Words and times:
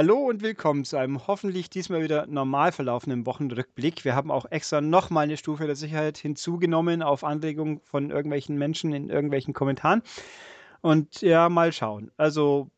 Hallo 0.00 0.16
und 0.16 0.40
willkommen 0.40 0.86
zu 0.86 0.96
einem 0.96 1.26
hoffentlich 1.26 1.68
diesmal 1.68 2.02
wieder 2.02 2.26
normal 2.26 2.72
verlaufenden 2.72 3.26
Wochenrückblick. 3.26 4.02
Wir 4.02 4.14
haben 4.14 4.30
auch 4.30 4.50
extra 4.50 4.80
nochmal 4.80 5.24
eine 5.24 5.36
Stufe 5.36 5.66
der 5.66 5.76
Sicherheit 5.76 6.16
hinzugenommen 6.16 7.02
auf 7.02 7.22
Anregung 7.22 7.82
von 7.82 8.10
irgendwelchen 8.10 8.56
Menschen 8.56 8.94
in 8.94 9.10
irgendwelchen 9.10 9.52
Kommentaren. 9.52 10.00
Und 10.80 11.20
ja, 11.20 11.50
mal 11.50 11.70
schauen. 11.74 12.10
Also, 12.16 12.70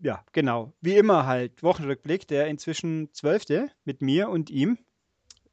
ja, 0.00 0.22
genau. 0.32 0.74
Wie 0.82 0.96
immer 0.96 1.24
halt 1.24 1.62
Wochenrückblick, 1.62 2.28
der 2.28 2.48
inzwischen 2.48 3.08
zwölfte 3.14 3.70
mit 3.86 4.02
mir 4.02 4.28
und 4.28 4.50
ihm. 4.50 4.76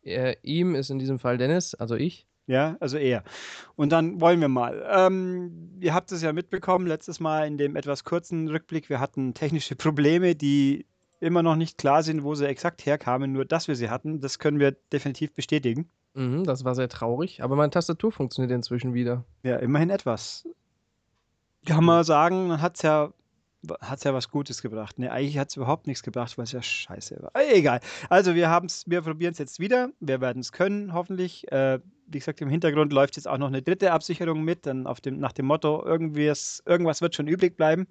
Äh, 0.04 0.36
ihm 0.42 0.76
ist 0.76 0.90
in 0.90 1.00
diesem 1.00 1.20
Fall 1.20 1.38
Dennis, 1.38 1.74
also 1.74 1.96
ich. 1.96 2.28
Ja, 2.48 2.76
also 2.82 2.98
er. 2.98 3.24
Und 3.78 3.94
dann 3.94 4.20
wollen 4.20 4.42
wir 4.42 4.50
mal. 4.50 4.86
Ähm, 4.90 5.72
ihr 5.80 5.94
habt 5.94 6.12
es 6.12 6.22
ja 6.22 6.34
mitbekommen, 6.34 6.86
letztes 6.86 7.22
Mal 7.22 7.48
in 7.48 7.58
dem 7.58 7.78
etwas 7.78 8.04
kurzen 8.04 8.50
Rückblick, 8.50 8.90
wir 8.90 9.00
hatten 9.00 9.34
technische 9.34 9.78
Probleme, 9.78 10.36
die 10.36 10.86
immer 11.20 11.44
noch 11.44 11.56
nicht 11.56 11.78
klar 11.78 12.04
sind, 12.04 12.24
wo 12.24 12.36
sie 12.36 12.48
exakt 12.48 12.86
herkamen, 12.86 13.32
nur 13.34 13.46
dass 13.46 13.68
wir 13.68 13.76
sie 13.76 13.90
hatten, 13.90 14.20
das 14.20 14.40
können 14.40 14.60
wir 14.60 14.72
definitiv 14.92 15.34
bestätigen. 15.34 15.90
Mhm, 16.14 16.44
das 16.44 16.64
war 16.64 16.76
sehr 16.76 16.90
traurig, 16.90 17.44
aber 17.44 17.56
meine 17.56 17.70
Tastatur 17.70 18.12
funktioniert 18.12 18.52
inzwischen 18.52 18.94
wieder. 18.94 19.24
Ja, 19.44 19.58
immerhin 19.58 19.90
etwas. 19.90 20.48
Kann 21.66 21.84
man 21.84 22.04
sagen, 22.04 22.62
hat 22.62 22.76
es 22.78 22.82
ja 22.82 23.12
hat 23.82 23.98
es 23.98 24.04
ja 24.04 24.14
was 24.14 24.30
Gutes 24.30 24.62
gebracht. 24.62 25.00
Ne, 25.00 25.12
eigentlich 25.12 25.38
hat 25.38 25.50
es 25.50 25.56
überhaupt 25.56 25.88
nichts 25.88 26.04
gebracht, 26.04 26.38
weil 26.38 26.44
es 26.44 26.52
ja 26.52 26.62
scheiße 26.62 27.22
war. 27.22 27.32
Egal. 27.52 27.80
Also 28.10 28.36
wir 28.36 28.48
wir 28.86 29.02
probieren 29.02 29.32
es 29.32 29.40
jetzt 29.40 29.60
wieder. 29.60 29.90
Wir 30.00 30.22
werden 30.22 30.40
es 30.40 30.52
können, 30.52 30.94
hoffentlich. 30.94 31.52
Äh, 31.52 31.80
wie 32.10 32.20
gesagt, 32.20 32.40
im 32.40 32.50
Hintergrund 32.50 32.94
läuft 32.94 33.18
jetzt 33.18 33.28
auch 33.28 33.38
noch 33.38 33.48
eine 33.48 33.62
dritte 33.62 33.92
Absicherung 33.92 34.42
mit, 34.44 34.66
dann 34.66 34.88
auf 34.88 35.02
dem, 35.02 35.20
nach 35.20 35.34
dem 35.34 35.46
Motto, 35.46 35.86
irgendwas, 35.86 36.64
irgendwas 36.66 37.02
wird 37.02 37.16
schon 37.16 37.28
übrig 37.28 37.58
bleiben. 37.58 37.88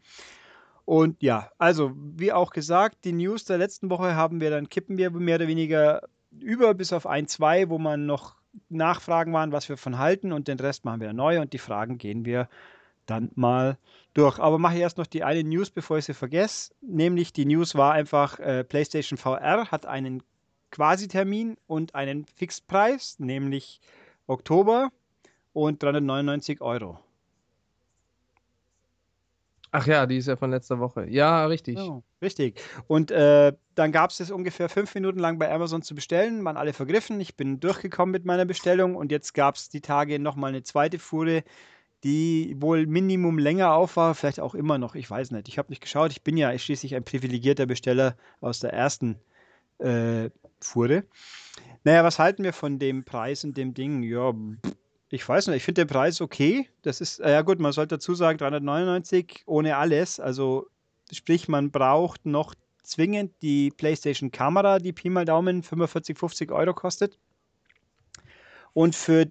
Und 0.86 1.20
ja, 1.20 1.50
also 1.58 1.92
wie 1.94 2.32
auch 2.32 2.50
gesagt, 2.50 3.04
die 3.04 3.12
News 3.12 3.44
der 3.44 3.58
letzten 3.58 3.90
Woche 3.90 4.14
haben 4.14 4.40
wir 4.40 4.50
dann, 4.50 4.68
kippen 4.68 4.96
wir 4.96 5.10
mehr 5.10 5.34
oder 5.34 5.48
weniger 5.48 6.02
über 6.30 6.74
bis 6.74 6.92
auf 6.92 7.06
ein, 7.06 7.26
zwei, 7.26 7.68
wo 7.68 7.78
man 7.78 8.06
noch 8.06 8.36
Nachfragen 8.68 9.32
waren, 9.32 9.50
was 9.50 9.68
wir 9.68 9.76
von 9.76 9.98
halten 9.98 10.32
und 10.32 10.46
den 10.46 10.60
Rest 10.60 10.84
machen 10.84 11.00
wir 11.00 11.12
neu 11.12 11.40
und 11.40 11.52
die 11.52 11.58
Fragen 11.58 11.98
gehen 11.98 12.24
wir 12.24 12.48
dann 13.04 13.32
mal 13.34 13.78
durch. 14.14 14.38
Aber 14.38 14.58
mache 14.58 14.76
ich 14.76 14.80
erst 14.80 14.96
noch 14.98 15.08
die 15.08 15.24
eine 15.24 15.42
News, 15.42 15.70
bevor 15.70 15.98
ich 15.98 16.04
sie 16.04 16.14
vergesse. 16.14 16.72
Nämlich 16.80 17.32
die 17.32 17.46
News 17.46 17.74
war 17.74 17.92
einfach, 17.92 18.38
äh, 18.38 18.62
PlayStation 18.62 19.18
VR 19.18 19.72
hat 19.72 19.86
einen 19.86 20.22
Quasi-Termin 20.70 21.56
und 21.66 21.96
einen 21.96 22.26
Fixpreis, 22.26 23.18
nämlich 23.18 23.80
Oktober 24.28 24.90
und 25.52 25.82
399 25.82 26.60
Euro. 26.60 27.00
Ach 29.78 29.86
ja, 29.86 30.06
die 30.06 30.16
ist 30.16 30.26
ja 30.26 30.36
von 30.36 30.50
letzter 30.50 30.78
Woche. 30.78 31.06
Ja, 31.10 31.44
richtig. 31.44 31.76
Oh, 31.76 32.02
richtig. 32.22 32.58
Und 32.86 33.10
äh, 33.10 33.52
dann 33.74 33.92
gab 33.92 34.10
es 34.10 34.16
das 34.16 34.30
ungefähr 34.30 34.70
fünf 34.70 34.94
Minuten 34.94 35.18
lang 35.18 35.38
bei 35.38 35.52
Amazon 35.52 35.82
zu 35.82 35.94
bestellen, 35.94 36.42
waren 36.46 36.56
alle 36.56 36.72
vergriffen. 36.72 37.20
Ich 37.20 37.36
bin 37.36 37.60
durchgekommen 37.60 38.10
mit 38.10 38.24
meiner 38.24 38.46
Bestellung 38.46 38.96
und 38.96 39.12
jetzt 39.12 39.34
gab 39.34 39.56
es 39.56 39.68
die 39.68 39.82
Tage 39.82 40.18
nochmal 40.18 40.48
eine 40.48 40.62
zweite 40.62 40.98
Fuhre, 40.98 41.44
die 42.04 42.56
wohl 42.58 42.86
Minimum 42.86 43.38
länger 43.38 43.74
auf 43.74 43.96
war, 43.96 44.14
vielleicht 44.14 44.40
auch 44.40 44.54
immer 44.54 44.78
noch, 44.78 44.94
ich 44.94 45.10
weiß 45.10 45.30
nicht. 45.32 45.46
Ich 45.46 45.58
habe 45.58 45.68
nicht 45.68 45.82
geschaut, 45.82 46.10
ich 46.10 46.22
bin 46.22 46.38
ja 46.38 46.56
schließlich 46.56 46.94
ein 46.94 47.04
privilegierter 47.04 47.66
Besteller 47.66 48.16
aus 48.40 48.60
der 48.60 48.72
ersten 48.72 49.20
äh, 49.76 50.30
Fuhre. 50.58 51.04
Naja, 51.84 52.02
was 52.02 52.18
halten 52.18 52.44
wir 52.44 52.54
von 52.54 52.78
dem 52.78 53.04
Preis 53.04 53.44
und 53.44 53.58
dem 53.58 53.74
Ding? 53.74 54.02
Ja, 54.02 54.32
ich 55.08 55.28
weiß 55.28 55.46
nicht, 55.48 55.56
ich 55.56 55.62
finde 55.62 55.84
den 55.84 55.88
Preis 55.88 56.20
okay. 56.20 56.68
Das 56.82 57.00
ist, 57.00 57.18
ja 57.18 57.42
gut, 57.42 57.60
man 57.60 57.72
sollte 57.72 57.96
dazu 57.96 58.14
sagen, 58.14 58.38
399 58.38 59.44
ohne 59.46 59.76
alles. 59.76 60.18
Also 60.18 60.68
sprich, 61.12 61.48
man 61.48 61.70
braucht 61.70 62.26
noch 62.26 62.54
zwingend 62.82 63.32
die 63.42 63.70
PlayStation 63.70 64.30
Kamera, 64.30 64.78
die 64.78 64.92
Pi 64.92 65.10
mal 65.10 65.24
Daumen 65.24 65.62
45, 65.62 66.18
50 66.18 66.52
Euro 66.52 66.74
kostet. 66.74 67.18
Und 68.72 68.94
für 68.94 69.30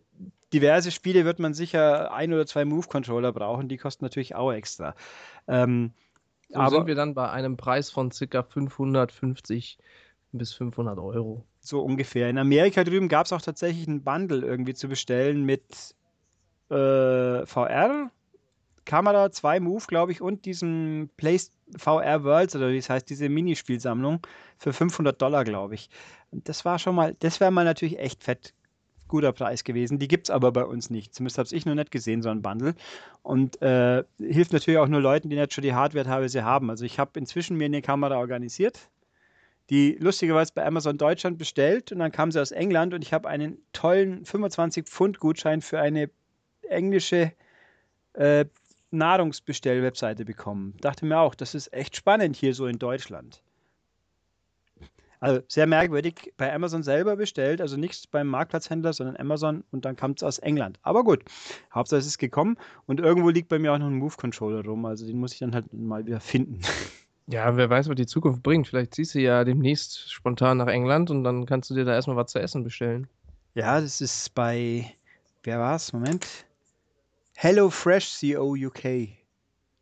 diverse 0.53 0.91
Spiele 0.91 1.25
wird 1.25 1.39
man 1.39 1.53
sicher 1.53 2.13
ein 2.13 2.33
oder 2.33 2.45
zwei 2.45 2.65
Move-Controller 2.65 3.31
brauchen, 3.31 3.67
die 3.67 3.77
kosten 3.77 4.05
natürlich 4.05 4.35
auch 4.35 4.51
extra. 4.51 4.95
Ähm, 5.47 5.93
so 6.49 6.59
aber 6.59 6.77
sind 6.77 6.87
wir 6.87 6.95
dann 6.95 7.13
bei 7.13 7.29
einem 7.29 7.57
Preis 7.57 7.89
von 7.91 8.09
ca. 8.09 8.43
550 8.43 9.77
bis 10.31 10.53
500 10.53 10.97
Euro. 10.99 11.43
So 11.65 11.81
ungefähr. 11.81 12.29
In 12.29 12.37
Amerika 12.37 12.83
drüben 12.83 13.07
gab 13.07 13.25
es 13.25 13.33
auch 13.33 13.41
tatsächlich 13.41 13.87
ein 13.87 14.03
Bundle 14.03 14.45
irgendwie 14.45 14.75
zu 14.75 14.87
bestellen 14.87 15.43
mit 15.45 15.63
äh, 16.69 17.45
VR, 17.45 18.11
Kamera, 18.85 19.31
zwei 19.31 19.59
Move, 19.59 19.83
glaube 19.87 20.11
ich, 20.11 20.21
und 20.21 20.45
diesem 20.45 21.09
Play 21.17 21.39
VR 21.75 22.23
Worlds 22.23 22.55
oder 22.55 22.69
wie 22.69 22.77
es 22.77 22.89
heißt, 22.89 23.09
diese 23.09 23.29
Minispielsammlung 23.29 24.19
für 24.57 24.73
500 24.73 25.19
Dollar, 25.19 25.43
glaube 25.43 25.73
ich. 25.73 25.89
Und 26.29 26.47
das 26.47 26.65
war 26.65 26.77
schon 26.77 26.93
mal, 26.93 27.15
das 27.19 27.39
wäre 27.39 27.49
mal 27.49 27.65
natürlich 27.65 27.97
echt 27.97 28.23
fett 28.23 28.53
guter 29.07 29.33
Preis 29.33 29.63
gewesen. 29.63 29.97
Die 29.97 30.07
gibt 30.07 30.27
es 30.27 30.31
aber 30.31 30.51
bei 30.51 30.65
uns 30.65 30.91
nicht. 30.91 31.15
Zumindest 31.15 31.39
habe 31.39 31.49
ich 31.51 31.65
noch 31.65 31.75
nicht 31.75 31.91
gesehen, 31.91 32.21
so 32.21 32.29
ein 32.29 32.43
Bundle. 32.43 32.75
Und 33.23 33.59
äh, 33.61 34.03
hilft 34.19 34.53
natürlich 34.53 34.79
auch 34.79 34.87
nur 34.87 35.01
Leuten, 35.01 35.29
die 35.29 35.35
nicht 35.35 35.53
schon 35.53 35.63
die 35.63 35.73
Hardware 35.73 36.05
teilweise 36.05 36.43
haben. 36.43 36.69
Also 36.69 36.85
ich 36.85 36.99
habe 36.99 37.19
inzwischen 37.19 37.57
mir 37.57 37.65
eine 37.65 37.81
Kamera 37.81 38.17
organisiert, 38.17 38.89
die 39.69 39.97
lustigerweise 39.99 40.53
bei 40.53 40.65
Amazon 40.65 40.97
Deutschland 40.97 41.37
bestellt 41.37 41.91
und 41.91 41.99
dann 41.99 42.11
kam 42.11 42.31
sie 42.31 42.41
aus 42.41 42.51
England 42.51 42.93
und 42.93 43.01
ich 43.01 43.13
habe 43.13 43.27
einen 43.27 43.57
tollen 43.73 44.25
25 44.25 44.85
Pfund 44.85 45.19
Gutschein 45.19 45.61
für 45.61 45.79
eine 45.79 46.09
englische 46.69 47.31
äh, 48.13 48.45
Nahrungsbestell-Webseite 48.91 50.25
bekommen. 50.25 50.75
Dachte 50.81 51.05
mir 51.05 51.19
auch, 51.19 51.35
das 51.35 51.55
ist 51.55 51.73
echt 51.73 51.95
spannend 51.95 52.35
hier 52.35 52.53
so 52.53 52.67
in 52.67 52.79
Deutschland. 52.79 53.41
Also 55.19 55.41
sehr 55.47 55.65
merkwürdig, 55.65 56.33
bei 56.37 56.53
Amazon 56.53 56.83
selber 56.83 57.15
bestellt, 57.15 57.61
also 57.61 57.77
nichts 57.77 58.05
beim 58.05 58.27
Marktplatzhändler, 58.27 58.93
sondern 58.93 59.17
Amazon 59.17 59.63
und 59.71 59.85
dann 59.85 59.95
kam 59.95 60.11
es 60.11 60.21
aus 60.21 60.37
England. 60.39 60.77
Aber 60.83 61.03
gut, 61.03 61.23
Hauptsache 61.73 61.99
es 61.99 62.05
ist 62.05 62.17
gekommen 62.17 62.57
und 62.85 62.99
irgendwo 62.99 63.29
liegt 63.29 63.49
bei 63.49 63.57
mir 63.57 63.73
auch 63.73 63.79
noch 63.79 63.87
ein 63.87 63.95
Move-Controller 63.95 64.63
rum, 64.63 64.85
also 64.85 65.07
den 65.07 65.17
muss 65.17 65.33
ich 65.33 65.39
dann 65.39 65.55
halt 65.55 65.73
mal 65.73 66.05
wieder 66.05 66.19
finden. 66.19 66.59
Ja, 67.27 67.57
wer 67.57 67.69
weiß, 67.69 67.89
was 67.89 67.95
die 67.95 68.05
Zukunft 68.05 68.43
bringt. 68.43 68.67
Vielleicht 68.67 68.93
ziehst 68.93 69.15
du 69.15 69.19
ja 69.19 69.43
demnächst 69.43 70.11
spontan 70.11 70.57
nach 70.57 70.67
England 70.67 71.09
und 71.09 71.23
dann 71.23 71.45
kannst 71.45 71.69
du 71.69 71.73
dir 71.73 71.85
da 71.85 71.93
erstmal 71.93 72.17
was 72.17 72.31
zu 72.31 72.39
essen 72.39 72.63
bestellen. 72.63 73.07
Ja, 73.55 73.81
das 73.81 73.99
ist 74.01 74.35
bei, 74.35 74.93
wer 75.43 75.59
war 75.59 75.75
es? 75.75 75.91
Moment. 75.91 76.27
Hello 77.35 77.69
Fresh 77.69 78.19
CO 78.19 78.55
UK. 78.55 79.09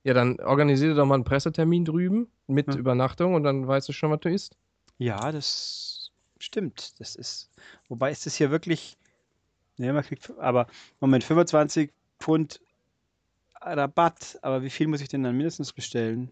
Ja, 0.04 0.14
dann 0.14 0.40
organisiere 0.40 0.96
doch 0.96 1.06
mal 1.06 1.16
einen 1.16 1.24
Pressetermin 1.24 1.86
drüben 1.86 2.28
mit 2.48 2.68
hm. 2.68 2.80
Übernachtung 2.80 3.36
und 3.36 3.44
dann 3.44 3.68
weißt 3.68 3.90
du 3.90 3.94
schon, 3.94 4.12
was 4.12 4.22
du 4.22 4.30
isst. 4.30 4.58
Ja, 4.98 5.32
das 5.32 6.12
stimmt. 6.40 7.00
Das 7.00 7.16
ist, 7.16 7.50
wobei 7.90 8.12
ist 8.12 8.26
das 8.26 8.36
hier 8.36 8.52
wirklich, 8.52 8.98
ne, 9.78 9.92
man 9.92 10.04
kriegt, 10.04 10.32
aber 10.38 10.68
Moment, 11.00 11.24
25 11.24 11.92
Pfund 12.20 12.62
Rabatt, 13.60 14.40
aber 14.42 14.62
wie 14.62 14.70
viel 14.70 14.88
muss 14.88 15.02
ich 15.02 15.10
denn 15.10 15.24
dann 15.24 15.36
mindestens 15.36 15.74
bestellen? 15.74 16.32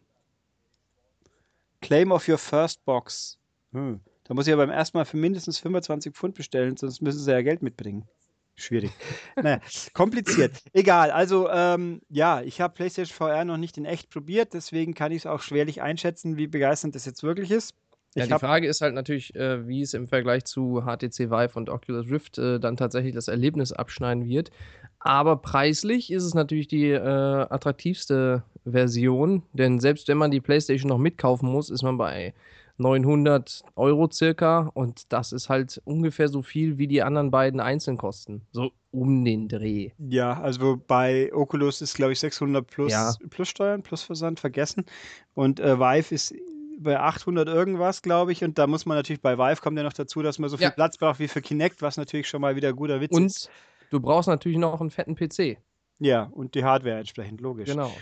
Claim 1.82 2.12
of 2.12 2.28
your 2.28 2.38
first 2.38 2.84
box. 2.86 3.38
Hm. 3.74 4.00
Da 4.24 4.34
muss 4.34 4.48
ich 4.48 4.52
ja 4.52 4.56
beim 4.56 4.70
ersten 4.70 4.98
Mal 4.98 5.06
für 5.06 5.18
mindestens 5.18 5.60
25 5.60 6.14
Pfund 6.14 6.36
bestellen, 6.36 6.78
sonst 6.78 7.02
müssen 7.02 7.20
sie 7.20 7.32
ja 7.32 7.42
Geld 7.42 7.62
mitbringen. 7.62 8.08
Schwierig. 8.56 8.92
naja, 9.36 9.60
kompliziert. 9.94 10.62
Egal. 10.74 11.12
Also, 11.12 11.50
ähm, 11.50 12.02
ja, 12.10 12.42
ich 12.42 12.62
habe 12.62 12.74
PlayStation 12.74 13.16
VR 13.16 13.44
noch 13.44 13.58
nicht 13.58 13.78
in 13.78 13.86
echt 13.86 14.10
probiert, 14.10 14.54
deswegen 14.54 14.94
kann 14.94 15.12
ich 15.12 15.20
es 15.20 15.26
auch 15.26 15.42
schwerlich 15.42 15.82
einschätzen, 15.82 16.38
wie 16.38 16.48
begeisternd 16.48 16.96
das 16.96 17.06
jetzt 17.06 17.24
wirklich 17.24 17.52
ist. 17.52 17.76
Ja, 18.14 18.26
die 18.26 18.34
Frage 18.34 18.68
ist 18.68 18.82
halt 18.82 18.94
natürlich, 18.94 19.34
äh, 19.36 19.66
wie 19.68 19.82
es 19.82 19.94
im 19.94 20.10
Vergleich 20.10 20.44
zu 20.44 20.82
HTC 20.82 21.32
Vive 21.32 21.52
und 21.56 21.70
Oculus 21.70 22.10
Rift 22.10 22.38
äh, 22.38 22.60
dann 22.60 22.76
tatsächlich 22.76 23.14
das 23.14 23.30
Erlebnis 23.30 23.72
abschneiden 23.72 24.28
wird. 24.28 24.52
Aber 25.00 25.38
preislich 25.38 26.12
ist 26.12 26.24
es 26.24 26.34
natürlich 26.34 26.68
die 26.68 26.90
äh, 26.90 27.00
attraktivste 27.00 28.44
Version, 28.66 29.44
denn 29.54 29.80
selbst 29.80 30.08
wenn 30.08 30.18
man 30.18 30.32
die 30.32 30.42
PlayStation 30.42 30.90
noch 30.90 30.98
mitkaufen 30.98 31.50
muss, 31.50 31.70
ist 31.70 31.84
man 31.84 31.98
bei 31.98 32.34
900 32.78 33.64
Euro 33.76 34.10
circa 34.12 34.72
und 34.74 35.12
das 35.12 35.32
ist 35.32 35.50
halt 35.50 35.82
ungefähr 35.86 36.28
so 36.28 36.42
viel, 36.42 36.78
wie 36.78 36.88
die 36.88 37.04
anderen 37.04 37.32
beiden 37.32 37.60
einzeln 37.60 37.98
kosten. 37.98 38.42
So 38.52 38.72
um 38.92 39.24
den 39.24 39.48
Dreh. 39.48 39.92
Ja, 39.98 40.40
also 40.42 40.82
bei 40.86 41.32
Oculus 41.34 41.82
ist, 41.82 41.96
glaube 41.96 42.14
ich, 42.14 42.20
600 42.20 42.66
plus, 42.66 42.92
ja. 42.92 43.14
plus 43.30 43.48
Steuern, 43.48 43.84
plus 43.84 44.04
Versand 44.04 44.40
vergessen 44.40 44.86
und 45.34 45.60
äh, 45.60 45.80
Vive 45.80 46.14
ist 46.14 46.34
bei 46.80 47.00
800 47.00 47.48
irgendwas, 47.48 48.02
glaube 48.02 48.32
ich. 48.32 48.44
Und 48.44 48.58
da 48.58 48.68
muss 48.68 48.86
man 48.86 48.98
natürlich 48.98 49.22
bei 49.22 49.38
Vive 49.38 49.62
kommt 49.62 49.78
ja 49.78 49.84
noch 49.84 49.94
dazu, 49.94 50.22
dass 50.22 50.40
man 50.40 50.50
so 50.50 50.58
viel 50.58 50.66
ja. 50.66 50.72
Platz 50.72 50.98
braucht 50.98 51.20
wie 51.20 51.28
für 51.28 51.42
Kinect, 51.42 51.82
was 51.82 51.98
natürlich 51.98 52.28
schon 52.28 52.42
mal 52.42 52.56
wieder 52.56 52.74
guter 52.74 53.02
Witz 53.02 53.16
und 53.16 53.26
ist. 53.26 53.46
Und 53.46 53.52
du 53.92 54.00
brauchst 54.00 54.28
natürlich 54.28 54.58
noch 54.58 54.82
einen 54.82 54.90
fetten 54.90 55.16
PC. 55.16 55.58
Ja, 56.00 56.24
und 56.24 56.56
die 56.56 56.64
Hardware 56.64 56.98
entsprechend, 56.98 57.42
logisch. 57.42 57.70
Genau. 57.70 57.94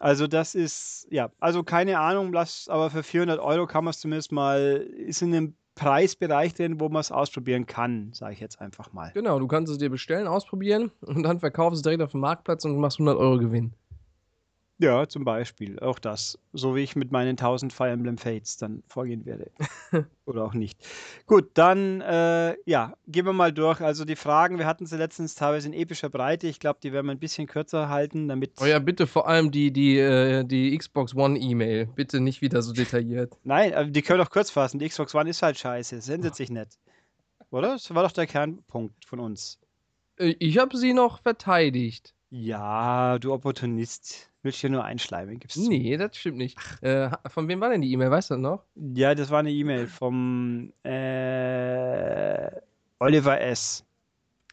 Also 0.00 0.26
das 0.26 0.54
ist, 0.54 1.06
ja, 1.10 1.30
also 1.40 1.62
keine 1.62 1.98
Ahnung, 1.98 2.34
aber 2.34 2.90
für 2.90 3.02
400 3.02 3.38
Euro 3.38 3.66
kann 3.66 3.84
man 3.84 3.90
es 3.90 4.00
zumindest 4.00 4.32
mal, 4.32 4.58
ist 4.96 5.20
in 5.20 5.34
einem 5.34 5.56
Preisbereich 5.74 6.54
drin, 6.54 6.80
wo 6.80 6.88
man 6.88 7.00
es 7.00 7.12
ausprobieren 7.12 7.66
kann, 7.66 8.10
sage 8.14 8.32
ich 8.32 8.40
jetzt 8.40 8.62
einfach 8.62 8.94
mal. 8.94 9.10
Genau, 9.12 9.38
du 9.38 9.46
kannst 9.46 9.70
es 9.70 9.76
dir 9.76 9.90
bestellen, 9.90 10.26
ausprobieren 10.26 10.90
und 11.02 11.22
dann 11.22 11.38
verkaufst 11.38 11.74
du 11.74 11.76
es 11.76 11.82
direkt 11.82 12.02
auf 12.02 12.12
dem 12.12 12.20
Marktplatz 12.20 12.64
und 12.64 12.78
machst 12.78 12.98
100 12.98 13.18
Euro 13.18 13.38
Gewinn. 13.38 13.74
Ja, 14.80 15.06
zum 15.06 15.24
Beispiel. 15.24 15.78
Auch 15.78 15.98
das. 15.98 16.38
So 16.54 16.74
wie 16.74 16.80
ich 16.80 16.96
mit 16.96 17.12
meinen 17.12 17.36
1000 17.36 17.70
Fire 17.70 17.90
Emblem 17.90 18.16
Fates 18.16 18.56
dann 18.56 18.82
vorgehen 18.88 19.26
werde. 19.26 19.50
Oder 20.24 20.42
auch 20.42 20.54
nicht. 20.54 20.78
Gut, 21.26 21.50
dann, 21.52 22.00
äh, 22.00 22.56
ja, 22.64 22.94
gehen 23.06 23.26
wir 23.26 23.34
mal 23.34 23.52
durch. 23.52 23.82
Also 23.82 24.06
die 24.06 24.16
Fragen, 24.16 24.56
wir 24.58 24.64
hatten 24.66 24.86
sie 24.86 24.96
letztens 24.96 25.34
teilweise 25.34 25.68
in 25.68 25.74
epischer 25.74 26.08
Breite. 26.08 26.46
Ich 26.46 26.60
glaube, 26.60 26.78
die 26.82 26.94
werden 26.94 27.04
wir 27.04 27.12
ein 27.12 27.18
bisschen 27.18 27.46
kürzer 27.46 27.90
halten, 27.90 28.26
damit. 28.26 28.52
Oh 28.58 28.64
ja, 28.64 28.78
bitte 28.78 29.06
vor 29.06 29.28
allem 29.28 29.50
die, 29.50 29.70
die, 29.70 29.98
äh, 29.98 30.44
die 30.44 30.76
Xbox 30.78 31.14
One 31.14 31.38
E-Mail. 31.38 31.84
Bitte 31.84 32.18
nicht 32.20 32.40
wieder 32.40 32.62
so 32.62 32.72
detailliert. 32.72 33.36
Nein, 33.44 33.92
die 33.92 34.00
können 34.00 34.18
wir 34.18 34.24
doch 34.24 34.30
kurz 34.30 34.50
fassen. 34.50 34.78
Die 34.78 34.88
Xbox 34.88 35.14
One 35.14 35.28
ist 35.28 35.42
halt 35.42 35.58
scheiße. 35.58 36.00
Sendet 36.00 36.34
sich 36.36 36.48
nicht. 36.48 36.78
Oder? 37.50 37.72
Das 37.72 37.94
war 37.94 38.02
doch 38.02 38.12
der 38.12 38.26
Kernpunkt 38.26 39.04
von 39.04 39.20
uns. 39.20 39.58
Äh, 40.16 40.36
Ich 40.38 40.56
habe 40.56 40.74
sie 40.78 40.94
noch 40.94 41.20
verteidigt. 41.20 42.14
Ja, 42.30 43.18
du 43.18 43.32
Opportunist. 43.32 44.30
Willst 44.42 44.62
du 44.62 44.68
ja 44.68 44.72
nur 44.72 44.84
einschleimen, 44.84 45.38
gibst 45.38 45.56
du. 45.56 45.68
Nee, 45.68 45.96
das 45.96 46.16
stimmt 46.16 46.38
nicht. 46.38 46.56
Äh, 46.80 47.10
von 47.28 47.48
wem 47.48 47.60
war 47.60 47.70
denn 47.70 47.82
die 47.82 47.92
E-Mail? 47.92 48.10
Weißt 48.10 48.30
du 48.30 48.34
das 48.34 48.40
noch? 48.40 48.64
Ja, 48.76 49.14
das 49.14 49.30
war 49.30 49.40
eine 49.40 49.50
E-Mail 49.50 49.86
vom 49.86 50.72
äh, 50.84 52.50
Oliver 53.00 53.40
S. 53.40 53.84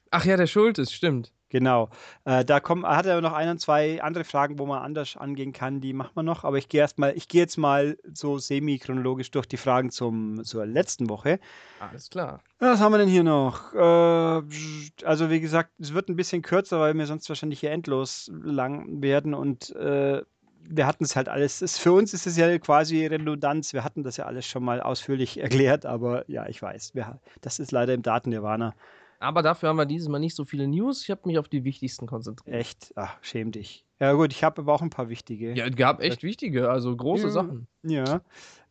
Ach 0.09 0.25
ja, 0.25 0.35
der 0.37 0.47
Schultes, 0.47 0.91
stimmt. 0.91 1.31
Genau. 1.49 1.89
Äh, 2.25 2.43
da 2.43 2.59
kommen, 2.59 2.85
hat 2.85 3.05
er 3.05 3.21
noch 3.21 3.33
ein 3.33 3.49
und 3.49 3.59
zwei 3.59 4.01
andere 4.01 4.23
Fragen, 4.23 4.59
wo 4.59 4.65
man 4.65 4.81
anders 4.81 5.15
angehen 5.15 5.53
kann. 5.53 5.79
Die 5.79 5.93
machen 5.93 6.11
wir 6.15 6.23
noch. 6.23 6.43
Aber 6.43 6.57
ich 6.57 6.67
gehe 6.67 6.81
erst 6.81 6.99
mal, 6.99 7.13
ich 7.15 7.27
gehe 7.27 7.41
jetzt 7.41 7.57
mal 7.57 7.97
so 8.13 8.37
semi-chronologisch 8.37 9.31
durch 9.31 9.45
die 9.45 9.57
Fragen 9.57 9.89
zum, 9.89 10.43
zur 10.43 10.65
letzten 10.65 11.09
Woche. 11.09 11.39
Alles 11.79 12.09
klar. 12.09 12.41
Was 12.59 12.79
haben 12.79 12.91
wir 12.91 12.97
denn 12.97 13.07
hier 13.07 13.23
noch? 13.23 13.73
Äh, 13.73 15.05
also 15.05 15.29
wie 15.29 15.39
gesagt, 15.39 15.71
es 15.79 15.93
wird 15.93 16.09
ein 16.09 16.15
bisschen 16.15 16.41
kürzer, 16.41 16.79
weil 16.79 16.93
wir 16.93 17.05
sonst 17.05 17.29
wahrscheinlich 17.29 17.59
hier 17.61 17.71
endlos 17.71 18.29
lang 18.33 19.01
werden 19.01 19.33
und 19.33 19.75
äh, 19.75 20.21
wir 20.69 20.85
hatten 20.85 21.03
es 21.03 21.15
halt 21.15 21.29
alles. 21.29 21.61
Es, 21.61 21.77
für 21.77 21.93
uns 21.93 22.13
ist 22.13 22.27
es 22.27 22.37
ja 22.37 22.57
quasi 22.59 23.05
Redundanz. 23.05 23.73
Wir 23.73 23.83
hatten 23.83 24.03
das 24.03 24.17
ja 24.17 24.25
alles 24.25 24.45
schon 24.45 24.63
mal 24.63 24.81
ausführlich 24.81 25.37
erklärt, 25.41 25.85
aber 25.85 26.29
ja, 26.29 26.47
ich 26.47 26.61
weiß, 26.61 26.93
wir, 26.93 27.19
das 27.41 27.59
ist 27.59 27.71
leider 27.71 27.93
im 27.93 28.01
Daten-Nirvana. 28.01 28.75
Aber 29.19 29.41
dafür 29.41 29.69
haben 29.69 29.77
wir 29.77 29.85
dieses 29.85 30.07
Mal 30.09 30.19
nicht 30.19 30.35
so 30.35 30.45
viele 30.45 30.67
News. 30.67 31.03
Ich 31.03 31.09
habe 31.09 31.21
mich 31.25 31.39
auf 31.39 31.49
die 31.49 31.63
wichtigsten 31.63 32.05
konzentriert. 32.05 32.55
Echt? 32.55 32.93
Ach, 32.95 33.17
schäm 33.21 33.51
dich. 33.51 33.83
Ja 33.99 34.13
gut, 34.13 34.31
ich 34.31 34.43
habe 34.43 34.61
aber 34.61 34.73
auch 34.73 34.81
ein 34.81 34.91
paar 34.91 35.09
wichtige. 35.09 35.53
Ja, 35.53 35.65
es 35.65 35.75
gab 35.75 36.01
echt 36.01 36.21
wichtige, 36.21 36.69
also 36.69 36.95
große 36.95 37.25
Ja. 37.25 37.29
Sachen. 37.31 37.67
Ja. 37.83 38.21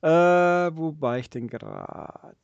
Äh, 0.02 0.76
wo 0.76 0.94
war 1.00 1.18
ich 1.18 1.28
denn 1.30 1.48
gerade? 1.48 2.36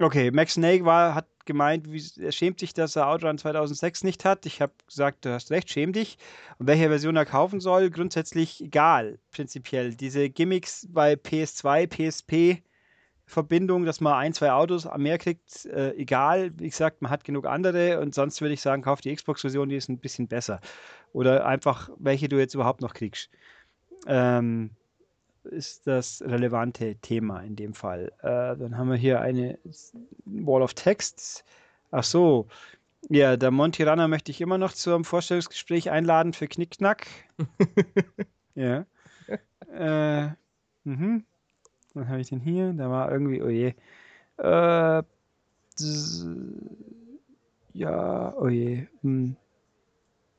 Okay, 0.00 0.30
Max 0.30 0.54
Snake 0.54 0.86
war, 0.86 1.14
hat 1.14 1.26
gemeint, 1.44 1.92
wie, 1.92 2.02
er 2.22 2.32
schämt 2.32 2.58
sich, 2.60 2.72
dass 2.72 2.96
er 2.96 3.08
Outrun 3.08 3.36
2006 3.36 4.02
nicht 4.04 4.24
hat. 4.24 4.46
Ich 4.46 4.62
habe 4.62 4.72
gesagt, 4.86 5.26
du 5.26 5.32
hast 5.34 5.50
recht, 5.50 5.68
schäm 5.68 5.92
dich. 5.92 6.16
Und 6.58 6.66
welche 6.68 6.88
Version 6.88 7.16
er 7.16 7.26
kaufen 7.26 7.60
soll, 7.60 7.90
grundsätzlich 7.90 8.62
egal, 8.64 9.18
prinzipiell. 9.30 9.94
Diese 9.94 10.30
Gimmicks 10.30 10.88
bei 10.90 11.14
PS2, 11.14 11.86
PSP, 11.86 12.62
Verbindung, 13.30 13.84
dass 13.84 14.00
man 14.00 14.14
ein, 14.14 14.34
zwei 14.34 14.52
Autos 14.52 14.88
mehr 14.96 15.18
kriegt, 15.18 15.64
äh, 15.66 15.92
egal. 15.92 16.52
Wie 16.58 16.68
gesagt, 16.68 17.00
man 17.00 17.10
hat 17.10 17.24
genug 17.24 17.46
andere 17.46 18.00
und 18.00 18.14
sonst 18.14 18.40
würde 18.40 18.54
ich 18.54 18.60
sagen, 18.60 18.82
kauf 18.82 19.00
die 19.00 19.14
Xbox-Version, 19.14 19.68
die 19.68 19.76
ist 19.76 19.88
ein 19.88 19.98
bisschen 19.98 20.28
besser. 20.28 20.60
Oder 21.12 21.46
einfach, 21.46 21.90
welche 21.98 22.28
du 22.28 22.38
jetzt 22.38 22.54
überhaupt 22.54 22.80
noch 22.80 22.92
kriegst. 22.92 23.30
Ähm, 24.06 24.70
ist 25.44 25.86
das 25.86 26.22
relevante 26.22 26.96
Thema 26.96 27.40
in 27.40 27.56
dem 27.56 27.72
Fall. 27.72 28.12
Äh, 28.20 28.56
dann 28.56 28.76
haben 28.76 28.90
wir 28.90 28.96
hier 28.96 29.20
eine 29.20 29.58
Wall 30.24 30.62
of 30.62 30.74
Texts. 30.74 31.44
Ach 31.90 32.04
so. 32.04 32.48
Ja, 33.08 33.36
der 33.36 33.50
Monty 33.50 33.82
Runner 33.84 34.08
möchte 34.08 34.30
ich 34.30 34.40
immer 34.40 34.58
noch 34.58 34.72
zum 34.72 35.04
Vorstellungsgespräch 35.04 35.90
einladen 35.90 36.34
für 36.34 36.48
Knickknack. 36.48 37.06
ja. 38.54 38.84
Äh, 39.72 40.28
mhm. 40.84 41.24
Was 41.94 42.08
habe 42.08 42.20
ich 42.20 42.28
denn 42.28 42.40
hier? 42.40 42.72
Da 42.72 42.88
war 42.90 43.10
irgendwie, 43.10 43.42
oh 43.42 43.48
je. 43.48 43.74
Äh, 44.38 45.02
ja, 47.72 48.34
oh 48.36 48.48
je. 48.48 48.86
Hm. 49.02 49.36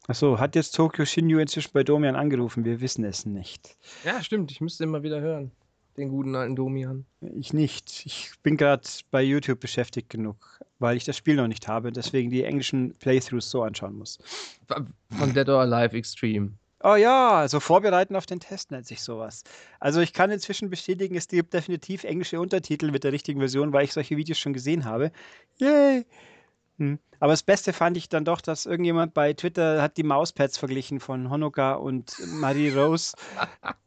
Achso, 0.08 0.40
hat 0.40 0.56
jetzt 0.56 0.76
Tokyo 0.76 1.06
Shinju 1.06 1.40
inzwischen 1.40 1.72
bei 1.74 1.84
Domian 1.84 2.16
angerufen? 2.16 2.66
Wir 2.66 2.82
wissen 2.82 3.06
es 3.06 3.26
nicht. 3.26 3.78
Ja, 4.04 4.22
stimmt. 4.22 4.52
Ich 4.52 4.62
müsste 4.62 4.86
mal 4.86 5.04
wieder 5.04 5.22
hören. 5.22 5.52
Den 5.98 6.10
guten 6.10 6.36
alten 6.36 6.56
Domian. 6.56 7.06
Ich 7.22 7.54
nicht. 7.54 8.06
Ich 8.06 8.32
bin 8.42 8.58
gerade 8.58 8.88
bei 9.12 9.22
YouTube 9.22 9.60
beschäftigt 9.60 10.10
genug, 10.10 10.60
weil 10.80 10.98
ich 10.98 11.04
das 11.04 11.18
Spiel 11.18 11.36
noch 11.36 11.48
nicht 11.48 11.68
habe 11.68 11.90
und 11.90 11.98
deswegen 11.98 12.30
die 12.30 12.44
englischen 12.44 12.94
Playthroughs 12.96 13.50
so 13.50 13.62
anschauen 13.62 13.98
muss. 13.98 14.18
Von 15.10 15.34
Dead 15.34 15.48
or 15.50 15.62
Alive 15.62 15.96
Extreme. 15.96 16.54
Oh 16.84 16.96
ja, 16.96 17.32
also 17.32 17.60
vorbereiten 17.60 18.16
auf 18.16 18.26
den 18.26 18.40
Test 18.40 18.72
nennt 18.72 18.88
sich 18.88 19.02
sowas. 19.02 19.44
Also 19.80 20.02
ich 20.02 20.14
kann 20.14 20.32
inzwischen 20.32 20.70
bestätigen, 20.70 21.16
es 21.16 21.28
gibt 21.28 21.54
definitiv 21.54 22.04
englische 22.04 22.40
Untertitel 22.40 22.90
mit 22.92 23.04
der 23.04 23.12
richtigen 23.12 23.40
Version, 23.40 23.72
weil 23.72 23.86
ich 23.86 23.94
solche 23.94 24.18
Videos 24.18 24.40
schon 24.40 24.54
gesehen 24.54 24.86
habe. 24.86 25.12
Yay! 25.58 26.06
Hm. 26.78 26.98
Aber 27.20 27.34
das 27.34 27.44
Beste 27.44 27.74
fand 27.74 27.98
ich 27.98 28.10
dann 28.10 28.26
doch, 28.26 28.42
dass 28.42 28.66
irgendjemand 28.66 29.14
bei 29.14 29.34
Twitter 29.34 29.80
hat 29.82 29.98
die 29.98 30.04
Mauspads 30.04 30.58
verglichen 30.58 31.00
von 31.00 31.30
Honoka 31.30 31.74
und 31.74 32.16
Marie 32.26 32.72
Rose. 32.72 33.14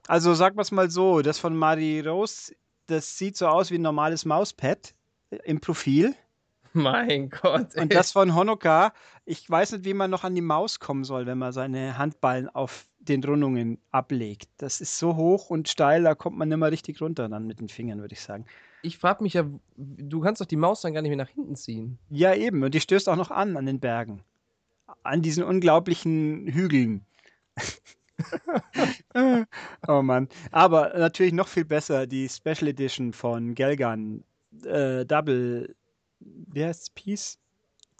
Also 0.06 0.35
sagen 0.35 0.56
wir 0.56 0.62
es 0.62 0.70
mal 0.70 0.91
so, 0.91 1.20
das 1.20 1.41
von 1.41 1.56
Marie 1.56 2.00
Rose, 2.00 2.55
das 2.87 3.19
sieht 3.19 3.37
so 3.37 3.49
aus 3.49 3.73
wie 3.73 3.79
ein 3.79 3.82
normales 3.82 4.25
Mauspad 4.25 4.94
äh, 5.31 5.37
im 5.44 5.61
Profil. 5.61 6.14
Mein 6.76 7.31
Gott. 7.31 7.76
Und 7.76 7.94
das 7.94 8.11
von 8.11 8.35
Honoka, 8.35 8.93
ich 9.25 9.49
weiß 9.49 9.73
nicht, 9.73 9.85
wie 9.85 9.94
man 9.94 10.11
noch 10.11 10.25
an 10.25 10.35
die 10.35 10.41
Maus 10.41 10.81
kommen 10.81 11.05
soll, 11.05 11.25
wenn 11.25 11.38
man 11.38 11.53
seine 11.53 11.99
Handballen 11.99 12.49
auf 12.49 12.87
den 12.99 13.23
Rundungen 13.23 13.79
ablegt. 13.93 14.49
Das 14.56 14.81
ist 14.81 14.99
so 14.99 15.15
hoch 15.15 15.50
und 15.50 15.69
steil, 15.69 16.03
da 16.03 16.17
kommt 16.17 16.37
man 16.37 16.49
nicht 16.49 16.59
mehr 16.59 16.73
richtig 16.73 17.00
runter 17.00 17.29
dann 17.29 17.47
mit 17.47 17.61
den 17.61 17.69
Fingern, 17.69 18.00
würde 18.00 18.15
ich 18.15 18.21
sagen. 18.21 18.44
Ich 18.82 18.99
frage 18.99 19.23
mich 19.23 19.35
ja, 19.35 19.44
du 19.76 20.21
kannst 20.21 20.41
doch 20.41 20.47
die 20.47 20.56
Maus 20.56 20.81
dann 20.81 20.94
gar 20.94 21.03
nicht 21.03 21.11
mehr 21.11 21.25
nach 21.25 21.29
hinten 21.29 21.55
ziehen. 21.55 21.99
Ja, 22.11 22.35
eben. 22.35 22.65
Und 22.65 22.75
die 22.75 22.81
stößt 22.81 23.09
auch 23.09 23.17
noch 23.17 23.31
an, 23.31 23.56
an 23.56 23.67
den 23.67 23.79
Bergen. 23.79 24.25
An 25.05 25.23
diesen 25.23 25.44
unglaublichen 25.44 26.49
Hügeln. 26.49 27.06
oh 29.87 30.03
Mann. 30.03 30.29
Aber 30.50 30.93
natürlich 30.99 31.32
noch 31.32 31.49
viel 31.49 31.65
besser 31.65 32.09
die 32.09 32.29
Special 32.29 32.69
Edition 32.69 33.12
von 33.12 33.55
Gelgan. 33.55 34.25
Äh, 34.65 35.05
Double, 35.06 35.75
wie 36.52 36.64
heißt's? 36.64 36.90
Peace? 36.90 37.38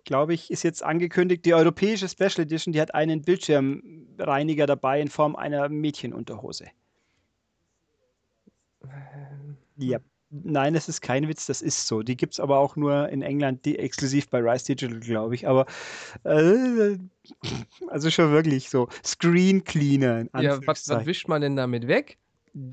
Glaube 0.05 0.35
ich, 0.35 0.51
ist 0.51 0.63
jetzt 0.63 0.83
angekündigt. 0.83 1.45
Die 1.47 1.55
europäische 1.55 2.09
Special 2.09 2.41
Edition, 2.41 2.73
die 2.73 2.81
hat 2.81 2.95
einen 2.95 3.23
Bildschirmreiniger 3.23 4.67
dabei 4.67 5.01
in 5.01 5.09
Form 5.09 5.35
einer 5.35 5.69
Mädchenunterhose. 5.69 6.67
Ja. 9.77 9.99
Nein, 10.43 10.75
das 10.75 10.89
ist 10.89 11.01
kein 11.01 11.29
Witz, 11.29 11.47
das 11.47 11.63
ist 11.63 11.87
so. 11.87 12.03
Die 12.03 12.17
gibt 12.17 12.33
es 12.33 12.41
aber 12.41 12.59
auch 12.59 12.75
nur 12.75 13.09
in 13.09 13.23
England, 13.23 13.65
die 13.65 13.79
exklusiv 13.79 14.29
bei 14.29 14.41
Rise 14.41 14.67
Digital, 14.67 14.99
glaube 14.99 15.37
ich. 15.37 15.47
Aber 15.47 15.65
äh, 16.25 16.99
also 17.87 18.11
schon 18.11 18.33
wirklich 18.33 18.69
so. 18.69 18.89
Screen 19.05 19.63
Cleaner. 19.63 20.27
Ja, 20.41 20.59
was, 20.67 20.89
was 20.89 21.07
wischt 21.07 21.29
man 21.29 21.41
denn 21.41 21.55
damit 21.55 21.87
weg? 21.87 22.19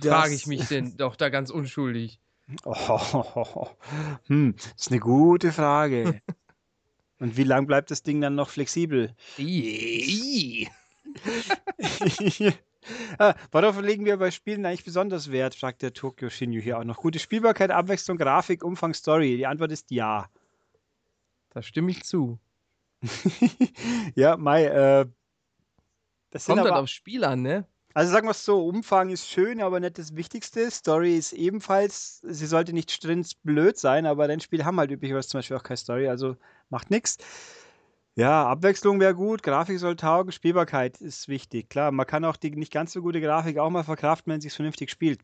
Frage 0.01 0.33
ich 0.33 0.47
mich 0.47 0.67
denn 0.69 0.97
doch 0.97 1.15
da 1.15 1.29
ganz 1.29 1.51
unschuldig. 1.51 2.19
Oh, 2.65 3.67
hm, 4.27 4.55
das 4.55 4.73
ist 4.77 4.91
eine 4.91 4.99
gute 4.99 5.51
Frage. 5.51 6.21
Und 7.19 7.37
wie 7.37 7.43
lang 7.43 7.67
bleibt 7.67 7.91
das 7.91 8.03
Ding 8.03 8.21
dann 8.21 8.35
noch 8.35 8.49
flexibel? 8.49 9.15
Ah, 13.19 13.35
worauf 13.51 13.79
legen 13.79 14.05
wir 14.05 14.17
bei 14.17 14.31
Spielen 14.31 14.65
eigentlich 14.65 14.83
besonders 14.83 15.31
Wert? 15.31 15.53
fragt 15.53 15.83
der 15.83 15.93
Tokyo 15.93 16.31
Shinju 16.31 16.61
hier 16.61 16.79
auch 16.79 16.83
noch. 16.83 16.97
Gute 16.97 17.19
Spielbarkeit, 17.19 17.69
Abwechslung, 17.69 18.17
Grafik, 18.17 18.63
Umfang, 18.63 18.95
Story. 18.95 19.37
Die 19.37 19.45
Antwort 19.45 19.71
ist 19.71 19.91
ja. 19.91 20.27
Da 21.51 21.61
stimme 21.61 21.91
ich 21.91 22.03
zu. 22.03 22.39
ja, 24.15 24.35
Mai, 24.37 24.65
äh, 24.65 25.05
das 26.31 26.45
Kommt 26.45 26.61
aber, 26.61 26.79
aufs 26.79 26.91
Spiel 26.91 27.23
an, 27.23 27.41
ne? 27.41 27.67
Also 27.93 28.11
sagen 28.11 28.27
wir 28.27 28.31
es 28.31 28.45
so, 28.45 28.65
Umfang 28.65 29.09
ist 29.09 29.27
schön, 29.27 29.61
aber 29.61 29.79
nicht 29.79 29.97
das 29.97 30.15
Wichtigste. 30.15 30.69
Story 30.71 31.17
ist 31.17 31.33
ebenfalls, 31.33 32.19
sie 32.23 32.45
sollte 32.45 32.73
nicht 32.73 32.91
strunzblöd 32.91 33.77
sein, 33.77 34.05
aber 34.05 34.27
Rennspiele 34.29 34.65
haben 34.65 34.79
halt 34.79 34.91
üblicherweise 34.91 35.27
zum 35.29 35.39
Beispiel 35.39 35.57
auch 35.57 35.63
keine 35.63 35.77
Story, 35.77 36.07
also 36.07 36.35
macht 36.69 36.89
nichts. 36.91 37.17
Ja, 38.15 38.45
Abwechslung 38.47 38.99
wäre 38.99 39.15
gut, 39.15 39.41
Grafik 39.41 39.79
soll 39.79 39.95
taugen, 39.95 40.31
Spielbarkeit 40.31 40.99
ist 40.99 41.27
wichtig. 41.29 41.69
Klar, 41.69 41.91
man 41.91 42.05
kann 42.05 42.25
auch 42.25 42.35
die 42.35 42.51
nicht 42.51 42.73
ganz 42.73 42.91
so 42.91 43.01
gute 43.01 43.21
Grafik 43.21 43.57
auch 43.57 43.69
mal 43.69 43.83
verkraften, 43.83 44.33
wenn 44.33 44.41
sie 44.41 44.49
es 44.49 44.55
vernünftig 44.55 44.89
spielt. 44.91 45.19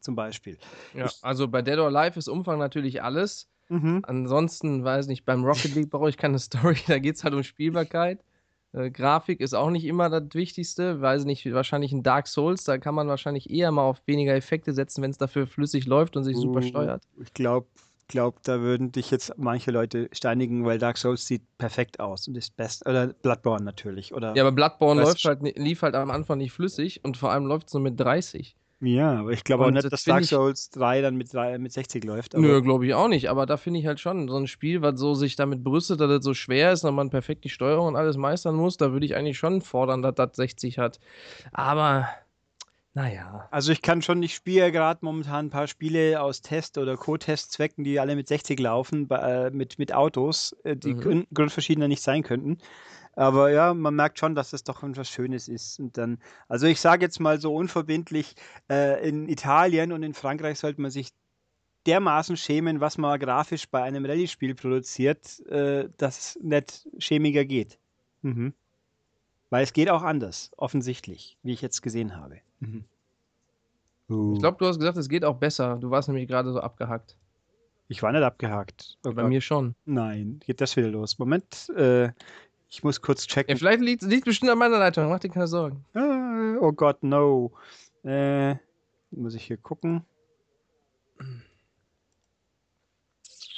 Zum 0.00 0.14
Beispiel. 0.14 0.58
Ja, 0.94 1.06
Ich- 1.06 1.18
also 1.22 1.48
bei 1.48 1.62
Dead 1.62 1.78
or 1.78 1.86
Alive 1.94 2.18
ist 2.18 2.28
Umfang 2.28 2.58
natürlich 2.58 3.02
alles. 3.02 3.48
Mhm. 3.68 4.00
Ansonsten, 4.04 4.82
weiß 4.82 5.06
nicht, 5.06 5.24
beim 5.24 5.44
Rocket 5.44 5.74
League 5.74 5.90
brauche 5.90 6.08
ich 6.08 6.16
keine 6.16 6.38
Story, 6.74 6.78
da 6.86 6.98
geht 6.98 7.16
es 7.16 7.24
halt 7.24 7.34
um 7.34 7.42
Spielbarkeit. 7.42 8.24
Äh, 8.72 8.90
Grafik 8.90 9.40
ist 9.40 9.54
auch 9.54 9.70
nicht 9.70 9.84
immer 9.84 10.08
das 10.08 10.34
Wichtigste, 10.34 11.00
weiß 11.00 11.24
nicht, 11.24 11.50
wahrscheinlich 11.52 11.92
in 11.92 12.02
Dark 12.02 12.28
Souls, 12.28 12.64
da 12.64 12.78
kann 12.78 12.94
man 12.94 13.08
wahrscheinlich 13.08 13.50
eher 13.50 13.72
mal 13.72 13.82
auf 13.82 14.00
weniger 14.06 14.34
Effekte 14.34 14.72
setzen, 14.72 15.02
wenn 15.02 15.10
es 15.10 15.18
dafür 15.18 15.46
flüssig 15.46 15.86
läuft 15.86 16.16
und 16.16 16.24
sich 16.24 16.36
super 16.36 16.60
Uh, 16.60 16.62
steuert. 16.62 17.02
Ich 17.20 17.32
glaube, 17.32 17.66
glaube, 18.10 18.38
da 18.42 18.60
würden 18.60 18.92
dich 18.92 19.10
jetzt 19.10 19.32
manche 19.38 19.70
Leute 19.70 20.08
steinigen, 20.12 20.66
weil 20.66 20.78
Dark 20.78 20.98
Souls 20.98 21.24
sieht 21.24 21.42
perfekt 21.56 22.00
aus 22.00 22.28
und 22.28 22.36
ist 22.36 22.56
best. 22.56 22.86
Oder 22.86 23.08
Bloodborne 23.08 23.64
natürlich. 23.64 24.12
Oder 24.12 24.34
ja, 24.34 24.42
aber 24.42 24.52
Bloodborne 24.52 25.00
läuft 25.00 25.24
halt, 25.24 25.40
lief 25.56 25.82
halt 25.82 25.94
am 25.94 26.10
Anfang 26.10 26.38
nicht 26.38 26.52
flüssig 26.52 27.02
und 27.04 27.16
vor 27.16 27.30
allem 27.30 27.46
läuft 27.46 27.68
es 27.68 27.74
nur 27.74 27.82
mit 27.82 27.98
30. 27.98 28.56
Ja, 28.82 29.20
aber 29.20 29.32
ich 29.32 29.44
glaube 29.44 29.66
auch 29.66 29.70
nicht, 29.70 29.92
dass 29.92 30.04
Dark 30.04 30.24
Souls 30.24 30.70
3 30.70 31.02
dann 31.02 31.16
mit, 31.16 31.32
3, 31.34 31.58
mit 31.58 31.72
60 31.72 32.02
läuft. 32.04 32.34
Nö, 32.34 32.62
glaube 32.62 32.86
ich 32.86 32.94
auch 32.94 33.08
nicht. 33.08 33.28
Aber 33.28 33.44
da 33.44 33.58
finde 33.58 33.78
ich 33.78 33.86
halt 33.86 34.00
schon 34.00 34.26
so 34.28 34.36
ein 34.36 34.46
Spiel, 34.46 34.80
was 34.80 34.98
so 34.98 35.14
sich 35.14 35.36
damit 35.36 35.62
brüstet, 35.62 36.00
dass 36.00 36.10
es 36.10 36.24
so 36.24 36.32
schwer 36.32 36.72
ist 36.72 36.84
und 36.84 36.94
man 36.94 37.10
perfekt 37.10 37.44
die 37.44 37.50
Steuerung 37.50 37.88
und 37.88 37.96
alles 37.96 38.16
meistern 38.16 38.54
muss, 38.54 38.78
da 38.78 38.92
würde 38.92 39.04
ich 39.04 39.16
eigentlich 39.16 39.36
schon 39.36 39.60
fordern, 39.60 40.00
dass 40.00 40.14
das 40.14 40.36
60 40.36 40.78
hat. 40.78 40.98
Aber 41.52 42.08
naja. 42.92 43.48
Also 43.50 43.70
ich 43.70 43.82
kann 43.82 44.02
schon, 44.02 44.22
ich 44.22 44.34
spiele 44.34 44.72
gerade 44.72 45.00
momentan 45.02 45.46
ein 45.46 45.50
paar 45.50 45.68
Spiele 45.68 46.20
aus 46.20 46.42
Test- 46.42 46.76
oder 46.76 46.96
Co-Test-Zwecken, 46.96 47.84
die 47.84 48.00
alle 48.00 48.16
mit 48.16 48.26
60 48.26 48.58
laufen, 48.58 49.08
äh, 49.10 49.50
mit, 49.50 49.78
mit 49.78 49.94
Autos, 49.94 50.56
äh, 50.64 50.74
die 50.74 50.94
mhm. 50.94 51.26
grundverschiedener 51.32 51.86
nicht 51.86 52.02
sein 52.02 52.22
könnten. 52.22 52.58
Aber 53.14 53.50
ja, 53.50 53.74
man 53.74 53.94
merkt 53.94 54.18
schon, 54.18 54.34
dass 54.34 54.50
das 54.50 54.64
doch 54.64 54.82
etwas 54.82 55.08
Schönes 55.08 55.48
ist. 55.48 55.80
Und 55.80 55.98
dann, 55.98 56.18
also 56.48 56.66
ich 56.66 56.80
sage 56.80 57.04
jetzt 57.04 57.20
mal 57.20 57.40
so 57.40 57.54
unverbindlich, 57.54 58.34
äh, 58.70 59.06
in 59.08 59.28
Italien 59.28 59.92
und 59.92 60.02
in 60.02 60.14
Frankreich 60.14 60.58
sollte 60.58 60.80
man 60.80 60.90
sich 60.90 61.12
dermaßen 61.86 62.36
schämen, 62.36 62.80
was 62.80 62.98
man 62.98 63.18
grafisch 63.18 63.68
bei 63.68 63.82
einem 63.82 64.04
Rallye-Spiel 64.04 64.54
produziert, 64.54 65.40
äh, 65.46 65.88
dass 65.96 66.18
es 66.18 66.38
nicht 66.42 66.88
schämiger 66.98 67.44
geht. 67.44 67.78
Mhm. 68.22 68.52
Weil 69.48 69.64
es 69.64 69.72
geht 69.72 69.90
auch 69.90 70.02
anders, 70.02 70.52
offensichtlich, 70.56 71.36
wie 71.42 71.52
ich 71.52 71.62
jetzt 71.62 71.82
gesehen 71.82 72.16
habe. 72.16 72.38
Mhm. 72.60 72.84
Uh. 74.08 74.34
Ich 74.34 74.40
glaube, 74.40 74.58
du 74.58 74.66
hast 74.66 74.78
gesagt, 74.78 74.96
es 74.98 75.08
geht 75.08 75.24
auch 75.24 75.36
besser. 75.36 75.76
Du 75.76 75.90
warst 75.90 76.08
nämlich 76.08 76.28
gerade 76.28 76.52
so 76.52 76.60
abgehackt. 76.60 77.16
Ich 77.88 78.02
war 78.02 78.12
nicht 78.12 78.22
abgehackt. 78.22 78.98
Oh 79.04 79.12
Bei 79.12 79.22
Gott. 79.22 79.28
mir 79.28 79.40
schon. 79.40 79.74
Nein, 79.84 80.40
geht 80.46 80.60
das 80.60 80.76
wieder 80.76 80.88
los. 80.88 81.18
Moment, 81.18 81.68
äh, 81.70 82.10
ich 82.70 82.82
muss 82.82 83.02
kurz 83.02 83.26
checken. 83.26 83.50
Ja, 83.50 83.56
vielleicht 83.56 83.80
liegt 83.80 84.02
es 84.02 84.24
bestimmt 84.24 84.50
an 84.50 84.58
meiner 84.58 84.78
Leitung. 84.78 85.08
Mach 85.08 85.18
dir 85.18 85.28
keine 85.28 85.48
Sorgen. 85.48 85.84
Ah, 85.94 86.56
oh 86.60 86.72
Gott, 86.72 87.02
no. 87.02 87.52
Äh, 88.04 88.54
muss 89.10 89.34
ich 89.34 89.44
hier 89.44 89.56
gucken. 89.56 90.04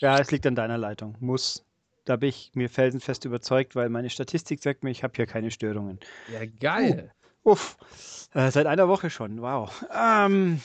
Ja, 0.00 0.18
es 0.18 0.30
liegt 0.32 0.46
an 0.46 0.56
deiner 0.56 0.78
Leitung. 0.78 1.16
Muss 1.20 1.64
da 2.04 2.16
bin 2.16 2.30
ich 2.30 2.50
mir 2.54 2.68
felsenfest 2.68 3.24
überzeugt, 3.24 3.76
weil 3.76 3.88
meine 3.88 4.10
Statistik 4.10 4.62
sagt 4.62 4.82
mir, 4.82 4.90
ich 4.90 5.04
habe 5.04 5.12
hier 5.14 5.26
keine 5.26 5.50
Störungen. 5.50 6.00
Ja, 6.32 6.40
geil. 6.60 7.12
Uh, 7.44 7.52
uff. 7.52 7.76
Äh, 8.34 8.50
seit 8.50 8.66
einer 8.66 8.88
Woche 8.88 9.10
schon. 9.10 9.40
Wow. 9.40 9.84
Ähm, 9.94 10.60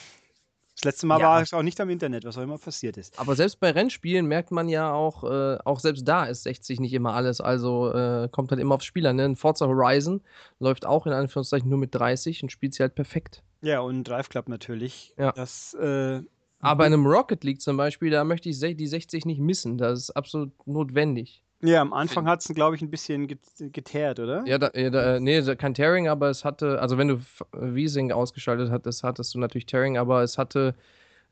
das 0.78 0.84
letzte 0.84 1.06
Mal 1.06 1.18
ja. 1.18 1.26
war 1.26 1.42
es 1.42 1.52
auch 1.52 1.64
nicht 1.64 1.80
am 1.80 1.90
Internet, 1.90 2.24
was 2.24 2.38
auch 2.38 2.42
immer 2.42 2.58
passiert 2.58 2.96
ist. 2.96 3.18
Aber 3.18 3.34
selbst 3.34 3.58
bei 3.58 3.72
Rennspielen 3.72 4.26
merkt 4.26 4.52
man 4.52 4.68
ja 4.68 4.92
auch, 4.92 5.24
äh, 5.24 5.58
auch 5.64 5.80
selbst 5.80 6.06
da 6.06 6.24
ist 6.26 6.44
60 6.44 6.78
nicht 6.78 6.92
immer 6.92 7.14
alles. 7.14 7.40
Also 7.40 7.92
äh, 7.92 8.28
kommt 8.30 8.52
halt 8.52 8.60
immer 8.60 8.76
aufs 8.76 8.84
Spiel 8.84 9.04
an. 9.08 9.16
Ne? 9.16 9.34
Forza 9.34 9.66
Horizon 9.66 10.20
läuft 10.60 10.86
auch 10.86 11.06
in 11.06 11.12
Anführungszeichen 11.12 11.68
nur 11.68 11.80
mit 11.80 11.96
30 11.96 12.44
und 12.44 12.52
spielt 12.52 12.74
sie 12.74 12.84
halt 12.84 12.94
perfekt. 12.94 13.42
Ja, 13.60 13.80
und 13.80 14.04
Drive 14.04 14.28
Club 14.28 14.48
natürlich. 14.48 15.14
Ja. 15.18 15.32
Das 15.32 15.74
äh, 15.74 16.22
aber 16.60 16.86
in 16.86 16.92
einem 16.92 17.06
Rocket 17.06 17.42
League 17.42 17.60
zum 17.60 17.76
Beispiel, 17.76 18.10
da 18.10 18.22
möchte 18.22 18.48
ich 18.48 18.58
die 18.58 18.86
60 18.86 19.26
nicht 19.26 19.40
missen. 19.40 19.78
Das 19.78 19.98
ist 19.98 20.10
absolut 20.10 20.52
notwendig. 20.66 21.42
Ja, 21.60 21.80
am 21.80 21.92
Anfang 21.92 22.26
hat 22.28 22.40
es, 22.40 22.54
glaube 22.54 22.76
ich, 22.76 22.82
ein 22.82 22.90
bisschen 22.90 23.26
geteert, 23.26 24.20
oder? 24.20 24.44
Ja, 24.46 24.58
da, 24.58 24.70
ja 24.74 24.90
da, 24.90 25.18
nee, 25.18 25.42
kein 25.56 25.74
Tearing, 25.74 26.08
aber 26.08 26.30
es 26.30 26.44
hatte, 26.44 26.80
also 26.80 26.98
wenn 26.98 27.08
du 27.08 27.20
Wiesing 27.52 28.12
ausgeschaltet 28.12 28.70
hattest, 28.70 29.02
hattest 29.02 29.34
du 29.34 29.40
natürlich 29.40 29.66
Tearing, 29.66 29.98
aber 29.98 30.22
es 30.22 30.38
hatte, 30.38 30.76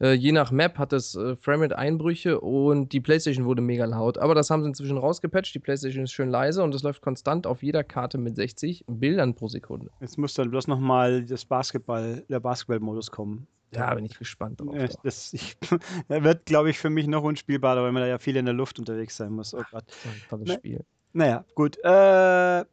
äh, 0.01 0.15
je 0.15 0.33
nach 0.33 0.51
Map 0.51 0.79
hat 0.79 0.93
es 0.93 1.15
äh, 1.15 1.37
Frame-Einbrüche 1.37 2.41
und 2.41 2.93
die 2.93 3.01
Playstation 3.01 3.47
wurde 3.47 3.63
mega 3.63 3.85
laut. 3.85 4.19
Aber 4.19 4.35
das 4.35 4.51
haben 4.51 4.63
sie 4.63 4.69
inzwischen 4.69 4.99
rausgepatcht, 4.99 5.55
die 5.55 5.61
Playstation 5.61 6.05
ist 6.05 6.13
schön 6.13 6.29
leise 6.29 6.65
und 6.65 6.75
es 6.75 6.83
läuft 6.83 7.03
konstant 7.03 7.47
auf 7.47 7.63
jeder 7.63 7.85
Karte 7.85 8.19
mit 8.19 8.35
60 8.35 8.85
Bildern 8.89 9.35
pro 9.35 9.47
Sekunde. 9.47 9.91
Jetzt 10.01 10.19
muss 10.19 10.35
dann 10.35 10.51
bloß 10.51 10.67
nochmal 10.67 11.25
das 11.25 11.45
Basketball, 11.45 12.25
der 12.29 12.41
Basketball-Modus 12.41 13.13
kommen. 13.13 13.47
Ja, 13.77 13.95
bin 13.95 14.07
ich 14.07 14.19
gespannt 14.19 14.61
drauf. 14.61 14.75
Ja, 14.75 14.89
das, 15.03 15.33
ich, 15.33 15.57
wird, 16.09 16.47
glaube 16.47 16.71
ich, 16.71 16.79
für 16.79 16.91
mich 16.91 17.07
noch 17.07 17.23
unspielbarer, 17.23 17.83
weil 17.83 17.93
man 17.93 18.03
da 18.03 18.09
ja 18.09 18.19
viel 18.19 18.37
in 18.37 18.47
der 18.47 18.55
Luft 18.55 18.79
unterwegs 18.79 19.17
sein 19.17 19.33
muss. 19.33 19.55
Oh 19.55 19.63
Gott. 19.71 19.85
Tolles 20.29 20.49
Na, 20.49 20.55
Spiel. 20.55 20.85
Naja, 21.13 21.45
gut. 21.55 21.79
Äh, 21.85 22.65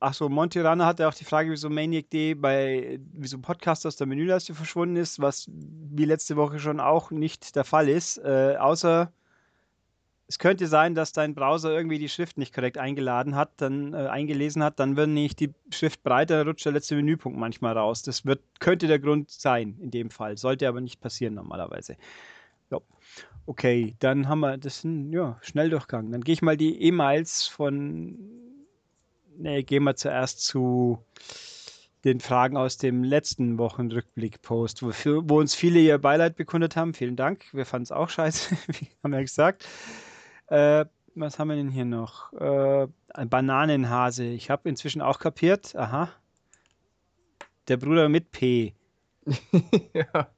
Achso, 0.00 0.28
Monty 0.28 0.60
Runner 0.60 0.84
hatte 0.84 1.06
auch 1.06 1.14
die 1.14 1.24
Frage, 1.24 1.52
wieso 1.52 1.70
Maniac 1.70 2.10
D 2.10 2.34
bei, 2.34 2.98
wieso 3.12 3.38
Podcast 3.38 3.86
aus 3.86 3.94
der 3.94 4.08
Menüleiste 4.08 4.52
verschwunden 4.52 4.96
ist, 4.96 5.20
was 5.20 5.48
wie 5.48 6.04
letzte 6.04 6.36
Woche 6.36 6.58
schon 6.58 6.80
auch 6.80 7.12
nicht 7.12 7.54
der 7.54 7.62
Fall 7.62 7.88
ist. 7.88 8.18
Äh, 8.18 8.56
außer 8.58 9.12
es 10.28 10.38
könnte 10.38 10.66
sein, 10.66 10.94
dass 10.94 11.12
dein 11.12 11.34
Browser 11.34 11.72
irgendwie 11.72 11.98
die 11.98 12.10
Schrift 12.10 12.36
nicht 12.36 12.54
korrekt 12.54 12.76
eingeladen 12.76 13.34
hat, 13.34 13.50
dann 13.56 13.94
äh, 13.94 14.08
eingelesen 14.08 14.62
hat, 14.62 14.78
dann 14.78 14.94
wird 14.94 15.08
nicht 15.08 15.40
die 15.40 15.54
Schrift 15.70 16.02
breiter, 16.02 16.44
rutscht 16.44 16.66
der 16.66 16.72
letzte 16.72 16.96
Menüpunkt 16.96 17.38
manchmal 17.38 17.76
raus. 17.76 18.02
Das 18.02 18.26
wird, 18.26 18.42
könnte 18.60 18.86
der 18.86 18.98
Grund 18.98 19.30
sein 19.30 19.78
in 19.80 19.90
dem 19.90 20.10
Fall, 20.10 20.36
sollte 20.36 20.68
aber 20.68 20.82
nicht 20.82 21.00
passieren 21.00 21.32
normalerweise. 21.32 21.96
So. 22.68 22.82
Okay, 23.46 23.94
dann 24.00 24.28
haben 24.28 24.40
wir 24.40 24.58
das 24.58 24.84
ein 24.84 25.10
ja, 25.14 25.38
Schnelldurchgang. 25.40 26.12
Dann 26.12 26.22
gehe 26.22 26.34
ich 26.34 26.42
mal 26.42 26.58
die 26.58 26.82
E-Mails 26.82 27.46
von. 27.46 28.18
Ne, 29.38 29.62
gehen 29.62 29.84
wir 29.84 29.96
zuerst 29.96 30.44
zu 30.44 30.98
den 32.04 32.20
Fragen 32.20 32.56
aus 32.56 32.76
dem 32.76 33.02
letzten 33.02 33.56
Wochenrückblick-Post, 33.56 34.82
wo, 34.82 34.88
wo, 35.28 35.38
uns 35.38 35.54
viele 35.54 35.78
ihr 35.78 35.96
Beileid 35.98 36.36
bekundet 36.36 36.76
haben. 36.76 36.92
Vielen 36.92 37.16
Dank. 37.16 37.46
Wir 37.52 37.64
fanden 37.64 37.84
es 37.84 37.92
auch 37.92 38.10
scheiße, 38.10 38.56
wie 38.66 38.88
haben 39.02 39.12
wir 39.12 39.22
gesagt. 39.22 39.66
Äh, 40.48 40.86
was 41.14 41.38
haben 41.38 41.48
wir 41.48 41.56
denn 41.56 41.70
hier 41.70 41.84
noch? 41.84 42.32
Äh, 42.32 42.86
ein 43.14 43.28
Bananenhase. 43.28 44.24
Ich 44.24 44.50
habe 44.50 44.68
inzwischen 44.68 45.02
auch 45.02 45.18
kapiert. 45.18 45.74
Aha. 45.76 46.10
Der 47.68 47.76
Bruder 47.76 48.08
mit 48.08 48.30
P. 48.30 48.74
ja. 49.94 50.28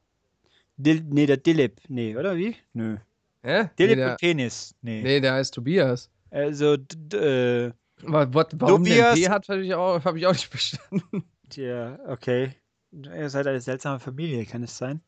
Dil, 0.77 1.03
nee, 1.09 1.27
der 1.27 1.37
Dilip. 1.37 1.81
Nee, 1.89 2.17
oder 2.17 2.37
wie? 2.37 2.57
Nö. 2.73 2.97
Hä? 3.43 3.71
Dilip 3.79 3.97
nee, 3.97 4.05
der, 4.05 4.17
Penis. 4.17 4.75
Nee. 4.83 5.03
Nee, 5.03 5.21
der 5.21 5.35
heißt 5.35 5.55
Tobias. 5.55 6.11
Also, 6.31 6.75
äh, 7.13 7.73
What, 8.03 8.59
warum 8.59 8.85
Tobias, 8.85 9.15
der 9.15 9.27
P 9.27 9.29
hat, 9.29 9.49
habe 9.49 9.65
ich, 9.65 9.75
auch, 9.75 10.03
hab 10.05 10.17
ich 10.17 10.27
auch 10.27 10.33
nicht 10.33 10.47
verstanden. 10.51 11.25
Tja, 11.51 11.99
okay. 12.07 12.55
Ihr 12.93 13.29
seid 13.29 13.47
eine 13.47 13.61
seltsame 13.61 14.01
Familie, 14.01 14.47
kann 14.47 14.63
es 14.63 14.77
sein? 14.77 15.01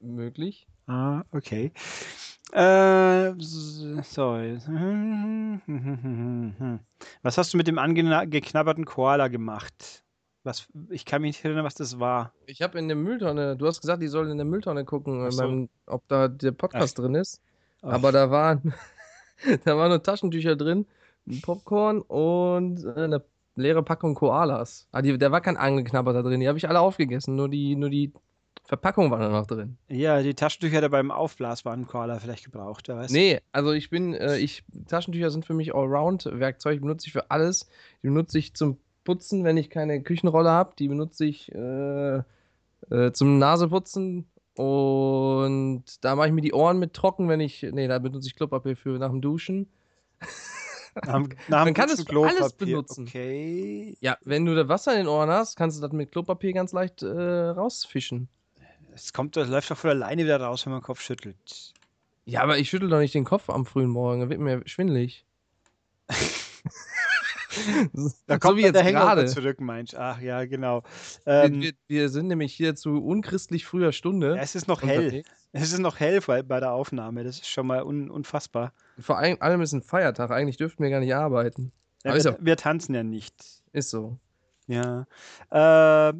Möglich. 0.00 0.66
Ah, 0.86 1.24
okay. 1.32 1.72
Äh, 2.52 3.34
so. 3.38 4.32
Was 7.22 7.38
hast 7.38 7.52
du 7.52 7.56
mit 7.56 7.66
dem 7.66 7.78
angeknabberten 7.78 8.84
Koala 8.84 9.28
gemacht? 9.28 10.02
Was, 10.44 10.66
ich 10.88 11.04
kann 11.04 11.20
mich 11.22 11.36
nicht 11.36 11.44
erinnern, 11.44 11.64
was 11.64 11.74
das 11.74 12.00
war. 12.00 12.32
Ich 12.46 12.62
habe 12.62 12.78
in 12.78 12.88
der 12.88 12.96
Mülltonne, 12.96 13.56
du 13.56 13.66
hast 13.66 13.80
gesagt, 13.80 14.02
die 14.02 14.08
sollen 14.08 14.30
in 14.30 14.38
der 14.38 14.46
Mülltonne 14.46 14.84
gucken, 14.84 15.30
so. 15.30 15.42
meinem, 15.42 15.68
ob 15.86 16.06
da 16.08 16.28
der 16.28 16.52
Podcast 16.52 16.98
Ach. 16.98 17.02
drin 17.02 17.16
ist. 17.16 17.42
Ach. 17.82 17.92
Aber 17.92 18.12
da 18.12 18.30
waren, 18.30 18.72
da 19.64 19.76
waren 19.76 19.90
nur 19.90 20.02
Taschentücher 20.02 20.56
drin, 20.56 20.86
Popcorn 21.42 22.00
und 22.00 22.82
äh, 22.84 23.04
eine 23.04 23.22
leere 23.56 23.82
Packung 23.82 24.14
Koalas. 24.14 24.86
Ah, 24.92 25.02
die, 25.02 25.18
da 25.18 25.30
war 25.30 25.42
kein 25.42 25.56
angeknabberter 25.58 26.22
drin, 26.22 26.40
die 26.40 26.48
habe 26.48 26.56
ich 26.56 26.68
alle 26.68 26.80
aufgegessen, 26.80 27.36
nur 27.36 27.50
die, 27.50 27.76
nur 27.76 27.90
die 27.90 28.12
Verpackung 28.68 29.10
war 29.10 29.18
da 29.18 29.30
noch 29.30 29.46
drin. 29.46 29.78
Ja, 29.88 30.20
die 30.20 30.34
Taschentücher 30.34 30.82
da 30.82 30.88
beim 30.88 31.10
Aufblas 31.10 31.64
waren 31.64 31.86
Koala 31.86 32.18
vielleicht 32.18 32.44
gebraucht, 32.44 32.86
wer 32.88 32.98
weiß. 32.98 33.10
Nee, 33.10 33.40
also 33.50 33.72
ich 33.72 33.88
bin, 33.88 34.12
äh, 34.12 34.36
ich, 34.36 34.62
Taschentücher 34.88 35.30
sind 35.30 35.46
für 35.46 35.54
mich 35.54 35.74
Allround-Werkzeug, 35.74 36.74
die 36.74 36.80
benutze 36.80 37.06
ich 37.06 37.14
für 37.14 37.30
alles. 37.30 37.66
Die 38.02 38.08
benutze 38.08 38.38
ich 38.38 38.52
zum 38.52 38.76
Putzen, 39.04 39.42
wenn 39.42 39.56
ich 39.56 39.70
keine 39.70 40.02
Küchenrolle 40.02 40.50
habe. 40.50 40.74
Die 40.78 40.86
benutze 40.86 41.24
ich 41.24 41.50
äh, 41.54 42.18
äh, 42.90 43.12
zum 43.12 43.38
Naseputzen 43.38 44.26
und 44.54 45.84
da 46.02 46.14
mache 46.14 46.26
ich 46.26 46.34
mir 46.34 46.42
die 46.42 46.52
Ohren 46.52 46.78
mit 46.78 46.92
trocken, 46.92 47.30
wenn 47.30 47.40
ich, 47.40 47.62
nee, 47.62 47.88
da 47.88 47.98
benutze 47.98 48.28
ich 48.28 48.36
Klopapier 48.36 48.76
für 48.76 48.98
nach 48.98 49.10
dem 49.10 49.22
Duschen. 49.22 49.70
Nach, 51.06 51.22
nach 51.48 51.64
Man 51.64 51.74
kann 51.74 51.88
es 51.88 52.02
für 52.02 52.26
alles 52.26 52.52
benutzen. 52.52 53.06
Okay. 53.06 53.96
Ja, 54.00 54.18
wenn 54.24 54.44
du 54.44 54.54
da 54.54 54.68
Wasser 54.68 54.92
in 54.92 54.98
den 54.98 55.06
Ohren 55.06 55.30
hast, 55.30 55.56
kannst 55.56 55.78
du 55.78 55.80
das 55.80 55.92
mit 55.92 56.10
Klopapier 56.10 56.52
ganz 56.52 56.72
leicht 56.72 57.02
äh, 57.02 57.06
rausfischen. 57.06 58.28
Es 58.98 59.12
kommt, 59.12 59.36
das 59.36 59.48
läuft 59.48 59.70
doch 59.70 59.78
von 59.78 59.90
alleine 59.90 60.24
wieder 60.24 60.40
raus, 60.40 60.66
wenn 60.66 60.72
man 60.72 60.80
den 60.80 60.86
Kopf 60.86 61.00
schüttelt. 61.00 61.72
Ja, 62.24 62.42
aber 62.42 62.58
ich 62.58 62.68
schüttel 62.68 62.88
doch 62.88 62.98
nicht 62.98 63.14
den 63.14 63.24
Kopf 63.24 63.48
am 63.48 63.64
frühen 63.64 63.88
Morgen, 63.88 64.20
dann 64.20 64.30
wird 64.30 64.40
mir 64.40 64.62
schwindelig. 64.66 65.24
da 68.26 68.38
kommt 68.38 68.58
so 68.58 68.66
wie 68.66 68.72
der 68.72 68.82
Hänger 68.82 69.26
zurück, 69.26 69.60
meinst 69.60 69.96
Ach 69.96 70.20
ja, 70.20 70.44
genau. 70.46 70.82
Ähm, 71.26 71.62
wir, 71.62 71.72
wir, 71.86 72.08
sind 72.08 72.28
nämlich 72.28 72.52
hier 72.52 72.74
zu 72.74 73.02
unchristlich 73.02 73.66
früher 73.66 73.92
Stunde. 73.92 74.36
Ja, 74.36 74.42
es 74.42 74.54
ist 74.54 74.68
noch 74.68 74.82
hell. 74.82 75.22
Es 75.52 75.72
ist 75.72 75.78
noch 75.78 76.00
hell 76.00 76.20
bei, 76.26 76.42
bei 76.42 76.60
der 76.60 76.72
Aufnahme. 76.72 77.24
Das 77.24 77.36
ist 77.36 77.48
schon 77.48 77.66
mal 77.66 77.82
un, 77.82 78.10
unfassbar. 78.10 78.72
Vor 78.98 79.18
allem 79.18 79.62
ist 79.62 79.72
ein 79.72 79.82
Feiertag. 79.82 80.30
Eigentlich 80.30 80.56
dürften 80.56 80.82
wir 80.82 80.90
gar 80.90 81.00
nicht 81.00 81.14
arbeiten. 81.14 81.72
Ja, 82.04 82.14
wir, 82.14 82.38
wir, 82.40 82.56
tanzen 82.56 82.94
ja 82.94 83.02
nicht. 83.02 83.34
Ist 83.72 83.90
so. 83.90 84.18
Ja. 84.66 85.06
Äh, 85.50 86.12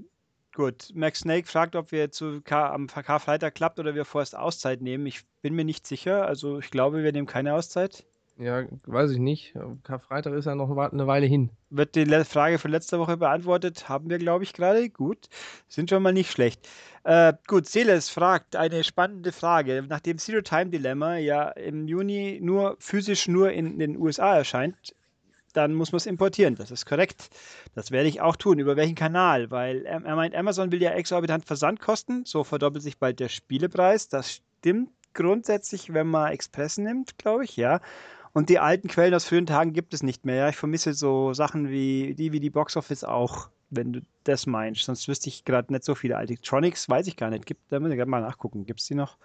gut. 0.59 0.91
Max 0.93 1.21
Snake 1.21 1.47
fragt, 1.47 1.77
ob 1.77 1.93
wir 1.93 2.11
zu 2.11 2.41
K 2.43 2.71
am 2.73 2.89
Karfreitag 2.89 3.55
klappt 3.55 3.79
oder 3.79 3.95
wir 3.95 4.05
vorerst 4.05 4.37
Auszeit 4.37 4.83
nehmen. 4.83 5.07
Ich 5.07 5.21
bin 5.41 5.55
mir 5.55 5.65
nicht 5.65 5.87
sicher. 5.87 6.27
Also 6.27 6.59
ich 6.59 6.71
glaube, 6.71 7.05
wir 7.05 7.13
nehmen 7.13 7.29
keine 7.29 7.55
Auszeit. 7.55 8.05
Ja, 8.39 8.65
weiß 8.87 9.13
ich 9.13 9.19
nicht. 9.19 9.55
Karfreitag 9.85 10.35
ist 10.35 10.47
ja 10.47 10.57
noch 10.57 10.71
eine 10.71 11.07
Weile 11.07 11.27
hin. 11.27 11.51
Wird 11.71 11.95
die 11.95 12.07
Frage 12.25 12.59
von 12.59 12.73
letzter 12.73 12.99
Woche 12.99 13.17
beantwortet? 13.17 13.89
Haben 13.89 14.11
wir, 14.11 14.19
glaube 14.19 14.45
ich, 14.45 14.53
gerade. 14.53 14.91
Gut. 14.91 15.29
Sind 15.69 15.91
schon 15.91 16.03
mal 16.03 16.13
nicht 16.13 16.31
schlecht. 16.31 16.69
Äh, 17.05 17.35
gut, 17.47 17.67
Seles 17.67 18.11
fragt 18.11 18.57
eine 18.57 18.83
spannende 18.83 19.33
Frage. 19.33 19.85
Nachdem 19.89 20.19
Zero 20.19 20.41
Time 20.43 20.71
Dilemma 20.71 21.17
ja 21.17 21.51
im 21.51 21.87
Juni 21.87 22.41
nur 22.43 22.77
physisch 22.81 23.29
nur 23.29 23.53
in 23.53 23.79
den 23.79 23.97
USA 23.97 24.37
erscheint, 24.37 24.95
dann 25.53 25.75
muss 25.75 25.93
man 25.93 25.99
es 25.99 26.07
importieren. 26.07 26.55
Das 26.55 26.71
ist 26.71 26.87
korrekt. 26.87 27.31
Das 27.75 27.91
werde 27.91 28.09
ich 28.09 28.21
auch 28.21 28.37
tun. 28.37 28.59
Über 28.59 28.77
welchen 28.77 28.95
Kanal? 28.95 29.51
Weil 29.51 29.85
er 29.87 30.01
meint, 30.01 30.35
Amazon 30.35 30.73
will 30.73 30.83
ja 30.83 30.91
exorbitant 30.91 31.45
Versandkosten. 31.45 32.25
So 32.25 32.45
verdoppelt 32.45 32.83
sich 32.83 32.99
bald 32.99 33.21
der 33.21 33.29
Spielepreis. 33.29 34.09
Das 34.09 34.41
stimmt 34.59 34.91
grundsätzlich, 35.15 35.93
wenn 35.93 36.07
man 36.07 36.33
Express 36.33 36.79
nimmt, 36.79 37.19
glaube 37.19 37.45
ich, 37.45 37.57
ja. 37.57 37.81
Und 38.33 38.51
die 38.51 38.59
alten 38.59 38.89
Quellen 38.89 39.15
aus 39.15 39.25
frühen 39.25 39.47
Tagen 39.47 39.73
gibt 39.73 39.95
es 39.95 40.03
nicht 40.03 40.25
mehr. 40.25 40.37
Ja? 40.37 40.49
Ich 40.49 40.57
vermisse 40.57 40.95
so 40.95 41.33
Sachen 41.33 41.71
wie 41.71 42.15
die 42.15 42.33
wie 42.33 42.41
die 42.41 42.51
Box 42.51 42.77
Office 42.77 43.03
auch, 43.03 43.49
wenn 43.71 43.93
du 43.93 44.01
das 44.25 44.47
meinst. 44.47 44.85
Sonst 44.85 45.09
wüsste 45.09 45.29
ich 45.29 45.45
gerade 45.45 45.73
nicht 45.73 45.85
so 45.85 45.95
viele 45.95 46.17
alte. 46.17 46.41
Tronics 46.41 46.89
weiß 46.89 47.07
ich 47.07 47.17
gar 47.17 47.31
nicht. 47.31 47.47
Gibt, 47.47 47.73
da 47.73 47.81
muss 47.81 47.91
ich 47.91 47.97
gerade 47.97 48.11
mal 48.11 48.21
nachgucken. 48.21 48.67
Gibt 48.67 48.81
es 48.81 48.87
die 48.87 48.95
noch? 48.95 49.17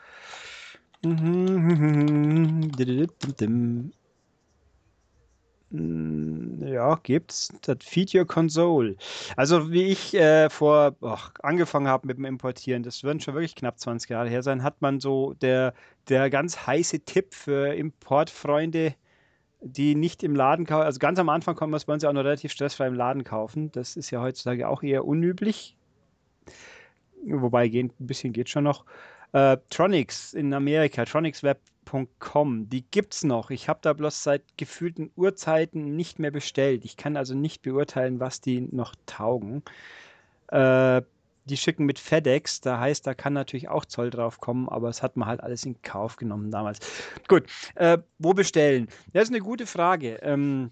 Ja, 5.74 7.00
gibt's. 7.01 7.51
Das 7.63 7.77
Feed 7.82 8.13
Your 8.13 8.25
Console. 8.25 8.96
Also 9.36 9.72
wie 9.72 9.86
ich 9.86 10.13
äh, 10.13 10.50
vor 10.51 10.96
oh, 11.01 11.18
angefangen 11.42 11.88
habe 11.88 12.06
mit 12.06 12.18
dem 12.18 12.25
Importieren, 12.25 12.84
das 12.84 13.03
würden 13.03 13.20
schon 13.20 13.34
wirklich 13.34 13.56
knapp 13.56 13.80
20 13.80 14.12
Jahre 14.12 14.30
her 14.30 14.44
sein, 14.44 14.62
hat 14.62 14.82
man 14.84 15.00
so 15.00 15.34
der, 15.34 15.74
der 16.10 16.30
ganz 16.30 16.68
heiße 16.68 17.00
Tipp 17.01 17.34
für 17.34 17.74
Importfreunde, 17.74 18.94
die 19.62 19.96
nicht 19.96 20.22
im 20.22 20.36
Laden 20.36 20.68
kaufen. 20.68 20.86
Also 20.86 21.00
ganz 21.00 21.18
am 21.18 21.30
Anfang 21.30 21.56
konnte 21.56 21.72
man 21.88 21.98
es 21.98 22.03
auch 22.03 22.13
noch 22.13 22.24
relativ 22.24 22.51
stressfrei 22.51 22.86
im 22.88 22.94
Laden 22.94 23.24
kaufen. 23.24 23.72
Das 23.72 23.98
ist 23.98 24.12
ja 24.12 24.22
heutzutage 24.22 24.68
auch 24.68 24.84
eher 24.84 25.06
unüblich. 25.06 25.75
Wobei 27.25 27.68
gehen, 27.68 27.92
ein 28.00 28.08
bisschen 28.08 28.32
geht 28.32 28.50
schon 28.50 28.65
noch. 28.65 28.86
Äh, 29.32 29.58
Tronics 29.72 30.34
in 30.34 30.53
Amerika, 30.53 31.06
tronicsweb.com, 31.86 32.70
die 32.70 32.86
es 33.10 33.24
noch. 33.24 33.50
Ich 33.50 33.70
habe 33.70 33.80
da 33.82 33.94
bloß 33.94 34.24
seit 34.24 34.58
gefühlten 34.58 35.12
Uhrzeiten 35.16 35.96
nicht 35.96 36.20
mehr 36.20 36.32
bestellt. 36.32 36.86
Ich 36.86 36.98
kann 36.98 37.18
also 37.18 37.36
nicht 37.36 37.62
beurteilen, 37.62 38.20
was 38.20 38.42
die 38.42 38.62
noch 38.62 38.96
taugen. 39.06 39.63
Äh, 40.48 41.02
die 41.46 41.58
schicken 41.58 41.86
mit 41.86 42.00
FedEx, 42.00 42.62
da 42.62 42.80
heißt, 42.80 43.06
da 43.06 43.13
kann 43.13 43.34
natürlich 43.34 43.68
auch 43.68 43.84
Zoll 43.84 44.10
drauf 44.10 44.40
kommen, 44.40 44.70
aber 44.70 44.88
es 44.88 45.04
hat 45.04 45.18
man 45.18 45.28
halt 45.28 45.44
alles 45.44 45.66
in 45.66 45.82
Kauf 45.82 46.16
genommen 46.16 46.52
damals. 46.52 46.80
Gut, 47.28 47.44
äh, 47.75 47.98
wo 48.18 48.34
bestellen? 48.34 48.88
Das 49.12 49.24
ist 49.24 49.30
eine 49.30 49.42
gute 49.42 49.66
Frage. 49.66 50.20
Ähm, 50.22 50.72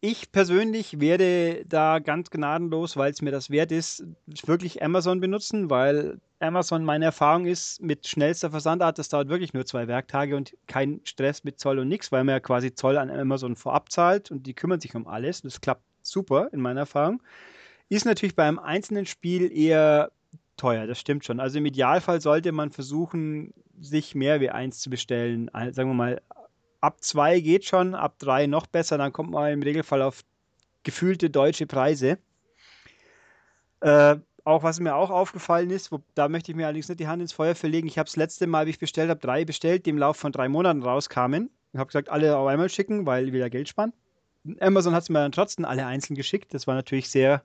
ich 0.00 0.32
persönlich 0.32 1.00
werde 1.00 1.64
da 1.66 1.98
ganz 1.98 2.30
gnadenlos, 2.30 2.96
weil 2.96 3.10
es 3.10 3.22
mir 3.22 3.30
das 3.30 3.50
wert 3.50 3.72
ist, 3.72 4.04
wirklich 4.44 4.82
Amazon 4.82 5.20
benutzen, 5.20 5.70
weil 5.70 6.18
Amazon 6.38 6.84
meine 6.84 7.06
Erfahrung 7.06 7.46
ist, 7.46 7.82
mit 7.82 8.06
schnellster 8.06 8.50
Versandart, 8.50 8.98
das 8.98 9.08
dauert 9.08 9.28
wirklich 9.28 9.54
nur 9.54 9.66
zwei 9.66 9.88
Werktage 9.88 10.36
und 10.36 10.56
kein 10.66 11.00
Stress 11.04 11.44
mit 11.44 11.58
Zoll 11.58 11.78
und 11.78 11.88
nichts, 11.88 12.12
weil 12.12 12.24
man 12.24 12.34
ja 12.34 12.40
quasi 12.40 12.74
Zoll 12.74 12.98
an 12.98 13.10
Amazon 13.10 13.56
vorab 13.56 13.90
zahlt 13.90 14.30
und 14.30 14.46
die 14.46 14.54
kümmern 14.54 14.80
sich 14.80 14.94
um 14.94 15.06
alles. 15.06 15.42
Das 15.42 15.60
klappt 15.60 15.82
super 16.02 16.50
in 16.52 16.60
meiner 16.60 16.80
Erfahrung. 16.80 17.22
Ist 17.88 18.04
natürlich 18.04 18.36
beim 18.36 18.58
einzelnen 18.58 19.06
Spiel 19.06 19.50
eher 19.50 20.10
teuer, 20.56 20.86
das 20.86 20.98
stimmt 20.98 21.24
schon. 21.24 21.40
Also 21.40 21.58
im 21.58 21.66
Idealfall 21.66 22.20
sollte 22.20 22.52
man 22.52 22.70
versuchen, 22.70 23.52
sich 23.78 24.14
mehr 24.14 24.40
wie 24.40 24.50
eins 24.50 24.80
zu 24.80 24.90
bestellen. 24.90 25.50
Sagen 25.52 25.90
wir 25.90 25.94
mal 25.94 26.22
ab 26.80 27.02
zwei 27.02 27.40
geht 27.40 27.64
schon, 27.64 27.94
ab 27.94 28.18
drei 28.18 28.46
noch 28.46 28.66
besser, 28.66 28.98
dann 28.98 29.12
kommt 29.12 29.30
man 29.30 29.52
im 29.52 29.62
Regelfall 29.62 30.02
auf 30.02 30.24
gefühlte 30.82 31.30
deutsche 31.30 31.66
Preise. 31.66 32.18
Äh, 33.80 34.16
auch 34.44 34.62
was 34.62 34.78
mir 34.78 34.94
auch 34.94 35.10
aufgefallen 35.10 35.70
ist, 35.70 35.90
wo, 35.90 36.00
da 36.14 36.28
möchte 36.28 36.52
ich 36.52 36.56
mir 36.56 36.66
allerdings 36.66 36.88
nicht 36.88 37.00
die 37.00 37.08
Hand 37.08 37.20
ins 37.20 37.32
Feuer 37.32 37.56
verlegen. 37.56 37.88
Ich 37.88 37.98
habe 37.98 38.06
das 38.06 38.16
letzte 38.16 38.46
Mal, 38.46 38.66
wie 38.66 38.70
ich 38.70 38.78
bestellt 38.78 39.10
habe, 39.10 39.20
drei 39.20 39.44
bestellt, 39.44 39.86
die 39.86 39.90
im 39.90 39.98
Laufe 39.98 40.20
von 40.20 40.32
drei 40.32 40.48
Monaten 40.48 40.82
rauskamen. 40.82 41.50
Ich 41.72 41.78
habe 41.78 41.88
gesagt, 41.88 42.08
alle 42.08 42.36
auf 42.36 42.46
einmal 42.46 42.68
schicken, 42.68 43.06
weil 43.06 43.32
wir 43.32 43.40
ja 43.40 43.48
Geld 43.48 43.68
sparen. 43.68 43.92
Amazon 44.60 44.94
hat 44.94 45.02
es 45.02 45.08
mir 45.08 45.18
dann 45.18 45.32
trotzdem 45.32 45.64
alle 45.64 45.84
einzeln 45.84 46.14
geschickt. 46.14 46.54
Das 46.54 46.68
war 46.68 46.76
natürlich 46.76 47.10
sehr 47.10 47.42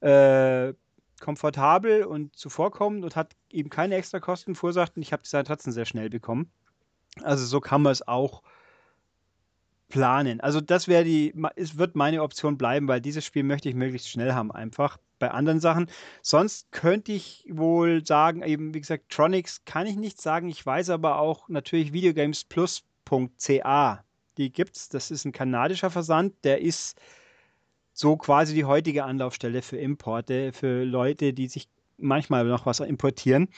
äh, 0.00 0.72
komfortabel 1.20 2.04
und 2.04 2.34
zuvorkommend 2.34 3.04
und 3.04 3.16
hat 3.16 3.36
eben 3.50 3.68
keine 3.68 3.96
extra 3.96 4.18
Kosten 4.18 4.54
verursacht. 4.54 4.96
Und 4.96 5.02
ich 5.02 5.12
habe 5.12 5.22
die 5.22 5.30
dann 5.30 5.44
trotzdem 5.44 5.72
sehr 5.72 5.84
schnell 5.84 6.08
bekommen. 6.08 6.50
Also 7.22 7.46
so 7.46 7.60
kann 7.60 7.82
man 7.82 7.92
es 7.92 8.06
auch 8.06 8.42
planen. 9.88 10.40
Also 10.40 10.60
das 10.60 10.88
wäre 10.88 11.04
die, 11.04 11.32
es 11.56 11.78
wird 11.78 11.94
meine 11.94 12.22
Option 12.22 12.58
bleiben, 12.58 12.88
weil 12.88 13.00
dieses 13.00 13.24
Spiel 13.24 13.44
möchte 13.44 13.68
ich 13.68 13.74
möglichst 13.74 14.10
schnell 14.10 14.32
haben, 14.32 14.50
einfach 14.50 14.98
bei 15.18 15.30
anderen 15.30 15.60
Sachen. 15.60 15.88
Sonst 16.22 16.72
könnte 16.72 17.12
ich 17.12 17.44
wohl 17.48 18.04
sagen, 18.04 18.42
eben 18.42 18.74
wie 18.74 18.80
gesagt, 18.80 19.10
Tronics 19.10 19.64
kann 19.64 19.86
ich 19.86 19.94
nicht 19.96 20.20
sagen. 20.20 20.48
Ich 20.48 20.66
weiß 20.66 20.90
aber 20.90 21.18
auch 21.18 21.48
natürlich 21.48 21.92
videogamesplus.ca. 21.92 24.04
Die 24.36 24.52
gibt's. 24.52 24.88
Das 24.88 25.12
ist 25.12 25.24
ein 25.24 25.32
kanadischer 25.32 25.90
Versand. 25.90 26.34
Der 26.44 26.60
ist 26.60 27.00
so 27.92 28.16
quasi 28.16 28.54
die 28.54 28.64
heutige 28.64 29.04
Anlaufstelle 29.04 29.62
für 29.62 29.76
Importe, 29.76 30.52
für 30.52 30.82
Leute, 30.84 31.32
die 31.32 31.46
sich 31.46 31.68
manchmal 31.96 32.44
noch 32.44 32.66
was 32.66 32.80
importieren. 32.80 33.48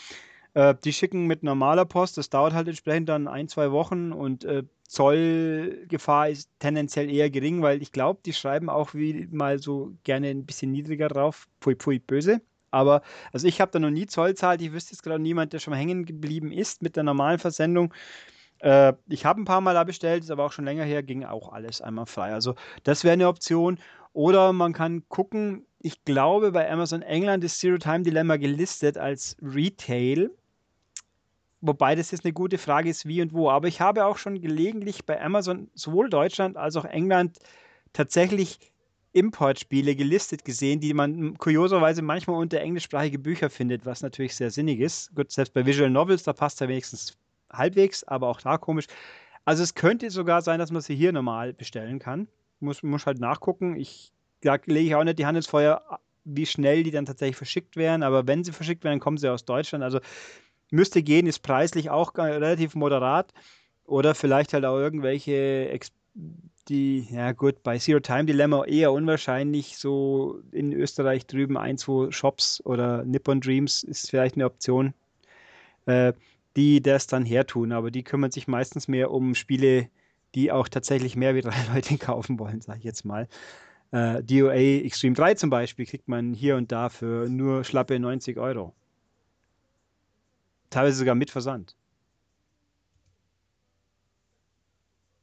Äh, 0.56 0.74
die 0.84 0.94
schicken 0.94 1.26
mit 1.26 1.42
normaler 1.42 1.84
Post, 1.84 2.16
das 2.16 2.30
dauert 2.30 2.54
halt 2.54 2.66
entsprechend 2.66 3.10
dann 3.10 3.28
ein, 3.28 3.46
zwei 3.46 3.72
Wochen 3.72 4.10
und 4.12 4.42
äh, 4.46 4.62
Zollgefahr 4.88 6.30
ist 6.30 6.48
tendenziell 6.60 7.10
eher 7.10 7.28
gering, 7.28 7.60
weil 7.60 7.82
ich 7.82 7.92
glaube, 7.92 8.20
die 8.24 8.32
schreiben 8.32 8.70
auch 8.70 8.94
wie 8.94 9.28
mal 9.30 9.58
so 9.58 9.92
gerne 10.02 10.28
ein 10.28 10.46
bisschen 10.46 10.72
niedriger 10.72 11.08
drauf. 11.08 11.46
Pfui, 11.60 11.74
pfui, 11.76 11.98
böse. 11.98 12.40
Aber, 12.70 13.02
also 13.34 13.46
ich 13.46 13.60
habe 13.60 13.70
da 13.70 13.78
noch 13.78 13.90
nie 13.90 14.06
Zoll 14.06 14.34
zahlt. 14.34 14.62
Ich 14.62 14.72
wüsste 14.72 14.92
jetzt 14.92 15.02
gerade 15.02 15.22
niemand, 15.22 15.52
der 15.52 15.58
schon 15.58 15.72
mal 15.72 15.76
hängen 15.76 16.06
geblieben 16.06 16.50
ist 16.50 16.80
mit 16.80 16.96
der 16.96 17.02
normalen 17.02 17.38
Versendung. 17.38 17.92
Äh, 18.60 18.94
ich 19.10 19.26
habe 19.26 19.42
ein 19.42 19.44
paar 19.44 19.60
Mal 19.60 19.74
da 19.74 19.84
bestellt, 19.84 20.24
ist 20.24 20.30
aber 20.30 20.46
auch 20.46 20.52
schon 20.52 20.64
länger 20.64 20.84
her, 20.84 21.02
ging 21.02 21.24
auch 21.24 21.52
alles 21.52 21.82
einmal 21.82 22.06
frei. 22.06 22.32
Also, 22.32 22.54
das 22.82 23.04
wäre 23.04 23.12
eine 23.12 23.28
Option. 23.28 23.78
Oder 24.14 24.54
man 24.54 24.72
kann 24.72 25.06
gucken, 25.10 25.66
ich 25.80 26.02
glaube, 26.06 26.52
bei 26.52 26.70
Amazon 26.70 27.02
England 27.02 27.44
ist 27.44 27.60
Zero 27.60 27.76
Time 27.76 28.04
Dilemma 28.04 28.38
gelistet 28.38 28.96
als 28.96 29.36
Retail. 29.42 30.30
Wobei 31.60 31.94
das 31.94 32.10
jetzt 32.10 32.24
eine 32.24 32.32
gute 32.32 32.58
Frage 32.58 32.90
ist, 32.90 33.06
wie 33.06 33.22
und 33.22 33.32
wo. 33.32 33.50
Aber 33.50 33.68
ich 33.68 33.80
habe 33.80 34.04
auch 34.04 34.18
schon 34.18 34.40
gelegentlich 34.40 35.04
bei 35.06 35.20
Amazon 35.20 35.70
sowohl 35.74 36.10
Deutschland 36.10 36.56
als 36.56 36.76
auch 36.76 36.84
England 36.84 37.38
tatsächlich 37.92 38.58
Importspiele 39.12 39.96
gelistet 39.96 40.44
gesehen, 40.44 40.80
die 40.80 40.92
man 40.92 41.38
kurioserweise 41.38 42.02
manchmal 42.02 42.38
unter 42.38 42.60
englischsprachige 42.60 43.18
Bücher 43.18 43.48
findet, 43.48 43.86
was 43.86 44.02
natürlich 44.02 44.36
sehr 44.36 44.50
sinnig 44.50 44.80
ist. 44.80 45.14
Gut, 45.14 45.30
selbst 45.32 45.54
bei 45.54 45.64
Visual 45.64 45.88
Novels, 45.88 46.24
da 46.24 46.34
passt 46.34 46.60
er 46.60 46.68
wenigstens 46.68 47.16
halbwegs, 47.50 48.04
aber 48.04 48.28
auch 48.28 48.42
da 48.42 48.58
komisch. 48.58 48.84
Also 49.46 49.62
es 49.62 49.74
könnte 49.74 50.10
sogar 50.10 50.42
sein, 50.42 50.58
dass 50.58 50.70
man 50.70 50.82
sie 50.82 50.94
hier 50.94 51.12
normal 51.12 51.54
bestellen 51.54 51.98
kann. 51.98 52.28
Muss, 52.60 52.82
muss 52.82 53.06
halt 53.06 53.18
nachgucken. 53.18 53.76
Ich, 53.76 54.12
da 54.42 54.58
lege 54.66 54.88
ich 54.88 54.94
auch 54.94 55.04
nicht 55.04 55.18
die 55.18 55.24
Hand 55.24 55.36
ins 55.36 55.46
Feuer, 55.46 56.00
wie 56.24 56.44
schnell 56.44 56.82
die 56.82 56.90
dann 56.90 57.06
tatsächlich 57.06 57.36
verschickt 57.36 57.76
werden. 57.76 58.02
Aber 58.02 58.26
wenn 58.26 58.44
sie 58.44 58.52
verschickt 58.52 58.84
werden, 58.84 59.00
kommen 59.00 59.16
sie 59.16 59.32
aus 59.32 59.46
Deutschland. 59.46 59.82
Also 59.82 60.00
müsste 60.70 61.02
gehen, 61.02 61.26
ist 61.26 61.40
preislich 61.40 61.90
auch 61.90 62.14
relativ 62.16 62.74
moderat. 62.74 63.32
Oder 63.84 64.14
vielleicht 64.14 64.52
halt 64.52 64.64
auch 64.64 64.78
irgendwelche, 64.78 65.68
Ex 65.70 65.92
die, 66.68 67.06
ja 67.12 67.32
gut, 67.32 67.62
bei 67.62 67.78
Zero 67.78 68.00
Time 68.00 68.24
Dilemma 68.24 68.64
eher 68.64 68.90
unwahrscheinlich, 68.92 69.78
so 69.78 70.40
in 70.50 70.72
Österreich 70.72 71.26
drüben 71.26 71.56
ein, 71.56 71.78
zwei 71.78 72.10
Shops 72.10 72.60
oder 72.64 73.04
Nippon 73.04 73.40
Dreams 73.40 73.84
ist 73.84 74.10
vielleicht 74.10 74.34
eine 74.34 74.46
Option, 74.46 74.92
äh, 75.86 76.12
die 76.56 76.82
das 76.82 77.06
dann 77.06 77.24
hertun. 77.24 77.72
Aber 77.72 77.90
die 77.90 78.02
kümmern 78.02 78.32
sich 78.32 78.48
meistens 78.48 78.88
mehr 78.88 79.12
um 79.12 79.34
Spiele, 79.34 79.88
die 80.34 80.50
auch 80.50 80.68
tatsächlich 80.68 81.14
mehr 81.16 81.34
wie 81.34 81.42
drei 81.42 81.54
Leute 81.74 81.96
kaufen 81.98 82.38
wollen, 82.38 82.60
sage 82.60 82.80
ich 82.80 82.84
jetzt 82.84 83.04
mal. 83.04 83.28
Äh, 83.92 84.22
DOA 84.24 84.84
Extreme 84.84 85.14
3 85.14 85.34
zum 85.34 85.50
Beispiel 85.50 85.86
kriegt 85.86 86.08
man 86.08 86.34
hier 86.34 86.56
und 86.56 86.72
da 86.72 86.88
für 86.88 87.28
nur 87.28 87.62
schlappe 87.62 87.98
90 88.00 88.38
Euro. 88.38 88.74
Teilweise 90.70 90.98
sogar 90.98 91.14
mit 91.14 91.30
Versand. 91.30 91.76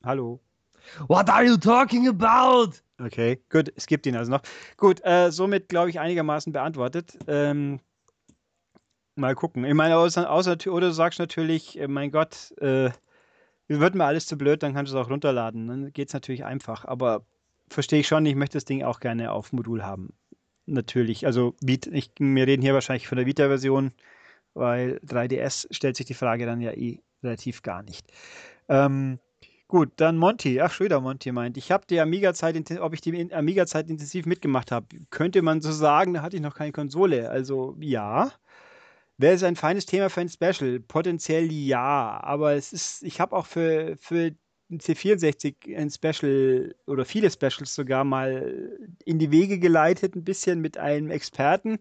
Hallo. 0.03 0.39
What 1.07 1.29
are 1.29 1.45
you 1.45 1.57
talking 1.57 2.07
about? 2.07 2.73
Okay, 2.99 3.41
gut, 3.49 3.71
es 3.75 3.87
gibt 3.87 4.05
ihn 4.05 4.15
also 4.15 4.31
noch. 4.31 4.41
Gut, 4.77 5.03
äh, 5.03 5.31
somit 5.31 5.69
glaube 5.69 5.89
ich 5.89 5.99
einigermaßen 5.99 6.53
beantwortet. 6.53 7.17
Ähm, 7.27 7.79
mal 9.15 9.35
gucken. 9.35 9.65
Ich 9.65 9.73
meine, 9.73 9.97
außer, 9.97 10.29
außer 10.29 10.57
oder 10.67 10.87
du 10.87 10.93
sagst 10.93 11.19
natürlich, 11.19 11.79
äh, 11.79 11.87
mein 11.87 12.11
Gott, 12.11 12.51
äh, 12.59 12.91
wird 13.67 13.95
mir 13.95 14.05
alles 14.05 14.25
zu 14.25 14.37
blöd, 14.37 14.61
dann 14.63 14.73
kannst 14.73 14.91
du 14.93 14.97
es 14.97 15.05
auch 15.05 15.09
runterladen. 15.09 15.67
Dann 15.67 15.93
geht 15.93 16.09
es 16.09 16.13
natürlich 16.13 16.45
einfach. 16.45 16.85
Aber 16.85 17.25
verstehe 17.69 18.01
ich 18.01 18.07
schon, 18.07 18.25
ich 18.25 18.35
möchte 18.35 18.57
das 18.57 18.65
Ding 18.65 18.83
auch 18.83 18.99
gerne 18.99 19.31
auf 19.31 19.53
Modul 19.53 19.83
haben. 19.83 20.13
natürlich. 20.65 21.25
Also 21.25 21.55
wir 21.61 22.47
reden 22.47 22.61
hier 22.61 22.73
wahrscheinlich 22.73 23.07
von 23.07 23.17
der 23.17 23.25
Vita-Version, 23.25 23.93
weil 24.53 24.99
3DS 25.05 25.67
stellt 25.71 25.95
sich 25.95 26.05
die 26.05 26.13
Frage 26.13 26.45
dann 26.45 26.61
ja 26.61 26.71
eh 26.71 26.99
relativ 27.23 27.61
gar 27.61 27.83
nicht. 27.83 28.05
Ähm, 28.69 29.19
gut, 29.67 29.91
dann 29.97 30.17
Monty. 30.17 30.61
Ach, 30.61 30.71
schon 30.71 30.85
wieder 30.85 31.01
Monty 31.01 31.31
meint. 31.31 31.57
Ich 31.57 31.71
habe 31.71 31.85
die 31.89 31.99
Amiga-Zeit, 31.99 32.55
ob 32.79 32.93
ich 32.93 33.01
die 33.01 33.33
Amiga-Zeit 33.33 33.89
intensiv 33.89 34.25
mitgemacht 34.25 34.71
habe. 34.71 34.87
Könnte 35.09 35.41
man 35.41 35.61
so 35.61 35.71
sagen, 35.71 36.13
da 36.13 36.21
hatte 36.21 36.35
ich 36.35 36.41
noch 36.41 36.55
keine 36.55 36.71
Konsole. 36.71 37.29
Also 37.29 37.75
ja. 37.79 38.31
Wäre 39.17 39.35
es 39.35 39.43
ein 39.43 39.55
feines 39.55 39.85
Thema 39.85 40.09
für 40.09 40.21
ein 40.21 40.29
Special? 40.29 40.79
Potenziell 40.79 41.51
ja, 41.51 42.19
aber 42.23 42.53
es 42.53 42.73
ist, 42.73 43.03
ich 43.03 43.19
habe 43.21 43.35
auch 43.35 43.45
für, 43.45 43.95
für 43.99 44.31
C64 44.71 45.75
ein 45.77 45.89
Special 45.91 46.75
oder 46.87 47.05
viele 47.05 47.29
Specials 47.29 47.75
sogar 47.75 48.03
mal 48.03 48.77
in 49.05 49.19
die 49.19 49.31
Wege 49.31 49.59
geleitet, 49.59 50.15
ein 50.15 50.23
bisschen 50.23 50.61
mit 50.61 50.77
einem 50.77 51.11
Experten. 51.11 51.79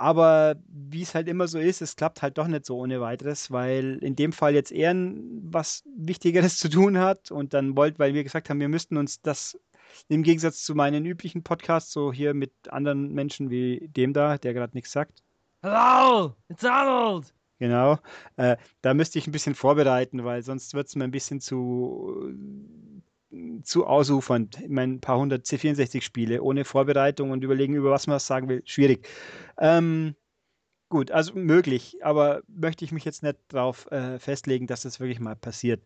Aber 0.00 0.54
wie 0.68 1.02
es 1.02 1.16
halt 1.16 1.26
immer 1.26 1.48
so 1.48 1.58
ist, 1.58 1.82
es 1.82 1.96
klappt 1.96 2.22
halt 2.22 2.38
doch 2.38 2.46
nicht 2.46 2.64
so 2.64 2.78
ohne 2.78 3.00
weiteres, 3.00 3.50
weil 3.50 3.98
in 4.00 4.14
dem 4.14 4.32
Fall 4.32 4.54
jetzt 4.54 4.70
er 4.70 4.94
was 4.94 5.82
Wichtigeres 5.96 6.56
zu 6.58 6.68
tun 6.68 6.98
hat 6.98 7.32
und 7.32 7.52
dann 7.52 7.76
wollt, 7.76 7.98
weil 7.98 8.14
wir 8.14 8.22
gesagt 8.22 8.48
haben, 8.48 8.60
wir 8.60 8.68
müssten 8.68 8.96
uns 8.96 9.20
das 9.20 9.58
im 10.06 10.22
Gegensatz 10.22 10.62
zu 10.62 10.76
meinen 10.76 11.04
üblichen 11.04 11.42
Podcasts, 11.42 11.92
so 11.92 12.12
hier 12.12 12.32
mit 12.32 12.52
anderen 12.68 13.12
Menschen 13.12 13.50
wie 13.50 13.88
dem 13.88 14.12
da, 14.12 14.38
der 14.38 14.54
gerade 14.54 14.76
nichts 14.76 14.92
sagt. 14.92 15.24
Hello, 15.62 16.36
it's 16.48 16.64
Arnold! 16.64 17.34
Genau. 17.58 17.98
Äh, 18.36 18.56
da 18.82 18.94
müsste 18.94 19.18
ich 19.18 19.26
ein 19.26 19.32
bisschen 19.32 19.56
vorbereiten, 19.56 20.24
weil 20.24 20.42
sonst 20.42 20.74
wird 20.74 20.86
es 20.86 20.94
mir 20.94 21.04
ein 21.04 21.10
bisschen 21.10 21.40
zu, 21.40 22.32
zu 23.62 23.86
ausufernd. 23.86 24.60
Ich 24.60 24.68
meine, 24.68 24.94
ein 24.94 25.00
paar 25.00 25.18
hundert 25.18 25.46
C64-Spiele 25.46 26.42
ohne 26.42 26.64
Vorbereitung 26.64 27.30
und 27.30 27.44
überlegen, 27.44 27.74
über 27.74 27.90
was 27.90 28.06
man 28.06 28.16
was 28.16 28.26
sagen 28.26 28.48
will, 28.48 28.62
schwierig. 28.64 29.06
Ähm, 29.58 30.14
gut, 30.88 31.10
also 31.10 31.34
möglich, 31.34 31.98
aber 32.02 32.42
möchte 32.48 32.84
ich 32.84 32.92
mich 32.92 33.04
jetzt 33.04 33.22
nicht 33.22 33.36
darauf 33.48 33.90
äh, 33.90 34.18
festlegen, 34.18 34.66
dass 34.66 34.82
das 34.82 35.00
wirklich 35.00 35.20
mal 35.20 35.36
passiert. 35.36 35.82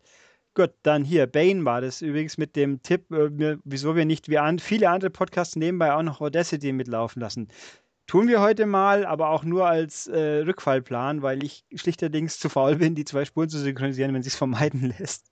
Gut, 0.55 0.71
dann 0.83 1.03
hier, 1.03 1.25
Bane 1.27 1.65
war 1.65 1.81
das 1.81 2.01
übrigens 2.01 2.37
mit 2.37 2.55
dem 2.55 2.81
Tipp, 2.83 3.11
äh, 3.11 3.57
wieso 3.63 3.95
wir 3.95 4.05
nicht 4.05 4.29
wie 4.29 4.37
an, 4.37 4.59
viele 4.59 4.89
andere 4.89 5.09
Podcasts 5.09 5.55
nebenbei 5.55 5.93
auch 5.93 6.03
noch 6.03 6.21
Audacity 6.21 6.71
mitlaufen 6.71 7.21
lassen. 7.21 7.47
Tun 8.05 8.27
wir 8.27 8.41
heute 8.41 8.65
mal, 8.65 9.05
aber 9.05 9.29
auch 9.29 9.43
nur 9.43 9.67
als 9.67 10.07
äh, 10.07 10.43
Rückfallplan, 10.45 11.21
weil 11.21 11.43
ich 11.43 11.65
schlichterdings 11.73 12.37
zu 12.37 12.49
faul 12.49 12.75
bin, 12.75 12.95
die 12.95 13.05
zwei 13.05 13.25
Spuren 13.25 13.49
zu 13.49 13.57
synchronisieren, 13.59 14.13
wenn 14.13 14.23
sich 14.23 14.33
vermeiden 14.33 14.93
lässt. 14.99 15.31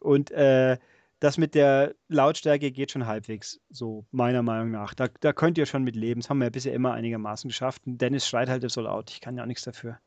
Und 0.00 0.30
äh, 0.32 0.78
das 1.22 1.38
mit 1.38 1.54
der 1.54 1.94
Lautstärke 2.08 2.72
geht 2.72 2.90
schon 2.90 3.06
halbwegs, 3.06 3.60
so 3.70 4.04
meiner 4.10 4.42
Meinung 4.42 4.72
nach. 4.72 4.92
Da, 4.92 5.06
da 5.20 5.32
könnt 5.32 5.56
ihr 5.56 5.66
schon 5.66 5.84
mit 5.84 5.94
leben. 5.94 6.20
Das 6.20 6.28
haben 6.28 6.38
wir 6.38 6.46
ja 6.46 6.50
bisher 6.50 6.74
immer 6.74 6.94
einigermaßen 6.94 7.46
geschafft. 7.46 7.86
Und 7.86 7.98
Dennis 7.98 8.26
schreit 8.26 8.48
halt 8.48 8.68
so 8.68 8.80
laut. 8.80 9.08
Ich 9.12 9.20
kann 9.20 9.36
ja 9.36 9.44
auch 9.44 9.46
nichts 9.46 9.62
dafür. 9.62 9.98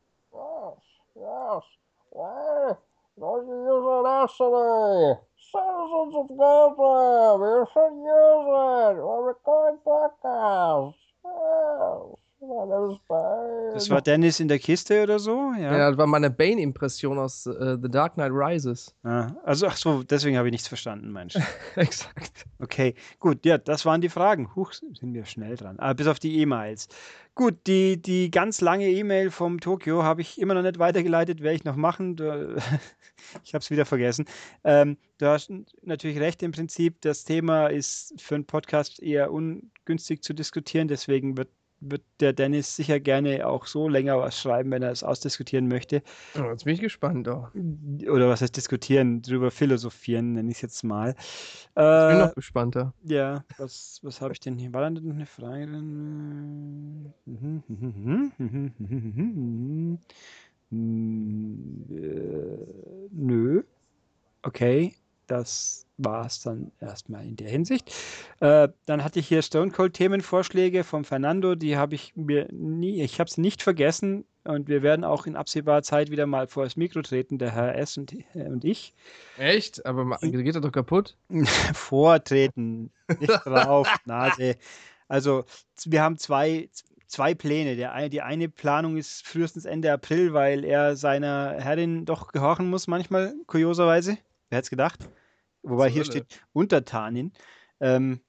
Das 13.72 13.88
war 13.88 14.02
Dennis 14.02 14.40
in 14.40 14.48
der 14.48 14.58
Kiste 14.58 15.02
oder 15.02 15.18
so? 15.18 15.52
Ja, 15.58 15.78
ja 15.78 15.90
das 15.90 15.98
war 15.98 16.06
meine 16.06 16.30
Bane-Impression 16.30 17.18
aus 17.18 17.46
uh, 17.46 17.78
The 17.80 17.88
Dark 17.88 18.14
Knight 18.14 18.32
Rises. 18.32 18.94
Ah, 19.04 19.32
also, 19.44 19.66
ach 19.66 19.76
so, 19.76 20.02
deswegen 20.02 20.36
habe 20.36 20.48
ich 20.48 20.52
nichts 20.52 20.68
verstanden, 20.68 21.12
Mensch. 21.12 21.34
Exakt. 21.76 22.44
Okay, 22.58 22.94
gut, 23.20 23.46
ja, 23.46 23.56
das 23.56 23.86
waren 23.86 24.02
die 24.02 24.10
Fragen. 24.10 24.54
Huch, 24.54 24.72
sind 24.72 25.14
wir 25.14 25.24
schnell 25.24 25.56
dran. 25.56 25.76
Ah, 25.78 25.94
bis 25.94 26.06
auf 26.06 26.18
die 26.18 26.38
E-Mails. 26.40 26.88
Gut, 27.34 27.66
die, 27.66 28.00
die 28.00 28.30
ganz 28.30 28.60
lange 28.60 28.88
E-Mail 28.88 29.30
vom 29.30 29.60
Tokio 29.60 30.02
habe 30.02 30.20
ich 30.20 30.40
immer 30.40 30.54
noch 30.54 30.62
nicht 30.62 30.78
weitergeleitet, 30.78 31.42
werde 31.42 31.56
ich 31.56 31.64
noch 31.64 31.76
machen. 31.76 32.16
ich 33.44 33.54
habe 33.54 33.62
es 33.62 33.70
wieder 33.70 33.86
vergessen. 33.86 34.26
Ähm, 34.64 34.98
du 35.18 35.26
hast 35.26 35.50
natürlich 35.82 36.18
recht 36.18 36.42
im 36.42 36.52
Prinzip. 36.52 37.00
Das 37.00 37.24
Thema 37.24 37.68
ist 37.68 38.14
für 38.20 38.34
einen 38.34 38.46
Podcast 38.46 39.02
eher 39.02 39.32
ungünstig 39.32 40.22
zu 40.22 40.34
diskutieren, 40.34 40.88
deswegen 40.88 41.36
wird 41.36 41.48
wird 41.80 42.02
der 42.20 42.32
Dennis 42.32 42.76
sicher 42.76 43.00
gerne 43.00 43.46
auch 43.46 43.66
so 43.66 43.88
länger 43.88 44.18
was 44.18 44.40
schreiben, 44.40 44.70
wenn 44.70 44.82
er 44.82 44.90
es 44.90 45.02
ausdiskutieren 45.02 45.68
möchte. 45.68 46.02
Oh, 46.38 46.50
jetzt 46.50 46.64
bin 46.64 46.74
ich 46.74 46.80
gespannt. 46.80 47.28
Oh. 47.28 47.48
Oder 48.10 48.28
was 48.28 48.40
heißt 48.40 48.56
diskutieren, 48.56 49.22
drüber 49.22 49.50
philosophieren, 49.50 50.32
nenne 50.32 50.50
ich 50.50 50.56
es 50.56 50.62
jetzt 50.62 50.84
mal. 50.84 51.14
Ich 51.18 51.68
äh, 51.76 52.08
bin 52.08 52.18
noch 52.18 52.34
gespannter. 52.34 52.94
Ja, 53.04 53.44
was, 53.58 54.00
was 54.02 54.20
habe 54.20 54.32
ich 54.32 54.40
denn 54.40 54.58
hier? 54.58 54.72
War 54.72 54.82
da 54.82 54.90
noch 54.90 55.02
eine 55.02 55.26
Frage 55.26 55.66
drin? 55.66 57.12
Nö. 63.12 63.62
Okay, 64.42 64.94
das 65.26 65.86
war 65.98 66.26
es 66.26 66.42
dann 66.42 66.72
erstmal 66.80 67.24
in 67.24 67.36
der 67.36 67.48
Hinsicht. 67.48 67.92
Äh, 68.40 68.68
dann 68.84 69.02
hatte 69.02 69.18
ich 69.18 69.28
hier 69.28 69.42
Stone 69.42 69.70
Cold 69.70 69.94
Themenvorschläge 69.94 70.84
vom 70.84 71.04
Fernando, 71.04 71.54
die 71.54 71.76
habe 71.76 71.94
ich 71.94 72.14
mir 72.16 72.48
nie, 72.52 73.02
ich 73.02 73.18
habe 73.18 73.28
es 73.28 73.38
nicht 73.38 73.62
vergessen 73.62 74.24
und 74.44 74.68
wir 74.68 74.82
werden 74.82 75.04
auch 75.04 75.26
in 75.26 75.36
absehbarer 75.36 75.82
Zeit 75.82 76.10
wieder 76.10 76.26
mal 76.26 76.46
vor 76.46 76.64
das 76.64 76.76
Mikro 76.76 77.02
treten, 77.02 77.38
der 77.38 77.52
Herr 77.52 77.76
S. 77.76 77.96
und, 77.96 78.12
äh, 78.12 78.46
und 78.46 78.64
ich. 78.64 78.94
Echt? 79.38 79.84
Aber 79.86 80.18
geht 80.20 80.54
er 80.54 80.60
doch 80.60 80.72
kaputt? 80.72 81.16
Vortreten, 81.74 82.90
nicht 83.18 83.30
drauf, 83.44 83.88
Nase. 84.04 84.56
Also 85.08 85.44
wir 85.84 86.02
haben 86.02 86.18
zwei, 86.18 86.68
zwei 87.06 87.34
Pläne. 87.34 87.76
Der 87.76 87.92
eine, 87.92 88.10
die 88.10 88.22
eine 88.22 88.48
Planung 88.48 88.96
ist 88.96 89.26
frühestens 89.26 89.64
Ende 89.64 89.92
April, 89.92 90.32
weil 90.32 90.64
er 90.64 90.96
seiner 90.96 91.56
Herrin 91.58 92.04
doch 92.04 92.32
gehorchen 92.32 92.68
muss 92.68 92.86
manchmal, 92.86 93.34
kurioserweise. 93.46 94.18
Wer 94.48 94.58
hätte 94.58 94.66
es 94.66 94.70
gedacht? 94.70 95.08
Wobei 95.62 95.90
hier 95.90 96.04
steht 96.04 96.40
Untertanin. 96.52 97.32
Ähm, 97.80 98.20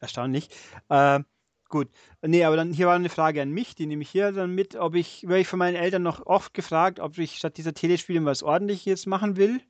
erstaunlich. 0.00 0.48
Äh, 0.88 1.20
gut. 1.68 1.88
Nee, 2.22 2.44
aber 2.44 2.56
dann 2.56 2.72
hier 2.72 2.86
war 2.86 2.94
eine 2.94 3.08
Frage 3.08 3.42
an 3.42 3.50
mich, 3.50 3.74
die 3.74 3.86
nehme 3.86 4.02
ich 4.02 4.10
hier 4.10 4.32
dann 4.32 4.54
mit, 4.54 4.74
ob 4.74 4.94
ich, 4.94 5.22
werde 5.22 5.40
ich 5.40 5.48
von 5.48 5.58
meinen 5.58 5.76
Eltern 5.76 6.02
noch 6.02 6.26
oft 6.26 6.54
gefragt, 6.54 7.00
ob 7.00 7.18
ich 7.18 7.36
statt 7.36 7.56
dieser 7.56 7.74
Telespiele 7.74 8.24
was 8.24 8.42
ordentliches 8.42 9.06
machen 9.06 9.36
will. 9.36 9.60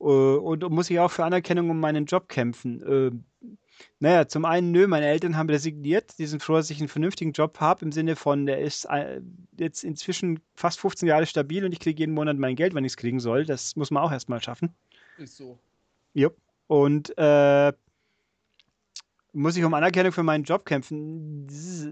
Äh, 0.00 0.04
und 0.04 0.68
muss 0.70 0.90
ich 0.90 0.98
auch 0.98 1.10
für 1.10 1.24
Anerkennung 1.24 1.70
um 1.70 1.80
meinen 1.80 2.06
Job 2.06 2.28
kämpfen? 2.28 2.82
Äh, 2.82 3.10
naja, 3.98 4.28
zum 4.28 4.44
einen, 4.44 4.70
nö, 4.70 4.86
meine 4.86 5.06
Eltern 5.06 5.36
haben 5.36 5.50
resigniert. 5.50 6.18
Die 6.18 6.26
sind 6.26 6.42
froh, 6.42 6.54
dass 6.54 6.70
ich 6.70 6.78
einen 6.78 6.88
vernünftigen 6.88 7.32
Job 7.32 7.58
habe, 7.60 7.84
im 7.84 7.92
Sinne 7.92 8.16
von, 8.16 8.46
der 8.46 8.60
ist 8.60 8.84
äh, 8.86 9.20
jetzt 9.58 9.84
inzwischen 9.84 10.40
fast 10.54 10.80
15 10.80 11.08
Jahre 11.08 11.26
stabil 11.26 11.64
und 11.64 11.72
ich 11.72 11.80
kriege 11.80 12.00
jeden 12.00 12.14
Monat 12.14 12.38
mein 12.38 12.56
Geld, 12.56 12.74
wenn 12.74 12.84
ich 12.84 12.92
es 12.92 12.96
kriegen 12.96 13.20
soll. 13.20 13.44
Das 13.44 13.76
muss 13.76 13.90
man 13.90 14.02
auch 14.02 14.12
erstmal 14.12 14.42
schaffen. 14.42 14.74
Ist 15.18 15.36
so. 15.36 15.58
Ja. 16.12 16.30
Und 16.66 17.16
äh, 17.18 17.72
muss 19.32 19.56
ich 19.56 19.64
um 19.64 19.74
Anerkennung 19.74 20.12
für 20.12 20.22
meinen 20.22 20.44
Job 20.44 20.64
kämpfen? 20.64 21.46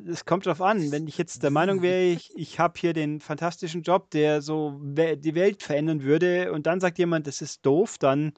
Es 0.09 0.25
kommt 0.25 0.47
drauf 0.47 0.63
an. 0.63 0.93
Wenn 0.93 1.09
ich 1.09 1.19
jetzt 1.19 1.43
der 1.43 1.51
Meinung 1.51 1.83
wäre, 1.83 2.05
ich, 2.05 2.31
ich 2.37 2.59
habe 2.59 2.79
hier 2.79 2.93
den 2.93 3.21
fantastischen 3.21 3.83
Job, 3.83 4.11
der 4.11 4.43
so 4.43 4.81
die 4.81 5.35
Welt 5.35 5.63
verändern 5.63 6.03
würde, 6.03 6.53
und 6.53 6.67
dann 6.67 6.81
sagt 6.81 6.99
jemand, 6.99 7.27
das 7.27 7.43
ist 7.43 7.67
doof, 7.67 7.99
dann 7.99 8.33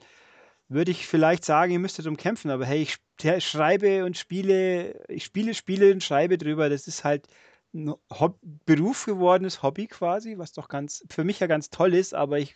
würde 0.69 0.91
ich 0.91 1.07
vielleicht 1.07 1.45
sagen, 1.45 1.73
ihr 1.73 1.79
müsstet 1.79 2.07
um 2.07 2.17
kämpfen. 2.17 2.51
Aber 2.51 2.65
hey, 2.65 2.83
ich 2.83 2.97
schreibe 3.45 4.05
und 4.05 4.17
spiele, 4.17 5.05
ich 5.09 5.25
spiele 5.25 5.55
Spiele 5.55 5.93
und 5.93 6.03
schreibe 6.03 6.39
drüber. 6.39 6.71
Das 6.71 6.87
ist 6.89 7.05
halt 7.05 7.29
ein 7.75 7.95
Hob 8.11 8.39
Beruf 8.65 9.05
gewordenes 9.05 9.63
Hobby 9.63 9.87
quasi, 9.87 10.39
was 10.39 10.53
doch 10.53 10.69
ganz 10.69 11.05
für 11.11 11.25
mich 11.25 11.41
ja 11.41 11.47
ganz 11.47 11.71
toll 11.71 11.95
ist. 11.95 12.15
Aber 12.15 12.39
ich 12.39 12.55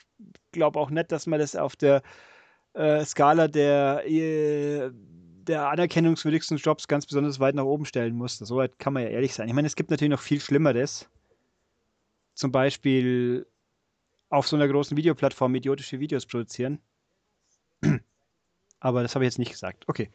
glaube 0.53 0.79
auch 0.79 0.91
nicht, 0.91 1.13
dass 1.13 1.27
man 1.27 1.39
das 1.39 1.57
auf 1.57 1.77
der 1.77 2.03
äh, 2.75 3.05
Skala 3.05 3.49
der, 3.49 4.05
äh, 4.07 4.91
der 4.93 5.69
anerkennungswürdigsten 5.69 6.59
Jobs 6.59 6.89
ganz 6.89 7.07
besonders 7.07 7.41
weit 7.41 7.55
nach 7.55 7.65
oben 7.65 7.85
stellen 7.85 8.15
musste. 8.15 8.47
So 8.47 8.57
weit 8.57 8.79
kann 8.79 8.93
man 8.93 9.03
ja 9.03 9.09
ehrlich 9.11 9.35
sein. 9.35 9.49
Ich 9.49 9.55
meine, 9.55 9.67
es 9.67 9.77
gibt 9.77 9.91
natürlich 9.91 10.13
noch 10.13 10.21
viel 10.21 10.41
Schlimmeres. 10.41 11.09
Zum 12.35 12.53
Beispiel 12.53 13.47
auf 14.31 14.47
so 14.47 14.57
einer 14.57 14.69
großen 14.69 14.97
Videoplattform 14.97 15.55
idiotische 15.55 16.01
Videos 16.01 16.27
produzieren. 16.27 16.81
Aber 18.81 19.03
das 19.03 19.15
habe 19.15 19.25
ich 19.25 19.29
jetzt 19.29 19.39
nicht 19.39 19.51
gesagt. 19.51 19.85
Okay. 19.89 20.11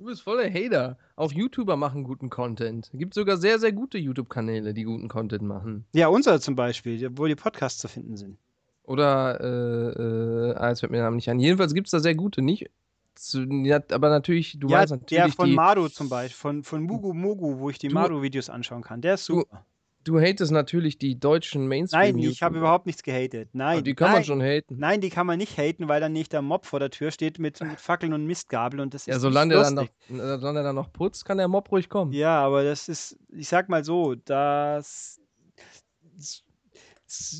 Du 0.00 0.06
bist 0.06 0.22
voller 0.22 0.50
Hater. 0.50 0.96
Auch 1.14 1.30
YouTuber 1.30 1.76
machen 1.76 2.04
guten 2.04 2.30
Content. 2.30 2.88
Es 2.90 2.98
gibt 2.98 3.12
sogar 3.12 3.36
sehr, 3.36 3.58
sehr 3.58 3.70
gute 3.70 3.98
YouTube-Kanäle, 3.98 4.72
die 4.72 4.84
guten 4.84 5.08
Content 5.08 5.42
machen. 5.42 5.84
Ja, 5.92 6.08
unser 6.08 6.40
zum 6.40 6.56
Beispiel, 6.56 7.10
wo 7.18 7.26
die 7.26 7.34
Podcasts 7.34 7.82
zu 7.82 7.86
finden 7.86 8.16
sind. 8.16 8.38
Oder, 8.84 9.38
äh, 9.42 10.52
äh, 10.52 10.54
ah, 10.54 10.70
jetzt 10.70 10.80
fällt 10.80 10.90
mir 10.90 10.96
der 10.96 11.04
Name 11.04 11.16
nicht 11.16 11.28
an. 11.28 11.38
Jedenfalls 11.38 11.74
gibt 11.74 11.88
es 11.88 11.90
da 11.90 12.00
sehr 12.00 12.14
gute, 12.14 12.40
nicht? 12.40 12.70
Zu, 13.14 13.42
ja, 13.42 13.78
aber 13.92 14.08
natürlich, 14.08 14.58
du 14.58 14.68
ja, 14.68 14.78
weißt 14.78 14.92
natürlich. 14.92 15.22
Der 15.22 15.32
von 15.34 15.50
die, 15.50 15.54
Maru 15.54 15.88
zum 15.88 16.08
Beispiel, 16.08 16.34
von, 16.34 16.62
von 16.62 16.82
Mugu 16.82 17.12
Mugu, 17.12 17.58
wo 17.58 17.68
ich 17.68 17.76
die 17.76 17.90
Maru-Videos 17.90 18.48
anschauen 18.48 18.80
kann. 18.80 19.02
Der 19.02 19.14
ist 19.14 19.26
super. 19.26 19.66
Du 20.04 20.18
hatest 20.18 20.50
natürlich 20.50 20.96
die 20.96 21.20
deutschen 21.20 21.68
mainstream 21.68 22.16
Nein, 22.16 22.18
ich 22.18 22.42
habe 22.42 22.58
überhaupt 22.58 22.86
nichts 22.86 23.02
gehatet. 23.02 23.50
Nein. 23.52 23.74
Aber 23.74 23.82
die 23.82 23.94
kann 23.94 24.08
nein, 24.08 24.14
man 24.14 24.24
schon 24.24 24.40
haten. 24.40 24.78
Nein, 24.78 25.00
die 25.00 25.10
kann 25.10 25.26
man 25.26 25.38
nicht 25.38 25.58
haten, 25.58 25.88
weil 25.88 26.00
dann 26.00 26.12
nicht 26.12 26.32
der 26.32 26.40
Mob 26.40 26.64
vor 26.64 26.80
der 26.80 26.90
Tür 26.90 27.10
steht 27.10 27.38
mit, 27.38 27.60
mit 27.60 27.78
Fackeln 27.80 28.14
und 28.14 28.26
Mistgabel 28.26 28.80
und 28.80 28.94
das 28.94 29.06
Ja, 29.06 29.16
ist 29.16 29.22
solange 29.22 29.54
nicht 29.54 29.62
er, 29.62 29.64
dann 29.64 29.74
noch, 29.74 29.88
solange 30.08 30.60
er 30.60 30.62
dann 30.62 30.74
noch 30.74 30.92
putzt, 30.92 31.24
kann 31.26 31.36
der 31.38 31.48
Mob 31.48 31.70
ruhig 31.70 31.88
kommen. 31.90 32.12
Ja, 32.12 32.40
aber 32.40 32.64
das 32.64 32.88
ist, 32.88 33.18
ich 33.28 33.48
sag 33.48 33.68
mal 33.68 33.84
so, 33.84 34.14
das, 34.14 35.20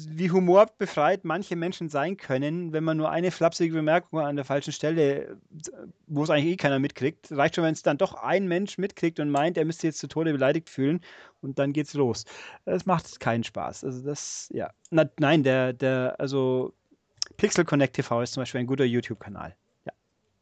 wie 0.09 0.31
humorbefreit 0.31 1.25
manche 1.25 1.57
Menschen 1.57 1.89
sein 1.89 2.17
können, 2.17 2.73
wenn 2.73 2.85
man 2.85 2.97
nur 2.97 3.11
eine 3.11 3.31
flapsige 3.31 3.75
Bemerkung 3.75 4.19
an 4.21 4.37
der 4.37 4.45
falschen 4.45 4.73
Stelle, 4.73 5.39
wo 6.07 6.25
es 6.25 6.31
eigentlich 6.31 6.55
eh 6.55 6.57
keiner 6.57 6.79
mitkriegt, 6.79 7.31
reicht 7.31 7.55
schon, 7.55 7.65
wenn 7.65 7.75
es 7.75 7.83
dann 7.83 7.99
doch 7.99 8.15
ein 8.15 8.49
Mensch 8.49 8.79
mitkriegt 8.79 9.21
und 9.21 9.31
meint, 9.31 9.57
er 9.57 9.65
müsste 9.65 9.87
jetzt 9.87 9.99
zu 9.99 10.09
Tode 10.09 10.33
beleidigt 10.33 10.69
fühlen 10.69 11.01
und 11.41 11.59
dann 11.59 11.73
geht's 11.73 11.95
los. 11.95 12.25
Das 12.65 12.87
macht 12.87 13.21
keinen 13.21 13.45
Spaß. 13.45 13.85
Also 13.85 14.03
das, 14.03 14.49
ja. 14.53 14.71
Na, 14.91 15.09
nein, 15.19 15.43
der, 15.43 15.73
der, 15.73 16.17
also 16.19 16.75
Pixel 17.37 17.65
Connect 17.65 17.95
TV 17.95 18.23
ist 18.23 18.33
zum 18.33 18.43
Beispiel 18.43 18.61
ein 18.61 18.67
guter 18.67 18.85
YouTube-Kanal. 18.85 19.55
Ja. 19.87 19.93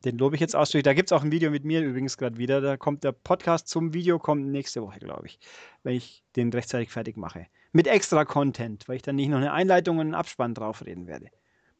Den 0.04 0.18
lobe 0.18 0.36
ich 0.36 0.40
jetzt 0.40 0.56
ausdrücklich. 0.56 0.84
Da 0.84 0.94
gibt 0.94 1.10
es 1.10 1.12
auch 1.12 1.22
ein 1.22 1.32
Video 1.32 1.50
mit 1.50 1.64
mir 1.64 1.82
übrigens 1.82 2.16
gerade 2.16 2.38
wieder. 2.38 2.60
Da 2.60 2.76
kommt 2.76 3.04
der 3.04 3.12
Podcast 3.12 3.68
zum 3.68 3.92
Video, 3.92 4.18
kommt 4.18 4.46
nächste 4.46 4.82
Woche, 4.82 4.98
glaube 4.98 5.26
ich, 5.26 5.38
wenn 5.82 5.94
ich 5.94 6.24
den 6.34 6.50
rechtzeitig 6.50 6.90
fertig 6.90 7.16
mache. 7.16 7.46
Mit 7.72 7.86
extra 7.86 8.24
Content, 8.24 8.88
weil 8.88 8.96
ich 8.96 9.02
dann 9.02 9.16
nicht 9.16 9.28
noch 9.28 9.38
eine 9.38 9.52
Einleitung 9.52 9.98
und 9.98 10.06
einen 10.06 10.14
Abspann 10.14 10.54
draufreden 10.54 11.06
werde. 11.06 11.26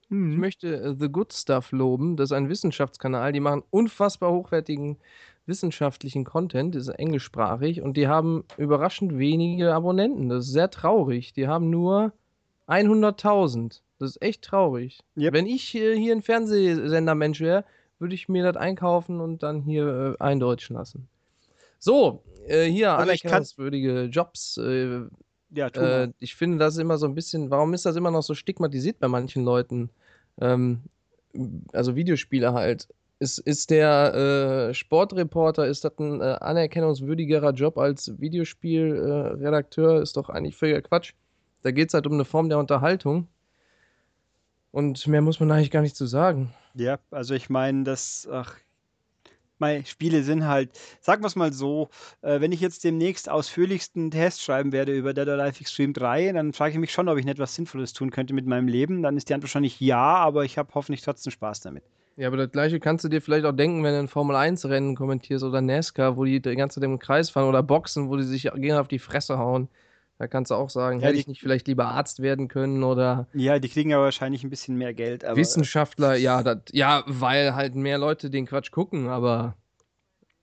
Ich 0.03 0.11
Mhm. 0.11 0.39
möchte 0.39 0.75
äh, 0.81 0.95
The 0.99 1.09
Good 1.11 1.33
Stuff 1.33 1.73
loben. 1.73 2.17
Das 2.17 2.31
ist 2.31 2.37
ein 2.37 2.49
Wissenschaftskanal. 2.49 3.33
Die 3.33 3.41
machen 3.41 3.63
unfassbar 3.71 4.33
hochwertigen 4.33 4.99
wissenschaftlichen 5.47 6.25
Content. 6.25 6.75
Das 6.75 6.89
ist 6.89 6.95
englischsprachig 6.95 7.83
und 7.83 7.97
die 7.97 8.09
haben 8.09 8.45
überraschend 8.57 9.19
wenige 9.19 9.75
Abonnenten. 9.75 10.29
Das 10.29 10.47
ist 10.47 10.53
sehr 10.53 10.71
traurig. 10.71 11.33
Die 11.33 11.49
haben 11.49 11.71
nur 11.71 12.13
100.000. 12.67 13.83
Das 13.99 14.11
ist 14.11 14.23
echt 14.23 14.43
traurig. 14.45 15.01
Yep. 15.17 15.33
Wenn 15.33 15.47
ich 15.47 15.65
hier, 15.65 15.95
hier 15.95 16.15
ein 16.15 16.23
Fernsehsendermensch 16.23 17.41
wäre, 17.41 17.65
würde 17.99 18.15
ich 18.15 18.29
mir 18.29 18.45
das 18.45 18.57
einkaufen 18.57 19.21
und 19.21 19.43
dann 19.43 19.63
hier 19.63 20.17
äh, 20.21 20.23
eindeutschen 20.23 20.77
lassen. 20.77 21.09
So, 21.79 22.23
äh, 22.47 22.65
hier 22.67 22.93
anerkennungswürdige 22.93 24.05
Jobs. 24.05 24.57
Äh, 24.59 25.01
Ja, 25.51 25.69
äh, 25.69 26.13
ich 26.19 26.35
finde 26.35 26.59
das 26.59 26.77
immer 26.77 26.99
so 26.99 27.07
ein 27.07 27.15
bisschen, 27.15 27.51
warum 27.51 27.75
ist 27.75 27.87
das 27.87 27.97
immer 27.97 28.11
noch 28.11 28.23
so 28.23 28.35
stigmatisiert 28.35 28.99
bei 28.99 29.09
manchen 29.09 29.45
Leuten? 29.45 29.91
Ähm, 30.41 30.83
also 31.73 31.97
Videospiele 31.97 32.53
halt. 32.53 32.89
Ist, 33.21 33.39
ist 33.39 33.71
der 33.71 34.69
äh, 34.71 34.75
Sportreporter, 34.75 35.67
ist 35.67 35.85
das 35.85 35.99
ein 35.99 36.21
äh, 36.21 36.37
anerkennungswürdigerer 36.41 37.53
Job 37.53 37.77
als 37.77 38.21
Videospielredakteur? 38.21 39.41
Redakteur? 39.41 40.03
ist 40.03 40.17
doch 40.17 40.29
eigentlich 40.29 40.57
völliger 40.57 40.83
Quatsch. 40.83 41.15
Da 41.63 41.73
geht 41.73 41.89
es 41.89 41.95
halt 41.95 42.07
um 42.07 42.13
eine 42.13 42.25
Form 42.25 42.49
der 42.49 42.59
Unterhaltung. 42.59 43.27
Und 44.71 45.05
mehr 45.09 45.23
muss 45.23 45.41
man 45.41 45.51
eigentlich 45.51 45.71
gar 45.71 45.83
nicht 45.83 45.97
zu 45.97 46.07
sagen. 46.07 46.55
Ja, 46.75 46.99
also 47.11 47.35
ich 47.35 47.51
meine, 47.51 47.83
das, 47.83 48.29
ach, 48.31 48.55
meine 49.61 49.85
Spiele 49.85 50.23
sind 50.23 50.47
halt, 50.47 50.71
sagen 51.01 51.23
wir 51.23 51.27
es 51.27 51.37
mal 51.37 51.53
so, 51.53 51.91
äh, 52.23 52.41
wenn 52.41 52.53
ich 52.53 52.61
jetzt 52.61 52.85
demnächst 52.85 53.29
ausführlichsten 53.29 54.11
Test 54.11 54.43
schreiben 54.43 54.73
werde 54.73 54.93
über 54.93 55.15
Dead 55.15 55.29
or 55.29 55.35
Alive 55.35 55.61
Extreme 55.61 55.93
3, 55.93 56.33
dann 56.33 56.53
frage 56.53 56.73
ich 56.73 56.79
mich 56.79 56.93
schon, 56.93 57.09
ob 57.09 57.19
ich 57.19 57.25
nicht 57.25 57.35
etwas 57.35 57.55
Sinnvolles 57.55 57.93
tun 57.93 58.11
könnte 58.11 58.35
mit 58.35 58.47
meinem 58.47 58.69
Leben. 58.69 59.03
Dann 59.03 59.17
ist 59.17 59.29
die 59.29 59.35
Antwort 59.35 59.49
wahrscheinlich 59.51 59.81
ja, 59.81 60.17
aber 60.17 60.45
ich 60.45 60.59
habe 60.59 60.71
hoffentlich 60.75 61.03
trotzdem 61.03 61.33
Spaß 61.33 61.61
damit. 61.61 61.85
Ja, 62.17 62.27
aber 62.27 62.37
das 62.37 62.51
gleiche 62.51 62.81
kannst 62.81 63.05
du 63.05 63.09
dir 63.09 63.23
vielleicht 63.23 63.45
auch 63.45 63.53
denken, 63.53 63.85
wenn 63.85 63.93
du 63.93 64.01
ein 64.01 64.09
Formel-1-Rennen 64.09 64.97
kommentierst 64.97 65.45
oder 65.45 65.61
NASCAR, 65.61 66.17
wo 66.17 66.25
die 66.25 66.43
die 66.43 66.57
ganze 66.57 66.81
Zeit 66.81 66.85
im 66.85 66.99
Kreis 66.99 67.31
fahren 67.31 67.49
oder 67.49 67.63
Boxen, 67.63 68.09
wo 68.09 68.17
die 68.17 68.25
sich 68.25 68.51
gegen 68.57 68.75
auf 68.75 68.89
die 68.89 68.99
Fresse 68.99 69.39
hauen. 69.39 69.69
Da 70.19 70.27
kannst 70.27 70.51
du 70.51 70.57
auch 70.57 70.69
sagen, 70.69 71.01
Ja, 71.01 71.07
hätte 71.07 71.19
ich 71.21 71.29
nicht 71.29 71.41
vielleicht 71.41 71.69
lieber 71.69 71.87
Arzt 71.87 72.21
werden 72.21 72.49
können 72.49 72.83
oder 72.83 73.29
Ja, 73.35 73.59
die 73.59 73.69
kriegen 73.69 73.91
ja 73.91 74.01
wahrscheinlich 74.01 74.43
ein 74.43 74.51
bisschen 74.51 74.77
mehr 74.77 74.93
Geld, 74.93 75.25
aber 75.25 75.37
Wissenschaftler, 75.37 76.17
ja, 76.17 76.43
das, 76.43 76.59
ja, 76.73 77.05
weil 77.07 77.55
halt 77.55 77.77
mehr 77.77 77.99
Leute 77.99 78.29
den 78.29 78.47
Quatsch 78.47 78.73
gucken, 78.73 79.09
aber 79.09 79.57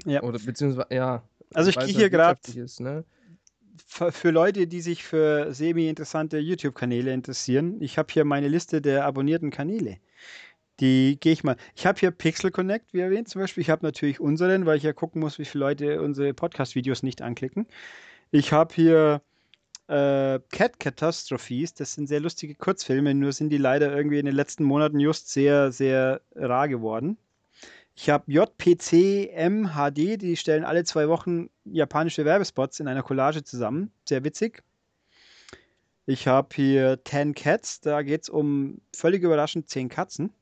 Ja. 0.05 0.23
oder 0.23 0.39
beziehungsweise, 0.39 0.87
ja. 0.91 1.23
Also 1.53 1.69
ich 1.69 1.77
gehe 1.77 1.87
hier 1.87 2.03
halt 2.03 2.11
wirtschaftlich 2.13 2.57
ist, 2.57 2.79
ne? 2.79 3.03
für 3.85 4.11
für 4.11 4.31
Leute, 4.31 4.67
die 4.67 4.81
sich 4.81 5.03
für 5.03 5.53
semi-interessante 5.53 6.37
YouTube-Kanäle 6.37 7.13
interessieren, 7.13 7.81
ich 7.81 7.97
habe 7.97 8.11
hier 8.11 8.25
meine 8.25 8.47
Liste 8.47 8.81
der 8.81 9.05
abonnierten 9.05 9.51
Kanäle. 9.51 9.97
Die 10.81 11.17
gehe 11.19 11.31
ich 11.31 11.43
mal. 11.43 11.55
Ich 11.75 11.85
habe 11.85 11.99
hier 11.99 12.11
Pixel 12.11 12.51
Connect, 12.51 12.93
wie 12.93 12.99
erwähnt 12.99 13.29
zum 13.29 13.41
Beispiel. 13.41 13.61
Ich 13.61 13.69
habe 13.69 13.85
natürlich 13.85 14.19
unseren, 14.19 14.65
weil 14.65 14.77
ich 14.77 14.83
ja 14.83 14.91
gucken 14.91 15.21
muss, 15.21 15.39
wie 15.39 15.45
viele 15.45 15.63
Leute 15.63 16.01
unsere 16.01 16.33
Podcast-Videos 16.33 17.01
nicht 17.01 17.21
anklicken. 17.21 17.65
Ich 18.31 18.51
habe 18.51 18.73
hier 18.73 19.21
äh, 19.87 20.39
Cat 20.51 20.79
Catastrophes. 20.79 21.73
Das 21.73 21.93
sind 21.93 22.07
sehr 22.07 22.19
lustige 22.19 22.55
Kurzfilme, 22.55 23.13
nur 23.13 23.31
sind 23.33 23.49
die 23.49 23.57
leider 23.57 23.95
irgendwie 23.95 24.19
in 24.19 24.25
den 24.25 24.35
letzten 24.35 24.63
Monaten 24.63 24.99
just 24.99 25.29
sehr, 25.29 25.71
sehr 25.71 26.21
rar 26.35 26.67
geworden. 26.67 27.17
Ich 27.95 28.09
habe 28.09 28.29
JPC 28.29 29.31
MHD, 29.33 30.17
die 30.21 30.35
stellen 30.35 30.65
alle 30.65 30.83
zwei 30.83 31.07
Wochen 31.07 31.49
japanische 31.63 32.25
Werbespots 32.25 32.81
in 32.81 32.87
einer 32.87 33.03
Collage 33.03 33.43
zusammen. 33.43 33.91
Sehr 34.07 34.23
witzig. 34.25 34.63
Ich 36.05 36.27
habe 36.27 36.49
hier 36.53 36.99
10 37.03 37.33
Cats, 37.33 37.79
da 37.81 38.03
geht 38.03 38.23
es 38.23 38.29
um 38.29 38.81
völlig 38.93 39.23
überraschend 39.23 39.69
10 39.69 39.89
Katzen. 39.89 40.33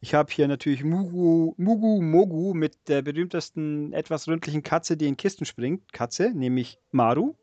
Ich 0.00 0.14
habe 0.14 0.32
hier 0.32 0.48
natürlich 0.48 0.84
Mugu, 0.84 1.54
Mugu 1.58 2.00
Mogu 2.00 2.54
mit 2.54 2.88
der 2.88 3.02
berühmtesten 3.02 3.92
etwas 3.92 4.26
ründlichen 4.26 4.62
Katze, 4.62 4.96
die 4.96 5.06
in 5.06 5.16
Kisten 5.16 5.44
springt. 5.44 5.92
Katze, 5.92 6.32
nämlich 6.34 6.78
Maru. 6.92 7.34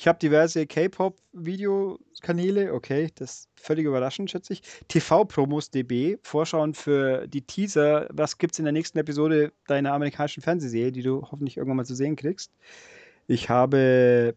Ich 0.00 0.08
habe 0.08 0.18
diverse 0.18 0.66
K-Pop-Videokanäle, 0.66 2.72
okay, 2.72 3.10
das 3.16 3.30
ist 3.30 3.48
völlig 3.54 3.84
überraschend, 3.84 4.30
schätze 4.30 4.54
ich. 4.54 4.62
TV-Promos 4.88 5.70
DB, 5.70 6.16
Vorschauen 6.22 6.72
für 6.72 7.28
die 7.28 7.42
Teaser, 7.42 8.08
was 8.10 8.38
gibt 8.38 8.54
es 8.54 8.58
in 8.58 8.64
der 8.64 8.72
nächsten 8.72 8.96
Episode 8.96 9.52
deiner 9.66 9.92
amerikanischen 9.92 10.42
Fernsehserie, 10.42 10.90
die 10.90 11.02
du 11.02 11.20
hoffentlich 11.30 11.58
irgendwann 11.58 11.76
mal 11.76 11.84
zu 11.84 11.94
sehen 11.94 12.16
kriegst. 12.16 12.50
Ich 13.26 13.50
habe, 13.50 14.34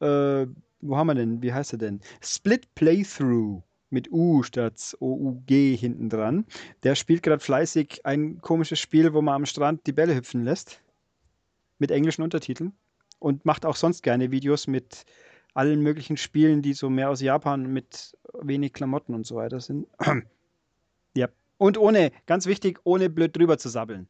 äh, 0.00 0.46
wo 0.80 0.96
haben 0.96 1.08
wir 1.08 1.14
denn, 1.14 1.42
wie 1.42 1.52
heißt 1.52 1.74
er 1.74 1.78
denn? 1.78 2.00
Split 2.22 2.74
Playthrough 2.74 3.62
mit 3.90 4.10
U 4.10 4.42
statt 4.42 4.96
O-U-G 5.00 5.76
hinten 5.76 6.08
dran. 6.08 6.46
Der 6.82 6.94
spielt 6.94 7.22
gerade 7.22 7.44
fleißig 7.44 8.06
ein 8.06 8.40
komisches 8.40 8.80
Spiel, 8.80 9.12
wo 9.12 9.20
man 9.20 9.34
am 9.34 9.44
Strand 9.44 9.86
die 9.86 9.92
Bälle 9.92 10.14
hüpfen 10.14 10.44
lässt. 10.44 10.80
Mit 11.78 11.90
englischen 11.90 12.22
Untertiteln 12.22 12.72
und 13.22 13.44
macht 13.44 13.64
auch 13.64 13.76
sonst 13.76 14.02
gerne 14.02 14.30
Videos 14.30 14.66
mit 14.66 15.04
allen 15.54 15.80
möglichen 15.82 16.16
Spielen, 16.16 16.62
die 16.62 16.72
so 16.72 16.90
mehr 16.90 17.10
aus 17.10 17.20
Japan 17.20 17.72
mit 17.72 18.16
wenig 18.34 18.72
Klamotten 18.72 19.14
und 19.14 19.26
so 19.26 19.36
weiter 19.36 19.60
sind. 19.60 19.86
ja. 21.16 21.28
Und 21.58 21.78
ohne, 21.78 22.10
ganz 22.26 22.46
wichtig, 22.46 22.80
ohne 22.84 23.08
blöd 23.08 23.36
drüber 23.36 23.58
zu 23.58 23.68
sabbeln. 23.68 24.08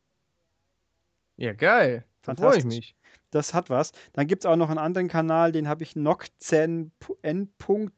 Ja, 1.37 1.53
geil. 1.53 2.05
Da 2.23 2.35
freue 2.35 2.57
ich 2.57 2.63
Fantastisch. 2.63 2.65
mich. 2.65 2.97
Das 3.31 3.55
hat 3.55 3.71
was. 3.71 3.93
Dann 4.13 4.27
gibt 4.27 4.45
es 4.45 4.47
auch 4.47 4.57
noch 4.57 4.69
einen 4.69 4.79
anderen 4.79 5.09
Kanal, 5.09 5.53
den 5.53 5.69
habe 5.69 5.83
ich 5.83 5.97
Noczen 5.97 6.93
N. 7.23 7.53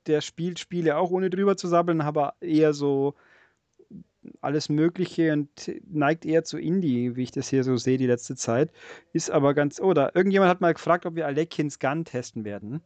Der 0.06 0.20
spielt 0.20 0.58
Spiele 0.58 0.96
auch 0.96 1.10
ohne 1.10 1.30
drüber 1.30 1.56
zu 1.56 1.68
sabbeln, 1.68 2.00
aber 2.00 2.34
eher 2.40 2.72
so 2.72 3.14
alles 4.40 4.68
Mögliche 4.68 5.32
und 5.32 5.48
neigt 5.90 6.24
eher 6.24 6.44
zu 6.44 6.58
Indie, 6.58 7.16
wie 7.16 7.22
ich 7.22 7.30
das 7.30 7.48
hier 7.48 7.64
so 7.64 7.76
sehe 7.76 7.98
die 7.98 8.06
letzte 8.06 8.36
Zeit. 8.36 8.72
Ist 9.12 9.30
aber 9.30 9.54
ganz. 9.54 9.80
Oder 9.80 10.14
irgendjemand 10.14 10.50
hat 10.50 10.60
mal 10.60 10.74
gefragt, 10.74 11.06
ob 11.06 11.14
wir 11.16 11.26
Alekins 11.26 11.78
Gun 11.78 12.04
testen 12.04 12.44
werden. 12.44 12.82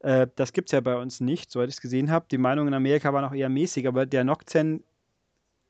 Äh, 0.00 0.26
das 0.36 0.52
gibt 0.52 0.68
es 0.68 0.72
ja 0.72 0.80
bei 0.80 0.96
uns 0.96 1.20
nicht, 1.20 1.50
soweit 1.50 1.68
ich 1.68 1.76
es 1.76 1.80
gesehen 1.80 2.10
habe. 2.10 2.26
Die 2.30 2.38
Meinung 2.38 2.68
in 2.68 2.74
Amerika 2.74 3.12
war 3.12 3.22
noch 3.22 3.34
eher 3.34 3.48
mäßig, 3.48 3.86
aber 3.86 4.06
der 4.06 4.24
Noczen 4.24 4.84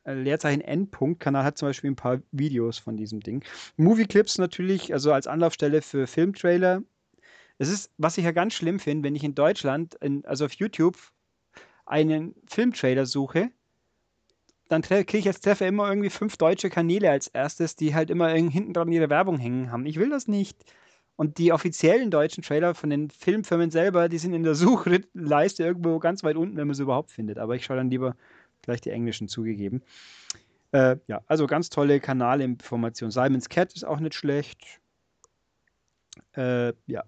äh, 0.04 0.14
Leerzeichen 0.14 0.60
Endpunkt 0.62 1.20
Kanal 1.20 1.44
hat 1.44 1.58
zum 1.58 1.68
Beispiel 1.68 1.90
ein 1.90 1.96
paar 1.96 2.20
Videos 2.32 2.78
von 2.78 2.96
diesem 2.96 3.20
Ding. 3.20 3.44
Movie 3.76 4.06
Clips 4.06 4.38
natürlich, 4.38 4.92
also 4.92 5.12
als 5.12 5.26
Anlaufstelle 5.26 5.82
für 5.82 6.06
Filmtrailer. 6.06 6.82
Es 7.58 7.68
ist, 7.68 7.92
was 7.98 8.16
ich 8.16 8.24
ja 8.24 8.32
ganz 8.32 8.54
schlimm 8.54 8.78
finde, 8.78 9.06
wenn 9.06 9.14
ich 9.14 9.24
in 9.24 9.34
Deutschland, 9.34 9.94
in, 9.96 10.24
also 10.24 10.46
auf 10.46 10.52
YouTube, 10.54 10.96
einen 11.84 12.34
Filmtrailer 12.46 13.04
suche, 13.04 13.50
dann 14.70 14.82
kriege 14.82 15.18
ich 15.18 15.26
als 15.26 15.40
Treffer 15.40 15.66
immer 15.66 15.88
irgendwie 15.88 16.10
fünf 16.10 16.36
deutsche 16.36 16.70
Kanäle 16.70 17.10
als 17.10 17.26
erstes, 17.26 17.74
die 17.74 17.92
halt 17.92 18.08
immer 18.08 18.28
hinten 18.28 18.72
dran 18.72 18.92
ihre 18.92 19.10
Werbung 19.10 19.36
hängen 19.36 19.72
haben. 19.72 19.84
Ich 19.84 19.98
will 19.98 20.10
das 20.10 20.28
nicht. 20.28 20.56
Und 21.16 21.38
die 21.38 21.52
offiziellen 21.52 22.10
deutschen 22.10 22.44
Trailer 22.44 22.74
von 22.74 22.88
den 22.88 23.10
Filmfirmen 23.10 23.72
selber, 23.72 24.08
die 24.08 24.18
sind 24.18 24.32
in 24.32 24.44
der 24.44 24.54
Suchleiste 24.54 25.64
irgendwo 25.64 25.98
ganz 25.98 26.22
weit 26.22 26.36
unten, 26.36 26.56
wenn 26.56 26.68
man 26.68 26.74
sie 26.74 26.84
überhaupt 26.84 27.10
findet. 27.10 27.38
Aber 27.38 27.56
ich 27.56 27.64
schaue 27.64 27.78
dann 27.78 27.90
lieber 27.90 28.14
gleich 28.62 28.80
die 28.80 28.90
englischen 28.90 29.26
zugegeben. 29.26 29.82
Äh, 30.70 30.96
ja, 31.08 31.20
also 31.26 31.48
ganz 31.48 31.68
tolle 31.68 31.98
Kanalinformation. 31.98 33.10
Simon's 33.10 33.48
Cat 33.48 33.72
ist 33.72 33.84
auch 33.84 33.98
nicht 33.98 34.14
schlecht. 34.14 34.80
Äh, 36.36 36.74
ja. 36.86 37.02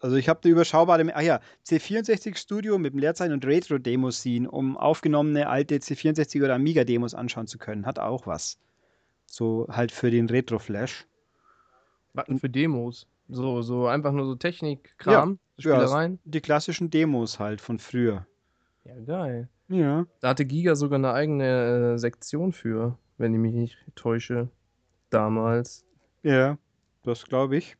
Also 0.00 0.16
ich 0.16 0.30
habe 0.30 0.40
eine 0.42 0.52
überschaubare, 0.52 1.14
ah 1.14 1.20
ja, 1.20 1.40
C64 1.66 2.36
Studio 2.36 2.78
mit 2.78 2.94
dem 2.94 3.00
Leerzeichen 3.00 3.34
und 3.34 3.44
Retro-Demos 3.44 4.22
ziehen, 4.22 4.46
um 4.46 4.78
aufgenommene 4.78 5.46
alte 5.46 5.76
C64 5.76 6.42
oder 6.42 6.54
Amiga-Demos 6.54 7.14
anschauen 7.14 7.46
zu 7.46 7.58
können. 7.58 7.84
Hat 7.84 7.98
auch 7.98 8.26
was. 8.26 8.58
So 9.26 9.66
halt 9.70 9.92
für 9.92 10.10
den 10.10 10.28
Retro-Flash. 10.28 11.06
Was 12.14 12.26
für 12.40 12.48
Demos? 12.48 13.06
So, 13.28 13.62
so 13.62 13.86
einfach 13.86 14.12
nur 14.12 14.24
so 14.24 14.34
Technik, 14.34 14.94
Kram, 14.98 15.38
Spielereien. 15.58 16.18
Die 16.24 16.40
klassischen 16.40 16.90
Demos 16.90 17.38
halt 17.38 17.60
von 17.60 17.78
früher. 17.78 18.26
Ja, 18.84 18.98
geil. 19.06 19.48
Ja. 19.68 20.06
Da 20.20 20.30
hatte 20.30 20.46
Giga 20.46 20.74
sogar 20.74 20.98
eine 20.98 21.12
eigene 21.12 21.92
äh, 21.94 21.98
Sektion 21.98 22.52
für, 22.52 22.98
wenn 23.18 23.34
ich 23.34 23.38
mich 23.38 23.54
nicht 23.54 23.78
täusche. 23.94 24.48
Damals. 25.10 25.84
Ja, 26.22 26.58
das 27.04 27.24
glaube 27.24 27.56
ich. 27.58 27.76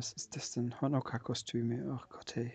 Was 0.00 0.14
ist 0.14 0.34
das 0.34 0.52
denn? 0.52 0.74
Hanukkah-Kostüme. 0.80 1.94
Ach 1.94 2.08
Gott, 2.08 2.34
hey. 2.34 2.52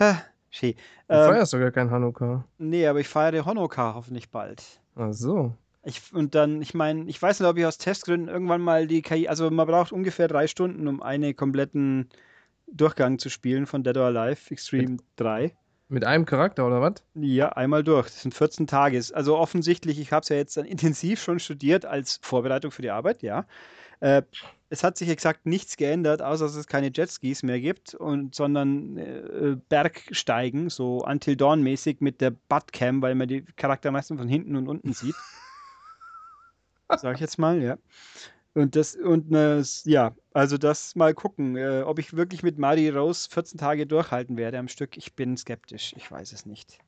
Ha, 0.00 0.20
schön. 0.50 0.74
Du 1.06 1.14
Ähm, 1.14 1.30
feierst 1.30 1.52
sogar 1.52 1.70
kein 1.70 1.88
Hanukkah. 1.88 2.44
nee, 2.58 2.84
aber 2.84 2.98
ich 2.98 3.06
feiere 3.06 3.46
Hanukkah 3.46 3.94
hoffentlich 3.94 4.28
bald. 4.28 4.64
Ach 4.96 5.12
so. 5.12 5.56
Ich, 5.84 6.12
und 6.12 6.34
dann, 6.34 6.60
ich 6.60 6.74
meine, 6.74 7.08
ich 7.08 7.22
weiß 7.22 7.38
nicht, 7.38 7.48
ob 7.48 7.56
ich 7.58 7.64
aus 7.64 7.78
Testgründen 7.78 8.28
irgendwann 8.28 8.60
mal 8.60 8.88
die 8.88 9.02
KI, 9.02 9.28
also 9.28 9.48
man 9.52 9.68
braucht 9.68 9.92
ungefähr 9.92 10.26
drei 10.26 10.48
Stunden, 10.48 10.88
um 10.88 11.00
einen 11.00 11.36
kompletten 11.36 12.08
Durchgang 12.66 13.20
zu 13.20 13.30
spielen 13.30 13.66
von 13.66 13.84
Dead 13.84 13.96
or 13.96 14.06
Alive 14.06 14.50
Extreme 14.50 14.96
3. 15.14 15.56
Mit 15.88 16.04
einem 16.04 16.24
Charakter 16.26 16.66
oder 16.66 16.80
was? 16.80 17.04
Ja, 17.14 17.50
einmal 17.50 17.84
durch. 17.84 18.06
Das 18.08 18.22
sind 18.22 18.34
14 18.34 18.66
Tage. 18.66 19.00
Also 19.14 19.38
offensichtlich, 19.38 20.00
ich 20.00 20.10
habe 20.12 20.22
es 20.22 20.28
ja 20.28 20.36
jetzt 20.36 20.56
dann 20.56 20.64
intensiv 20.66 21.22
schon 21.22 21.38
studiert 21.38 21.86
als 21.86 22.18
Vorbereitung 22.20 22.72
für 22.72 22.82
die 22.82 22.90
Arbeit, 22.90 23.22
ja. 23.22 23.46
Äh, 24.00 24.22
es 24.70 24.84
hat 24.84 24.98
sich 24.98 25.08
exakt 25.08 25.46
nichts 25.46 25.76
geändert, 25.76 26.20
außer 26.20 26.44
dass 26.44 26.54
es 26.54 26.66
keine 26.66 26.90
Jetskis 26.94 27.42
mehr 27.42 27.60
gibt, 27.60 27.94
und, 27.94 28.34
sondern 28.34 28.96
äh, 28.98 29.56
Bergsteigen, 29.68 30.68
so 30.68 31.04
Until 31.04 31.36
Dawn 31.36 31.62
mäßig 31.62 32.00
mit 32.00 32.20
der 32.20 32.30
Buttcam, 32.30 33.00
weil 33.00 33.14
man 33.14 33.28
die 33.28 33.44
Charakter 33.56 33.90
meistens 33.90 34.18
von 34.18 34.28
hinten 34.28 34.56
und 34.56 34.68
unten 34.68 34.92
sieht. 34.92 35.14
Sag 36.96 37.14
ich 37.14 37.20
jetzt 37.20 37.38
mal, 37.38 37.62
ja. 37.62 37.78
Und 38.54 38.76
das, 38.76 38.96
und 38.96 39.32
äh, 39.34 39.62
ja, 39.84 40.14
also 40.32 40.58
das 40.58 40.96
mal 40.96 41.14
gucken, 41.14 41.56
äh, 41.56 41.82
ob 41.82 41.98
ich 41.98 42.16
wirklich 42.16 42.42
mit 42.42 42.58
Mari 42.58 42.88
Rose 42.88 43.28
14 43.30 43.58
Tage 43.58 43.86
durchhalten 43.86 44.36
werde 44.36 44.58
am 44.58 44.68
Stück. 44.68 44.96
Ich 44.96 45.14
bin 45.14 45.36
skeptisch, 45.36 45.94
ich 45.96 46.10
weiß 46.10 46.32
es 46.32 46.44
nicht. 46.44 46.78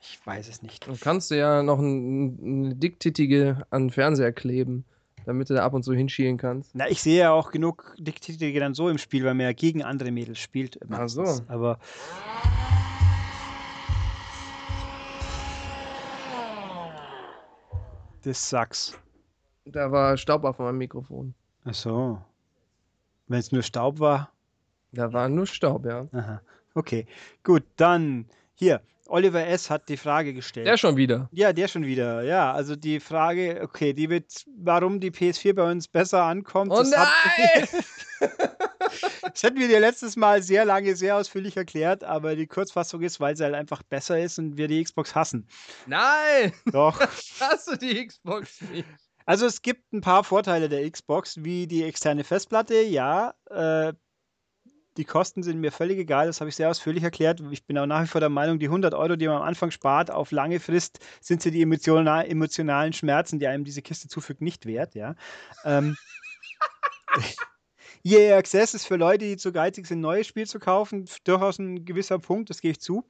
Ich 0.00 0.24
weiß 0.24 0.48
es 0.48 0.62
nicht. 0.62 0.86
Dann 0.86 1.00
kannst 1.00 1.30
du 1.30 1.38
ja 1.38 1.62
noch 1.62 1.80
ein, 1.80 2.38
eine 2.40 2.74
Dicktittige 2.76 3.66
an 3.70 3.84
den 3.84 3.90
Fernseher 3.90 4.32
kleben, 4.32 4.84
damit 5.24 5.50
du 5.50 5.54
da 5.54 5.64
ab 5.64 5.74
und 5.74 5.82
zu 5.82 5.92
hinschielen 5.92 6.36
kannst. 6.36 6.74
Na, 6.74 6.88
ich 6.88 7.02
sehe 7.02 7.18
ja 7.18 7.32
auch 7.32 7.50
genug 7.50 7.94
Diktätige 7.98 8.60
dann 8.60 8.74
so 8.74 8.88
im 8.88 8.98
Spiel, 8.98 9.24
weil 9.24 9.34
man 9.34 9.46
ja 9.46 9.52
gegen 9.52 9.82
andere 9.82 10.10
Mädels 10.10 10.38
spielt. 10.38 10.78
Ach 10.90 11.08
so. 11.08 11.24
Aber. 11.48 11.78
Das 18.22 18.50
sucks. 18.50 18.98
Da 19.64 19.90
war 19.90 20.16
Staub 20.16 20.44
auf 20.44 20.58
meinem 20.58 20.78
Mikrofon. 20.78 21.34
Ach 21.64 21.74
so. 21.74 22.22
Wenn 23.28 23.38
es 23.40 23.52
nur 23.52 23.62
Staub 23.62 23.98
war. 23.98 24.30
Da 24.92 25.12
war 25.12 25.28
nur 25.28 25.46
Staub, 25.46 25.84
ja. 25.84 26.06
Aha. 26.12 26.40
Okay. 26.74 27.06
Gut, 27.42 27.64
dann 27.76 28.26
hier. 28.54 28.80
Oliver 29.08 29.46
S. 29.46 29.70
hat 29.70 29.88
die 29.88 29.96
Frage 29.96 30.34
gestellt. 30.34 30.66
Der 30.66 30.76
schon 30.76 30.96
wieder. 30.96 31.28
Ja, 31.32 31.52
der 31.52 31.68
schon 31.68 31.84
wieder. 31.84 32.22
Ja, 32.22 32.52
also 32.52 32.76
die 32.76 33.00
Frage, 33.00 33.60
okay, 33.62 33.92
die 33.92 34.10
wird, 34.10 34.44
warum 34.58 35.00
die 35.00 35.10
PS4 35.10 35.54
bei 35.54 35.70
uns 35.70 35.88
besser 35.88 36.24
ankommt. 36.24 36.72
Oh 36.72 36.78
das 36.78 36.90
nein! 36.90 37.68
Das 39.32 39.42
hätten 39.42 39.58
wir 39.58 39.68
dir 39.68 39.80
letztes 39.80 40.16
Mal 40.16 40.42
sehr 40.42 40.64
lange, 40.64 40.96
sehr 40.96 41.16
ausführlich 41.16 41.56
erklärt, 41.56 42.04
aber 42.04 42.36
die 42.36 42.46
Kurzfassung 42.46 43.02
ist, 43.02 43.20
weil 43.20 43.36
sie 43.36 43.44
halt 43.44 43.54
einfach 43.54 43.82
besser 43.82 44.18
ist 44.18 44.38
und 44.38 44.56
wir 44.56 44.68
die 44.68 44.82
Xbox 44.82 45.14
hassen. 45.14 45.46
Nein! 45.86 46.52
Doch. 46.72 46.98
Hast 47.40 47.70
du 47.70 47.76
die 47.76 48.06
Xbox 48.06 48.62
nicht? 48.62 48.88
Also 49.26 49.44
es 49.44 49.60
gibt 49.60 49.92
ein 49.92 50.00
paar 50.00 50.24
Vorteile 50.24 50.68
der 50.68 50.88
Xbox, 50.88 51.44
wie 51.44 51.66
die 51.66 51.82
externe 51.82 52.24
Festplatte, 52.24 52.80
ja. 52.80 53.34
Äh, 53.50 53.92
die 54.96 55.04
Kosten 55.04 55.42
sind 55.42 55.60
mir 55.60 55.72
völlig 55.72 55.98
egal, 55.98 56.26
das 56.26 56.40
habe 56.40 56.48
ich 56.48 56.56
sehr 56.56 56.70
ausführlich 56.70 57.02
erklärt. 57.02 57.42
Ich 57.50 57.64
bin 57.64 57.78
auch 57.78 57.86
nach 57.86 58.02
wie 58.02 58.06
vor 58.06 58.20
der 58.20 58.30
Meinung, 58.30 58.58
die 58.58 58.66
100 58.66 58.94
Euro, 58.94 59.16
die 59.16 59.26
man 59.26 59.36
am 59.36 59.42
Anfang 59.42 59.70
spart, 59.70 60.10
auf 60.10 60.30
lange 60.32 60.60
Frist 60.60 60.98
sind 61.20 61.42
sie 61.42 61.50
die 61.50 61.62
emotional, 61.62 62.26
emotionalen 62.26 62.92
Schmerzen, 62.92 63.38
die 63.38 63.46
einem 63.46 63.64
diese 63.64 63.82
Kiste 63.82 64.08
zufügt, 64.08 64.40
nicht 64.40 64.66
wert, 64.66 64.94
ja. 64.94 65.14
Ähm, 65.64 65.96
EA 68.04 68.36
Access 68.36 68.74
ist 68.74 68.86
für 68.86 68.96
Leute, 68.96 69.24
die 69.24 69.36
zu 69.36 69.52
geizig 69.52 69.86
sind, 69.86 69.98
ein 69.98 70.02
neues 70.02 70.26
Spiel 70.26 70.46
zu 70.46 70.58
kaufen, 70.58 71.06
durchaus 71.24 71.58
ein 71.58 71.84
gewisser 71.84 72.18
Punkt, 72.18 72.50
das 72.50 72.60
gebe 72.60 72.72
ich 72.72 72.80
zu. 72.80 73.04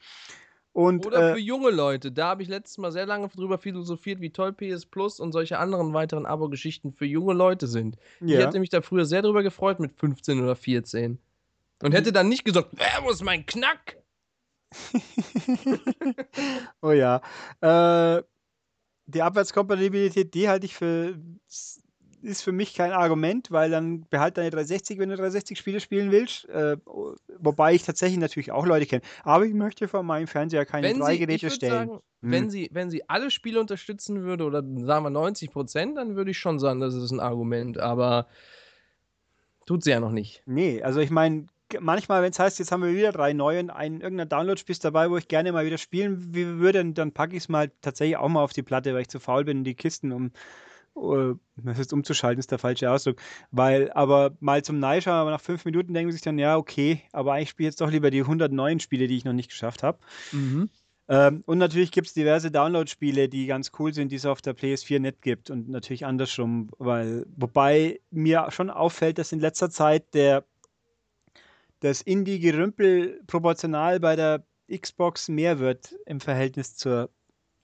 Und 0.76 1.06
Oder 1.06 1.30
äh, 1.30 1.32
für 1.32 1.40
junge 1.40 1.70
Leute. 1.70 2.12
Da 2.12 2.28
habe 2.28 2.42
ich 2.42 2.48
letztes 2.48 2.76
Mal 2.76 2.92
sehr 2.92 3.06
lange 3.06 3.28
drüber 3.28 3.56
philosophiert, 3.56 4.20
wie 4.20 4.28
toll 4.28 4.52
PS 4.52 4.84
Plus 4.84 5.20
und 5.20 5.32
solche 5.32 5.58
anderen 5.58 5.94
weiteren 5.94 6.26
Abo-Geschichten 6.26 6.92
für 6.92 7.06
junge 7.06 7.32
Leute 7.32 7.66
sind. 7.66 7.96
Ich 8.20 8.32
ja. 8.32 8.40
hätte 8.40 8.60
mich 8.60 8.68
da 8.68 8.82
früher 8.82 9.06
sehr 9.06 9.22
drüber 9.22 9.42
gefreut 9.42 9.80
mit 9.80 9.94
15 9.94 10.42
oder 10.42 10.54
14. 10.54 11.18
Und 11.82 11.92
hätte 11.92 12.12
dann 12.12 12.28
nicht 12.28 12.44
gesagt, 12.44 12.68
wer 12.72 13.02
muss 13.02 13.22
mein 13.22 13.44
Knack? 13.46 13.96
oh 16.82 16.92
ja. 16.92 17.20
Äh, 17.60 18.22
die 19.06 19.22
Abwärtskompatibilität, 19.22 20.34
die 20.34 20.48
halte 20.48 20.66
ich 20.66 20.74
für, 20.74 21.18
ist 22.22 22.42
für 22.42 22.52
mich 22.52 22.74
kein 22.74 22.92
Argument, 22.92 23.50
weil 23.50 23.70
dann 23.70 24.06
behalt 24.08 24.36
deine 24.36 24.50
360, 24.50 24.98
wenn 24.98 25.10
du 25.10 25.16
360 25.16 25.58
Spiele 25.58 25.80
spielen 25.80 26.10
willst. 26.10 26.48
Äh, 26.48 26.76
wobei 27.38 27.74
ich 27.74 27.84
tatsächlich 27.84 28.18
natürlich 28.18 28.52
auch 28.52 28.66
Leute 28.66 28.86
kenne. 28.86 29.02
Aber 29.22 29.44
ich 29.44 29.54
möchte 29.54 29.86
von 29.86 30.04
meinem 30.06 30.26
Fernseher 30.26 30.66
keine 30.66 30.88
Wenn 30.88 30.98
drei 30.98 31.12
sie, 31.12 31.18
Geräte 31.20 31.50
stellen. 31.50 31.88
sagen, 31.88 32.00
Hm. 32.22 32.32
wenn, 32.32 32.50
sie, 32.50 32.68
wenn 32.72 32.90
sie 32.90 33.08
alle 33.08 33.30
Spiele 33.30 33.60
unterstützen 33.60 34.24
würde, 34.24 34.44
oder 34.44 34.62
sagen 34.62 35.04
wir 35.04 35.10
90 35.10 35.50
Prozent, 35.50 35.96
dann 35.96 36.16
würde 36.16 36.30
ich 36.30 36.38
schon 36.38 36.58
sagen, 36.58 36.80
das 36.80 36.94
ist 36.94 37.10
ein 37.10 37.20
Argument. 37.20 37.78
Aber 37.78 38.26
tut 39.66 39.84
sie 39.84 39.90
ja 39.90 40.00
noch 40.00 40.12
nicht. 40.12 40.42
Nee, 40.46 40.82
also 40.82 41.00
ich 41.00 41.10
meine, 41.10 41.46
manchmal, 41.80 42.22
wenn 42.22 42.30
es 42.30 42.38
heißt, 42.38 42.58
jetzt 42.58 42.72
haben 42.72 42.82
wir 42.82 42.94
wieder 42.94 43.12
drei 43.12 43.32
neue 43.32 43.60
und 43.60 43.70
ein 43.70 44.00
irgendein 44.00 44.28
Download-Spiel 44.28 44.72
ist 44.72 44.84
dabei, 44.84 45.10
wo 45.10 45.16
ich 45.16 45.28
gerne 45.28 45.52
mal 45.52 45.66
wieder 45.66 45.78
spielen 45.78 46.34
würde, 46.34 46.84
dann- 46.92 47.12
packe 47.12 47.36
ich 47.36 47.44
es 47.44 47.48
mal 47.48 47.70
tatsächlich 47.80 48.16
auch 48.16 48.28
mal 48.28 48.42
auf 48.42 48.52
die 48.52 48.62
Platte, 48.62 48.94
weil 48.94 49.02
ich 49.02 49.08
zu 49.08 49.20
faul 49.20 49.44
bin, 49.44 49.64
die 49.64 49.74
Kisten 49.74 50.12
um 50.12 50.30
das 51.56 51.78
ist 51.78 51.92
umzuschalten, 51.92 52.38
ist 52.38 52.50
der 52.50 52.58
falsche 52.58 52.90
Ausdruck. 52.90 53.16
Weil, 53.50 53.92
aber 53.92 54.34
mal 54.40 54.62
zum 54.64 54.78
Neischauen, 54.78 55.16
aber 55.16 55.30
nach 55.30 55.42
fünf 55.42 55.66
Minuten 55.66 55.92
denken 55.92 56.10
sich 56.10 56.22
dann, 56.22 56.38
ja, 56.38 56.56
okay, 56.56 57.02
aber 57.12 57.34
eigentlich 57.34 57.50
spiele 57.50 57.68
ich 57.68 57.72
jetzt 57.72 57.82
doch 57.82 57.90
lieber 57.90 58.10
die 58.10 58.22
100 58.22 58.50
neuen 58.50 58.80
Spiele, 58.80 59.06
die 59.06 59.16
ich 59.18 59.24
noch 59.26 59.34
nicht 59.34 59.50
geschafft 59.50 59.82
habe. 59.82 59.98
Ähm, 61.08 61.42
und 61.46 61.58
natürlich 61.58 61.92
gibt 61.92 62.06
es 62.06 62.14
diverse 62.14 62.50
Download-Spiele, 62.50 63.28
die 63.28 63.46
ganz 63.46 63.72
cool 63.78 63.92
sind, 63.92 64.10
die 64.10 64.16
es 64.16 64.24
auf 64.26 64.40
der 64.40 64.54
PS4 64.56 64.98
nicht 64.98 65.20
gibt 65.22 65.50
und 65.50 65.68
natürlich 65.68 66.06
andersrum, 66.06 66.70
weil, 66.78 67.26
wobei 67.36 68.00
mir 68.10 68.46
schon 68.50 68.70
auffällt, 68.70 69.18
dass 69.18 69.32
in 69.32 69.40
letzter 69.40 69.68
Zeit 69.70 70.14
der 70.14 70.44
das 71.80 72.02
Indie-Gerümpel 72.02 73.20
proportional 73.26 74.00
bei 74.00 74.16
der 74.16 74.44
Xbox 74.70 75.28
mehr 75.28 75.58
wird 75.58 75.94
im 76.06 76.20
Verhältnis 76.20 76.76
zur 76.76 77.10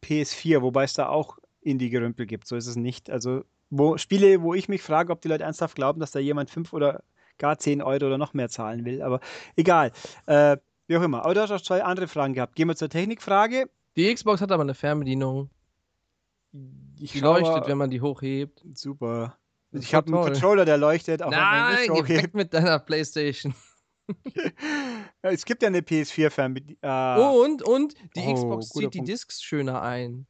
PS4, 0.04 0.62
wobei 0.62 0.84
es 0.84 0.94
da 0.94 1.08
auch 1.08 1.38
Indie-Gerümpel 1.60 2.26
gibt, 2.26 2.46
so 2.46 2.56
ist 2.56 2.66
es 2.66 2.76
nicht. 2.76 3.10
Also 3.10 3.44
wo 3.70 3.96
Spiele, 3.96 4.42
wo 4.42 4.54
ich 4.54 4.68
mich 4.68 4.82
frage, 4.82 5.12
ob 5.12 5.20
die 5.22 5.28
Leute 5.28 5.44
ernsthaft 5.44 5.76
glauben, 5.76 6.00
dass 6.00 6.10
da 6.10 6.18
jemand 6.18 6.50
5 6.50 6.72
oder 6.72 7.02
gar 7.38 7.58
10 7.58 7.80
Euro 7.82 8.06
oder 8.06 8.18
noch 8.18 8.34
mehr 8.34 8.48
zahlen 8.48 8.84
will, 8.84 9.02
aber 9.02 9.20
egal. 9.56 9.92
Äh, 10.26 10.58
wie 10.86 10.96
auch 10.96 11.02
immer. 11.02 11.24
Aber 11.24 11.34
du 11.34 11.40
hast 11.40 11.50
auch 11.50 11.60
zwei 11.60 11.82
andere 11.82 12.08
Fragen 12.08 12.34
gehabt. 12.34 12.54
Gehen 12.54 12.68
wir 12.68 12.76
zur 12.76 12.90
Technikfrage. 12.90 13.70
Die 13.96 14.12
Xbox 14.12 14.40
hat 14.40 14.52
aber 14.52 14.62
eine 14.62 14.74
Fernbedienung. 14.74 15.48
Ich 16.98 17.12
Die 17.12 17.20
leuchtet, 17.20 17.66
wenn 17.66 17.78
man 17.78 17.88
die 17.88 18.00
hochhebt. 18.00 18.62
Super. 18.74 19.38
Ich 19.70 19.94
habe 19.94 20.08
einen. 20.08 20.22
Controller, 20.22 20.64
der 20.66 20.76
leuchtet, 20.76 21.22
auch 21.22 21.30
wenn 21.30 21.38
man 21.38 21.72
Nein, 21.72 21.80
nicht 21.80 21.90
hochhebt. 21.90 22.34
mit 22.34 22.52
deiner 22.52 22.78
Playstation. 22.78 23.54
Es 25.22 25.44
gibt 25.44 25.62
ja 25.62 25.68
eine 25.68 25.80
PS4-Fernbedienung. 25.80 26.78
Ah, 26.82 27.30
Und, 27.30 27.62
und, 27.62 27.94
die 28.16 28.20
Oh, 28.26 28.34
Xbox 28.34 28.68
zieht 28.70 28.92
die 28.94 28.98
Punkt. 28.98 29.08
Discs 29.08 29.42
schöner 29.42 29.82
ein. 29.82 30.26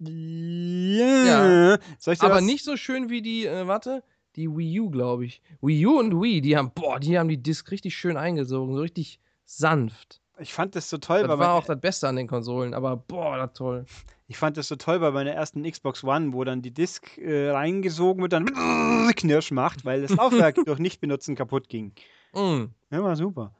ja. 0.00 1.74
Ich 1.76 2.04
dir 2.18 2.22
Aber 2.24 2.36
was- 2.36 2.42
nicht 2.42 2.64
so 2.64 2.76
schön 2.76 3.10
wie 3.10 3.22
die, 3.22 3.46
äh, 3.46 3.66
warte, 3.66 4.02
die 4.36 4.48
Wii 4.48 4.80
U, 4.80 4.90
glaube 4.90 5.24
ich. 5.26 5.40
Wii 5.62 5.86
U 5.86 5.98
und 5.98 6.20
Wii, 6.20 6.40
die 6.40 6.56
haben, 6.56 6.72
boah, 6.74 6.98
die 7.00 7.18
haben 7.18 7.28
die 7.28 7.42
Disc 7.42 7.70
richtig 7.70 7.96
schön 7.96 8.16
eingesogen, 8.16 8.74
so 8.74 8.80
richtig 8.82 9.20
sanft. 9.44 10.20
Ich 10.38 10.52
fand 10.52 10.74
das 10.74 10.90
so 10.90 10.98
toll, 10.98 11.22
Das 11.26 11.38
war 11.38 11.52
auch 11.54 11.64
das 11.64 11.80
Beste 11.80 12.08
an 12.08 12.16
den 12.16 12.26
Konsolen, 12.26 12.74
aber 12.74 12.96
boah, 12.96 13.36
das 13.36 13.52
toll. 13.54 13.84
ich 14.26 14.36
fand 14.38 14.56
das 14.56 14.68
so 14.68 14.76
toll 14.76 15.00
bei 15.00 15.10
meiner 15.10 15.32
ersten 15.32 15.62
Xbox 15.70 16.02
One, 16.04 16.32
wo 16.32 16.44
dann 16.44 16.62
die 16.62 16.72
Disc 16.72 17.18
äh, 17.18 17.50
reingesogen 17.50 18.22
wird, 18.22 18.32
dann 18.32 18.46
Knirsch 19.16 19.50
macht, 19.50 19.84
weil 19.84 20.02
das 20.02 20.16
Laufwerk 20.16 20.56
durch 20.66 20.78
Nicht-Benutzen 20.78 21.36
kaputt 21.36 21.68
ging. 21.68 21.92
Mm. 22.32 22.64
Ja, 22.90 23.02
war 23.02 23.16
super. 23.16 23.54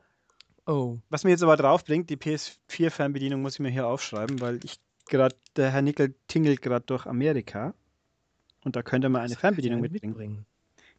Oh. 0.66 0.98
Was 1.10 1.24
mir 1.24 1.30
jetzt 1.30 1.42
aber 1.42 1.56
drauf 1.56 1.84
bringt, 1.84 2.08
die 2.08 2.16
PS4-Fernbedienung 2.16 3.42
muss 3.42 3.54
ich 3.54 3.60
mir 3.60 3.70
hier 3.70 3.86
aufschreiben, 3.86 4.40
weil 4.40 4.60
ich 4.64 4.80
gerade, 5.06 5.36
der 5.56 5.70
Herr 5.70 5.82
Nickel 5.82 6.14
tingelt 6.28 6.62
gerade 6.62 6.86
durch 6.86 7.04
Amerika 7.06 7.74
und 8.64 8.74
da 8.76 8.82
könnte 8.82 9.10
man 9.10 9.20
eine 9.22 9.36
Fernbedienung 9.36 9.84
Einen 9.84 9.92
mitbringen. 9.92 10.46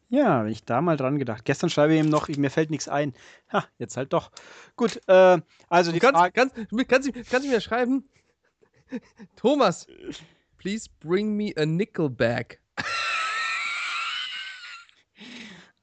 Ja, 0.08 0.44
wenn 0.44 0.52
ich 0.52 0.64
da 0.64 0.80
mal 0.80 0.96
dran 0.96 1.18
gedacht. 1.18 1.44
Gestern 1.44 1.68
schreibe 1.68 1.94
ich 1.94 2.00
ihm 2.00 2.08
noch, 2.08 2.28
ich, 2.28 2.38
mir 2.38 2.50
fällt 2.50 2.70
nichts 2.70 2.86
ein. 2.86 3.12
Ha, 3.52 3.64
jetzt 3.78 3.96
halt 3.96 4.12
doch. 4.12 4.30
Gut, 4.76 5.00
äh, 5.08 5.40
also 5.68 5.90
die 5.90 5.98
kannst, 5.98 6.16
Frage. 6.20 6.32
kannst, 6.32 6.54
kannst, 6.88 7.08
du- 7.08 7.12
kannst 7.12 7.44
du 7.44 7.50
mir 7.50 7.60
schreiben? 7.60 8.08
Thomas, 9.36 9.86
please 10.58 10.88
bring 11.00 11.36
me 11.36 11.52
a 11.56 11.64
Nickelback. 11.64 12.60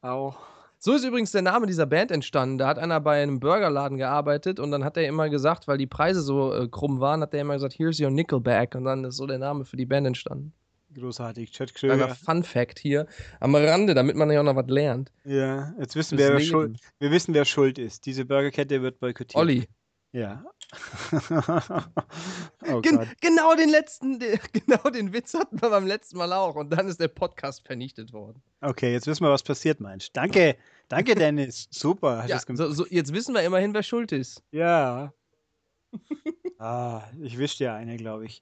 Au. 0.02 0.36
So 0.80 0.94
ist 0.94 1.06
übrigens 1.06 1.32
der 1.32 1.44
Name 1.44 1.66
dieser 1.66 1.86
Band 1.86 2.12
entstanden. 2.12 2.58
Da 2.58 2.68
hat 2.68 2.78
einer 2.78 3.00
bei 3.00 3.24
einem 3.24 3.40
Burgerladen 3.40 3.98
gearbeitet 3.98 4.60
und 4.60 4.70
dann 4.72 4.84
hat 4.84 4.98
er 4.98 5.08
immer 5.08 5.30
gesagt, 5.30 5.66
weil 5.70 5.78
die 5.78 5.88
Preise 5.88 6.22
so 6.22 6.54
äh, 6.54 6.68
krumm 6.68 7.00
waren, 7.00 7.22
hat 7.22 7.34
er 7.34 7.40
immer 7.40 7.54
gesagt, 7.54 7.80
here's 7.80 8.02
your 8.02 8.10
Nickelback. 8.10 8.76
Und 8.76 8.84
dann 8.84 9.06
ist 9.06 9.16
so 9.16 9.26
der 9.26 9.38
Name 9.38 9.64
für 9.64 9.78
die 9.78 9.86
Band 9.86 10.08
entstanden. 10.08 10.52
Großartig. 10.94 11.54
Kleiner 11.54 11.74
Kröger. 11.74 12.16
Fun 12.16 12.44
Fact 12.44 12.80
hier 12.80 13.08
am 13.40 13.56
Rande, 13.56 13.94
damit 13.94 14.18
man 14.18 14.30
ja 14.30 14.42
auch 14.42 14.44
noch 14.44 14.58
was 14.58 14.68
lernt. 14.68 15.10
Ja, 15.24 15.74
jetzt 15.80 15.96
wissen 15.96 16.18
wir, 16.18 16.34
wer 16.34 16.40
schuld, 16.42 16.78
wir 17.00 17.12
wissen, 17.12 17.34
wer 17.34 17.46
schuld 17.46 17.80
ist. 17.80 18.06
Diese 18.06 18.26
Burgerkette 18.26 18.82
wird 18.82 19.00
boykottiert. 19.00 19.40
Olli. 19.40 19.68
Ja. 20.14 20.46
oh 22.68 22.82
Gen 22.82 23.08
genau 23.20 23.56
den 23.56 23.70
letzten, 23.70 24.20
genau 24.54 24.90
den 24.90 25.12
Witz 25.12 25.34
hatten 25.34 25.62
wir 25.62 25.70
beim 25.70 25.88
letzten 25.88 26.18
Mal 26.18 26.32
auch 26.34 26.56
und 26.56 26.70
dann 26.70 26.88
ist 26.88 27.00
der 27.00 27.08
Podcast 27.08 27.66
vernichtet 27.66 28.14
worden. 28.14 28.42
Okay, 28.62 28.94
jetzt 28.94 29.08
wissen 29.08 29.26
wir, 29.26 29.32
was 29.32 29.44
passiert, 29.44 29.80
Mensch. 29.80 30.12
Danke, 30.14 30.56
danke, 30.88 31.16
Dennis. 31.16 31.68
Super. 31.72 32.24
Hast 32.24 32.30
Ja, 32.30 32.56
so, 32.56 32.72
so, 32.72 32.86
jetzt 32.90 33.12
wissen 33.12 33.34
wir 33.34 33.42
immerhin, 33.42 33.74
wer 33.74 33.84
schuld 33.84 34.12
ist. 34.12 34.44
ja. 34.52 35.14
ah, 36.60 37.04
ich 37.22 37.38
wische 37.38 37.58
dir 37.58 37.74
eine, 37.74 37.98
glaube 37.98 38.26
ich. 38.26 38.42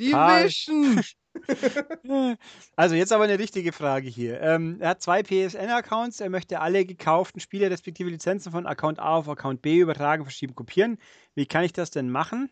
Die 0.00 0.10
Karl. 0.10 0.46
Wischen! 0.46 1.00
Also 2.74 2.96
jetzt 2.96 3.12
aber 3.12 3.22
eine 3.22 3.38
richtige 3.38 3.70
Frage 3.72 4.08
hier. 4.08 4.40
Ähm, 4.40 4.78
er 4.80 4.90
hat 4.90 5.02
zwei 5.02 5.22
PSN-Accounts. 5.22 6.18
Er 6.18 6.28
möchte 6.28 6.60
alle 6.60 6.84
gekauften 6.84 7.40
Spiele 7.40 7.70
respektive 7.70 8.10
Lizenzen 8.10 8.50
von 8.50 8.66
Account 8.66 8.98
A 8.98 9.14
auf 9.14 9.28
Account 9.28 9.62
B 9.62 9.78
übertragen, 9.78 10.24
verschieben, 10.24 10.56
kopieren. 10.56 10.98
Wie 11.36 11.46
kann 11.46 11.62
ich 11.62 11.72
das 11.72 11.92
denn 11.92 12.10
machen? 12.10 12.50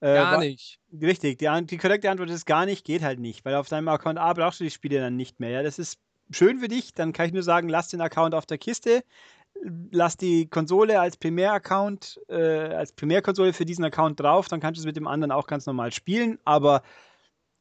Äh, 0.00 0.14
Gar 0.14 0.40
nicht. 0.40 0.78
Richtig, 0.92 1.38
die, 1.38 1.48
die 1.64 1.78
korrekte 1.78 2.10
Antwort 2.10 2.30
ist 2.30 2.44
gar 2.44 2.66
nicht, 2.66 2.84
geht 2.84 3.02
halt 3.02 3.18
nicht, 3.18 3.44
weil 3.46 3.54
auf 3.54 3.68
deinem 3.68 3.88
Account 3.88 4.18
A 4.18 4.32
brauchst 4.32 4.60
du 4.60 4.64
die 4.64 4.70
Spiele 4.70 5.00
dann 5.00 5.16
nicht 5.16 5.40
mehr. 5.40 5.50
Ja, 5.50 5.62
das 5.62 5.78
ist 5.78 5.98
schön 6.30 6.60
für 6.60 6.68
dich, 6.68 6.92
dann 6.94 7.12
kann 7.12 7.26
ich 7.26 7.32
nur 7.32 7.42
sagen, 7.42 7.68
lass 7.68 7.88
den 7.88 8.00
Account 8.00 8.34
auf 8.34 8.46
der 8.46 8.58
Kiste, 8.58 9.02
lass 9.62 10.16
die 10.16 10.48
Konsole 10.48 11.00
als 11.00 11.16
Primär-Account, 11.16 12.20
äh, 12.28 12.34
als 12.34 12.92
Primärkonsole 12.92 13.52
für 13.52 13.64
diesen 13.64 13.84
Account 13.84 14.20
drauf, 14.20 14.48
dann 14.48 14.60
kannst 14.60 14.78
du 14.78 14.82
es 14.82 14.86
mit 14.86 14.96
dem 14.96 15.06
anderen 15.06 15.32
auch 15.32 15.46
ganz 15.46 15.66
normal 15.66 15.92
spielen, 15.92 16.38
aber 16.44 16.82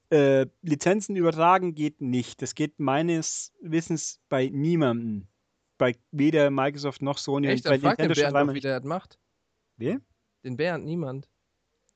äh, 0.10 0.45
Lizenzen 0.62 1.16
übertragen 1.16 1.76
geht 1.76 2.02
nicht. 2.02 2.41
Das 2.41 2.56
geht 2.56 2.80
meines 2.80 3.54
Wissens 3.62 4.22
bei 4.30 4.48
niemandem. 4.48 5.28
Bei 5.78 5.95
weder 6.12 6.50
Microsoft 6.50 7.02
noch 7.02 7.18
Sony 7.18 7.48
Echt? 7.48 7.66
bei 7.66 7.78
den 7.78 7.88
Nintendo 7.88 8.16
schon 8.16 8.34
Bernd 8.34 8.54
wie 8.54 8.60
der 8.62 8.80
das 8.80 8.88
macht. 8.88 9.20
Wer? 9.76 10.00
Den 10.43 10.58
Bernd, 10.58 10.86
niemand. 10.86 11.30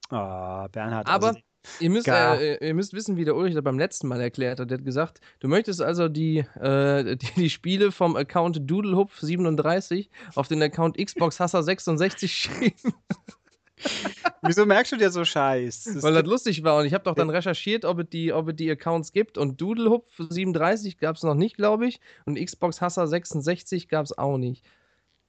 Ah, 0.09 0.67
Bernhard. 0.67 1.07
Aber 1.07 1.29
also, 1.29 1.39
Ihr 1.79 1.89
müsst, 1.89 2.07
Gar. 2.07 2.39
äh, 2.41 2.67
ihr 2.67 2.73
müsst 2.73 2.93
wissen, 2.93 3.17
wie 3.17 3.25
der 3.25 3.35
Ulrich 3.35 3.53
das 3.53 3.63
beim 3.63 3.77
letzten 3.77 4.07
Mal 4.07 4.19
erklärt 4.19 4.59
hat. 4.59 4.71
Der 4.71 4.79
hat 4.79 4.85
gesagt, 4.85 5.21
du 5.39 5.47
möchtest 5.47 5.81
also 5.81 6.07
die, 6.07 6.39
äh, 6.59 7.15
die, 7.15 7.33
die 7.35 7.49
Spiele 7.49 7.91
vom 7.91 8.15
Account 8.15 8.59
Doodlehupf37 8.69 10.09
auf 10.35 10.47
den 10.47 10.61
Account 10.63 10.97
Xbox 10.97 11.39
Hasser 11.39 11.63
66 11.63 12.31
schieben, 12.31 12.93
wieso 14.41 14.65
merkst 14.65 14.91
du 14.91 14.97
dir 14.97 15.11
so 15.11 15.23
Scheiß? 15.23 15.83
Das 15.83 16.03
weil 16.03 16.13
das 16.13 16.25
lustig 16.25 16.63
war. 16.63 16.79
Und 16.79 16.85
ich 16.85 16.93
habe 16.93 17.03
doch 17.03 17.15
dann 17.15 17.29
recherchiert, 17.29 17.85
ob 17.85 17.99
es 17.99 18.09
die, 18.09 18.33
ob 18.33 18.49
es 18.49 18.55
die 18.55 18.69
Accounts 18.69 19.11
gibt. 19.11 19.37
Und 19.37 19.61
Doodlehupf37 19.61 20.97
gab 20.99 21.15
es 21.15 21.23
noch 21.23 21.35
nicht, 21.35 21.57
glaube 21.57 21.87
ich. 21.87 21.99
Und 22.25 22.43
Xbox 22.43 22.81
Hasser 22.81 23.07
66 23.07 23.87
gab 23.87 24.05
es 24.05 24.17
auch 24.17 24.37
nicht. 24.37 24.65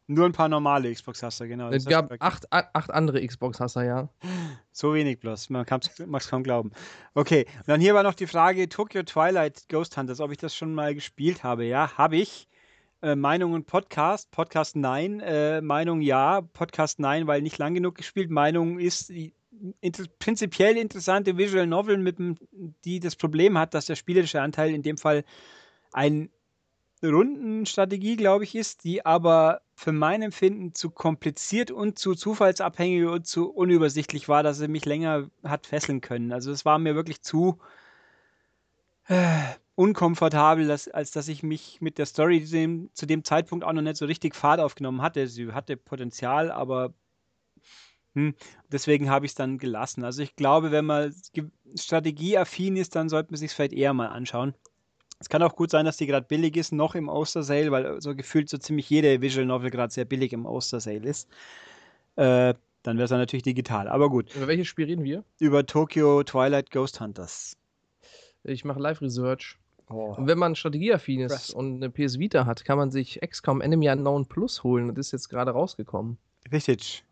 Nur 0.08 0.26
ein 0.26 0.32
paar 0.32 0.48
normale 0.48 0.92
Xbox-Hasser, 0.92 1.46
genau. 1.46 1.70
Es 1.70 1.86
gab 1.86 2.12
acht, 2.20 2.52
acht 2.52 2.90
andere 2.90 3.24
Xbox 3.24 3.60
Hasser, 3.60 3.84
ja. 3.84 4.08
So 4.72 4.94
wenig 4.94 5.20
bloß. 5.20 5.50
Man 5.50 5.64
mag 6.06 6.22
es 6.22 6.28
kaum 6.28 6.42
glauben. 6.42 6.72
Okay, 7.14 7.46
und 7.58 7.68
dann 7.68 7.80
hier 7.80 7.94
war 7.94 8.02
noch 8.02 8.14
die 8.14 8.26
Frage: 8.26 8.68
Tokyo 8.68 9.04
Twilight 9.04 9.68
Ghost 9.68 9.96
Hunters, 9.96 10.20
ob 10.20 10.32
ich 10.32 10.38
das 10.38 10.56
schon 10.56 10.74
mal 10.74 10.94
gespielt 10.94 11.44
habe. 11.44 11.64
Ja, 11.64 11.96
habe 11.96 12.16
ich. 12.16 12.48
Äh, 13.00 13.16
Meinung 13.16 13.52
und 13.52 13.66
Podcast. 13.66 14.30
Podcast 14.30 14.76
nein. 14.76 15.20
Äh, 15.20 15.60
Meinung 15.60 16.00
ja. 16.00 16.40
Podcast 16.40 16.98
nein, 16.98 17.26
weil 17.26 17.42
nicht 17.42 17.58
lang 17.58 17.74
genug 17.74 17.94
gespielt. 17.94 18.30
Meinung 18.30 18.78
ist 18.78 19.12
inter 19.80 20.04
prinzipiell 20.18 20.76
interessante 20.76 21.36
Visual 21.38 21.66
Novel, 21.66 21.98
mit 21.98 22.18
dem, 22.18 22.36
die 22.84 23.00
das 23.00 23.16
Problem 23.16 23.56
hat, 23.56 23.74
dass 23.74 23.86
der 23.86 23.96
spielerische 23.96 24.40
Anteil 24.40 24.74
in 24.74 24.82
dem 24.82 24.98
Fall 24.98 25.24
ein 25.92 26.30
Rundenstrategie, 27.02 28.16
glaube 28.16 28.44
ich, 28.44 28.54
ist, 28.54 28.84
die 28.84 29.04
aber 29.04 29.62
für 29.74 29.92
mein 29.92 30.22
Empfinden 30.22 30.74
zu 30.74 30.90
kompliziert 30.90 31.70
und 31.70 31.98
zu 31.98 32.14
zufallsabhängig 32.14 33.06
und 33.06 33.26
zu 33.26 33.50
unübersichtlich 33.50 34.28
war, 34.28 34.42
dass 34.42 34.58
sie 34.58 34.68
mich 34.68 34.84
länger 34.84 35.28
hat 35.42 35.66
fesseln 35.66 36.00
können. 36.00 36.32
Also 36.32 36.52
es 36.52 36.64
war 36.64 36.78
mir 36.78 36.94
wirklich 36.94 37.22
zu 37.22 37.58
äh, 39.08 39.42
unkomfortabel, 39.74 40.66
dass, 40.66 40.88
als 40.88 41.10
dass 41.12 41.28
ich 41.28 41.42
mich 41.42 41.80
mit 41.80 41.98
der 41.98 42.06
Story 42.06 42.44
zu 42.44 42.52
dem, 42.52 42.90
zu 42.94 43.06
dem 43.06 43.24
Zeitpunkt 43.24 43.64
auch 43.64 43.72
noch 43.72 43.82
nicht 43.82 43.96
so 43.96 44.06
richtig 44.06 44.34
Fahrt 44.34 44.60
aufgenommen 44.60 45.02
hatte. 45.02 45.26
Sie 45.26 45.52
hatte 45.52 45.76
Potenzial, 45.76 46.50
aber 46.50 46.94
hm, 48.14 48.34
deswegen 48.70 49.10
habe 49.10 49.26
ich 49.26 49.32
es 49.32 49.36
dann 49.36 49.58
gelassen. 49.58 50.04
Also 50.04 50.22
ich 50.22 50.36
glaube, 50.36 50.70
wenn 50.70 50.84
man 50.84 51.14
strategieaffin 51.74 52.76
ist, 52.76 52.94
dann 52.94 53.08
sollte 53.08 53.32
man 53.32 53.38
sich 53.38 53.52
vielleicht 53.52 53.72
eher 53.72 53.94
mal 53.94 54.08
anschauen. 54.08 54.54
Es 55.22 55.28
kann 55.28 55.42
auch 55.44 55.54
gut 55.54 55.70
sein, 55.70 55.84
dass 55.84 55.96
die 55.96 56.06
gerade 56.06 56.26
billig 56.26 56.56
ist, 56.56 56.72
noch 56.72 56.96
im 56.96 57.08
Oster 57.08 57.44
Sale, 57.44 57.70
weil 57.70 58.00
so 58.02 58.16
gefühlt 58.16 58.48
so 58.48 58.58
ziemlich 58.58 58.90
jede 58.90 59.20
Visual 59.22 59.46
Novel 59.46 59.70
gerade 59.70 59.92
sehr 59.92 60.04
billig 60.04 60.32
im 60.32 60.46
Oster 60.46 60.80
Sale 60.80 61.08
ist. 61.08 61.28
Äh, 62.16 62.54
dann 62.82 62.96
wäre 62.96 63.04
es 63.04 63.10
dann 63.10 63.20
natürlich 63.20 63.44
digital. 63.44 63.86
Aber 63.86 64.10
gut, 64.10 64.34
Über 64.34 64.48
welches 64.48 64.66
Spiel 64.66 64.86
reden 64.86 65.04
wir? 65.04 65.22
über 65.38 65.64
Tokyo 65.64 66.24
Twilight 66.24 66.72
Ghost 66.72 67.00
Hunters. 67.00 67.56
Ich 68.42 68.64
mache 68.64 68.80
Live-Research. 68.80 69.58
Oh. 69.88 70.14
Und 70.16 70.26
wenn 70.26 70.38
man 70.38 70.56
strategieaffin 70.56 71.20
ist 71.20 71.30
Krass. 71.32 71.50
und 71.50 71.76
eine 71.76 71.88
PS 71.88 72.18
Vita 72.18 72.44
hat, 72.44 72.64
kann 72.64 72.78
man 72.78 72.90
sich 72.90 73.20
XCOM 73.24 73.60
Enemy 73.60 73.90
Unknown 73.90 74.26
Plus 74.26 74.64
holen. 74.64 74.92
Das 74.94 75.06
ist 75.06 75.12
jetzt 75.12 75.28
gerade 75.28 75.52
rausgekommen. 75.52 76.18
Richtig. 76.50 77.04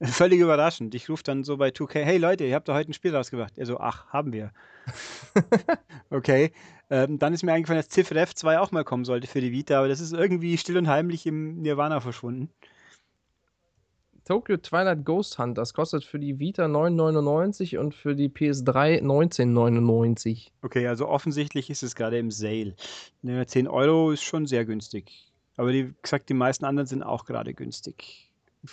Völlig 0.00 0.38
überraschend. 0.38 0.94
Ich 0.94 1.08
rufe 1.08 1.24
dann 1.24 1.42
so 1.42 1.56
bei 1.56 1.70
2K, 1.70 2.02
hey 2.02 2.18
Leute, 2.18 2.44
ihr 2.44 2.54
habt 2.54 2.68
da 2.68 2.74
heute 2.74 2.90
ein 2.90 2.94
Spiel 2.94 3.14
rausgebracht. 3.14 3.54
Er 3.56 3.66
so, 3.66 3.78
ach, 3.80 4.06
haben 4.08 4.32
wir. 4.32 4.52
okay. 6.10 6.52
Ähm, 6.88 7.18
dann 7.18 7.34
ist 7.34 7.42
mir 7.42 7.52
eingefallen, 7.52 7.82
dass 7.82 7.90
Civ 7.90 8.12
Rev 8.12 8.32
2 8.32 8.60
auch 8.60 8.70
mal 8.70 8.84
kommen 8.84 9.04
sollte 9.04 9.26
für 9.26 9.40
die 9.40 9.50
Vita, 9.50 9.78
aber 9.78 9.88
das 9.88 10.00
ist 10.00 10.12
irgendwie 10.12 10.56
still 10.56 10.78
und 10.78 10.88
heimlich 10.88 11.26
im 11.26 11.60
Nirvana 11.60 12.00
verschwunden. 12.00 12.48
Tokyo 14.24 14.58
Twilight 14.58 15.04
Ghost 15.04 15.38
Hunters 15.38 15.74
kostet 15.74 16.04
für 16.04 16.18
die 16.18 16.38
Vita 16.38 16.66
9,99 16.66 17.78
und 17.78 17.94
für 17.94 18.14
die 18.14 18.28
PS3 18.28 19.02
19,99. 19.02 20.48
Okay, 20.62 20.86
also 20.86 21.08
offensichtlich 21.08 21.70
ist 21.70 21.82
es 21.82 21.96
gerade 21.96 22.18
im 22.18 22.30
Sale. 22.30 22.76
Ne, 23.22 23.46
10 23.46 23.66
Euro 23.66 24.12
ist 24.12 24.22
schon 24.22 24.46
sehr 24.46 24.64
günstig. 24.64 25.32
Aber 25.56 25.72
wie 25.72 25.94
gesagt, 26.02 26.28
die 26.28 26.34
meisten 26.34 26.66
anderen 26.66 26.86
sind 26.86 27.02
auch 27.02 27.24
gerade 27.24 27.52
günstig. 27.52 28.27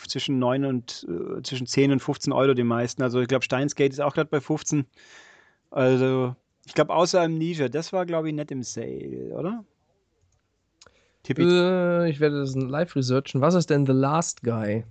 Zwischen 0.08 0.40
9 0.40 0.66
und 0.66 1.08
äh, 1.10 1.42
zwischen 1.42 1.68
10 1.68 1.92
und 1.94 2.00
15 2.00 2.34
Euro 2.34 2.54
die 2.54 2.64
meisten. 2.64 3.02
Also 3.02 3.22
ich 3.22 3.28
glaube, 3.28 3.44
Steinsgate 3.44 3.92
ist 3.92 4.02
auch 4.02 4.14
gerade 4.14 4.30
bei 4.30 4.42
15. 4.42 4.86
Also, 5.72 6.36
ich 6.66 6.74
glaube, 6.74 6.94
außer 6.94 7.22
Amnesia, 7.22 7.68
das 7.70 7.92
war, 7.94 8.06
glaube 8.06 8.30
ich, 8.30 8.36
nicht 8.36 8.52
im 8.52 8.64
Sale, 8.64 9.34
oder? 9.34 9.64
Tippi. 11.24 11.44
Äh, 11.44 12.10
ich 12.10 12.20
werde 12.20 12.40
das 12.40 12.56
live 12.56 12.96
researchen. 12.96 13.42
Was 13.42 13.56
ist 13.56 13.70
denn 13.70 13.86
The 13.86 13.92
Last 13.92 14.44
Guy? 14.44 14.86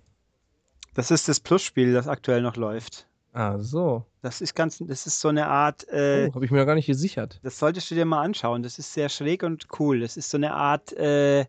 Das 0.94 1.10
ist 1.10 1.28
das 1.28 1.40
Plus-Spiel, 1.40 1.92
das 1.92 2.08
aktuell 2.08 2.42
noch 2.42 2.56
läuft. 2.56 3.06
Ah, 3.32 3.58
so. 3.58 4.04
Das 4.22 4.40
ist 4.40 4.54
ganz, 4.54 4.78
das 4.78 5.06
ist 5.06 5.20
so 5.20 5.28
eine 5.28 5.48
Art, 5.48 5.88
äh, 5.88 6.28
Oh, 6.30 6.34
habe 6.36 6.44
ich 6.44 6.50
mir 6.52 6.58
noch 6.58 6.66
gar 6.66 6.76
nicht 6.76 6.86
gesichert. 6.86 7.40
Das 7.42 7.58
solltest 7.58 7.90
du 7.90 7.96
dir 7.96 8.04
mal 8.04 8.22
anschauen. 8.22 8.62
Das 8.62 8.78
ist 8.78 8.92
sehr 8.92 9.08
schräg 9.08 9.42
und 9.42 9.66
cool. 9.78 10.00
Das 10.00 10.16
ist 10.16 10.30
so 10.30 10.36
eine 10.36 10.54
Art 10.54 10.92
äh, 10.92 11.46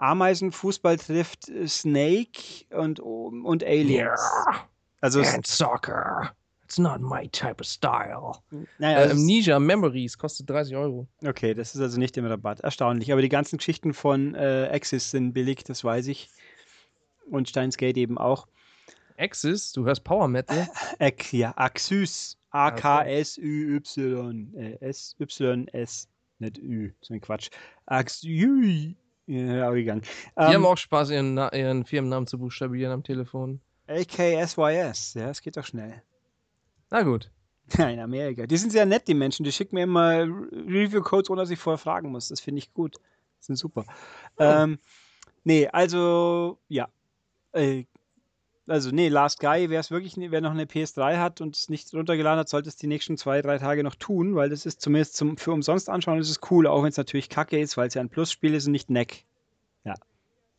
Ameisenfußball 0.00 0.96
trifft 0.96 1.48
äh, 1.48 1.66
Snake 1.68 2.64
und, 2.70 2.98
und 3.00 3.62
Aliens. 3.64 4.20
Also, 5.00 5.20
es- 5.20 5.34
And 5.34 5.46
soccer. 5.46 6.32
It's 6.64 6.78
not 6.78 7.00
my 7.00 7.28
type 7.30 7.56
of 7.60 7.66
style. 7.66 8.32
naja, 8.78 9.06
Äh, 9.06 9.10
Amnesia 9.10 9.58
Memories 9.58 10.16
kostet 10.16 10.48
30 10.48 10.76
Euro. 10.76 11.08
okay, 11.26 11.52
das 11.52 11.74
ist 11.74 11.80
also 11.80 11.98
nicht 11.98 12.16
im 12.16 12.26
Rabatt. 12.26 12.60
Erstaunlich. 12.60 13.10
Aber 13.12 13.22
die 13.22 13.28
ganzen 13.28 13.56
Geschichten 13.58 13.92
von 13.92 14.36
äh, 14.36 14.70
Axis 14.72 15.10
sind 15.10 15.32
billig, 15.32 15.64
das 15.64 15.82
weiß 15.82 16.06
ich. 16.06 16.30
Und 17.28 17.48
Steins 17.48 17.76
Gate 17.76 17.96
eben 17.96 18.18
auch. 18.18 18.46
Axis, 19.18 19.72
du 19.72 19.84
hörst 19.84 20.04
Power 20.04 20.28
Metal. 20.28 20.68
Ax, 21.00 21.32
ja, 21.32 21.52
Axys. 21.56 22.36
A-K-S-Ü-Y. 22.52 24.54
Äh, 24.56 24.78
S-Y-S. 24.80 26.08
Nicht 26.38 26.58
Ü. 26.58 26.92
So 27.00 27.14
ein 27.14 27.20
Quatsch. 27.20 27.50
Axy. 27.86 28.96
Ja, 29.30 29.68
auch 29.70 29.74
gegangen. 29.74 30.02
Die 30.02 30.40
Ähm, 30.40 30.54
haben 30.54 30.66
auch 30.66 30.76
Spaß, 30.76 31.10
ihren, 31.10 31.34
Na 31.34 31.52
ihren 31.52 31.84
Firmennamen 31.84 32.26
zu 32.26 32.38
buchstabieren 32.38 32.92
am 32.92 33.04
Telefon. 33.04 33.60
AKSYS, 33.86 35.14
ja, 35.14 35.30
es 35.30 35.40
geht 35.40 35.56
doch 35.56 35.64
schnell. 35.64 36.02
Na 36.90 37.02
gut. 37.02 37.30
In 37.78 38.00
Amerika. 38.00 38.46
Die 38.46 38.56
sind 38.56 38.70
sehr 38.70 38.86
nett, 38.86 39.06
die 39.06 39.14
Menschen. 39.14 39.44
Die 39.44 39.52
schicken 39.52 39.76
mir 39.76 39.84
immer 39.84 40.22
Review-Codes, 40.24 41.30
ohne 41.30 41.42
dass 41.42 41.50
ich 41.50 41.58
vorher 41.60 41.78
fragen 41.78 42.10
muss. 42.10 42.28
Das 42.28 42.40
finde 42.40 42.58
ich 42.58 42.72
gut. 42.74 42.96
Das 43.38 43.46
sind 43.46 43.56
super. 43.56 43.84
Ähm, 44.38 44.80
nee, 45.44 45.68
also, 45.68 46.58
ja. 46.68 46.88
Äh, 47.52 47.84
also, 48.70 48.90
nee, 48.90 49.08
Last 49.08 49.40
Guy, 49.40 49.68
wer 49.68 49.80
es 49.80 49.90
wirklich, 49.90 50.14
wer 50.16 50.40
noch 50.40 50.52
eine 50.52 50.64
PS3 50.64 51.18
hat 51.18 51.40
und 51.40 51.56
es 51.56 51.68
nicht 51.68 51.92
runtergeladen 51.92 52.38
hat, 52.38 52.48
sollte 52.48 52.68
es 52.68 52.76
die 52.76 52.86
nächsten 52.86 53.16
zwei, 53.16 53.42
drei 53.42 53.58
Tage 53.58 53.82
noch 53.82 53.96
tun, 53.96 54.34
weil 54.36 54.48
das 54.48 54.66
ist 54.66 54.80
zumindest 54.80 55.16
zum, 55.16 55.36
für 55.36 55.52
umsonst 55.52 55.88
anschauen, 55.90 56.18
das 56.18 56.30
ist 56.30 56.50
cool, 56.50 56.66
auch 56.66 56.82
wenn 56.82 56.90
es 56.90 56.96
natürlich 56.96 57.28
kacke 57.28 57.58
ist, 57.58 57.76
weil 57.76 57.88
es 57.88 57.94
ja 57.94 58.00
ein 58.00 58.08
Plus-Spiel 58.08 58.54
ist 58.54 58.66
und 58.66 58.72
nicht 58.72 58.90
Neck. 58.90 59.24
Ja. 59.84 59.94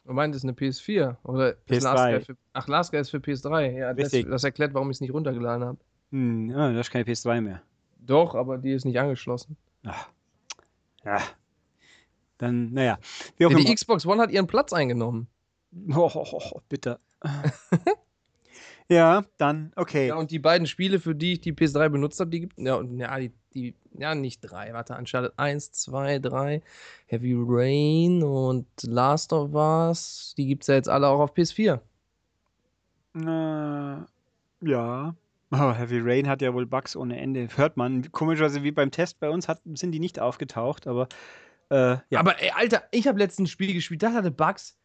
Du 0.05 0.14
meintest 0.14 0.43
eine 0.43 0.53
PS4 0.53 1.16
oder 1.24 1.51
ist 1.68 1.68
PS3. 1.68 1.84
Last 1.84 2.05
Guy 2.05 2.22
für, 2.22 2.38
Ach, 2.53 2.68
Last 2.68 2.91
Guy 2.91 2.99
ist 2.99 3.09
für 3.09 3.18
PS3. 3.18 3.72
Ja, 3.72 3.93
das, 3.93 4.12
das 4.12 4.43
erklärt, 4.43 4.74
warum 4.74 4.89
ich 4.89 4.97
es 4.97 5.01
nicht 5.01 5.14
runtergeladen 5.14 5.66
habe. 5.66 5.78
Hm, 6.12 6.49
ja, 6.49 6.74
das 6.74 6.88
ist 6.88 6.91
keine 6.91 7.05
PS3 7.05 7.41
mehr. 7.41 7.62
Doch, 7.99 8.36
aber 8.36 8.57
die 8.57 8.74
ist 8.74 8.86
nicht 8.86 8.99
angeschlossen. 8.99 9.55
Ach. 9.86 10.09
Ja. 11.05 11.20
Dann, 12.38 12.74
naja. 12.74 12.97
Ja, 13.38 13.49
die. 13.49 13.74
Xbox 13.74 14.05
One 14.05 14.22
hat 14.22 14.32
ihren 14.32 14.47
Platz 14.47 14.74
eingenommen. 14.74 15.28
Oh, 15.95 16.12
oh, 16.14 16.28
oh, 16.32 16.41
oh, 16.55 16.62
bitte. 16.68 16.99
ja, 18.91 19.23
dann, 19.37 19.71
okay. 19.77 20.07
Ja, 20.07 20.15
und 20.15 20.31
die 20.31 20.39
beiden 20.39 20.67
Spiele, 20.67 20.99
für 20.99 21.15
die 21.15 21.33
ich 21.33 21.41
die 21.41 21.53
PS3 21.53 21.89
benutzt 21.89 22.19
habe, 22.19 22.29
die 22.29 22.41
gibt 22.41 22.59
ja, 22.59 22.75
und- 22.75 22.99
ja, 22.99 23.17
die, 23.17 23.31
die, 23.53 23.75
ja, 23.97 24.13
nicht 24.15 24.41
drei, 24.41 24.73
warte, 24.73 24.95
Uncharted 24.95 25.33
1, 25.37 25.71
2, 25.71 26.19
3, 26.19 26.61
Heavy 27.05 27.35
Rain 27.37 28.21
und 28.21 28.67
Last 28.83 29.31
of 29.31 29.53
Us, 29.53 30.33
die 30.37 30.45
gibt 30.45 30.63
es 30.63 30.67
ja 30.67 30.75
jetzt 30.75 30.89
alle 30.89 31.07
auch 31.07 31.19
auf 31.21 31.33
PS4. 31.33 31.79
Äh, 33.15 34.05
ja. 34.61 35.15
Oh, 35.53 35.73
Heavy 35.73 35.99
Rain 36.01 36.29
hat 36.29 36.41
ja 36.41 36.53
wohl 36.53 36.65
Bugs 36.65 36.95
ohne 36.95 37.19
Ende. 37.19 37.47
Hört 37.55 37.75
man. 37.75 38.09
Komischerweise 38.11 38.63
wie 38.63 38.71
beim 38.71 38.91
Test 38.91 39.19
bei 39.19 39.29
uns 39.29 39.47
hat, 39.47 39.61
sind 39.73 39.91
die 39.91 39.99
nicht 39.99 40.19
aufgetaucht, 40.19 40.87
aber 40.87 41.07
äh, 41.69 41.97
ja. 42.09 42.19
Aber 42.19 42.41
ey, 42.41 42.51
Alter, 42.55 42.83
ich 42.91 43.07
habe 43.07 43.19
letztens 43.19 43.49
ein 43.49 43.51
Spiel 43.51 43.73
gespielt, 43.73 44.03
das 44.03 44.13
hatte 44.13 44.31
Bugs. 44.31 44.77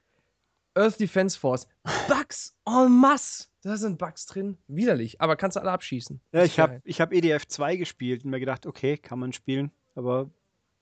Earth 0.74 1.00
Defense 1.00 1.38
Force. 1.38 1.66
Bugs 2.08 2.54
en 2.66 3.00
masse. 3.00 3.46
Da 3.66 3.76
sind 3.76 3.98
Bugs 3.98 4.26
drin. 4.26 4.56
Widerlich. 4.68 5.20
Aber 5.20 5.34
kannst 5.34 5.56
du 5.56 5.60
alle 5.60 5.72
abschießen. 5.72 6.20
ja, 6.30 6.44
ich 6.44 6.60
habe 6.60 6.80
ich 6.84 7.00
hab 7.00 7.12
EDF 7.12 7.48
2 7.48 7.74
gespielt 7.74 8.24
und 8.24 8.30
mir 8.30 8.38
gedacht, 8.38 8.64
okay, 8.64 8.96
kann 8.96 9.18
man 9.18 9.32
spielen, 9.32 9.72
aber 9.96 10.30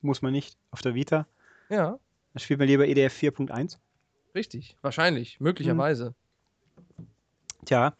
muss 0.02 0.20
man 0.20 0.32
nicht. 0.32 0.58
Auf 0.70 0.82
der 0.82 0.94
Vita. 0.94 1.26
Ja, 1.70 1.98
Da 2.34 2.38
spielt 2.40 2.58
man 2.58 2.68
lieber 2.68 2.86
E 2.86 2.90
EDF 2.90 3.16
4.1. 3.22 3.78
richtig. 4.34 4.76
Wahrscheinlich. 4.82 5.40
Möglicherweise. 5.40 6.14
Tja, 7.64 7.96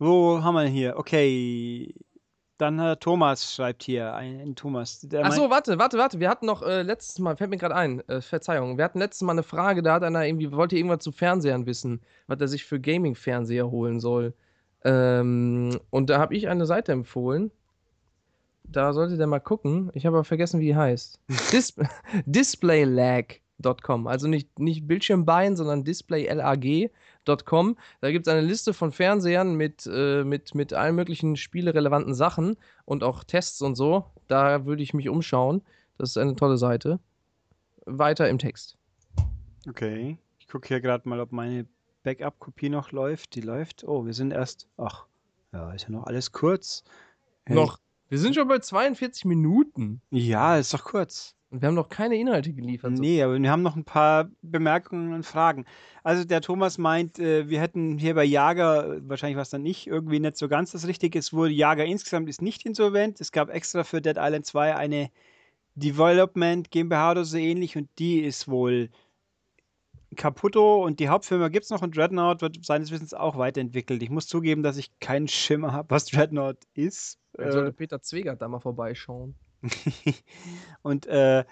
wo 0.00 0.42
haben 0.42 0.54
wir 0.54 0.64
denn 0.64 0.72
hier? 0.72 0.96
Okay. 0.96 1.94
Dann 2.58 2.78
äh, 2.78 2.96
Thomas 2.96 3.52
schreibt 3.52 3.82
hier, 3.82 4.14
ein, 4.14 4.38
ein 4.40 4.54
Thomas. 4.54 5.00
Der 5.00 5.24
Ach 5.26 5.32
so, 5.32 5.42
meint- 5.42 5.50
warte, 5.50 5.78
warte, 5.78 5.98
warte. 5.98 6.20
Wir 6.20 6.28
hatten 6.30 6.46
noch 6.46 6.62
äh, 6.62 6.82
letztes 6.82 7.18
Mal, 7.18 7.36
fällt 7.36 7.50
mir 7.50 7.56
gerade 7.56 7.74
ein, 7.74 8.06
äh, 8.08 8.20
Verzeihung, 8.20 8.78
wir 8.78 8.84
hatten 8.84 9.00
letztes 9.00 9.22
Mal 9.22 9.32
eine 9.32 9.42
Frage, 9.42 9.82
da 9.82 9.94
hat 9.94 10.04
einer 10.04 10.24
irgendwie, 10.24 10.52
wollte 10.52 10.76
irgendwas 10.76 11.00
zu 11.02 11.10
Fernsehern 11.10 11.66
wissen, 11.66 12.00
was 12.28 12.40
er 12.40 12.48
sich 12.48 12.64
für 12.64 12.78
Gaming-Fernseher 12.80 13.70
holen 13.70 13.98
soll. 13.98 14.34
Ähm, 14.84 15.80
und 15.90 16.10
da 16.10 16.18
habe 16.18 16.36
ich 16.36 16.48
eine 16.48 16.66
Seite 16.66 16.92
empfohlen. 16.92 17.50
Da 18.64 18.92
sollte 18.92 19.16
der 19.16 19.26
mal 19.26 19.40
gucken. 19.40 19.90
Ich 19.94 20.06
habe 20.06 20.16
aber 20.16 20.24
vergessen, 20.24 20.60
wie 20.60 20.66
die 20.66 20.76
heißt. 20.76 21.20
Dis 22.26 22.56
Displaylag.com. 23.58 24.06
Also 24.06 24.28
nicht, 24.28 24.58
nicht 24.58 24.86
Bildschirmbein, 24.86 25.56
sondern 25.56 25.84
displaylag.com. 25.84 27.76
Da 28.00 28.10
gibt 28.10 28.26
es 28.26 28.32
eine 28.32 28.46
Liste 28.46 28.74
von 28.74 28.92
Fernsehern 28.92 29.54
mit, 29.54 29.86
äh, 29.86 30.24
mit, 30.24 30.54
mit 30.54 30.72
allen 30.72 30.94
möglichen 30.94 31.36
spielerelevanten 31.36 32.14
Sachen 32.14 32.56
und 32.84 33.02
auch 33.02 33.24
Tests 33.24 33.62
und 33.62 33.74
so. 33.74 34.04
Da 34.28 34.66
würde 34.66 34.82
ich 34.82 34.94
mich 34.94 35.08
umschauen. 35.08 35.62
Das 35.98 36.10
ist 36.10 36.18
eine 36.18 36.34
tolle 36.36 36.58
Seite. 36.58 36.98
Weiter 37.86 38.28
im 38.28 38.38
Text. 38.38 38.76
Okay. 39.68 40.18
Ich 40.38 40.48
gucke 40.48 40.68
hier 40.68 40.80
gerade 40.80 41.08
mal, 41.08 41.20
ob 41.20 41.32
meine 41.32 41.66
Backup-Kopie 42.02 42.68
noch 42.68 42.92
läuft. 42.92 43.34
Die 43.34 43.40
läuft. 43.40 43.84
Oh, 43.84 44.04
wir 44.04 44.12
sind 44.12 44.32
erst. 44.32 44.68
Ach, 44.76 45.06
ja, 45.52 45.72
ist 45.72 45.84
ja 45.84 45.90
noch 45.90 46.04
alles 46.04 46.32
kurz. 46.32 46.84
Hey. 47.46 47.56
Noch. 47.56 47.78
Wir 48.10 48.18
sind 48.18 48.34
schon 48.34 48.46
bei 48.46 48.58
42 48.58 49.24
Minuten. 49.24 50.02
Ja, 50.10 50.58
ist 50.58 50.74
doch 50.74 50.84
kurz. 50.84 51.34
Und 51.54 51.62
wir 51.62 51.68
haben 51.68 51.76
noch 51.76 51.88
keine 51.88 52.16
Inhalte 52.16 52.52
geliefert. 52.52 52.90
Nee, 52.94 53.22
aber 53.22 53.40
wir 53.40 53.48
haben 53.48 53.62
noch 53.62 53.76
ein 53.76 53.84
paar 53.84 54.28
Bemerkungen 54.42 55.12
und 55.12 55.24
Fragen. 55.24 55.66
Also 56.02 56.24
der 56.24 56.40
Thomas 56.40 56.78
meint, 56.78 57.20
äh, 57.20 57.48
wir 57.48 57.60
hätten 57.60 57.96
hier 57.96 58.16
bei 58.16 58.24
Jager, 58.24 58.96
äh, 58.96 59.08
wahrscheinlich 59.08 59.36
war 59.36 59.42
es 59.42 59.50
dann 59.50 59.62
nicht, 59.62 59.86
irgendwie 59.86 60.18
nicht 60.18 60.36
so 60.36 60.48
ganz 60.48 60.72
das 60.72 60.88
Richtige. 60.88 61.16
Es 61.16 61.32
wurde 61.32 61.52
Jager 61.52 61.84
insgesamt 61.84 62.28
ist 62.28 62.42
nicht 62.42 62.66
insolvent. 62.66 63.20
Es 63.20 63.30
gab 63.30 63.50
extra 63.50 63.84
für 63.84 64.02
Dead 64.02 64.16
Island 64.18 64.46
2 64.46 64.74
eine 64.74 65.10
Development 65.76 66.72
GmbH 66.72 67.12
oder 67.12 67.24
so 67.24 67.36
ähnlich 67.36 67.76
und 67.76 67.88
die 68.00 68.18
ist 68.18 68.48
wohl 68.48 68.90
kaputto 70.16 70.84
und 70.84 70.98
die 70.98 71.08
Hauptfirma 71.08 71.50
gibt 71.50 71.66
es 71.66 71.70
noch 71.70 71.82
und 71.82 71.96
Dreadnought 71.96 72.42
wird 72.42 72.64
seines 72.64 72.90
Wissens 72.90 73.14
auch 73.14 73.38
weiterentwickelt. 73.38 74.02
Ich 74.02 74.10
muss 74.10 74.26
zugeben, 74.26 74.64
dass 74.64 74.76
ich 74.76 74.98
keinen 74.98 75.28
Schimmer 75.28 75.72
habe, 75.72 75.88
was 75.90 76.06
Dreadnought 76.06 76.58
ist. 76.74 77.20
Dann 77.34 77.46
Äh, 77.48 77.52
sollte 77.52 77.72
Peter 77.72 78.02
Zwegert 78.02 78.42
da 78.42 78.48
mal 78.48 78.58
vorbeischauen. 78.58 79.36
und 80.82 81.06
äh, 81.06 81.44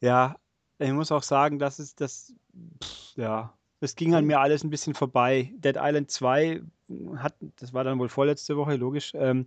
ja, 0.00 0.36
ich 0.78 0.92
muss 0.92 1.12
auch 1.12 1.22
sagen, 1.22 1.58
das 1.58 1.78
ist 1.78 2.00
das, 2.00 2.34
pff, 2.82 3.16
ja, 3.16 3.54
das 3.80 3.96
ging 3.96 4.14
an 4.14 4.24
mir 4.24 4.40
alles 4.40 4.64
ein 4.64 4.70
bisschen 4.70 4.94
vorbei. 4.94 5.52
Dead 5.56 5.76
Island 5.78 6.10
2 6.10 6.62
hat, 7.16 7.34
das 7.56 7.72
war 7.72 7.84
dann 7.84 7.98
wohl 7.98 8.08
vorletzte 8.08 8.56
Woche, 8.56 8.76
logisch. 8.76 9.12
Ähm, 9.14 9.46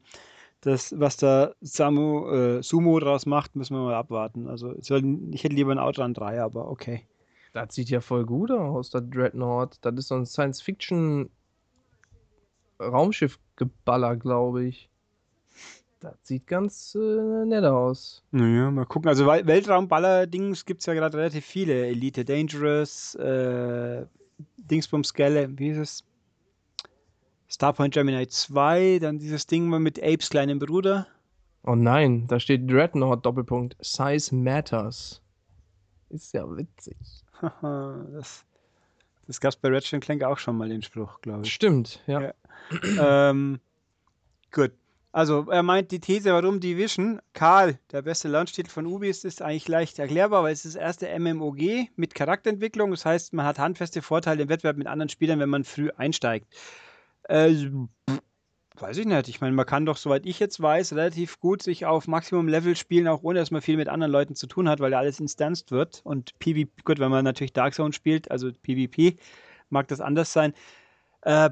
das, 0.61 0.93
was 0.99 1.18
da 1.18 1.53
Samu, 1.61 2.30
äh, 2.30 2.63
Sumo 2.63 2.99
draus 2.99 3.26
macht, 3.26 3.55
müssen 3.55 3.76
wir 3.76 3.84
mal 3.84 3.95
abwarten. 3.95 4.47
Also 4.47 4.74
soll, 4.82 5.03
ich 5.32 5.43
hätte 5.43 5.55
lieber 5.55 5.72
ein 5.72 5.80
Outrun 5.80 6.13
3, 6.13 6.41
aber 6.41 6.70
okay. 6.70 7.07
Das 7.53 7.74
sieht 7.74 7.89
ja 7.89 8.01
voll 8.01 8.26
gut 8.26 8.51
aus, 8.51 8.89
der 8.89 9.01
Dreadnought. 9.01 9.78
Das 9.82 9.95
ist 9.95 10.07
so 10.09 10.15
ein 10.15 10.26
Science-Fiction 10.26 11.30
Raumschiffgeballer, 12.80 14.15
glaube 14.18 14.65
ich. 14.65 14.87
Das 16.00 16.16
sieht 16.24 16.45
ganz 16.45 16.93
äh, 16.95 17.45
nett 17.45 17.64
aus. 17.64 18.24
Naja, 18.32 18.70
mal 18.70 18.86
gucken. 18.86 19.10
Also 19.10 19.26
Wel- 19.26 19.48
Weltraumballer-Dings 19.48 20.66
gibt 20.66 20.82
es 20.82 20.86
ja 20.86 20.93
gerade 20.93 21.18
relativ 21.18 21.45
viele. 21.45 21.88
Elite 21.88 22.24
Dangerous, 22.24 23.16
äh, 23.16 24.06
Dingsbums 24.58 25.14
Gale, 25.14 25.50
wie 25.58 25.70
ist 25.70 25.78
es? 25.78 26.04
Starpoint 27.50 27.93
Gemini 27.93 28.28
2, 28.28 29.00
dann 29.00 29.18
dieses 29.20 29.48
Ding 29.48 29.68
mal 29.70 29.80
mit 29.80 29.98
Apes 30.04 30.30
kleinem 30.30 30.60
Bruder. 30.60 31.08
Oh 31.64 31.76
nein, 31.76 32.28
da 32.28 32.39
steht 32.39 32.70
Dreadnought 32.70 33.26
Doppelpunkt. 33.26 33.76
Size 33.80 34.36
matters. 34.36 35.22
Ist 36.10 36.34
ja 36.34 36.45
witzig. 36.56 36.95
Das 37.52 38.43
das 39.28 39.41
gab 39.41 39.50
es 39.50 39.56
bei 39.58 39.70
Ratchet 39.70 40.02
Clank 40.02 40.24
auch 40.24 40.38
schon 40.38 40.58
mal 40.58 40.70
den 40.70 40.82
Spruch, 40.82 41.20
glaube 41.22 41.43
ich. 41.43 41.54
Stimmt, 41.54 42.02
ja. 42.08 42.22
Ja. 42.22 43.30
ähm, 43.30 43.60
gut. 44.54 44.72
Also, 45.18 45.47
er 45.49 45.63
meint 45.63 45.89
die 45.89 45.99
These, 45.99 46.32
warum 46.32 46.59
Division, 46.59 47.20
Karl, 47.34 47.80
der 47.91 48.03
beste 48.03 48.28
Launch-Titel 48.28 48.70
von 48.70 48.86
Ubi 48.86 49.09
ist, 49.09 49.26
ist 49.26 49.41
eigentlich 49.41 49.68
leicht 49.68 49.97
erklärbar, 49.97 50.43
weil 50.43 50.53
es 50.53 50.63
ist 50.63 50.76
das 50.76 50.80
erste 50.84 51.20
MMOG 51.20 51.89
mit 51.95 52.13
Charakterentwicklung. 52.13 52.91
Das 52.91 53.03
heißt, 53.03 53.34
man 53.34 53.47
hat 53.47 53.57
handfeste 53.57 54.03
Vorteile 54.03 54.43
im 54.43 54.49
Wettbewerb 54.49 54.78
mit 54.78 54.86
anderen 54.86 55.09
Spielern, 55.09 55.39
wenn 55.39 55.49
man 55.49 55.63
früh 55.63 55.89
einsteigt. 55.97 56.45
Äh, 57.24 57.51
weiß 58.76 58.97
ich 58.97 59.07
nicht. 59.07 59.28
Ich 59.28 59.41
meine, 59.41 59.55
man 59.55 59.65
kann 59.65 59.88
doch, 59.88 59.97
soweit 59.97 60.24
ich 60.28 60.39
jetzt 60.39 60.61
weiß, 60.61 60.93
relativ 60.93 61.39
gut 61.39 61.63
sich 61.63 61.88
auf 61.88 62.07
Maximum-Level 62.07 62.76
spielen, 62.76 63.07
auch 63.07 63.24
ohne 63.24 63.39
dass 63.39 63.49
man 63.49 63.63
viel 63.63 63.78
mit 63.78 63.89
anderen 63.89 64.11
Leuten 64.11 64.36
zu 64.36 64.45
tun 64.45 64.70
hat, 64.70 64.82
weil 64.82 64.91
ja 64.91 64.99
alles 64.99 65.20
instanced 65.20 65.72
wird. 65.72 66.01
Und 66.03 66.38
PvP, 66.38 66.84
gut, 66.86 66.99
wenn 66.99 67.09
man 67.09 67.26
natürlich 67.26 67.53
Dark 67.53 67.74
Zone 67.74 67.91
spielt, 67.91 68.30
also 68.30 68.51
PvP, 68.51 69.15
mag 69.72 69.88
das 69.88 69.99
anders 69.99 70.32
sein. 70.32 70.53
Äh, 71.24 71.49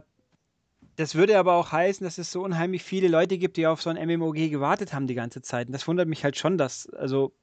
das 0.95 1.15
würde 1.15 1.37
aber 1.37 1.53
auch 1.53 1.71
heißen, 1.71 2.05
dass 2.05 2.17
es 2.17 2.31
so 2.31 2.43
unheimlich 2.43 2.83
viele 2.83 3.07
Leute 3.07 3.37
gibt, 3.37 3.57
die 3.57 3.67
auf 3.67 3.81
so 3.81 3.89
ein 3.89 4.07
MMOG 4.07 4.49
gewartet 4.49 4.93
haben 4.93 5.07
die 5.07 5.15
ganze 5.15 5.41
Zeit. 5.41 5.67
Und 5.67 5.73
das 5.73 5.87
wundert 5.87 6.07
mich 6.07 6.23
halt 6.23 6.37
schon, 6.37 6.57
dass, 6.57 6.89
also, 6.89 7.33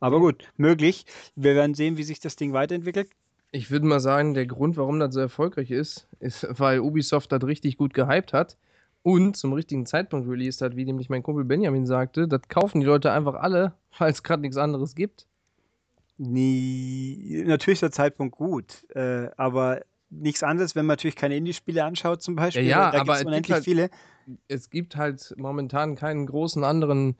Aber 0.00 0.20
gut, 0.20 0.52
möglich. 0.58 1.06
Wir 1.34 1.54
werden 1.54 1.74
sehen, 1.74 1.96
wie 1.96 2.02
sich 2.02 2.20
das 2.20 2.36
Ding 2.36 2.52
weiterentwickelt. 2.52 3.08
Ich 3.52 3.70
würde 3.70 3.86
mal 3.86 4.00
sagen, 4.00 4.34
der 4.34 4.44
Grund, 4.46 4.76
warum 4.76 5.00
das 5.00 5.14
so 5.14 5.20
erfolgreich 5.20 5.70
ist, 5.70 6.06
ist, 6.18 6.46
weil 6.50 6.80
Ubisoft 6.80 7.32
das 7.32 7.42
richtig 7.44 7.78
gut 7.78 7.94
gehypt 7.94 8.34
hat 8.34 8.58
und 9.04 9.36
zum 9.36 9.52
richtigen 9.52 9.86
Zeitpunkt 9.86 10.26
released 10.28 10.60
hat, 10.62 10.74
wie 10.76 10.84
nämlich 10.84 11.08
mein 11.10 11.22
Kumpel 11.22 11.44
Benjamin 11.44 11.86
sagte. 11.86 12.26
Das 12.26 12.40
kaufen 12.48 12.80
die 12.80 12.86
Leute 12.86 13.12
einfach 13.12 13.34
alle, 13.34 13.74
weil 13.98 14.10
es 14.10 14.24
gerade 14.24 14.40
nichts 14.42 14.56
anderes 14.56 14.96
gibt. 14.96 15.26
Nie, 16.16 17.42
natürlich 17.46 17.76
ist 17.76 17.82
der 17.82 17.90
Zeitpunkt 17.92 18.36
gut, 18.36 18.84
äh, 18.94 19.28
aber 19.36 19.82
nichts 20.10 20.42
anderes, 20.42 20.74
wenn 20.76 20.86
man 20.86 20.94
natürlich 20.94 21.16
keine 21.16 21.36
Indie-Spiele 21.36 21.84
anschaut 21.84 22.22
zum 22.22 22.36
Beispiel. 22.36 22.62
Ja, 22.64 22.84
ja, 22.86 22.90
da 22.92 23.00
aber 23.00 23.12
es 23.14 23.18
gibt 23.20 23.28
unendlich 23.28 23.52
halt- 23.54 23.64
viele. 23.64 23.90
Es 24.48 24.70
gibt 24.70 24.96
halt 24.96 25.34
momentan 25.36 25.96
keinen 25.96 26.24
großen 26.26 26.64
anderen, 26.64 27.16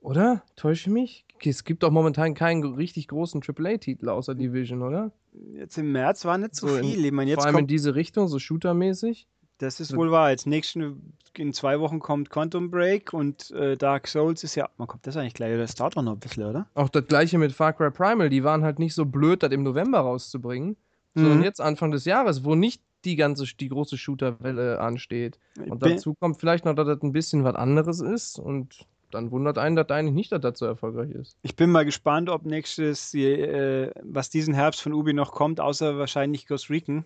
oder? 0.00 0.42
Täusche 0.56 0.88
ich 0.88 0.92
mich? 0.92 1.24
Es 1.44 1.62
gibt 1.62 1.82
doch 1.84 1.90
momentan 1.92 2.34
keinen 2.34 2.64
richtig 2.74 3.06
großen 3.08 3.42
AAA-Titel 3.42 4.08
außer 4.08 4.34
Division, 4.34 4.82
oder? 4.82 5.12
Jetzt 5.54 5.76
im 5.78 5.92
März 5.92 6.24
war 6.24 6.36
nicht 6.38 6.56
so, 6.56 6.66
So 6.68 6.76
in- 6.78 6.84
viel. 6.84 7.04
Ich 7.04 7.12
meine, 7.12 7.30
jetzt 7.30 7.40
Vor 7.42 7.46
allem 7.46 7.58
in 7.58 7.66
diese 7.68 7.94
Richtung, 7.94 8.26
so 8.28 8.38
shootermäßig. 8.40 9.28
Das 9.58 9.80
ist 9.80 9.88
so- 9.88 9.96
wohl 9.96 10.10
wahr. 10.10 10.30
Jetzt 10.30 10.46
nächsten, 10.46 11.12
in 11.36 11.52
zwei 11.52 11.80
Wochen 11.80 11.98
kommt 12.00 12.30
Quantum 12.30 12.70
Break 12.70 13.12
und 13.12 13.50
äh, 13.52 13.76
Dark 13.76 14.08
Souls 14.08 14.44
ist 14.44 14.54
ja, 14.54 14.68
man 14.78 14.86
kommt 14.88 15.06
das 15.06 15.16
eigentlich 15.16 15.34
gleich, 15.34 15.56
das 15.56 15.74
dauert 15.74 15.96
doch 15.96 16.02
noch 16.02 16.12
ein 16.12 16.18
bisschen, 16.20 16.44
oder? 16.44 16.66
Auch 16.74 16.88
das 16.88 17.06
gleiche 17.06 17.38
mit 17.38 17.52
Far 17.52 17.72
Cry 17.72 17.90
Primal, 17.90 18.28
die 18.30 18.44
waren 18.44 18.62
halt 18.64 18.78
nicht 18.78 18.94
so 18.94 19.04
blöd, 19.04 19.42
das 19.42 19.50
im 19.52 19.62
November 19.62 20.00
rauszubringen. 20.00 20.76
sondern 21.14 21.42
jetzt 21.42 21.62
Anfang 21.62 21.90
des 21.92 22.04
Jahres, 22.04 22.44
wo 22.44 22.54
nicht 22.54 22.82
die 23.06 23.16
ganze, 23.16 23.44
die 23.58 23.68
große 23.70 23.96
Shooter-Welle 23.96 24.80
ansteht. 24.80 25.38
Und 25.56 25.78
Bin- 25.80 25.92
dazu 25.92 26.12
kommt 26.20 26.38
vielleicht 26.38 26.66
noch, 26.66 26.74
dass 26.74 26.86
das 26.86 27.02
ein 27.02 27.12
bisschen 27.12 27.42
was 27.42 27.54
anderes 27.54 28.00
ist 28.02 28.38
und 28.38 28.84
dann 29.12 29.30
wundert 29.30 29.56
einen, 29.56 29.76
dass 29.76 29.88
eigentlich 29.88 30.14
nicht, 30.14 30.32
dass 30.32 30.40
das 30.42 30.58
so 30.58 30.66
erfolgreich 30.66 31.10
ist. 31.12 31.36
Ich 31.40 31.56
bin 31.56 31.70
mal 31.70 31.86
gespannt, 31.86 32.28
ob 32.28 32.44
nächstes, 32.44 33.14
äh, 33.14 33.90
was 34.02 34.28
diesen 34.28 34.52
Herbst 34.52 34.82
von 34.82 34.92
Ubi 34.92 35.14
noch 35.14 35.32
kommt, 35.32 35.58
außer 35.60 35.96
wahrscheinlich 35.96 36.46
Ghost 36.46 36.68
Recon. 36.68 37.04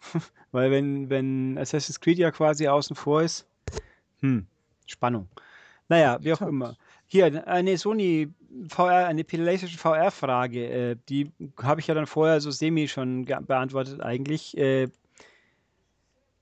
Weil 0.52 0.70
wenn, 0.70 1.10
wenn 1.10 1.58
Assassin's 1.58 2.00
Creed 2.00 2.18
ja 2.18 2.30
quasi 2.30 2.68
außen 2.68 2.96
vor 2.96 3.22
ist, 3.22 3.46
hm, 4.20 4.46
Spannung. 4.86 5.28
Naja, 5.88 6.18
wie 6.20 6.32
auch 6.32 6.42
immer. 6.42 6.76
Hier, 7.06 7.46
eine 7.46 7.78
Sony 7.78 8.28
VR, 8.68 9.06
eine 9.06 9.24
PlayStation 9.24 9.78
VR-Frage, 9.78 10.66
äh, 10.66 10.96
die 11.08 11.30
habe 11.62 11.80
ich 11.80 11.86
ja 11.86 11.94
dann 11.94 12.06
vorher 12.06 12.40
so 12.40 12.50
semi 12.50 12.88
schon 12.88 13.24
beantwortet 13.24 14.00
eigentlich. 14.00 14.56
Äh, 14.56 14.88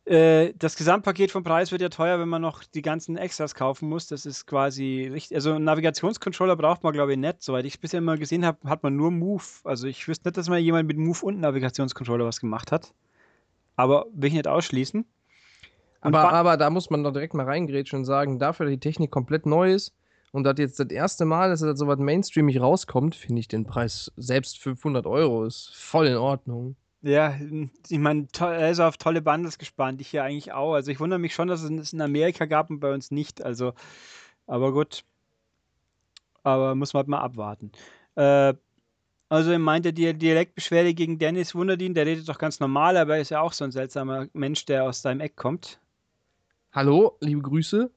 äh, 0.06 0.52
das 0.58 0.76
Gesamtpaket 0.76 1.30
vom 1.30 1.44
Preis 1.44 1.72
wird 1.72 1.80
ja 1.80 1.88
teuer, 1.88 2.18
wenn 2.18 2.28
man 2.28 2.42
noch 2.42 2.62
die 2.64 2.82
ganzen 2.82 3.16
Extras 3.16 3.54
kaufen 3.54 3.88
muss. 3.88 4.06
Das 4.06 4.26
ist 4.26 4.46
quasi 4.46 5.08
richtig. 5.10 5.34
Also 5.36 5.52
einen 5.52 5.64
Navigationscontroller 5.64 6.56
braucht 6.56 6.82
man, 6.82 6.92
glaube 6.92 7.12
ich, 7.12 7.18
nicht. 7.18 7.42
Soweit 7.42 7.64
ich 7.64 7.74
es 7.74 7.78
bisher 7.78 7.98
immer 7.98 8.18
gesehen 8.18 8.44
habe, 8.44 8.68
hat 8.68 8.82
man 8.82 8.96
nur 8.96 9.10
Move. 9.10 9.44
Also 9.64 9.86
ich 9.86 10.06
wüsste 10.06 10.28
nicht, 10.28 10.36
dass 10.36 10.48
mal 10.48 10.58
jemand 10.58 10.88
mit 10.88 10.98
Move 10.98 11.24
und 11.24 11.40
Navigationscontroller 11.40 12.26
was 12.26 12.40
gemacht 12.40 12.70
hat. 12.70 12.92
Aber 13.76 14.06
will 14.12 14.28
ich 14.28 14.34
nicht 14.34 14.48
ausschließen. 14.48 15.02
Und 15.02 16.14
Aber, 16.14 16.32
aber 16.32 16.56
da 16.56 16.70
muss 16.70 16.90
man 16.90 17.02
doch 17.02 17.12
direkt 17.12 17.34
mal 17.34 17.46
reingrätschen 17.46 18.00
und 18.00 18.04
sagen, 18.04 18.38
dafür, 18.38 18.66
dass 18.66 18.72
die 18.74 18.80
Technik 18.80 19.10
komplett 19.10 19.46
neu 19.46 19.72
ist 19.72 19.94
und 20.32 20.44
das 20.44 20.56
jetzt 20.58 20.78
das 20.78 20.88
erste 20.88 21.24
Mal, 21.24 21.48
dass 21.48 21.60
das 21.60 21.78
so 21.78 21.86
was 21.86 21.98
mainstreamig 21.98 22.60
rauskommt, 22.60 23.14
finde 23.14 23.40
ich 23.40 23.48
den 23.48 23.64
Preis 23.64 24.12
selbst 24.16 24.58
500 24.58 25.06
Euro 25.06 25.44
ist 25.44 25.70
voll 25.74 26.06
in 26.06 26.16
Ordnung. 26.16 26.76
Ja, 27.00 27.34
ich 27.88 27.98
meine, 27.98 28.28
to- 28.28 28.46
er 28.46 28.70
ist 28.70 28.80
auf 28.80 28.96
tolle 28.96 29.20
Bundles 29.20 29.58
gespannt. 29.58 30.00
Ich 30.00 30.10
ja 30.12 30.24
eigentlich 30.24 30.52
auch. 30.52 30.72
Also 30.74 30.90
ich 30.90 31.00
wundere 31.00 31.18
mich 31.18 31.34
schon, 31.34 31.48
dass 31.48 31.62
es 31.62 31.70
es 31.70 31.92
in 31.92 32.00
Amerika 32.00 32.46
gab 32.46 32.70
und 32.70 32.80
bei 32.80 32.92
uns 32.94 33.10
nicht. 33.10 33.44
Also, 33.44 33.72
aber 34.46 34.72
gut. 34.72 35.04
Aber 36.42 36.74
muss 36.74 36.92
man 36.92 37.00
halt 37.00 37.08
mal 37.08 37.20
abwarten. 37.20 37.72
Äh, 38.16 38.54
also 39.28 39.50
er 39.50 39.58
meinte, 39.58 39.92
die 39.92 40.12
Dialektbeschwerde 40.14 40.94
gegen 40.94 41.18
Dennis 41.18 41.54
wundert 41.54 41.82
ihn. 41.82 41.94
Der 41.94 42.06
redet 42.06 42.28
doch 42.28 42.38
ganz 42.38 42.60
normal, 42.60 42.96
aber 42.96 43.16
er 43.16 43.22
ist 43.22 43.30
ja 43.30 43.40
auch 43.40 43.52
so 43.52 43.64
ein 43.64 43.72
seltsamer 43.72 44.28
Mensch, 44.32 44.64
der 44.64 44.84
aus 44.84 45.02
seinem 45.02 45.20
Eck 45.20 45.36
kommt. 45.36 45.80
Hallo, 46.72 47.16
liebe 47.20 47.42
Grüße. 47.42 47.90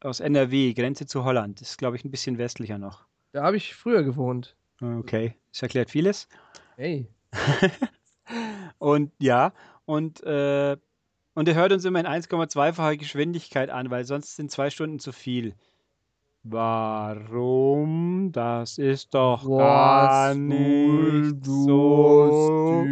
Aus 0.00 0.20
NRW, 0.20 0.72
Grenze 0.74 1.06
zu 1.06 1.24
Holland. 1.24 1.60
Das 1.60 1.70
ist, 1.70 1.78
glaube 1.78 1.96
ich, 1.96 2.04
ein 2.04 2.10
bisschen 2.10 2.38
westlicher 2.38 2.78
noch. 2.78 3.04
Da 3.32 3.42
habe 3.42 3.56
ich 3.56 3.74
früher 3.74 4.02
gewohnt. 4.02 4.56
Okay, 4.80 5.34
das 5.50 5.62
erklärt 5.62 5.90
vieles. 5.90 6.28
Hey. 6.76 7.08
Und 8.78 9.12
ja, 9.18 9.52
und, 9.86 10.22
äh, 10.24 10.76
und 11.34 11.48
er 11.48 11.54
hört 11.54 11.72
uns 11.72 11.84
immer 11.84 12.00
in 12.00 12.06
1,2-facher 12.06 12.96
Geschwindigkeit 12.96 13.70
an, 13.70 13.90
weil 13.90 14.04
sonst 14.04 14.36
sind 14.36 14.50
zwei 14.50 14.70
Stunden 14.70 14.98
zu 14.98 15.12
viel. 15.12 15.54
Warum? 16.46 18.30
Das 18.30 18.76
ist 18.76 19.14
doch 19.14 19.48
gar 19.48 20.34
nicht 20.34 21.42
so 21.42 22.84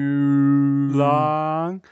lang. 0.90 1.82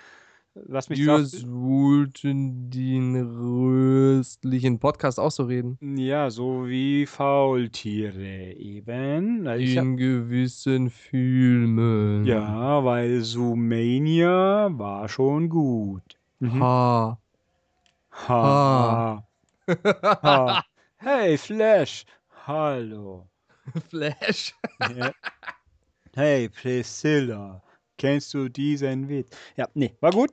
Lass 0.55 0.89
mich 0.89 1.01
Wir 1.01 1.23
sollten 1.27 2.71
den 2.71 3.15
röstlichen 3.15 4.79
Podcast 4.79 5.21
auch 5.21 5.31
so 5.31 5.45
reden. 5.45 5.77
Ja, 5.99 6.31
so 6.31 6.67
wie 6.67 7.05
Faultiere 7.05 8.53
eben. 8.55 9.47
Hab, 9.47 9.59
In 9.59 9.99
gewissen 9.99 10.89
Filmen. 10.89 12.25
ja, 12.25 12.83
weil 12.83 13.21
Zoomania 13.21 14.71
war 14.73 15.11
schon 15.11 15.51
gut. 15.51 16.17
Mhm. 16.39 16.63
Ha. 16.63 17.19
Ha. 18.29 19.25
ha. 20.23 20.65
Hey, 21.03 21.39
Flash. 21.39 22.05
Hallo. 22.47 23.27
Flash. 23.89 24.55
Ja. 24.95 25.13
Hey, 26.15 26.49
Priscilla. 26.49 27.63
Kennst 27.97 28.35
du 28.35 28.49
diesen 28.49 29.09
Witz? 29.09 29.35
Ja, 29.57 29.69
nee, 29.75 29.97
war 30.01 30.11
gut. 30.11 30.31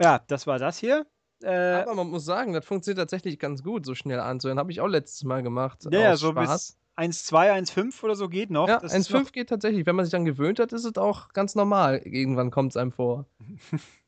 Ja, 0.00 0.20
das 0.28 0.46
war 0.46 0.58
das 0.58 0.78
hier. 0.78 1.06
Äh, 1.42 1.50
Aber 1.82 1.94
man 1.94 2.08
muss 2.10 2.24
sagen, 2.24 2.52
das 2.52 2.64
funktioniert 2.64 2.98
tatsächlich 2.98 3.38
ganz 3.38 3.62
gut, 3.62 3.84
so 3.86 3.94
schnell 3.94 4.20
anzuhören. 4.20 4.58
Habe 4.58 4.72
ich 4.72 4.80
auch 4.80 4.86
letztes 4.88 5.24
Mal 5.24 5.42
gemacht. 5.42 5.86
ja, 5.90 6.16
so 6.16 6.30
Spaß. 6.30 6.76
bis 6.96 7.28
1,2, 7.30 7.52
1,5 7.72 8.02
oder 8.04 8.14
so 8.16 8.28
geht 8.28 8.50
noch. 8.50 8.68
Ja, 8.68 8.78
Das 8.78 8.92
ist 8.94 9.10
1,5 9.10 9.32
geht 9.32 9.48
tatsächlich. 9.48 9.86
Wenn 9.86 9.96
man 9.96 10.04
sich 10.04 10.12
dann 10.12 10.24
gewöhnt 10.24 10.58
hat, 10.58 10.72
ist 10.72 10.84
es 10.84 10.96
auch 10.96 11.28
ganz 11.32 11.54
normal. 11.54 11.98
Irgendwann 12.04 12.50
kommt 12.50 12.72
es 12.72 12.76
einem 12.76 12.92
vor. 12.92 13.26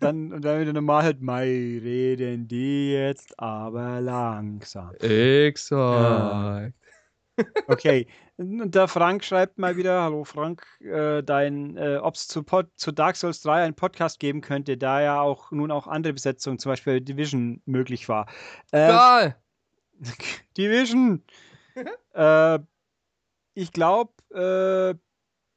dann, 0.00 0.32
und 0.32 0.44
dann 0.44 0.60
wieder 0.60 0.72
normal 0.72 1.02
halt, 1.02 1.20
Mai 1.22 1.44
reden 1.82 2.48
die 2.48 2.92
jetzt 2.92 3.38
aber 3.38 4.00
langsam. 4.00 4.94
Exakt. 5.00 6.74
Okay, 7.66 8.06
und 8.36 8.74
der 8.74 8.88
Frank 8.88 9.24
schreibt 9.24 9.58
mal 9.58 9.76
wieder, 9.76 10.02
hallo 10.02 10.24
Frank, 10.24 10.66
äh, 10.80 11.22
dein, 11.22 11.76
äh, 11.76 11.96
ob 11.96 12.14
es 12.14 12.28
zu, 12.28 12.42
Pod, 12.42 12.68
zu 12.76 12.92
Dark 12.92 13.16
Souls 13.16 13.40
3 13.42 13.64
einen 13.64 13.74
Podcast 13.74 14.18
geben 14.18 14.40
könnte, 14.40 14.76
da 14.76 15.00
ja 15.00 15.20
auch 15.20 15.50
nun 15.50 15.70
auch 15.70 15.86
andere 15.86 16.12
Besetzungen, 16.12 16.58
zum 16.58 16.70
Beispiel 16.72 17.00
Division, 17.00 17.62
möglich 17.66 18.08
war. 18.08 18.26
Äh, 18.72 18.84
Egal. 18.84 19.36
Division! 20.56 21.22
äh, 22.14 22.58
ich 23.54 23.72
glaube, 23.72 24.12
äh, 24.34 24.98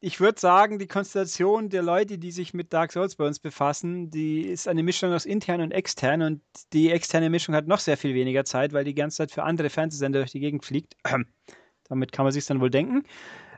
ich 0.05 0.19
würde 0.19 0.39
sagen, 0.39 0.77
die 0.77 0.85
Konstellation 0.85 1.69
der 1.69 1.81
Leute, 1.81 2.19
die 2.19 2.29
sich 2.29 2.53
mit 2.53 2.71
Dark 2.73 2.91
Souls 2.91 3.15
bei 3.15 3.25
uns 3.25 3.39
befassen, 3.39 4.11
die 4.11 4.43
ist 4.43 4.67
eine 4.67 4.83
Mischung 4.83 5.11
aus 5.11 5.25
intern 5.25 5.61
und 5.61 5.71
extern 5.71 6.21
und 6.21 6.43
die 6.73 6.91
externe 6.91 7.31
Mischung 7.31 7.55
hat 7.55 7.65
noch 7.65 7.79
sehr 7.79 7.97
viel 7.97 8.13
weniger 8.13 8.45
Zeit, 8.45 8.71
weil 8.71 8.83
die 8.83 8.93
ganze 8.93 9.17
Zeit 9.17 9.31
für 9.31 9.41
andere 9.41 9.71
Fernsehsender 9.71 10.19
durch 10.19 10.29
die 10.29 10.41
Gegend 10.41 10.63
fliegt. 10.63 10.95
Damit 11.89 12.11
kann 12.11 12.23
man 12.23 12.31
sich 12.31 12.45
dann 12.45 12.61
wohl 12.61 12.69
denken. 12.69 13.01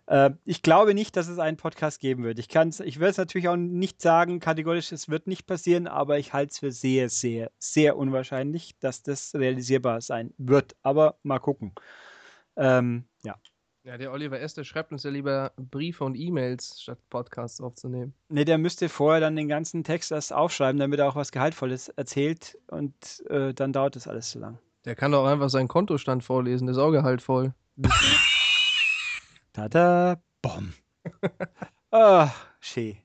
Äh, 0.05 0.29
ich 0.45 0.61
glaube 0.61 0.93
nicht, 0.93 1.17
dass 1.17 1.27
es 1.27 1.37
einen 1.37 1.57
Podcast 1.57 1.99
geben 1.99 2.23
wird. 2.23 2.39
Ich, 2.39 2.47
ich 2.55 2.99
würde 2.99 3.09
es 3.09 3.17
natürlich 3.17 3.49
auch 3.49 3.57
nicht 3.57 4.01
sagen, 4.01 4.39
kategorisch, 4.39 4.93
es 4.93 5.09
wird 5.09 5.27
nicht 5.27 5.47
passieren, 5.47 5.85
aber 5.85 6.17
ich 6.17 6.31
halte 6.31 6.51
es 6.51 6.59
für 6.59 6.71
sehr, 6.71 7.09
sehr, 7.09 7.51
sehr 7.59 7.97
unwahrscheinlich, 7.97 8.79
dass 8.79 9.03
das 9.03 9.35
realisierbar 9.35 9.99
sein 9.99 10.33
wird. 10.37 10.77
Aber 10.81 11.19
mal 11.23 11.39
gucken. 11.39 11.73
Ähm, 12.55 13.03
ja. 13.25 13.35
Ja, 13.87 13.97
der 13.97 14.11
Oliver 14.11 14.37
S., 14.41 14.53
der 14.53 14.65
schreibt 14.65 14.91
uns 14.91 15.03
ja 15.03 15.11
lieber 15.11 15.53
Briefe 15.55 16.03
und 16.03 16.15
E-Mails, 16.15 16.81
statt 16.81 16.99
Podcasts 17.09 17.61
aufzunehmen. 17.61 18.13
Ne, 18.27 18.43
der 18.43 18.57
müsste 18.57 18.89
vorher 18.89 19.21
dann 19.21 19.37
den 19.37 19.47
ganzen 19.47 19.85
Text 19.85 20.11
erst 20.11 20.33
aufschreiben, 20.33 20.77
damit 20.77 20.99
er 20.99 21.07
auch 21.07 21.15
was 21.15 21.31
Gehaltvolles 21.31 21.87
erzählt 21.87 22.57
und 22.67 23.23
äh, 23.29 23.53
dann 23.53 23.71
dauert 23.71 23.95
das 23.95 24.09
alles 24.09 24.29
zu 24.31 24.39
lang. 24.39 24.59
Der 24.83 24.95
kann 24.95 25.13
doch 25.13 25.25
einfach 25.25 25.49
seinen 25.49 25.69
Kontostand 25.69 26.25
vorlesen, 26.25 26.67
der 26.67 26.73
ist 26.73 26.79
auch 26.79 26.91
gehaltvoll. 26.91 27.53
Tada, 29.53 30.21
bom. 30.41 30.73
ah, 31.91 32.29
schee. 32.59 32.97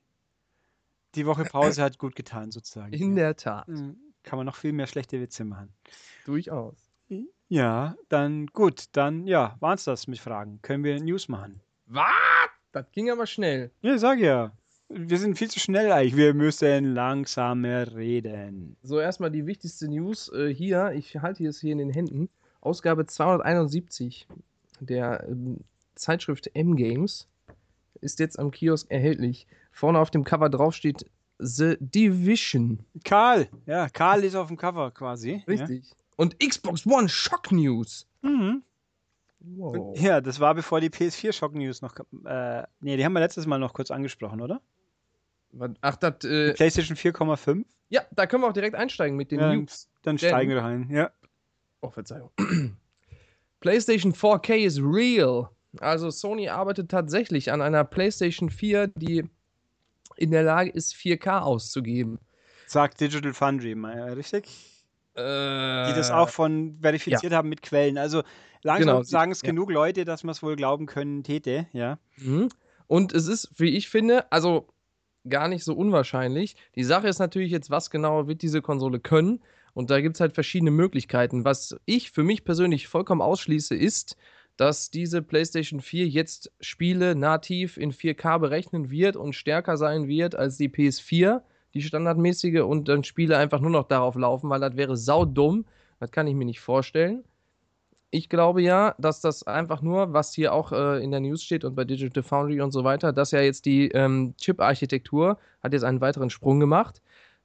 Die 1.15 1.25
Woche 1.25 1.45
Pause 1.45 1.81
hat 1.81 1.97
gut 1.97 2.13
getan, 2.13 2.51
sozusagen. 2.51 2.91
In 2.91 3.15
der 3.15 3.37
Tat. 3.37 3.69
Mhm. 3.69 3.95
Kann 4.23 4.35
man 4.35 4.45
noch 4.45 4.57
viel 4.57 4.73
mehr 4.73 4.87
schlechte 4.87 5.21
Witze 5.21 5.45
machen. 5.45 5.73
Durchaus. 6.25 6.92
Ja, 7.49 7.95
dann 8.09 8.47
gut, 8.47 8.85
dann 8.93 9.27
ja, 9.27 9.55
waren's 9.59 9.83
das 9.83 10.07
mit 10.07 10.19
Fragen. 10.19 10.59
Können 10.61 10.83
wir 10.83 10.99
News 10.99 11.27
machen? 11.27 11.61
Was? 11.85 12.09
Das 12.71 12.85
ging 12.91 13.11
aber 13.11 13.27
schnell. 13.27 13.71
Ja, 13.81 13.97
sag 13.97 14.19
ja. 14.19 14.51
Wir 14.89 15.17
sind 15.17 15.37
viel 15.37 15.49
zu 15.49 15.59
schnell 15.59 15.91
eigentlich. 15.91 16.17
Wir 16.17 16.33
müssen 16.33 16.93
langsamer 16.93 17.95
reden. 17.95 18.75
So, 18.81 18.99
erstmal 18.99 19.31
die 19.31 19.45
wichtigste 19.45 19.87
News 19.87 20.31
äh, 20.33 20.53
hier. 20.53 20.91
Ich 20.91 21.15
halte 21.17 21.45
es 21.45 21.59
hier 21.59 21.71
in 21.71 21.77
den 21.79 21.89
Händen. 21.89 22.29
Ausgabe 22.61 23.05
271 23.05 24.27
der 24.79 25.25
ähm, 25.27 25.59
Zeitschrift 25.95 26.49
M-Games 26.53 27.27
ist 28.01 28.19
jetzt 28.19 28.39
am 28.39 28.51
Kiosk 28.51 28.89
erhältlich. 28.89 29.47
Vorne 29.71 29.99
auf 29.99 30.11
dem 30.11 30.23
Cover 30.23 30.49
drauf 30.49 30.75
steht 30.75 31.05
The 31.39 31.77
Division. 31.79 32.85
Karl, 33.03 33.47
ja, 33.65 33.89
Karl 33.89 34.23
ist 34.23 34.35
auf 34.35 34.47
dem 34.47 34.57
Cover 34.57 34.91
quasi. 34.91 35.43
Richtig. 35.47 35.91
Und 36.15 36.39
Xbox 36.39 36.85
One 36.85 37.09
Shock 37.09 37.51
News. 37.51 38.07
Ja, 38.21 38.29
mhm. 38.29 38.63
Wow. 39.45 39.99
ja 39.99 40.21
das 40.21 40.39
war 40.39 40.55
bevor 40.55 40.79
die 40.79 40.89
PS4 40.89 41.33
Shock 41.33 41.53
News 41.55 41.81
noch. 41.81 41.95
Äh, 42.25 42.63
nee, 42.79 42.95
die 42.97 43.03
haben 43.03 43.13
wir 43.13 43.19
letztes 43.19 43.45
Mal 43.45 43.57
noch 43.59 43.73
kurz 43.73 43.91
angesprochen, 43.91 44.41
oder? 44.41 44.61
Ach, 45.81 45.95
das. 45.97 46.23
Äh, 46.23 46.53
PlayStation 46.53 46.97
4,5. 46.97 47.65
ja, 47.89 48.01
da 48.11 48.25
können 48.25 48.43
wir 48.43 48.47
auch 48.47 48.53
direkt 48.53 48.75
einsteigen 48.75 49.17
mit 49.17 49.31
den 49.31 49.39
Ja, 49.39 49.53
News. 49.53 49.89
Dann 50.01 50.17
Denn- 50.17 50.29
steigen 50.29 50.49
wir 50.51 50.61
rein. 50.63 50.87
Ja. 50.89 51.11
Oh, 51.81 51.89
Verzeihung. 51.89 52.31
PlayStation 53.59 54.13
4K 54.13 54.55
is 54.65 54.79
real. 54.81 55.49
Also 55.79 56.09
Sony 56.09 56.49
arbeitet 56.49 56.89
tatsächlich 56.89 57.51
an 57.51 57.61
einer 57.61 57.83
PlayStation 57.83 58.49
4, 58.49 58.87
die 58.95 59.29
in 60.17 60.31
der 60.31 60.43
Lage 60.43 60.69
ist, 60.69 60.93
4K 60.93 61.39
auszugeben. 61.41 62.19
Sagt 62.67 63.01
Digital 63.01 63.33
Foundry, 63.33 63.73
richtig? 63.73 64.47
Äh, 65.15 65.87
Die 65.89 65.93
das 65.95 66.11
auch 66.11 66.29
von 66.29 66.77
verifiziert 66.81 67.33
haben 67.33 67.49
mit 67.49 67.61
Quellen. 67.61 67.97
Also 67.97 68.23
langsam 68.63 68.95
Genau, 68.95 69.03
sagen 69.03 69.31
es 69.31 69.41
ja. 69.41 69.47
genug 69.49 69.71
Leute, 69.71 70.05
dass 70.05 70.23
man 70.23 70.31
es 70.31 70.41
wohl 70.41 70.55
glauben 70.55 70.85
können 70.85 71.23
täte, 71.23 71.67
ja. 71.73 71.99
Mhm. 72.17 72.49
Und 72.87 73.13
es 73.13 73.27
ist, 73.27 73.51
wie 73.57 73.69
ich 73.69 73.89
finde, 73.89 74.31
also 74.31 74.67
gar 75.27 75.47
nicht 75.47 75.63
so 75.63 75.73
unwahrscheinlich. 75.73 76.55
Die 76.75 76.83
Sache 76.83 77.07
ist 77.07 77.19
natürlich 77.19 77.51
jetzt, 77.51 77.69
was 77.69 77.89
genau 77.89 78.27
wird 78.27 78.41
diese 78.41 78.61
Konsole 78.61 78.99
können? 78.99 79.41
Und 79.73 79.89
da 79.89 80.01
gibt 80.01 80.17
es 80.17 80.19
halt 80.19 80.33
verschiedene 80.33 80.71
Möglichkeiten. 80.71 81.45
Was 81.45 81.75
ich 81.85 82.11
für 82.11 82.23
mich 82.23 82.43
persönlich 82.43 82.87
vollkommen 82.87 83.21
ausschließe, 83.21 83.75
ist, 83.75 84.17
dass 84.57 84.91
diese 84.91 85.21
PlayStation 85.21 85.79
4 85.81 86.07
jetzt 86.07 86.51
Spiele 86.59 87.15
nativ 87.15 87.77
in 87.77 87.91
4K 87.91 88.39
berechnen 88.39 88.91
wird 88.91 89.15
und 89.15 89.33
stärker 89.33 89.77
sein 89.77 90.07
wird 90.07 90.35
als 90.35 90.57
die 90.57 90.69
PS4, 90.69 91.41
die 91.73 91.81
standardmäßige, 91.81 92.61
und 92.61 92.87
dann 92.87 93.03
Spiele 93.03 93.37
einfach 93.37 93.59
nur 93.59 93.71
noch 93.71 93.87
darauf 93.87 94.15
laufen, 94.15 94.49
weil 94.49 94.59
das 94.59 94.75
wäre 94.75 94.97
saudumm. 94.97 95.65
Das 95.99 96.11
kann 96.11 96.27
ich 96.27 96.35
mir 96.35 96.45
nicht 96.45 96.59
vorstellen. 96.59 97.23
Ich 98.11 98.29
glaube 98.29 98.61
ja, 98.61 98.93
dass 98.99 99.21
das 99.21 99.43
einfach 99.43 99.81
nur, 99.81 100.13
was 100.13 100.33
hier 100.33 100.53
auch 100.53 100.71
äh, 100.71 101.03
in 101.03 101.09
der 101.09 101.19
News 101.19 101.43
steht 101.43 101.63
und 101.63 101.73
bei 101.75 101.83
Digital 101.83 102.21
Foundry 102.21 102.61
und 102.61 102.71
so 102.71 102.83
weiter, 102.83 103.11
dass 103.11 103.31
ja 103.31 103.41
jetzt 103.41 103.65
die 103.65 103.89
ähm, 103.89 104.35
Chip-Architektur 104.37 105.39
hat 105.63 105.73
jetzt 105.73 105.83
einen 105.83 106.01
weiteren 106.01 106.29
Sprung 106.29 106.59
gemacht. 106.59 107.01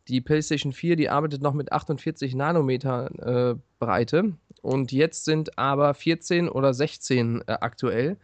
Die 0.08 0.20
PlayStation 0.20 0.72
4, 0.72 0.96
die 0.96 1.08
arbeitet 1.08 1.40
noch 1.40 1.54
mit 1.54 1.72
48 1.72 2.34
Nanometer 2.34 3.54
äh, 3.54 3.58
Breite 3.78 4.34
und 4.60 4.92
jetzt 4.92 5.24
sind 5.24 5.58
aber 5.58 5.94
14 5.94 6.48
oder 6.48 6.74
16 6.74 7.42
äh, 7.46 7.52
aktuell. 7.60 8.18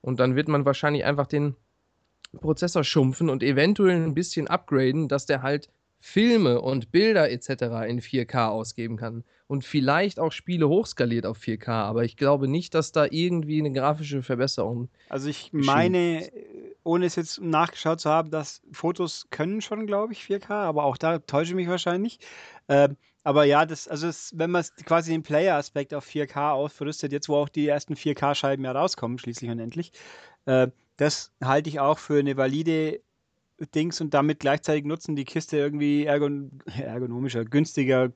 Und 0.00 0.20
dann 0.20 0.36
wird 0.36 0.48
man 0.48 0.64
wahrscheinlich 0.64 1.04
einfach 1.04 1.26
den 1.26 1.56
Prozessor 2.38 2.84
schrumpfen 2.84 3.28
und 3.28 3.42
eventuell 3.42 4.02
ein 4.02 4.14
bisschen 4.14 4.48
upgraden, 4.48 5.08
dass 5.08 5.26
der 5.26 5.42
halt 5.42 5.68
Filme 6.00 6.60
und 6.60 6.90
Bilder 6.92 7.30
etc. 7.30 7.48
in 7.86 8.00
4K 8.00 8.48
ausgeben 8.48 8.96
kann. 8.96 9.24
Und 9.46 9.64
vielleicht 9.64 10.20
auch 10.20 10.30
Spiele 10.32 10.68
hochskaliert 10.68 11.26
auf 11.26 11.38
4K, 11.38 11.68
aber 11.68 12.04
ich 12.04 12.16
glaube 12.16 12.46
nicht, 12.46 12.72
dass 12.74 12.92
da 12.92 13.06
irgendwie 13.10 13.58
eine 13.58 13.72
grafische 13.72 14.22
Verbesserung. 14.22 14.88
Also 15.08 15.28
ich 15.28 15.52
meine, 15.52 16.30
ohne 16.84 17.06
es 17.06 17.16
jetzt 17.16 17.40
nachgeschaut 17.40 18.00
zu 18.00 18.08
haben, 18.08 18.30
dass 18.30 18.62
Fotos 18.72 19.26
können 19.30 19.60
schon, 19.60 19.86
glaube 19.86 20.12
ich, 20.12 20.20
4K, 20.20 20.50
aber 20.50 20.84
auch 20.84 20.96
da 20.96 21.18
täusche 21.18 21.50
ich 21.50 21.56
mich 21.56 21.68
wahrscheinlich. 21.68 22.20
Ähm, 22.68 22.96
aber 23.22 23.44
ja, 23.44 23.66
das, 23.66 23.86
also 23.88 24.06
es, 24.06 24.32
wenn 24.36 24.50
man 24.50 24.64
quasi 24.86 25.10
den 25.10 25.22
Player-Aspekt 25.22 25.92
auf 25.92 26.06
4K 26.06 26.52
ausrüstet, 26.52 27.12
jetzt 27.12 27.28
wo 27.28 27.36
auch 27.36 27.48
die 27.48 27.66
ersten 27.68 27.94
4K-Scheiben 27.94 28.64
ja 28.64 28.72
rauskommen, 28.72 29.18
schließlich 29.18 29.50
und 29.50 29.58
endlich, 29.58 29.92
äh, 30.46 30.68
das 31.00 31.32
halte 31.42 31.70
ich 31.70 31.80
auch 31.80 31.98
für 31.98 32.18
eine 32.18 32.36
valide 32.36 33.00
Dings 33.74 34.00
und 34.00 34.12
damit 34.12 34.40
gleichzeitig 34.40 34.84
nutzen, 34.84 35.16
die 35.16 35.24
Kiste 35.24 35.56
irgendwie 35.56 36.04
ergon 36.04 36.62
ergonomischer, 36.76 37.44
günstiger 37.44 38.12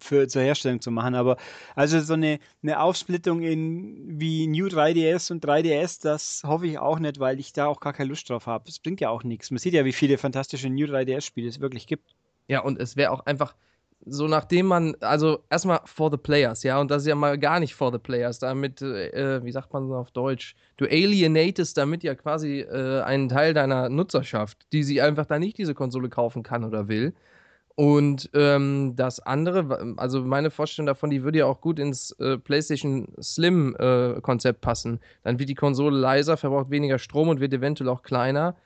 für, 0.00 0.28
zur 0.28 0.42
Herstellung 0.42 0.80
zu 0.80 0.90
machen. 0.90 1.14
Aber 1.14 1.36
also 1.74 2.00
so 2.00 2.14
eine, 2.14 2.38
eine 2.62 2.80
Aufsplittung 2.80 3.42
in 3.42 4.20
wie 4.20 4.46
New 4.46 4.66
3DS 4.66 5.32
und 5.32 5.44
3DS, 5.44 6.02
das 6.02 6.42
hoffe 6.44 6.66
ich 6.66 6.78
auch 6.78 6.98
nicht, 6.98 7.18
weil 7.18 7.40
ich 7.40 7.52
da 7.52 7.66
auch 7.66 7.80
gar 7.80 7.94
keine 7.94 8.10
Lust 8.10 8.28
drauf 8.28 8.46
habe. 8.46 8.68
Es 8.68 8.78
bringt 8.78 9.00
ja 9.00 9.08
auch 9.08 9.24
nichts. 9.24 9.50
Man 9.50 9.58
sieht 9.58 9.74
ja, 9.74 9.84
wie 9.86 9.92
viele 9.92 10.18
fantastische 10.18 10.68
New 10.68 10.86
3DS-Spiele 10.86 11.48
es 11.48 11.60
wirklich 11.60 11.86
gibt. 11.86 12.14
Ja, 12.46 12.60
und 12.60 12.78
es 12.78 12.96
wäre 12.96 13.10
auch 13.10 13.26
einfach 13.26 13.54
so 14.04 14.26
nachdem 14.28 14.66
man, 14.66 14.94
also 15.00 15.44
erstmal 15.50 15.80
for 15.84 16.10
the 16.10 16.16
players, 16.16 16.62
ja, 16.62 16.80
und 16.80 16.90
das 16.90 17.02
ist 17.02 17.08
ja 17.08 17.14
mal 17.14 17.38
gar 17.38 17.60
nicht 17.60 17.74
for 17.74 17.92
the 17.92 17.98
players, 17.98 18.38
damit, 18.38 18.80
äh, 18.82 19.44
wie 19.44 19.52
sagt 19.52 19.72
man 19.72 19.90
auf 19.92 20.10
Deutsch, 20.10 20.54
du 20.76 20.86
alienatest 20.86 21.76
damit 21.76 22.02
ja 22.02 22.14
quasi 22.14 22.60
äh, 22.60 23.02
einen 23.02 23.28
Teil 23.28 23.54
deiner 23.54 23.88
Nutzerschaft, 23.88 24.58
die 24.72 24.82
sich 24.82 25.02
einfach 25.02 25.26
da 25.26 25.38
nicht 25.38 25.58
diese 25.58 25.74
Konsole 25.74 26.08
kaufen 26.08 26.42
kann 26.42 26.64
oder 26.64 26.88
will. 26.88 27.14
Und 27.74 28.28
ähm, 28.34 28.94
das 28.96 29.20
andere, 29.20 29.94
also 29.98 30.22
meine 30.24 30.50
Vorstellung 30.50 30.86
davon, 30.86 31.10
die 31.10 31.22
würde 31.22 31.38
ja 31.38 31.46
auch 31.46 31.60
gut 31.60 31.78
ins 31.78 32.10
äh, 32.18 32.36
PlayStation 32.36 33.06
Slim-Konzept 33.22 34.58
äh, 34.58 34.60
passen. 34.60 35.00
Dann 35.22 35.38
wird 35.38 35.48
die 35.48 35.54
Konsole 35.54 35.96
leiser, 35.96 36.36
verbraucht 36.36 36.70
weniger 36.70 36.98
Strom 36.98 37.28
und 37.28 37.38
wird 37.40 37.52
eventuell 37.54 37.88
auch 37.88 38.02
kleiner 38.02 38.56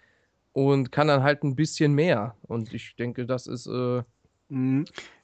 und 0.52 0.92
kann 0.92 1.08
dann 1.08 1.22
halt 1.22 1.44
ein 1.44 1.56
bisschen 1.56 1.92
mehr. 1.92 2.36
Und 2.42 2.72
ich 2.72 2.96
denke, 2.96 3.26
das 3.26 3.46
ist 3.46 3.66
äh. 3.66 4.02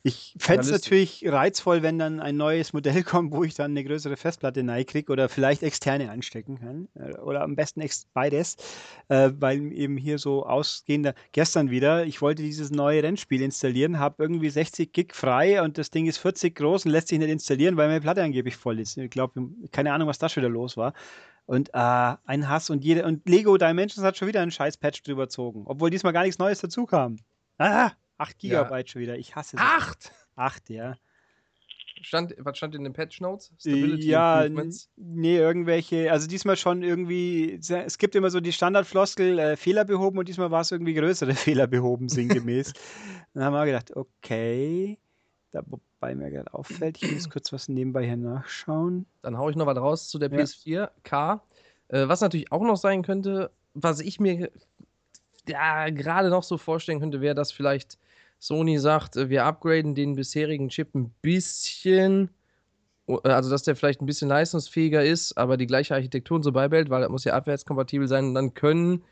Ich 0.03 0.35
fände 0.39 0.63
es 0.63 0.71
natürlich 0.71 1.23
reizvoll, 1.27 1.83
wenn 1.83 1.99
dann 1.99 2.19
ein 2.19 2.37
neues 2.37 2.73
Modell 2.73 3.03
kommt, 3.05 3.33
wo 3.33 3.45
ich 3.45 3.55
dann 3.55 3.73
eine 3.73 3.85
größere 3.85 4.17
Festplatte 4.17 4.65
kriege 4.87 5.13
oder 5.13 5.29
vielleicht 5.29 5.63
externe 5.63 6.11
anstecken 6.11 6.59
kann. 6.59 6.89
Äh, 6.95 7.19
oder 7.19 7.43
am 7.43 7.55
besten 7.55 7.83
beides, 8.15 8.57
äh, 9.09 9.31
weil 9.39 9.73
eben 9.73 9.99
hier 9.99 10.19
so 10.19 10.47
ausgehender. 10.47 11.15
Gestern 11.33 11.71
wieder, 11.71 12.07
ich 12.07 12.23
wollte 12.23 12.43
dieses 12.43 12.71
neue 12.71 13.03
Rennspiel 13.03 13.43
installieren, 13.43 13.99
habe 13.99 14.23
irgendwie 14.23 14.49
60 14.49 14.93
Gig 14.93 15.15
frei 15.15 15.61
und 15.63 15.77
das 15.77 15.91
Ding 15.91 16.07
ist 16.07 16.19
40 16.19 16.55
groß 16.55 16.87
und 16.87 16.93
lässt 16.93 17.09
sich 17.09 17.19
nicht 17.19 17.29
installieren, 17.29 17.77
weil 17.77 17.89
meine 17.89 18.01
Platte 18.01 18.23
angeblich 18.23 18.57
voll 18.57 18.81
ist. 18.81 18.97
Ich 18.97 19.11
glaube, 19.11 19.49
keine 19.73 19.93
Ahnung, 19.93 20.09
was 20.09 20.19
da 20.19 20.31
schon 20.31 20.43
wieder 20.43 20.53
los 20.53 20.79
war. 20.79 20.95
Und 21.45 21.69
äh, 21.75 22.17
ein 22.25 22.49
Hass 22.49 22.71
und 22.71 22.83
jede 22.83 23.05
und 23.05 23.29
Lego 23.29 23.59
Dimensions 23.59 24.07
hat 24.07 24.17
schon 24.17 24.29
wieder 24.29 24.41
einen 24.41 24.51
scheiß 24.51 24.79
Patch 24.79 25.03
drüber 25.03 25.25
gezogen, 25.25 25.65
obwohl 25.67 25.91
diesmal 25.91 26.15
gar 26.15 26.23
nichts 26.23 26.39
Neues 26.39 26.61
dazu 26.61 26.87
kam. 26.87 27.17
Ah! 27.59 27.93
8 28.19 28.39
Gigabyte 28.39 28.87
ja. 28.89 28.93
schon 28.93 29.03
wieder. 29.03 29.17
Ich 29.17 29.35
hasse 29.35 29.57
es. 29.57 29.63
8? 29.63 30.13
8, 30.37 30.71
ja. 30.71 30.97
Stand, 32.03 32.35
was 32.39 32.57
stand 32.57 32.75
in 32.75 32.85
den 32.85 32.93
Patch 32.93 33.21
Notes? 33.21 33.53
Stability 33.59 34.09
ja, 34.09 34.47
nee, 34.97 35.37
irgendwelche, 35.37 36.13
also 36.13 36.29
diesmal 36.29 36.57
schon 36.57 36.83
irgendwie, 36.83 37.55
es 37.55 37.99
gibt 37.99 38.15
immer 38.15 38.31
so 38.31 38.39
die 38.39 38.53
Standardfloskel, 38.53 39.39
äh, 39.39 39.57
Fehler 39.57 39.85
behoben 39.85 40.19
und 40.19 40.29
diesmal 40.29 40.51
war 40.53 40.61
es 40.61 40.71
irgendwie 40.71 40.95
größere 40.95 41.35
Fehler 41.35 41.67
behoben, 41.67 42.09
sinngemäß. 42.09 42.73
Dann 43.35 43.45
haben 43.45 43.55
wir 43.55 43.67
gedacht, 43.67 43.97
okay, 43.97 44.99
da, 45.51 45.63
wobei 45.67 46.15
mir 46.15 46.31
gerade 46.31 46.53
auffällt, 46.55 47.03
ich 47.03 47.13
muss 47.13 47.31
kurz 47.31 47.53
was 47.53 47.69
nebenbei 47.69 48.05
hier 48.05 48.17
nachschauen. 48.17 49.07
Dann 49.23 49.37
haue 49.37 49.51
ich 49.51 49.57
noch 49.57 49.67
was 49.67 49.79
raus 49.79 50.09
zu 50.09 50.19
der 50.19 50.31
PS4 50.31 50.91
K. 51.03 51.43
Äh, 51.89 52.07
was 52.07 52.21
natürlich 52.21 52.53
auch 52.53 52.63
noch 52.63 52.77
sein 52.77 53.03
könnte, 53.03 53.51
was 53.75 54.01
ich 54.01 54.21
mir 54.21 54.51
ja, 55.49 55.89
gerade 55.91 56.29
noch 56.31 56.43
so 56.43 56.59
vorstellen 56.59 57.01
könnte, 57.01 57.21
wäre, 57.21 57.35
dass 57.35 57.53
vielleicht 57.53 57.99
Sony 58.39 58.79
sagt, 58.79 59.17
äh, 59.17 59.29
wir 59.31 59.45
upgraden 59.45 59.95
den 59.95 60.17
bisherigen 60.17 60.69
Chip 60.69 60.95
ein 60.95 61.11
bisschen, 61.23 62.31
äh, 63.09 63.17
also 63.25 63.51
dass 63.51 63.63
der 63.65 63.77
vielleicht 63.77 64.01
ein 64.03 64.07
bisschen 64.07 64.29
leistungsfähiger 64.29 65.05
ist, 65.05 65.37
aber 65.37 65.57
die 65.57 65.67
gleiche 65.67 65.95
Architektur 65.95 66.37
und 66.37 66.43
so 66.43 66.53
beibehält, 66.53 66.91
weil 66.91 67.03
das 67.03 67.11
muss 67.11 67.25
ja 67.25 67.35
abwärtskompatibel 67.35 68.09
sein. 68.09 68.27
Und 68.27 68.35
dann 68.35 68.55
können 68.55 69.05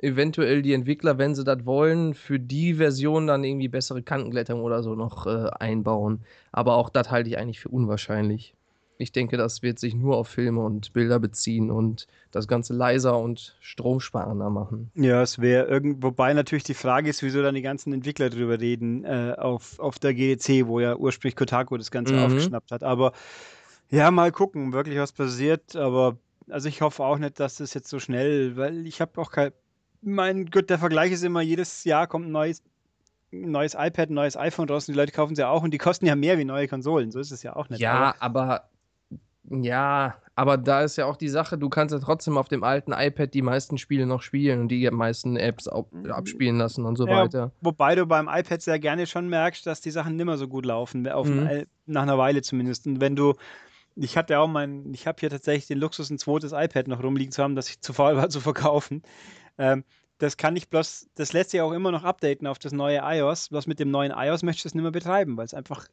eventuell 0.00 0.62
die 0.62 0.74
Entwickler, 0.74 1.18
wenn 1.18 1.34
sie 1.34 1.44
das 1.44 1.66
wollen, 1.66 2.14
für 2.14 2.38
die 2.40 2.74
Version 2.74 3.26
dann 3.26 3.44
irgendwie 3.44 3.68
bessere 3.68 4.02
Kantenglättung 4.02 4.62
oder 4.62 4.82
so 4.82 4.94
noch 4.94 5.26
äh, 5.26 5.50
einbauen. 5.58 6.24
Aber 6.52 6.76
auch 6.76 6.90
das 6.90 7.10
halte 7.10 7.30
ich 7.30 7.38
eigentlich 7.38 7.60
für 7.60 7.68
unwahrscheinlich. 7.70 8.54
Ich 9.00 9.12
denke, 9.12 9.36
das 9.36 9.62
wird 9.62 9.78
sich 9.78 9.94
nur 9.94 10.16
auf 10.16 10.26
Filme 10.26 10.60
und 10.60 10.92
Bilder 10.92 11.20
beziehen 11.20 11.70
und 11.70 12.08
das 12.32 12.48
Ganze 12.48 12.74
leiser 12.74 13.16
und 13.16 13.56
stromsparender 13.60 14.50
machen. 14.50 14.90
Ja, 14.96 15.22
es 15.22 15.38
wäre 15.38 15.66
irgend, 15.68 16.02
wobei 16.02 16.32
natürlich 16.32 16.64
die 16.64 16.74
Frage 16.74 17.08
ist, 17.08 17.22
wieso 17.22 17.40
dann 17.40 17.54
die 17.54 17.62
ganzen 17.62 17.92
Entwickler 17.92 18.28
drüber 18.28 18.58
reden 18.58 19.04
äh, 19.04 19.36
auf, 19.38 19.78
auf 19.78 20.00
der 20.00 20.14
GDC, 20.14 20.66
wo 20.66 20.80
ja 20.80 20.96
ursprünglich 20.96 21.36
Kotaku 21.36 21.76
das 21.76 21.92
Ganze 21.92 22.14
mhm. 22.14 22.24
aufgeschnappt 22.24 22.72
hat. 22.72 22.82
Aber 22.82 23.12
ja, 23.88 24.10
mal 24.10 24.32
gucken, 24.32 24.72
wirklich 24.72 24.98
was 24.98 25.12
passiert. 25.12 25.76
Aber 25.76 26.18
also 26.50 26.68
ich 26.68 26.80
hoffe 26.80 27.04
auch 27.04 27.18
nicht, 27.18 27.38
dass 27.38 27.56
das 27.56 27.74
jetzt 27.74 27.88
so 27.88 28.00
schnell, 28.00 28.56
weil 28.56 28.84
ich 28.84 29.00
habe 29.00 29.20
auch 29.20 29.30
kein. 29.30 29.52
Mein 30.00 30.46
Gott, 30.46 30.70
der 30.70 30.78
Vergleich 30.78 31.12
ist 31.12 31.24
immer, 31.24 31.40
jedes 31.40 31.84
Jahr 31.84 32.06
kommt 32.08 32.26
ein 32.26 32.32
neues 32.32 32.62
neues 33.30 33.74
iPad, 33.74 34.10
ein 34.10 34.14
neues 34.14 34.36
iPhone 34.36 34.68
raus 34.68 34.88
und 34.88 34.94
die 34.94 34.98
Leute 34.98 35.12
kaufen 35.12 35.34
sie 35.34 35.42
ja 35.42 35.50
auch 35.50 35.62
und 35.62 35.72
die 35.72 35.78
kosten 35.78 36.06
ja 36.06 36.16
mehr 36.16 36.38
wie 36.38 36.44
neue 36.44 36.66
Konsolen. 36.66 37.10
So 37.10 37.20
ist 37.20 37.30
es 37.30 37.42
ja 37.42 37.54
auch 37.54 37.68
nicht. 37.68 37.80
Ja, 37.80 38.14
aber, 38.18 38.22
aber 38.22 38.68
ja, 39.50 40.16
aber 40.34 40.56
da 40.56 40.82
ist 40.82 40.96
ja 40.96 41.06
auch 41.06 41.16
die 41.16 41.28
Sache, 41.28 41.58
du 41.58 41.68
kannst 41.68 41.92
ja 41.92 41.98
trotzdem 41.98 42.36
auf 42.36 42.48
dem 42.48 42.62
alten 42.62 42.92
iPad 42.92 43.32
die 43.32 43.42
meisten 43.42 43.78
Spiele 43.78 44.06
noch 44.06 44.22
spielen 44.22 44.60
und 44.60 44.68
die 44.68 44.88
meisten 44.90 45.36
Apps 45.36 45.68
mhm. 45.90 46.10
abspielen 46.10 46.58
lassen 46.58 46.84
und 46.84 46.96
so 46.96 47.06
ja, 47.06 47.16
weiter. 47.16 47.52
Wobei 47.60 47.94
du 47.94 48.06
beim 48.06 48.28
iPad 48.28 48.62
sehr 48.62 48.78
gerne 48.78 49.06
schon 49.06 49.28
merkst, 49.28 49.66
dass 49.66 49.80
die 49.80 49.90
Sachen 49.90 50.16
nimmer 50.16 50.36
so 50.36 50.46
gut 50.46 50.66
laufen, 50.66 51.02
mhm. 51.02 51.66
nach 51.86 52.02
einer 52.02 52.18
Weile 52.18 52.42
zumindest. 52.42 52.86
Und 52.86 53.00
wenn 53.00 53.16
du, 53.16 53.34
ich 53.96 54.16
hatte 54.16 54.34
ja 54.34 54.40
auch 54.40 54.48
mein, 54.48 54.92
ich 54.92 55.06
habe 55.06 55.18
hier 55.18 55.30
tatsächlich 55.30 55.66
den 55.66 55.78
Luxus, 55.78 56.10
ein 56.10 56.18
zweites 56.18 56.52
iPad 56.52 56.88
noch 56.88 57.02
rumliegen 57.02 57.32
zu 57.32 57.42
haben, 57.42 57.56
das 57.56 57.68
ich 57.68 57.80
zu 57.80 57.92
faul 57.92 58.16
war 58.16 58.28
zu 58.28 58.40
verkaufen. 58.40 59.02
Ähm, 59.58 59.84
das 60.18 60.36
kann 60.36 60.56
ich 60.56 60.68
bloß, 60.68 61.08
das 61.14 61.32
lässt 61.32 61.50
sich 61.50 61.60
auch 61.60 61.72
immer 61.72 61.92
noch 61.92 62.04
updaten 62.04 62.46
auf 62.46 62.58
das 62.58 62.72
neue 62.72 63.00
iOS. 63.02 63.52
Was 63.52 63.66
mit 63.66 63.78
dem 63.78 63.90
neuen 63.90 64.12
iOS 64.12 64.42
möchte 64.42 64.58
ich 64.58 64.62
das 64.64 64.74
nicht 64.74 64.82
mehr 64.82 64.92
betreiben, 64.92 65.36
weil 65.36 65.46
es 65.46 65.54
einfach 65.54 65.86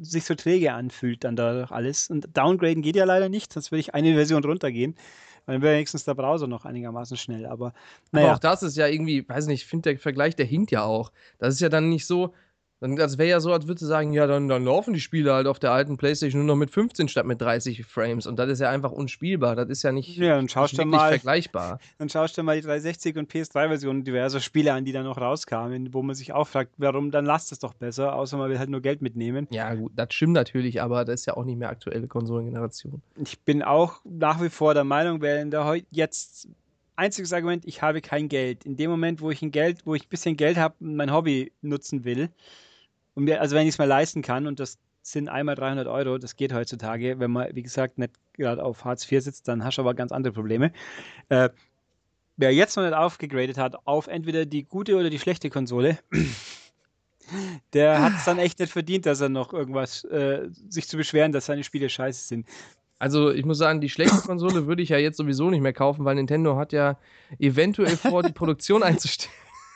sich 0.00 0.24
so 0.24 0.34
träge 0.34 0.72
anfühlt 0.72 1.24
dann 1.24 1.36
da 1.36 1.64
alles. 1.64 2.08
Und 2.10 2.36
downgraden 2.36 2.82
geht 2.82 2.96
ja 2.96 3.04
leider 3.04 3.28
nicht, 3.28 3.52
sonst 3.52 3.70
würde 3.70 3.80
ich 3.80 3.94
eine 3.94 4.14
Version 4.14 4.44
runtergehen. 4.44 4.96
Dann 5.46 5.60
wäre 5.60 5.74
wenigstens 5.74 6.04
der 6.04 6.14
Browser 6.14 6.46
noch 6.46 6.64
einigermaßen 6.64 7.16
schnell. 7.16 7.46
Aber, 7.46 7.72
naja. 8.12 8.26
aber 8.26 8.36
auch 8.36 8.40
das 8.40 8.62
ist 8.62 8.76
ja 8.76 8.86
irgendwie, 8.86 9.28
weiß 9.28 9.46
nicht, 9.46 9.62
ich 9.62 9.66
finde 9.66 9.90
der 9.90 9.98
Vergleich, 9.98 10.36
der 10.36 10.46
hinkt 10.46 10.70
ja 10.70 10.84
auch. 10.84 11.10
Das 11.38 11.54
ist 11.54 11.60
ja 11.60 11.68
dann 11.68 11.88
nicht 11.88 12.06
so, 12.06 12.32
dann, 12.82 12.96
das 12.96 13.16
wäre 13.16 13.30
ja 13.30 13.38
so, 13.38 13.52
als 13.52 13.68
würde 13.68 13.84
sagen, 13.86 14.12
ja, 14.12 14.26
dann, 14.26 14.48
dann 14.48 14.64
laufen 14.64 14.92
die 14.92 15.00
Spiele 15.00 15.32
halt 15.32 15.46
auf 15.46 15.60
der 15.60 15.70
alten 15.70 15.96
Playstation 15.96 16.44
nur 16.44 16.56
noch 16.56 16.58
mit 16.58 16.72
15 16.72 17.06
statt 17.06 17.24
mit 17.26 17.40
30 17.40 17.86
Frames. 17.86 18.26
Und 18.26 18.40
das 18.40 18.50
ist 18.50 18.58
ja 18.58 18.70
einfach 18.70 18.90
unspielbar. 18.90 19.54
Das 19.54 19.68
ist 19.68 19.84
ja 19.84 19.92
nicht, 19.92 20.16
ja, 20.16 20.34
dann 20.34 20.48
schaust 20.48 20.76
nicht 20.76 20.86
mal, 20.86 21.10
vergleichbar. 21.10 21.78
Dann 21.98 22.08
schaust 22.08 22.36
du 22.36 22.42
mal 22.42 22.56
die 22.56 22.62
360 22.62 23.16
und 23.18 23.32
PS3-Versionen 23.32 24.02
diverser 24.02 24.40
Spiele 24.40 24.72
an, 24.72 24.84
die 24.84 24.90
dann 24.90 25.04
noch 25.04 25.18
rauskamen, 25.18 25.94
wo 25.94 26.02
man 26.02 26.16
sich 26.16 26.32
auch 26.32 26.48
fragt, 26.48 26.72
warum, 26.78 27.12
dann 27.12 27.24
lasst 27.24 27.52
es 27.52 27.60
doch 27.60 27.74
besser, 27.74 28.16
außer 28.16 28.36
man 28.36 28.50
will 28.50 28.58
halt 28.58 28.70
nur 28.70 28.80
Geld 28.80 29.00
mitnehmen. 29.00 29.46
Ja, 29.50 29.74
gut, 29.74 29.92
das 29.94 30.12
stimmt 30.12 30.32
natürlich, 30.32 30.82
aber 30.82 31.04
das 31.04 31.20
ist 31.20 31.26
ja 31.26 31.36
auch 31.36 31.44
nicht 31.44 31.58
mehr 31.58 31.68
aktuelle 31.68 32.08
Konsolengeneration. 32.08 33.00
Ich 33.16 33.38
bin 33.42 33.62
auch 33.62 34.00
nach 34.04 34.42
wie 34.42 34.48
vor 34.50 34.74
der 34.74 34.84
Meinung, 34.84 35.22
in 35.22 35.52
der 35.52 35.80
jetzt 35.92 36.48
einziges 36.96 37.32
Argument, 37.32 37.64
ich 37.64 37.82
habe 37.82 38.00
kein 38.00 38.28
Geld. 38.28 38.64
In 38.66 38.76
dem 38.76 38.90
Moment, 38.90 39.20
wo 39.20 39.30
ich 39.30 39.42
ein 39.42 39.52
Geld, 39.52 39.86
wo 39.86 39.94
ich 39.94 40.06
ein 40.06 40.08
bisschen 40.08 40.36
Geld 40.36 40.56
habe 40.56 40.74
und 40.80 40.96
mein 40.96 41.12
Hobby 41.12 41.52
nutzen 41.62 42.04
will, 42.04 42.30
und 43.14 43.24
mir, 43.24 43.40
also 43.40 43.56
wenn 43.56 43.62
ich 43.62 43.74
es 43.74 43.78
mal 43.78 43.88
leisten 43.88 44.22
kann, 44.22 44.46
und 44.46 44.60
das 44.60 44.78
sind 45.02 45.28
einmal 45.28 45.54
300 45.54 45.86
Euro, 45.86 46.18
das 46.18 46.36
geht 46.36 46.52
heutzutage, 46.52 47.18
wenn 47.18 47.30
man, 47.30 47.54
wie 47.54 47.62
gesagt, 47.62 47.98
nicht 47.98 48.12
gerade 48.34 48.64
auf 48.64 48.84
Hartz 48.84 49.10
IV 49.10 49.22
sitzt, 49.22 49.48
dann 49.48 49.64
hast 49.64 49.78
du 49.78 49.82
aber 49.82 49.94
ganz 49.94 50.12
andere 50.12 50.32
Probleme. 50.32 50.72
Äh, 51.28 51.50
wer 52.36 52.54
jetzt 52.54 52.76
noch 52.76 52.84
nicht 52.84 52.94
aufgegradet 52.94 53.58
hat 53.58 53.86
auf 53.86 54.06
entweder 54.06 54.46
die 54.46 54.64
gute 54.64 54.96
oder 54.96 55.10
die 55.10 55.18
schlechte 55.18 55.50
Konsole, 55.50 55.98
der 57.72 58.00
hat 58.00 58.12
es 58.16 58.24
dann 58.24 58.38
echt 58.38 58.58
nicht 58.60 58.72
verdient, 58.72 59.06
dass 59.06 59.20
er 59.20 59.28
noch 59.28 59.52
irgendwas, 59.52 60.04
äh, 60.04 60.48
sich 60.68 60.88
zu 60.88 60.96
beschweren, 60.96 61.32
dass 61.32 61.46
seine 61.46 61.64
Spiele 61.64 61.88
scheiße 61.88 62.26
sind. 62.26 62.46
Also 62.98 63.32
ich 63.32 63.44
muss 63.44 63.58
sagen, 63.58 63.80
die 63.80 63.88
schlechte 63.88 64.18
Konsole 64.18 64.68
würde 64.68 64.80
ich 64.82 64.90
ja 64.90 64.98
jetzt 64.98 65.16
sowieso 65.16 65.50
nicht 65.50 65.60
mehr 65.60 65.72
kaufen, 65.72 66.04
weil 66.04 66.14
Nintendo 66.14 66.56
hat 66.56 66.72
ja 66.72 66.98
eventuell 67.40 67.96
vor, 67.96 68.22
die 68.22 68.32
Produktion 68.32 68.84
einzustellen. 68.84 69.34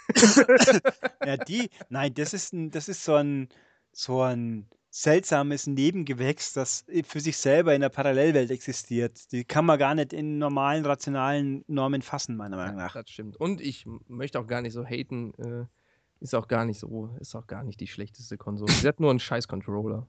ja, 1.25 1.37
die, 1.37 1.71
nein, 1.89 2.15
das 2.15 2.35
ist, 2.35 2.53
ein, 2.53 2.71
das 2.71 2.89
ist 2.89 3.05
so 3.05 3.15
ein, 3.15 3.49
so 3.93 4.23
ein 4.23 4.69
seltsames 4.91 5.67
Nebengewächs, 5.67 6.55
das 6.55 6.87
für 7.05 7.21
sich 7.21 7.37
selber 7.37 7.75
in 7.75 7.83
der 7.83 7.91
Parallelwelt 7.91 8.51
existiert. 8.51 9.31
Die 9.31 9.45
kann 9.45 9.67
man 9.67 9.79
gar 9.79 9.95
nicht 9.95 10.13
in 10.13 10.39
normalen, 10.39 10.87
rationalen 10.87 11.65
Normen 11.67 12.01
fassen, 12.03 12.37
meiner 12.37 12.57
Meinung 12.57 12.77
nach. 12.77 12.95
Ja, 12.95 13.03
das 13.03 13.11
stimmt. 13.11 13.37
Und 13.37 13.61
ich 13.61 13.85
möchte 14.09 14.41
auch 14.41 14.47
gar 14.47 14.63
nicht 14.63 14.73
so 14.73 14.85
haten. 14.85 15.35
Äh, 15.35 15.67
ist 16.21 16.35
auch 16.35 16.49
gar 16.49 16.65
nicht 16.65 16.81
so, 16.81 17.15
ist 17.21 17.35
auch 17.35 17.47
gar 17.47 17.63
nicht 17.63 17.81
die 17.81 17.87
schlechteste 17.87 18.39
Konsole. 18.39 18.73
Sie 18.73 18.89
hat 18.89 19.01
nur 19.01 19.11
einen 19.11 19.21
scheiß 19.21 19.49
Controller. 19.49 20.09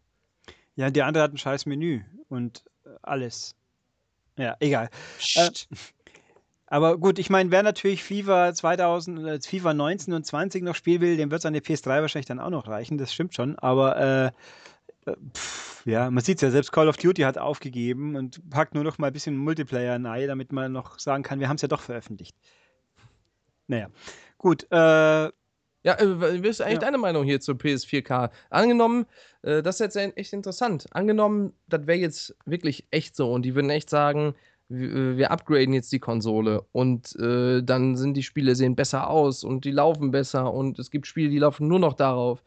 Ja, 0.75 0.89
die 0.89 1.01
andere 1.01 1.23
hat 1.23 1.33
ein 1.33 1.37
scheiß 1.37 1.65
Menü 1.65 2.01
und 2.29 2.63
äh, 2.85 2.89
alles. 3.01 3.55
Ja, 4.37 4.55
egal. 4.59 4.89
Äh, 5.35 5.49
aber 6.67 6.97
gut, 6.97 7.19
ich 7.19 7.29
meine, 7.29 7.51
wer 7.51 7.63
natürlich 7.63 8.03
FIFA 8.03 8.53
2000, 8.53 9.27
äh, 9.27 9.39
FIFA 9.41 9.73
19 9.73 10.13
und 10.13 10.25
20 10.25 10.63
noch 10.63 10.75
spielen 10.75 11.01
will, 11.01 11.17
dem 11.17 11.31
wird 11.31 11.41
seine 11.41 11.59
PS3 11.59 12.01
wahrscheinlich 12.01 12.27
dann 12.27 12.39
auch 12.39 12.49
noch 12.49 12.67
reichen, 12.67 12.97
das 12.97 13.13
stimmt 13.13 13.33
schon. 13.33 13.57
Aber 13.57 13.97
äh, 13.97 14.31
Pff, 15.33 15.85
ja, 15.85 16.09
man 16.11 16.23
sieht 16.23 16.37
es 16.37 16.41
ja, 16.41 16.51
selbst 16.51 16.71
Call 16.71 16.89
of 16.89 16.97
Duty 16.97 17.21
hat 17.21 17.37
aufgegeben 17.37 18.15
und 18.15 18.49
packt 18.49 18.73
nur 18.73 18.83
noch 18.83 18.97
mal 18.97 19.07
ein 19.07 19.13
bisschen 19.13 19.37
Multiplayer 19.37 19.99
nahe, 19.99 20.27
damit 20.27 20.51
man 20.51 20.71
noch 20.71 20.99
sagen 20.99 21.23
kann, 21.23 21.39
wir 21.39 21.47
haben 21.47 21.55
es 21.55 21.61
ja 21.61 21.67
doch 21.67 21.81
veröffentlicht. 21.81 22.35
Naja, 23.67 23.89
gut. 24.37 24.67
Äh, 24.71 24.75
ja, 24.75 25.93
äh, 25.99 26.43
wie 26.43 26.47
ist 26.47 26.61
eigentlich 26.61 26.73
ja. 26.75 26.79
deine 26.79 26.97
Meinung 26.97 27.23
hier 27.23 27.39
zur 27.39 27.55
PS4K? 27.55 28.31
Angenommen, 28.49 29.05
äh, 29.43 29.63
das 29.63 29.79
ist 29.79 29.95
jetzt 29.95 30.17
echt 30.17 30.33
interessant. 30.33 30.87
Angenommen, 30.91 31.53
das 31.67 31.87
wäre 31.87 31.99
jetzt 31.99 32.35
wirklich 32.45 32.85
echt 32.91 33.15
so 33.15 33.31
und 33.31 33.43
die 33.43 33.55
würden 33.55 33.69
echt 33.69 33.89
sagen, 33.89 34.35
wir, 34.69 34.95
äh, 34.95 35.17
wir 35.17 35.31
upgraden 35.31 35.73
jetzt 35.73 35.91
die 35.91 35.99
Konsole 35.99 36.65
und 36.71 37.15
äh, 37.19 37.63
dann 37.63 37.95
sind 37.95 38.15
die 38.15 38.23
Spiele 38.23 38.55
sehen 38.55 38.75
besser 38.75 39.09
aus 39.09 39.43
und 39.43 39.65
die 39.65 39.71
laufen 39.71 40.11
besser 40.11 40.53
und 40.53 40.79
es 40.79 40.91
gibt 40.91 41.07
Spiele, 41.07 41.29
die 41.29 41.39
laufen 41.39 41.67
nur 41.67 41.79
noch 41.79 41.93
darauf. 41.93 42.43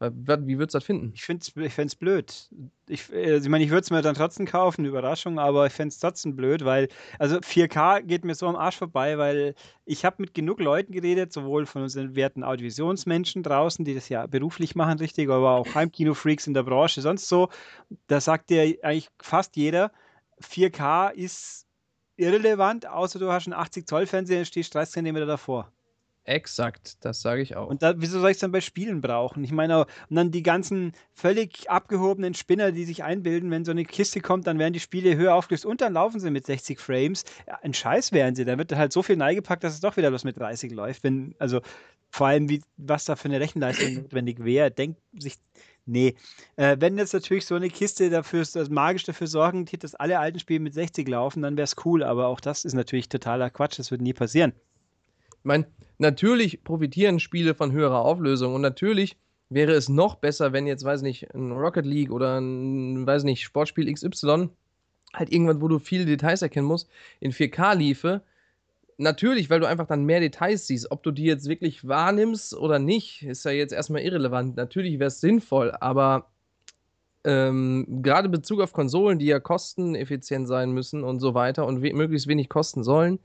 Wie 0.00 0.58
würdest 0.58 0.74
du 0.74 0.78
das 0.78 0.84
finden? 0.84 1.12
Ich 1.14 1.22
finde 1.22 1.46
es 1.46 1.92
ich 1.92 1.98
blöd. 1.98 2.50
Ich, 2.88 3.12
äh, 3.12 3.36
ich 3.36 3.48
meine, 3.48 3.64
ich 3.64 3.70
würde 3.70 3.82
es 3.82 3.90
mir 3.90 4.02
dann 4.02 4.16
trotzdem 4.16 4.44
kaufen, 4.44 4.82
eine 4.82 4.88
Überraschung, 4.88 5.38
aber 5.38 5.66
ich 5.66 5.72
fände 5.72 5.92
es 5.92 5.98
trotzdem 5.98 6.36
blöd, 6.36 6.64
weil, 6.64 6.88
also 7.18 7.36
4K 7.36 8.02
geht 8.02 8.24
mir 8.24 8.34
so 8.34 8.46
am 8.48 8.56
Arsch 8.56 8.76
vorbei, 8.76 9.16
weil 9.18 9.54
ich 9.84 10.04
habe 10.04 10.16
mit 10.18 10.34
genug 10.34 10.60
Leuten 10.60 10.92
geredet, 10.92 11.32
sowohl 11.32 11.64
von 11.64 11.82
unseren 11.82 12.16
werten 12.16 12.42
Audiovisionsmenschen 12.42 13.42
draußen, 13.42 13.84
die 13.84 13.94
das 13.94 14.08
ja 14.08 14.26
beruflich 14.26 14.74
machen, 14.74 14.98
richtig, 14.98 15.30
aber 15.30 15.52
auch 15.52 15.74
Heimkino-Freaks 15.74 16.48
in 16.48 16.54
der 16.54 16.64
Branche, 16.64 17.00
sonst 17.00 17.28
so. 17.28 17.48
Da 18.08 18.20
sagt 18.20 18.50
dir 18.50 18.62
eigentlich 18.82 19.08
fast 19.22 19.56
jeder, 19.56 19.92
4K 20.42 21.12
ist 21.12 21.66
irrelevant, 22.16 22.86
außer 22.86 23.18
du 23.18 23.30
hast 23.30 23.46
einen 23.46 23.54
80 23.54 23.86
Zoll 23.86 24.06
Fernseher 24.06 24.40
und 24.40 24.46
stehst 24.46 24.74
30 24.74 25.04
cm 25.04 25.26
davor. 25.26 25.72
Exakt, 26.26 27.04
das 27.04 27.20
sage 27.20 27.42
ich 27.42 27.54
auch. 27.54 27.68
Und 27.68 27.82
da, 27.82 27.94
wieso 27.98 28.18
soll 28.18 28.30
ich 28.30 28.36
es 28.36 28.40
dann 28.40 28.50
bei 28.50 28.62
Spielen 28.62 29.02
brauchen? 29.02 29.44
Ich 29.44 29.52
meine, 29.52 29.80
und 29.80 30.16
dann 30.16 30.30
die 30.30 30.42
ganzen 30.42 30.92
völlig 31.12 31.68
abgehobenen 31.68 32.32
Spinner, 32.32 32.72
die 32.72 32.86
sich 32.86 33.04
einbilden, 33.04 33.50
wenn 33.50 33.66
so 33.66 33.72
eine 33.72 33.84
Kiste 33.84 34.20
kommt, 34.20 34.46
dann 34.46 34.58
werden 34.58 34.72
die 34.72 34.80
Spiele 34.80 35.16
höher 35.16 35.34
aufgelöst 35.34 35.66
und 35.66 35.82
dann 35.82 35.92
laufen 35.92 36.20
sie 36.20 36.30
mit 36.30 36.46
60 36.46 36.80
Frames. 36.80 37.24
Ein 37.60 37.74
Scheiß 37.74 38.12
wären 38.12 38.34
sie. 38.34 38.46
Dann 38.46 38.58
wird 38.58 38.74
halt 38.74 38.90
so 38.90 39.02
viel 39.02 39.16
neigepackt, 39.16 39.64
dass 39.64 39.74
es 39.74 39.80
doch 39.80 39.98
wieder 39.98 40.08
los 40.08 40.24
mit 40.24 40.38
30 40.38 40.72
läuft. 40.72 41.04
Wenn, 41.04 41.34
also 41.38 41.60
vor 42.08 42.28
allem, 42.28 42.48
wie, 42.48 42.62
was 42.78 43.04
da 43.04 43.16
für 43.16 43.28
eine 43.28 43.40
Rechenleistung 43.40 43.94
notwendig 44.02 44.42
wäre, 44.42 44.70
denkt 44.70 45.02
sich. 45.18 45.34
Nee. 45.86 46.14
Äh, 46.56 46.76
wenn 46.80 46.96
jetzt 46.96 47.12
natürlich 47.12 47.44
so 47.44 47.54
eine 47.54 47.68
Kiste 47.68 48.08
dafür 48.08 48.40
also 48.40 48.72
magisch 48.72 49.04
dafür 49.04 49.26
sorgen, 49.26 49.66
dass 49.80 49.94
alle 49.94 50.18
alten 50.18 50.38
Spiele 50.38 50.60
mit 50.60 50.72
60 50.74 51.06
laufen, 51.08 51.42
dann 51.42 51.56
wäre 51.56 51.64
es 51.64 51.76
cool, 51.84 52.02
aber 52.02 52.28
auch 52.28 52.40
das 52.40 52.64
ist 52.64 52.74
natürlich 52.74 53.08
totaler 53.08 53.50
Quatsch, 53.50 53.78
das 53.78 53.90
wird 53.90 54.00
nie 54.00 54.14
passieren. 54.14 54.54
Ich 55.30 55.44
meine, 55.44 55.66
natürlich 55.98 56.64
profitieren 56.64 57.20
Spiele 57.20 57.54
von 57.54 57.72
höherer 57.72 58.00
Auflösung 58.00 58.54
und 58.54 58.62
natürlich 58.62 59.18
wäre 59.50 59.72
es 59.72 59.90
noch 59.90 60.16
besser, 60.16 60.54
wenn 60.54 60.66
jetzt, 60.66 60.84
weiß 60.84 61.02
nicht, 61.02 61.34
ein 61.34 61.52
Rocket 61.52 61.84
League 61.84 62.10
oder 62.10 62.40
ein, 62.40 63.06
weiß 63.06 63.24
nicht, 63.24 63.42
Sportspiel 63.42 63.92
XY 63.92 64.48
halt 65.12 65.32
irgendwann, 65.32 65.60
wo 65.60 65.68
du 65.68 65.78
viele 65.78 66.06
Details 66.06 66.42
erkennen 66.42 66.66
musst, 66.66 66.88
in 67.20 67.32
4K 67.32 67.74
liefe. 67.76 68.22
Natürlich, 68.96 69.50
weil 69.50 69.60
du 69.60 69.66
einfach 69.66 69.86
dann 69.86 70.04
mehr 70.04 70.20
Details 70.20 70.66
siehst. 70.66 70.90
Ob 70.90 71.02
du 71.02 71.10
die 71.10 71.24
jetzt 71.24 71.48
wirklich 71.48 71.86
wahrnimmst 71.86 72.54
oder 72.54 72.78
nicht, 72.78 73.22
ist 73.22 73.44
ja 73.44 73.50
jetzt 73.50 73.72
erstmal 73.72 74.02
irrelevant. 74.02 74.56
Natürlich 74.56 74.98
wäre 74.98 75.08
es 75.08 75.20
sinnvoll, 75.20 75.72
aber 75.80 76.30
ähm, 77.24 78.02
gerade 78.02 78.26
in 78.26 78.32
Bezug 78.32 78.60
auf 78.60 78.72
Konsolen, 78.72 79.18
die 79.18 79.26
ja 79.26 79.40
kosteneffizient 79.40 80.46
sein 80.46 80.72
müssen 80.72 81.02
und 81.02 81.20
so 81.20 81.34
weiter 81.34 81.66
und 81.66 81.82
we 81.82 81.92
möglichst 81.92 82.28
wenig 82.28 82.48
kosten 82.48 82.84
sollen, 82.84 83.18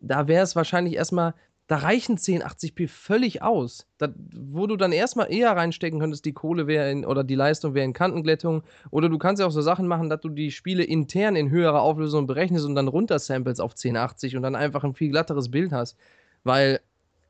da 0.00 0.28
wäre 0.28 0.42
es 0.44 0.56
wahrscheinlich 0.56 0.94
erstmal 0.94 1.34
da 1.68 1.76
reichen 1.76 2.16
1080p 2.16 2.88
völlig 2.88 3.42
aus. 3.42 3.86
Das, 3.98 4.10
wo 4.34 4.66
du 4.66 4.76
dann 4.76 4.90
erstmal 4.90 5.30
eher 5.30 5.54
reinstecken 5.54 6.00
könntest, 6.00 6.24
die 6.24 6.32
Kohle 6.32 6.66
wäre 6.66 6.90
in, 6.90 7.04
oder 7.04 7.22
die 7.24 7.34
Leistung 7.34 7.74
wäre 7.74 7.84
in 7.84 7.92
Kantenglättung. 7.92 8.62
Oder 8.90 9.10
du 9.10 9.18
kannst 9.18 9.40
ja 9.40 9.46
auch 9.46 9.52
so 9.52 9.60
Sachen 9.60 9.86
machen, 9.86 10.08
dass 10.08 10.22
du 10.22 10.30
die 10.30 10.50
Spiele 10.50 10.82
intern 10.82 11.36
in 11.36 11.50
höherer 11.50 11.82
Auflösung 11.82 12.26
berechnest 12.26 12.64
und 12.64 12.74
dann 12.74 12.88
runtersamples 12.88 13.60
auf 13.60 13.72
1080 13.72 14.36
und 14.36 14.42
dann 14.42 14.56
einfach 14.56 14.82
ein 14.82 14.94
viel 14.94 15.10
glatteres 15.10 15.50
Bild 15.50 15.72
hast. 15.72 15.98
Weil 16.42 16.80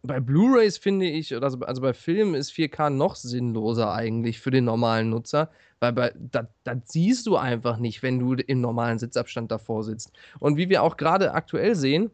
bei 0.04 0.20
Blu-rays 0.20 0.78
finde 0.78 1.06
ich, 1.06 1.34
also, 1.34 1.58
also 1.58 1.82
bei 1.82 1.92
Filmen 1.92 2.34
ist 2.34 2.52
4K 2.52 2.90
noch 2.90 3.16
sinnloser 3.16 3.92
eigentlich 3.92 4.38
für 4.38 4.52
den 4.52 4.64
normalen 4.64 5.10
Nutzer, 5.10 5.50
weil 5.80 5.92
bei, 5.92 6.12
das, 6.16 6.46
das 6.62 6.78
siehst 6.84 7.26
du 7.26 7.36
einfach 7.36 7.78
nicht, 7.78 8.04
wenn 8.04 8.20
du 8.20 8.34
im 8.34 8.60
normalen 8.60 9.00
Sitzabstand 9.00 9.50
davor 9.50 9.82
sitzt. 9.82 10.12
Und 10.38 10.56
wie 10.56 10.68
wir 10.68 10.84
auch 10.84 10.96
gerade 10.96 11.34
aktuell 11.34 11.74
sehen, 11.74 12.12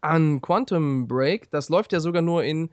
an 0.00 0.40
Quantum 0.40 1.08
Break, 1.08 1.50
das 1.50 1.68
läuft 1.68 1.92
ja 1.92 2.00
sogar 2.00 2.22
nur 2.22 2.44
in 2.44 2.70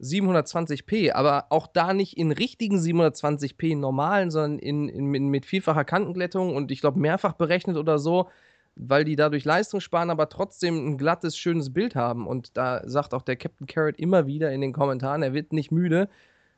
720p, 0.00 1.12
aber 1.12 1.46
auch 1.50 1.68
da 1.68 1.94
nicht 1.94 2.16
in 2.16 2.32
richtigen 2.32 2.78
720p 2.78 3.76
normalen, 3.76 4.30
sondern 4.30 4.58
in, 4.58 4.88
in, 4.88 5.14
in 5.14 5.28
mit 5.28 5.46
vielfacher 5.46 5.84
Kantenglättung 5.84 6.56
und 6.56 6.70
ich 6.70 6.80
glaube 6.80 6.98
mehrfach 6.98 7.34
berechnet 7.34 7.76
oder 7.76 7.98
so, 7.98 8.28
weil 8.74 9.04
die 9.04 9.16
dadurch 9.16 9.44
Leistung 9.44 9.80
sparen, 9.80 10.10
aber 10.10 10.28
trotzdem 10.28 10.86
ein 10.86 10.98
glattes, 10.98 11.36
schönes 11.36 11.72
Bild 11.72 11.94
haben. 11.94 12.26
Und 12.26 12.56
da 12.56 12.82
sagt 12.88 13.14
auch 13.14 13.22
der 13.22 13.36
Captain 13.36 13.66
Carrot 13.66 13.96
immer 13.98 14.26
wieder 14.26 14.50
in 14.52 14.60
den 14.60 14.72
Kommentaren, 14.72 15.22
er 15.22 15.34
wird 15.34 15.52
nicht 15.52 15.70
müde, 15.70 16.08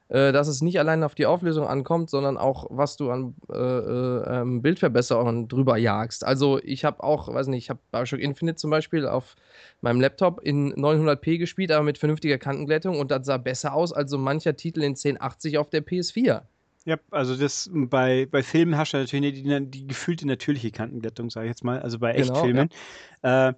dass 0.08 0.48
es 0.48 0.60
nicht 0.60 0.78
allein 0.78 1.02
auf 1.02 1.14
die 1.14 1.26
Auflösung 1.26 1.66
ankommt, 1.66 2.10
sondern 2.10 2.36
auch, 2.36 2.66
was 2.70 2.96
du 2.96 3.10
an 3.10 3.34
äh, 3.50 3.56
äh, 3.56 4.40
ähm, 4.40 4.62
Bildverbesserungen 4.62 5.48
drüber 5.48 5.76
jagst. 5.78 6.24
Also 6.24 6.60
ich 6.62 6.84
habe 6.84 7.02
auch, 7.02 7.32
weiß 7.32 7.46
nicht, 7.46 7.64
ich 7.64 7.70
habe 7.70 7.80
Bioshock 7.90 8.20
Infinite 8.20 8.56
zum 8.56 8.70
Beispiel 8.70 9.06
auf 9.06 9.34
meinem 9.80 10.00
Laptop 10.00 10.40
in 10.42 10.74
900p 10.74 11.38
gespielt, 11.38 11.72
aber 11.72 11.84
mit 11.84 11.98
vernünftiger 11.98 12.38
Kantenglättung 12.38 12.98
und 12.98 13.10
das 13.10 13.26
sah 13.26 13.38
besser 13.38 13.74
aus 13.74 13.92
als 13.92 14.10
so 14.10 14.18
mancher 14.18 14.56
Titel 14.56 14.80
in 14.80 14.92
1080 14.92 15.58
auf 15.58 15.70
der 15.70 15.84
PS4. 15.84 16.42
Ja, 16.86 16.98
also 17.10 17.34
das 17.34 17.70
bei, 17.72 18.26
bei 18.30 18.42
Filmen 18.42 18.76
hast 18.76 18.92
du 18.92 18.98
natürlich 18.98 19.42
die, 19.42 19.70
die 19.70 19.86
gefühlte 19.86 20.26
natürliche 20.26 20.70
Kantenglättung, 20.70 21.30
sage 21.30 21.46
ich 21.46 21.50
jetzt 21.50 21.64
mal, 21.64 21.80
also 21.80 21.98
bei 21.98 22.12
genau, 22.12 22.34
Echtfilmen. 22.34 22.68
Genau, 23.22 23.34
ja. 23.34 23.48
Äh, 23.48 23.54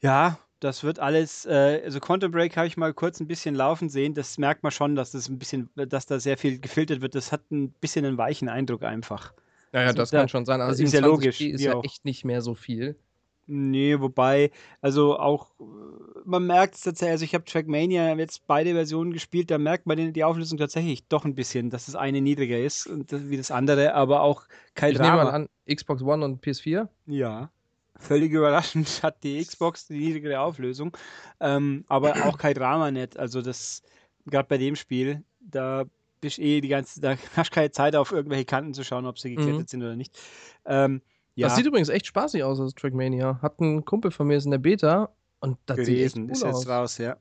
ja, 0.00 0.38
das 0.60 0.82
wird 0.84 0.98
alles, 0.98 1.46
äh, 1.46 1.82
also 1.84 2.00
Quantum 2.00 2.32
Break 2.32 2.56
habe 2.56 2.66
ich 2.66 2.76
mal 2.76 2.92
kurz 2.92 3.20
ein 3.20 3.26
bisschen 3.26 3.54
laufen 3.54 3.88
sehen. 3.88 4.14
Das 4.14 4.38
merkt 4.38 4.62
man 4.62 4.72
schon, 4.72 4.94
dass 4.94 5.12
das 5.12 5.28
ein 5.28 5.38
bisschen, 5.38 5.70
dass 5.74 6.06
da 6.06 6.18
sehr 6.20 6.36
viel 6.36 6.58
gefiltert 6.58 7.00
wird. 7.00 7.14
Das 7.14 7.32
hat 7.32 7.50
ein 7.50 7.70
bisschen 7.72 8.04
einen 8.04 8.18
weichen 8.18 8.48
Eindruck 8.48 8.82
einfach. 8.82 9.32
Ja, 9.72 9.80
ja, 9.80 9.86
also, 9.88 9.98
das 9.98 10.10
da, 10.10 10.18
kann 10.20 10.28
schon 10.28 10.44
sein. 10.44 10.60
Also 10.60 10.82
ist 10.82 10.92
ja 10.92 11.00
logisch. 11.00 11.40
Ist 11.40 11.60
ja 11.60 11.74
auch. 11.74 11.84
echt 11.84 12.04
nicht 12.04 12.24
mehr 12.24 12.42
so 12.42 12.54
viel. 12.54 12.96
Nee, 13.50 13.98
wobei, 13.98 14.50
also 14.82 15.18
auch, 15.18 15.52
man 16.26 16.46
merkt 16.46 16.74
es 16.74 16.82
tatsächlich, 16.82 17.12
also 17.12 17.24
ich 17.24 17.34
habe 17.34 17.44
Trackmania 17.44 18.14
jetzt 18.16 18.46
beide 18.46 18.74
Versionen 18.74 19.10
gespielt, 19.10 19.50
da 19.50 19.56
merkt 19.56 19.86
man 19.86 20.12
die 20.12 20.24
Auflösung 20.24 20.58
tatsächlich 20.58 21.08
doch 21.08 21.24
ein 21.24 21.34
bisschen, 21.34 21.70
dass 21.70 21.86
das 21.86 21.94
eine 21.94 22.20
niedriger 22.20 22.58
ist 22.58 22.90
wie 23.10 23.38
das 23.38 23.50
andere, 23.50 23.94
aber 23.94 24.20
auch 24.20 24.44
kein 24.74 24.92
ich 24.92 24.98
Drama. 24.98 25.12
nehme 25.12 25.24
mal 25.24 25.30
an, 25.30 25.48
Xbox 25.74 26.02
One 26.02 26.26
und 26.26 26.44
PS4? 26.44 26.88
Ja. 27.06 27.50
Völlig 27.98 28.32
überraschend 28.32 29.02
hat 29.02 29.22
die 29.24 29.44
Xbox 29.44 29.86
die 29.88 29.98
niedrigere 29.98 30.40
Auflösung, 30.40 30.96
ähm, 31.40 31.84
aber 31.88 32.14
auch 32.26 32.38
kein 32.38 32.54
Drama 32.54 32.90
nicht. 32.90 33.18
Also 33.18 33.42
das, 33.42 33.82
gerade 34.26 34.48
bei 34.48 34.56
dem 34.56 34.76
Spiel, 34.76 35.24
da 35.40 35.84
bist 36.20 36.38
eh 36.38 36.60
die 36.60 36.68
ganze, 36.68 37.00
da 37.00 37.16
hast 37.36 37.50
du 37.50 37.54
keine 37.54 37.70
Zeit 37.72 37.96
auf 37.96 38.12
irgendwelche 38.12 38.44
Kanten 38.44 38.72
zu 38.74 38.84
schauen, 38.84 39.04
ob 39.06 39.18
sie 39.18 39.30
geklettet 39.34 39.58
mhm. 39.62 39.66
sind 39.66 39.82
oder 39.82 39.96
nicht. 39.96 40.18
Ähm, 40.64 41.02
ja. 41.34 41.48
Das 41.48 41.56
sieht 41.56 41.66
übrigens 41.66 41.88
echt 41.88 42.06
spaßig 42.06 42.42
aus, 42.42 42.58
das 42.58 42.74
Trackmania. 42.74 43.38
Hat 43.42 43.60
ein 43.60 43.84
Kumpel 43.84 44.10
von 44.10 44.26
mir 44.26 44.36
ist 44.36 44.44
in 44.44 44.50
der 44.52 44.58
Beta 44.58 45.10
Und 45.40 45.58
das 45.66 45.76
gewesen. 45.76 46.26
sieht 46.26 46.36
ist 46.36 46.42
cool 46.42 46.48
jetzt 46.48 46.56
aus. 46.56 46.68
raus, 46.68 46.98
ja. 46.98 47.16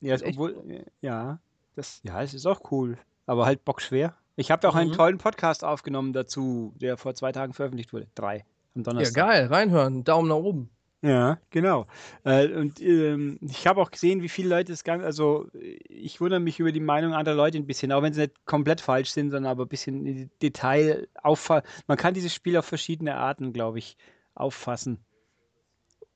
Ja, 0.00 0.14
echt 0.14 0.24
obwohl, 0.26 0.84
ja, 1.00 1.38
das, 1.76 2.00
ja, 2.04 2.22
es 2.22 2.34
ist 2.34 2.46
auch 2.46 2.70
cool, 2.72 2.98
aber 3.26 3.46
halt 3.46 3.64
bockschwer. 3.64 4.14
Ich 4.36 4.50
habe 4.50 4.68
auch 4.68 4.74
einen 4.74 4.90
Mhm. 4.90 4.94
tollen 4.94 5.18
Podcast 5.18 5.62
aufgenommen 5.64 6.12
dazu, 6.12 6.72
der 6.80 6.96
vor 6.96 7.14
zwei 7.14 7.32
Tagen 7.32 7.52
veröffentlicht 7.52 7.92
wurde. 7.92 8.08
Drei. 8.14 8.44
Am 8.74 8.80
Ja, 8.80 8.82
Donnerstag. 8.84 9.14
geil, 9.14 9.46
reinhören, 9.46 10.04
Daumen 10.04 10.28
nach 10.28 10.36
oben. 10.36 10.70
Ja, 11.04 11.38
genau. 11.50 11.86
Äh, 12.22 12.46
und 12.52 12.80
ähm, 12.80 13.38
ich 13.42 13.66
habe 13.66 13.80
auch 13.80 13.90
gesehen, 13.90 14.22
wie 14.22 14.28
viele 14.28 14.48
Leute 14.50 14.72
es 14.72 14.84
ganz, 14.84 15.02
also 15.02 15.48
ich 15.52 16.20
wundere 16.20 16.38
mich 16.38 16.60
über 16.60 16.70
die 16.70 16.78
Meinung 16.78 17.12
anderer 17.12 17.34
Leute 17.34 17.58
ein 17.58 17.66
bisschen, 17.66 17.90
auch 17.90 18.02
wenn 18.02 18.12
sie 18.12 18.20
nicht 18.20 18.46
komplett 18.46 18.80
falsch 18.80 19.10
sind, 19.10 19.32
sondern 19.32 19.50
aber 19.50 19.64
ein 19.64 19.68
bisschen 19.68 20.06
im 20.06 20.30
Detail 20.40 21.08
auffassen. 21.20 21.66
Man 21.88 21.96
kann 21.98 22.14
dieses 22.14 22.32
Spiel 22.32 22.56
auf 22.56 22.66
verschiedene 22.66 23.16
Arten, 23.16 23.52
glaube 23.52 23.78
ich, 23.80 23.96
auffassen. 24.34 24.98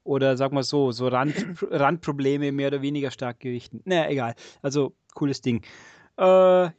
Oder 0.05 0.37
sag 0.37 0.53
mal 0.53 0.63
so, 0.63 0.93
so 0.93 1.09
Rand, 1.09 1.35
Randprobleme 1.71 2.53
mehr 2.53 2.69
oder 2.69 2.81
weniger 2.81 3.11
stark 3.11 3.41
gewichten. 3.41 3.81
Naja, 3.85 4.09
egal. 4.09 4.35
Also, 4.63 4.95
cooles 5.15 5.41
Ding. 5.41 5.63
Äh, 6.17 6.23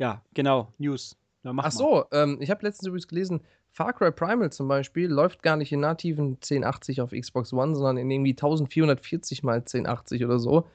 ja, 0.01 0.23
genau, 0.33 0.71
News. 0.77 1.17
Ja, 1.43 1.51
mach 1.51 1.65
Ach 1.65 1.73
mal. 1.73 1.77
so, 1.77 2.05
ähm, 2.13 2.37
ich 2.41 2.49
habe 2.49 2.65
letztens 2.65 2.87
übrigens 2.87 3.09
gelesen, 3.09 3.41
Far 3.77 3.93
Cry 3.93 4.11
Primal 4.11 4.51
zum 4.51 4.67
Beispiel 4.67 5.07
läuft 5.07 5.43
gar 5.43 5.55
nicht 5.55 5.71
in 5.71 5.81
nativen 5.81 6.39
1080 6.41 6.99
auf 6.99 7.11
Xbox 7.11 7.53
One, 7.53 7.75
sondern 7.75 7.97
in 7.97 8.09
irgendwie 8.09 8.31
1440 8.31 9.43
mal 9.43 9.57
1080 9.59 10.25
oder 10.25 10.39
so. 10.39 10.65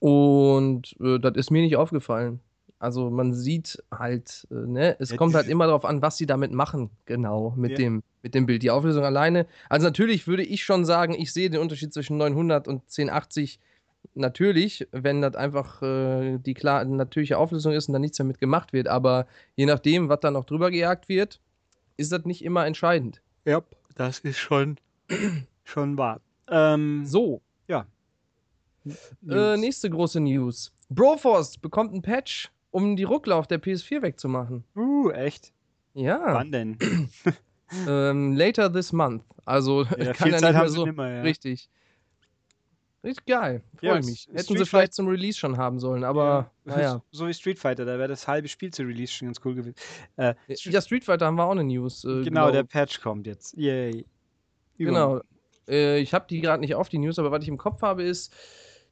Und 0.00 0.96
äh, 1.00 1.20
das 1.20 1.34
ist 1.36 1.52
mir 1.52 1.62
nicht 1.62 1.76
aufgefallen. 1.76 2.40
Also 2.80 3.08
man 3.10 3.34
sieht 3.34 3.80
halt, 3.92 4.48
äh, 4.50 4.54
ne, 4.54 4.96
es 4.98 5.10
Ja, 5.10 5.16
kommt 5.16 5.36
halt 5.36 5.48
immer 5.48 5.66
darauf 5.66 5.84
an, 5.84 6.02
was 6.02 6.16
sie 6.16 6.26
damit 6.26 6.50
machen, 6.50 6.90
genau, 7.06 7.54
mit 7.56 7.72
Ja. 7.72 7.76
dem, 7.78 8.02
mit 8.24 8.34
dem 8.34 8.46
Bild. 8.46 8.64
Die 8.64 8.70
Auflösung 8.72 9.04
alleine. 9.04 9.46
Also 9.68 9.86
natürlich 9.86 10.26
würde 10.26 10.42
ich 10.42 10.64
schon 10.64 10.84
sagen, 10.84 11.14
ich 11.14 11.32
sehe 11.32 11.50
den 11.50 11.60
Unterschied 11.60 11.94
zwischen 11.94 12.16
900 12.16 12.66
und 12.66 12.82
1080 12.82 13.60
natürlich, 14.14 14.88
wenn 14.90 15.22
das 15.22 15.36
einfach 15.36 15.82
äh, 15.82 16.38
die 16.38 16.54
klar 16.54 16.84
natürliche 16.84 17.38
Auflösung 17.38 17.72
ist 17.74 17.86
und 17.88 17.92
da 17.92 18.00
nichts 18.00 18.16
damit 18.18 18.38
gemacht 18.40 18.72
wird. 18.72 18.88
Aber 18.88 19.28
je 19.54 19.66
nachdem, 19.66 20.08
was 20.08 20.18
da 20.20 20.32
noch 20.32 20.46
drüber 20.46 20.72
gejagt 20.72 21.08
wird, 21.08 21.40
ist 21.98 22.12
das 22.12 22.24
nicht 22.24 22.42
immer 22.42 22.64
entscheidend. 22.64 23.20
Ja, 23.44 23.62
das 23.96 24.20
ist 24.20 24.38
schon, 24.38 24.78
schon 25.64 25.98
wahr. 25.98 26.20
Ähm, 26.48 27.04
So, 27.04 27.42
ja. 27.66 27.86
äh, 29.28 29.56
nächste 29.58 29.90
große 29.90 30.20
News. 30.20 30.72
Broforce 30.88 31.58
bekommt 31.58 31.92
einen 31.92 32.00
Patch, 32.00 32.50
um 32.70 32.96
die 32.96 33.04
Ruckler 33.04 33.36
auf 33.36 33.46
der 33.46 33.60
PS4 33.60 34.00
wegzumachen. 34.00 34.64
Uh, 34.74 35.10
echt? 35.10 35.52
Ja, 35.92 36.20
Wann 36.34 36.52
denn? 36.52 36.78
ähm, 37.88 38.34
later 38.36 38.72
this 38.72 38.92
month. 38.92 39.24
Also 39.44 39.82
Ja, 39.84 39.88
kann 40.14 40.30
viel 40.30 40.32
ja 40.32 40.38
Zeit 40.38 40.40
nicht 40.40 40.42
mehr 40.42 40.54
haben 40.54 40.68
sie 40.68 40.74
so 40.76 40.86
nimmer, 40.86 41.10
ja. 41.10 41.22
richtig. 41.22 41.68
Richtig 43.04 43.26
geil, 43.26 43.62
Ja, 43.80 43.90
freue 43.92 44.00
ich 44.00 44.06
mich. 44.06 44.26
Hätten 44.28 44.40
Street 44.42 44.58
sie 44.58 44.66
vielleicht 44.66 44.92
zum 44.94 45.06
Release 45.06 45.38
schon 45.38 45.56
haben 45.56 45.78
sollen, 45.78 46.02
aber 46.02 46.50
Ja, 46.64 46.76
naja. 46.76 47.02
So 47.12 47.28
wie 47.28 47.34
Street 47.34 47.58
Fighter, 47.58 47.84
da 47.84 47.96
wäre 47.98 48.08
das 48.08 48.26
halbe 48.26 48.48
Spiel 48.48 48.72
zu 48.72 48.82
Release 48.82 49.12
schon 49.12 49.28
ganz 49.28 49.40
cool 49.44 49.54
gewesen. 49.54 49.76
Äh, 50.16 50.34
Ja, 50.48 50.80
Street 50.80 51.04
Fighter 51.04 51.26
haben 51.26 51.36
wir 51.36 51.44
auch 51.44 51.52
eine 51.52 51.64
News. 51.64 52.04
Äh, 52.04 52.22
genau, 52.24 52.50
der 52.50 52.62
glaub- 52.64 52.70
Patch 52.70 53.00
kommt 53.00 53.26
jetzt. 53.26 53.56
Yay. 53.56 54.04
Genau. 54.78 55.20
Äh, 55.68 56.00
ich 56.00 56.12
habe 56.12 56.26
die 56.28 56.40
gerade 56.40 56.60
nicht 56.60 56.74
auf 56.74 56.88
die 56.88 56.98
News, 56.98 57.18
aber 57.18 57.30
was 57.30 57.42
ich 57.42 57.48
im 57.48 57.58
Kopf 57.58 57.82
habe 57.82 58.02
ist, 58.02 58.32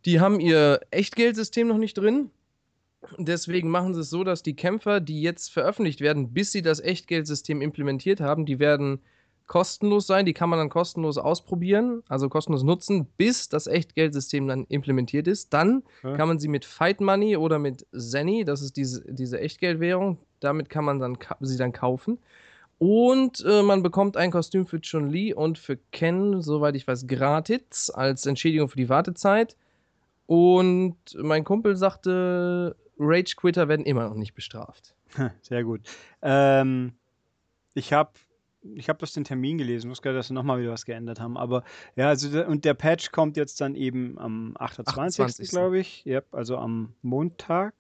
die 0.05 0.21
haben 0.21 0.39
ihr 0.41 0.81
Echtgeldsystem 0.91 1.67
noch 1.67 1.79
nicht 1.79 1.99
drin. 1.99 2.31
Deswegen 3.19 3.71
machen 3.71 3.95
sie 3.95 4.01
es 4.01 4.11
so, 4.11 4.25
dass 4.25 4.43
die 4.43 4.55
Kämpfer, 4.57 5.01
die 5.01 5.21
jetzt 5.23 5.53
veröffentlicht 5.53 6.01
werden, 6.01 6.33
bis 6.33 6.53
sie 6.53 6.63
das 6.63 6.81
Echtgeldsystem 6.81 7.61
implementiert 7.61 8.21
haben, 8.21 8.47
die 8.47 8.59
werden 8.59 9.01
kostenlos 9.47 10.07
sein. 10.07 10.27
Die 10.27 10.33
kann 10.33 10.51
man 10.51 10.59
dann 10.59 10.69
kostenlos 10.69 11.19
ausprobieren, 11.19 12.03
also 12.09 12.29
kostenlos 12.29 12.63
nutzen, 12.63 13.07
bis 13.17 13.49
das 13.49 13.67
Echtgeldsystem 13.67 14.47
dann 14.49 14.65
implementiert 14.69 15.29
ist. 15.29 15.53
Dann 15.55 15.83
Ja. 16.03 16.17
kann 16.17 16.29
man 16.29 16.39
sie 16.39 16.49
mit 16.49 16.65
Fight 16.65 17.01
Money 17.01 17.37
oder 17.37 17.59
mit 17.59 17.87
Zenny, 17.97 18.45
das 18.45 18.63
ist 18.63 18.77
diese, 18.77 19.05
diese 19.13 19.41
Echtgeldwährung, 19.41 20.19
damit 20.41 20.69
kann 20.69 20.85
man 20.85 20.99
dann 20.99 21.19
sie 21.41 21.57
dann 21.57 21.73
kaufen. 21.73 22.19
Und 22.79 23.43
äh, 23.49 23.63
man 23.63 23.83
bekommt 23.83 24.17
ein 24.19 24.31
Kostüm 24.31 24.67
für 24.67 24.81
Chun-Li 24.81 25.33
und 25.33 25.59
für 25.59 25.79
Ken, 25.93 26.43
soweit 26.43 26.77
ich 26.77 26.87
weiß, 26.87 27.07
gratis 27.07 27.89
als 27.89 28.27
Entschädigung 28.27 28.69
für 28.69 28.77
die 28.77 28.91
Wartezeit. 28.91 29.57
Und 30.27 30.97
mein 31.17 31.45
Kumpel 31.45 31.77
sagte, 31.77 32.77
Rage-Quitter 32.99 33.69
werden 33.69 33.87
immer 33.87 34.09
noch 34.09 34.15
nicht 34.17 34.35
bestraft. 34.35 34.95
Sehr 35.43 35.65
gut. 35.65 35.81
Ähm, 36.21 36.93
ich 37.75 37.93
habe 37.93 38.11
ich 38.75 38.89
hab 38.89 38.99
bloß 38.99 39.13
den 39.13 39.25
Termin 39.25 39.59
gelesen, 39.59 39.93
gar 40.03 40.13
nicht, 40.13 40.19
dass 40.19 40.29
sie 40.29 40.35
nochmal 40.35 40.61
wieder 40.61 40.73
was 40.73 40.85
geändert 40.85 41.21
haben. 41.21 41.37
Aber 41.37 41.65
ja, 41.95 42.09
also 42.09 42.45
und 42.45 42.65
der 42.65 42.75
Patch 42.75 43.13
kommt 43.13 43.37
jetzt 43.37 43.61
dann 43.61 43.75
eben 43.75 44.19
am 44.19 44.55
28. 44.59 45.21
28.. 45.25 45.51
glaube 45.51 45.79
ich. 45.79 46.05
Yep, 46.07 46.35
also 46.35 46.57
am 46.59 46.95
Montag. 47.03 47.75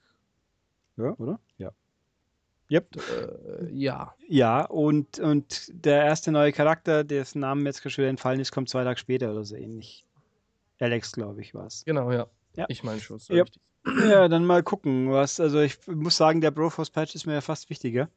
Ja, 0.96 1.14
oder? 1.18 1.40
Ja. 1.58 1.72
Yep. 2.70 2.96
Äh, 2.96 3.72
ja. 3.72 4.14
Ja, 4.28 4.64
und, 4.64 5.18
und 5.18 5.70
der 5.72 6.04
erste 6.04 6.32
neue 6.32 6.52
Charakter, 6.52 7.04
dessen 7.04 7.40
Namen 7.40 7.64
jetzt 7.66 7.82
gerade 7.82 7.90
schon 7.90 8.02
wieder 8.02 8.10
entfallen 8.10 8.40
ist, 8.40 8.52
kommt 8.52 8.68
zwei 8.68 8.84
Tage 8.84 8.98
später 8.98 9.30
oder 9.30 9.44
so 9.44 9.56
ähnlich. 9.56 10.04
Alex, 10.80 11.12
glaube 11.12 11.40
ich, 11.40 11.54
war 11.54 11.66
es. 11.66 11.84
Genau, 11.84 12.10
ja. 12.12 12.26
Ja. 12.56 12.66
Ich 12.68 12.82
meine 12.82 13.00
schon. 13.00 13.20
Ja. 13.28 13.44
Ja, 14.08 14.26
dann 14.26 14.44
mal 14.44 14.64
gucken, 14.64 15.12
was. 15.12 15.38
Also 15.38 15.60
ich 15.60 15.78
muss 15.86 16.16
sagen, 16.16 16.40
der 16.40 16.50
Broforce 16.50 16.90
Patch 16.90 17.14
ist 17.14 17.26
mir 17.26 17.34
ja 17.34 17.40
fast 17.40 17.70
wichtiger. 17.70 18.08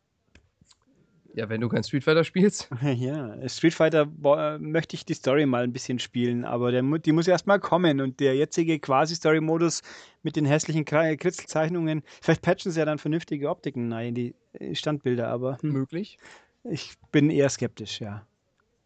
Ja, 1.34 1.49
wenn 1.49 1.61
du 1.61 1.69
kein 1.69 1.84
Street 1.84 2.03
Fighter 2.03 2.23
spielst. 2.23 2.69
Ja, 2.82 3.47
Street 3.47 3.73
Fighter 3.73 4.05
boah, 4.05 4.57
möchte 4.59 4.95
ich 4.95 5.05
die 5.05 5.13
Story 5.13 5.45
mal 5.45 5.63
ein 5.63 5.73
bisschen 5.73 5.99
spielen, 5.99 6.45
aber 6.45 6.71
der, 6.71 6.82
die 6.82 7.11
muss 7.11 7.27
erst 7.27 7.47
mal 7.47 7.59
kommen 7.59 8.01
und 8.01 8.19
der 8.19 8.36
jetzige 8.36 8.80
Quasi-Story-Modus 8.80 9.82
mit 10.23 10.36
den 10.36 10.45
hässlichen 10.45 10.86
Kritzelzeichnungen, 10.86 12.03
vielleicht 12.21 12.41
patchen 12.41 12.71
sie 12.71 12.80
ja 12.80 12.86
dann 12.86 12.97
vernünftige 12.97 13.49
Optiken 13.49 13.91
rein 13.93 14.09
in 14.09 14.15
die 14.15 14.36
äh, 14.53 14.75
Standbilder, 14.75 15.27
aber 15.27 15.57
hm, 15.61 15.71
Möglich. 15.71 16.17
ich 16.63 16.95
bin 17.11 17.30
eher 17.30 17.49
skeptisch, 17.49 18.01
ja. 18.01 18.25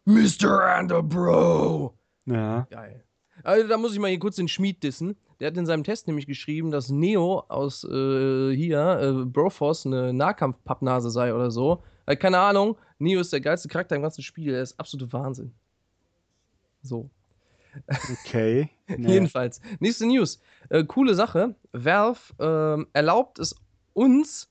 Mr. 0.05 0.79
Underbro! 0.79 1.93
Ja. 2.25 2.67
Geil. 2.69 3.03
Also 3.43 3.67
da 3.67 3.77
muss 3.77 3.93
ich 3.93 3.99
mal 3.99 4.09
hier 4.09 4.19
kurz 4.19 4.35
den 4.35 4.47
Schmied 4.47 4.83
dissen. 4.83 5.15
Der 5.39 5.47
hat 5.47 5.57
in 5.57 5.65
seinem 5.65 5.83
Test 5.83 6.07
nämlich 6.07 6.27
geschrieben, 6.27 6.71
dass 6.71 6.89
Neo 6.89 7.43
aus 7.47 7.83
äh, 7.83 8.55
hier, 8.55 8.99
äh, 9.01 9.25
Broforce, 9.25 9.85
eine 9.85 10.13
Nahkampf-Pappnase 10.13 11.09
sei 11.09 11.33
oder 11.33 11.51
so. 11.51 11.83
Äh, 12.05 12.15
keine 12.15 12.39
Ahnung. 12.39 12.77
Neo 12.99 13.19
ist 13.19 13.33
der 13.33 13.41
geilste 13.41 13.67
Charakter 13.67 13.95
im 13.95 14.01
ganzen 14.01 14.23
Spiel. 14.23 14.53
Er 14.53 14.61
ist 14.61 14.79
absolute 14.79 15.11
Wahnsinn. 15.13 15.53
So. 16.81 17.09
Okay. 17.87 18.69
Naja. 18.87 19.09
Jedenfalls. 19.13 19.61
Nächste 19.79 20.05
News. 20.05 20.39
Äh, 20.69 20.83
coole 20.83 21.15
Sache. 21.15 21.55
Valve 21.71 22.19
ähm, 22.39 22.87
erlaubt 22.93 23.39
es 23.39 23.55
uns, 23.93 24.49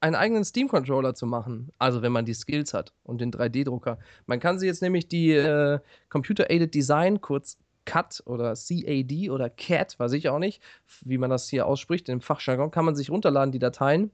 einen 0.00 0.16
eigenen 0.16 0.44
Steam-Controller 0.44 1.14
zu 1.14 1.26
machen. 1.26 1.70
Also 1.78 2.02
wenn 2.02 2.12
man 2.12 2.24
die 2.24 2.34
Skills 2.34 2.74
hat 2.74 2.92
und 3.04 3.20
den 3.20 3.32
3D-Drucker. 3.32 3.98
Man 4.26 4.40
kann 4.40 4.58
sie 4.58 4.66
jetzt 4.66 4.82
nämlich 4.82 5.08
die 5.08 5.32
äh, 5.32 5.78
Computer-Aided 6.08 6.74
Design, 6.74 7.20
kurz 7.20 7.56
CAD 7.84 8.22
oder 8.26 8.54
CAD 8.54 9.30
oder 9.30 9.48
CAD, 9.50 9.98
weiß 9.98 10.12
ich 10.12 10.28
auch 10.28 10.38
nicht, 10.38 10.62
wie 11.04 11.18
man 11.18 11.30
das 11.30 11.48
hier 11.48 11.66
ausspricht, 11.66 12.08
im 12.08 12.20
Fachjargon, 12.20 12.70
kann 12.70 12.84
man 12.84 12.94
sich 12.94 13.10
runterladen, 13.10 13.52
die 13.52 13.58
Dateien, 13.58 14.10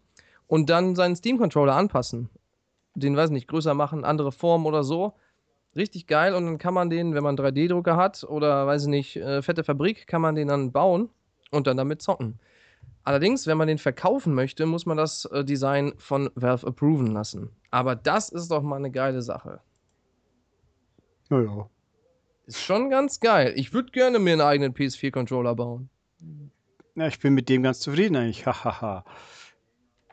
und 0.46 0.70
dann 0.70 0.94
seinen 0.94 1.16
Steam-Controller 1.16 1.74
anpassen. 1.74 2.30
Den, 2.94 3.16
weiß 3.16 3.30
nicht, 3.30 3.48
größer 3.48 3.74
machen, 3.74 4.04
andere 4.04 4.32
Form 4.32 4.66
oder 4.66 4.82
so. 4.82 5.14
Richtig 5.76 6.06
geil 6.06 6.34
und 6.34 6.46
dann 6.46 6.58
kann 6.58 6.74
man 6.74 6.90
den, 6.90 7.14
wenn 7.14 7.22
man 7.22 7.38
einen 7.38 7.54
3D-Drucker 7.54 7.96
hat 7.96 8.24
oder 8.24 8.66
weiß 8.66 8.84
ich 8.84 8.88
nicht, 8.88 9.16
äh, 9.16 9.42
fette 9.42 9.64
Fabrik, 9.64 10.06
kann 10.06 10.22
man 10.22 10.34
den 10.34 10.48
dann 10.48 10.72
bauen 10.72 11.10
und 11.50 11.66
dann 11.66 11.76
damit 11.76 12.02
zocken. 12.02 12.38
Allerdings, 13.04 13.46
wenn 13.46 13.56
man 13.56 13.68
den 13.68 13.78
verkaufen 13.78 14.34
möchte, 14.34 14.66
muss 14.66 14.86
man 14.86 14.96
das 14.96 15.24
äh, 15.26 15.44
Design 15.44 15.92
von 15.96 16.30
Valve 16.34 16.66
approven 16.66 17.06
lassen. 17.08 17.50
Aber 17.70 17.96
das 17.96 18.28
ist 18.28 18.50
doch 18.50 18.62
mal 18.62 18.76
eine 18.76 18.90
geile 18.90 19.22
Sache. 19.22 19.60
Naja. 21.30 21.68
Ist 22.46 22.62
schon 22.62 22.90
ganz 22.90 23.20
geil. 23.20 23.52
Ich 23.56 23.72
würde 23.72 23.92
gerne 23.92 24.18
mir 24.18 24.32
einen 24.32 24.40
eigenen 24.40 24.74
PS4-Controller 24.74 25.54
bauen. 25.54 25.90
Ja, 26.96 27.06
ich 27.06 27.18
bin 27.18 27.34
mit 27.34 27.48
dem 27.48 27.62
ganz 27.62 27.80
zufrieden 27.80 28.16
eigentlich. 28.16 28.46
Hahaha. 28.46 29.04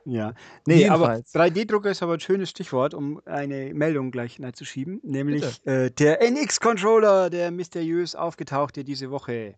Ja. 0.06 0.34
Nee, 0.66 0.88
aber 0.88 1.16
Jedenfalls. 1.22 1.34
3D-Drucker 1.36 1.92
ist 1.92 2.04
aber 2.04 2.14
ein 2.14 2.20
schönes 2.20 2.50
Stichwort, 2.50 2.94
um 2.94 3.22
eine 3.26 3.74
Meldung 3.74 4.12
gleich 4.12 4.40
reinzuschieben. 4.42 5.00
Nämlich 5.04 5.66
äh, 5.66 5.90
der 5.92 6.22
NX-Controller, 6.22 7.30
der 7.30 7.52
mysteriös 7.52 8.16
aufgetauchte 8.16 8.84
diese 8.84 9.12
Woche. 9.12 9.56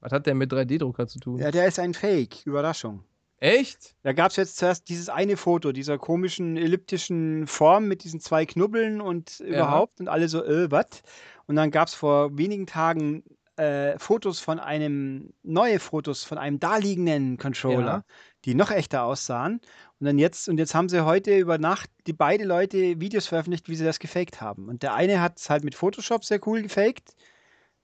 Was 0.00 0.12
hat 0.12 0.26
der 0.26 0.34
mit 0.34 0.52
3D-Drucker 0.52 1.06
zu 1.06 1.18
tun? 1.20 1.38
Ja, 1.38 1.50
der 1.50 1.66
ist 1.66 1.78
ein 1.78 1.94
Fake. 1.94 2.46
Überraschung. 2.46 3.04
Echt? 3.38 3.94
Da 4.02 4.12
gab 4.12 4.30
es 4.30 4.36
jetzt 4.36 4.56
zuerst 4.58 4.88
dieses 4.88 5.08
eine 5.08 5.36
Foto 5.38 5.72
dieser 5.72 5.96
komischen 5.96 6.56
elliptischen 6.58 7.46
Form 7.46 7.86
mit 7.88 8.04
diesen 8.04 8.20
zwei 8.20 8.44
Knubbeln 8.44 9.00
und 9.00 9.40
überhaupt 9.40 10.00
und 10.00 10.08
alle 10.08 10.28
so, 10.28 10.44
äh, 10.44 10.70
was? 10.70 11.02
Und 11.46 11.56
dann 11.56 11.70
gab 11.70 11.88
es 11.88 11.94
vor 11.94 12.36
wenigen 12.36 12.66
Tagen 12.66 13.24
äh, 13.56 13.98
Fotos 13.98 14.40
von 14.40 14.58
einem, 14.60 15.32
neue 15.42 15.80
Fotos 15.80 16.22
von 16.24 16.36
einem 16.38 16.60
daliegenden 16.60 17.38
Controller, 17.38 17.84
Ja. 17.86 18.04
die 18.44 18.54
noch 18.54 18.70
echter 18.70 19.04
aussahen. 19.04 19.60
Und 20.00 20.06
dann 20.06 20.18
jetzt, 20.18 20.48
und 20.48 20.58
jetzt 20.58 20.74
haben 20.74 20.88
sie 20.88 21.04
heute 21.04 21.36
über 21.36 21.58
Nacht 21.58 21.90
die 22.06 22.14
beide 22.14 22.44
Leute 22.44 23.00
Videos 23.00 23.26
veröffentlicht, 23.26 23.68
wie 23.68 23.76
sie 23.76 23.84
das 23.84 23.98
gefaked 23.98 24.40
haben. 24.40 24.68
Und 24.68 24.82
der 24.82 24.94
eine 24.94 25.20
hat 25.20 25.38
es 25.38 25.50
halt 25.50 25.62
mit 25.62 25.74
Photoshop 25.74 26.24
sehr 26.24 26.40
cool 26.46 26.62
gefaked. 26.62 27.14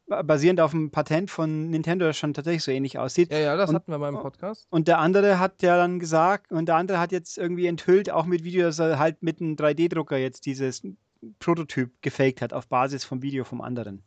basierend 0.07 0.61
auf 0.61 0.71
dem 0.71 0.91
Patent 0.91 1.31
von 1.31 1.69
Nintendo, 1.71 2.07
das 2.07 2.17
schon 2.17 2.33
tatsächlich 2.33 2.63
so 2.63 2.71
ähnlich 2.71 2.99
aussieht. 2.99 3.33
Ja, 3.33 3.39
ja, 3.39 3.57
das 3.57 3.71
und, 3.71 3.77
hatten 3.77 3.91
wir 3.91 3.99
mal 3.99 4.09
im 4.09 4.21
Podcast. 4.21 4.67
Und 4.71 4.89
der 4.89 4.99
andere 4.99 5.39
hat 5.39 5.63
ja 5.63 5.77
dann 5.77 5.99
gesagt, 5.99 6.53
und 6.53 6.67
der 6.67 6.77
andere 6.77 7.01
hat 7.01 7.13
jetzt 7.13 7.37
irgendwie 7.37 7.67
enthüllt, 7.67 8.11
auch 8.11 8.25
mit 8.25 8.45
Video, 8.45 8.63
dass 8.63 8.79
er 8.79 8.99
halt 8.99 9.23
mit 9.23 9.41
einem 9.41 9.57
3D-Drucker 9.57 10.17
jetzt 10.17 10.47
dieses 10.47 10.83
Prototyp 11.39 11.91
gefaked 12.03 12.41
hat, 12.41 12.53
auf 12.53 12.69
Basis 12.69 13.05
vom 13.05 13.23
Video 13.23 13.45
vom 13.45 13.61
anderen. 13.61 14.03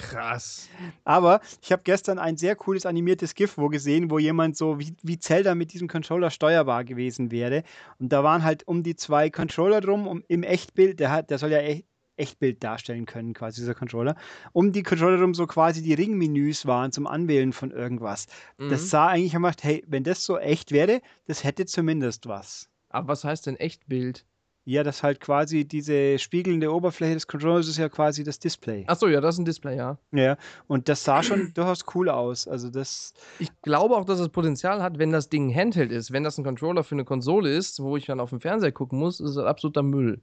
Krass. 0.00 0.68
Aber 1.04 1.40
ich 1.60 1.72
habe 1.72 1.82
gestern 1.84 2.18
ein 2.18 2.36
sehr 2.36 2.56
cooles 2.56 2.86
animiertes 2.86 3.34
GIF 3.34 3.58
wo 3.58 3.68
gesehen, 3.68 4.10
wo 4.10 4.18
jemand 4.18 4.56
so 4.56 4.78
wie, 4.78 4.94
wie 5.02 5.18
Zelda 5.18 5.54
mit 5.54 5.72
diesem 5.72 5.88
Controller 5.88 6.30
steuerbar 6.30 6.84
gewesen 6.84 7.30
wäre. 7.30 7.62
Und 7.98 8.12
da 8.12 8.24
waren 8.24 8.42
halt 8.42 8.66
um 8.66 8.82
die 8.82 8.96
zwei 8.96 9.30
Controller 9.30 9.80
drum, 9.80 10.06
um, 10.06 10.24
im 10.28 10.42
Echtbild, 10.42 11.00
der, 11.00 11.10
hat, 11.10 11.30
der 11.30 11.38
soll 11.38 11.50
ja 11.50 11.58
echt, 11.58 11.84
Echtbild 12.16 12.62
darstellen 12.62 13.06
können, 13.06 13.32
quasi 13.32 13.60
dieser 13.62 13.74
Controller. 13.74 14.16
Um 14.52 14.72
die 14.72 14.82
Controller 14.82 15.20
rum 15.20 15.34
so 15.34 15.46
quasi 15.46 15.82
die 15.82 15.94
Ringmenüs 15.94 16.66
waren 16.66 16.92
zum 16.92 17.06
Anwählen 17.06 17.52
von 17.52 17.70
irgendwas. 17.70 18.26
Mhm. 18.58 18.70
Das 18.70 18.90
sah 18.90 19.08
eigentlich 19.08 19.32
gemacht, 19.32 19.64
hey, 19.64 19.82
wenn 19.86 20.04
das 20.04 20.24
so 20.24 20.38
echt 20.38 20.72
wäre, 20.72 21.00
das 21.26 21.42
hätte 21.42 21.64
zumindest 21.66 22.28
was. 22.28 22.68
Aber 22.90 23.08
was 23.08 23.24
heißt 23.24 23.46
denn 23.46 23.56
Echtbild? 23.56 24.26
Ja, 24.64 24.84
das 24.84 25.02
halt 25.02 25.18
quasi 25.18 25.64
diese 25.64 26.20
spiegelnde 26.20 26.72
Oberfläche 26.72 27.14
des 27.14 27.26
Controllers 27.26 27.66
ist 27.66 27.78
ja 27.78 27.88
quasi 27.88 28.22
das 28.22 28.38
Display. 28.38 28.84
Achso, 28.86 29.08
ja, 29.08 29.20
das 29.20 29.34
ist 29.34 29.40
ein 29.40 29.44
Display, 29.44 29.76
ja. 29.76 29.98
Ja, 30.12 30.36
und 30.68 30.88
das 30.88 31.02
sah 31.02 31.22
schon 31.22 31.52
durchaus 31.54 31.84
cool 31.94 32.08
aus. 32.08 32.46
Also 32.46 32.70
das. 32.70 33.12
Ich 33.40 33.50
glaube 33.62 33.96
auch, 33.96 34.04
dass 34.04 34.20
es 34.20 34.28
Potenzial 34.28 34.80
hat, 34.80 34.98
wenn 34.98 35.10
das 35.10 35.28
Ding 35.28 35.52
Handheld 35.52 35.90
ist. 35.90 36.12
Wenn 36.12 36.22
das 36.22 36.38
ein 36.38 36.44
Controller 36.44 36.84
für 36.84 36.94
eine 36.94 37.04
Konsole 37.04 37.52
ist, 37.52 37.82
wo 37.82 37.96
ich 37.96 38.06
dann 38.06 38.20
auf 38.20 38.30
dem 38.30 38.40
Fernseher 38.40 38.70
gucken 38.70 39.00
muss, 39.00 39.18
ist 39.18 39.30
es 39.30 39.38
absoluter 39.38 39.82
Müll 39.82 40.20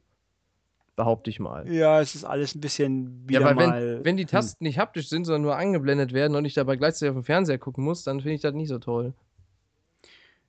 behaupte 0.96 1.30
ich 1.30 1.40
mal. 1.40 1.66
Ja, 1.72 2.02
es 2.02 2.14
ist 2.14 2.26
alles 2.26 2.56
ein 2.56 2.60
bisschen 2.60 3.26
wieder 3.26 3.40
ja, 3.40 3.46
weil 3.46 3.56
mal. 3.56 3.96
Wenn, 3.96 4.06
wenn 4.06 4.18
die 4.18 4.24
hm. 4.24 4.32
Tasten 4.32 4.66
hm. 4.66 4.68
nicht 4.68 4.80
haptisch 4.80 5.08
sind, 5.08 5.24
sondern 5.24 5.44
nur 5.44 5.56
angeblendet 5.56 6.12
werden 6.12 6.36
und 6.36 6.44
ich 6.44 6.56
dabei 6.56 6.76
gleichzeitig 6.76 7.12
auf 7.12 7.16
dem 7.16 7.24
Fernseher 7.24 7.58
gucken 7.58 7.86
muss, 7.86 8.04
dann 8.04 8.20
finde 8.20 8.34
ich 8.34 8.42
das 8.42 8.54
nicht 8.54 8.68
so 8.68 8.80
toll. 8.80 9.14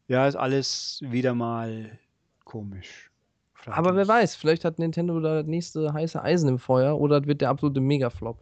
Ja, 0.09 0.27
ist 0.27 0.35
alles 0.35 1.03
wieder 1.05 1.35
mal 1.35 1.97
komisch. 2.43 3.10
Fraglich. 3.61 3.77
Aber 3.77 3.95
wer 3.95 4.09
weiß, 4.09 4.37
vielleicht 4.37 4.65
hat 4.65 4.79
Nintendo 4.79 5.21
da 5.21 5.37
das 5.37 5.47
nächste 5.47 5.93
heiße 5.93 6.23
Eisen 6.23 6.49
im 6.49 6.59
Feuer 6.59 6.99
oder 6.99 7.21
das 7.21 7.29
wird 7.29 7.43
der 7.43 7.51
absolute 7.51 7.81
Megaflop. 7.81 8.39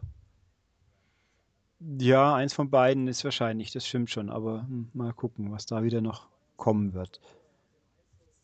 Ja, 1.99 2.35
eins 2.35 2.53
von 2.53 2.69
beiden 2.69 3.07
ist 3.07 3.23
wahrscheinlich, 3.25 3.71
das 3.71 3.85
stimmt 3.85 4.09
schon, 4.09 4.29
aber 4.29 4.61
hm, 4.61 4.89
mal 4.93 5.13
gucken, 5.13 5.51
was 5.51 5.65
da 5.65 5.83
wieder 5.83 5.99
noch 5.99 6.27
kommen 6.55 6.93
wird. 6.93 7.19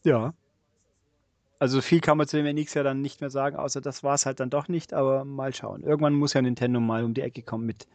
Ja. 0.04 0.34
Also 1.60 1.80
viel 1.80 2.02
kann 2.02 2.18
man 2.18 2.28
zu 2.28 2.36
dem 2.36 2.46
NX 2.46 2.74
ja 2.74 2.84
dann 2.84 3.02
nicht 3.02 3.22
mehr 3.22 3.30
sagen, 3.30 3.56
außer 3.56 3.80
das 3.80 4.04
war 4.04 4.16
es 4.16 4.26
halt 4.26 4.42
dann 4.42 4.50
doch 4.50 4.68
nicht, 4.68 4.94
aber 4.94 5.24
mal 5.24 5.54
schauen. 5.54 5.84
Irgendwann 5.84 6.14
muss 6.14 6.34
ja 6.34 6.42
Nintendo 6.42 6.82
mal 6.82 7.06
um 7.06 7.14
die 7.14 7.22
Ecke 7.22 7.42
kommen 7.42 7.66
mit 7.66 7.88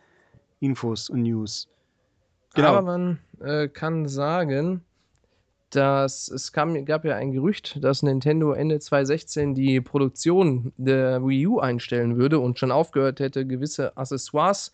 Infos 0.61 1.11
und 1.11 1.23
News. 1.23 1.69
Genau. 2.55 2.69
Aber 2.69 2.83
man 2.83 3.19
äh, 3.41 3.69
kann 3.69 4.09
sagen, 4.09 4.83
dass 5.71 6.29
es 6.29 6.53
kam, 6.53 6.85
gab 6.85 7.05
ja 7.05 7.17
ein 7.17 7.33
Gerücht, 7.33 7.83
dass 7.83 8.03
Nintendo 8.03 8.53
Ende 8.53 8.81
2016 8.81 9.55
die 9.55 9.81
Produktion 9.81 10.73
der 10.77 11.25
Wii 11.27 11.47
U 11.47 11.61
einstellen 11.61 12.17
würde 12.17 12.39
und 12.39 12.59
schon 12.59 12.71
aufgehört 12.71 13.21
hätte, 13.21 13.47
gewisse 13.47 13.97
Accessoires 13.97 14.73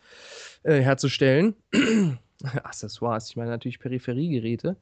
äh, 0.62 0.80
herzustellen. 0.80 1.54
Accessoires, 2.62 3.30
ich 3.30 3.36
meine 3.36 3.50
natürlich 3.50 3.78
Peripheriegeräte. 3.78 4.76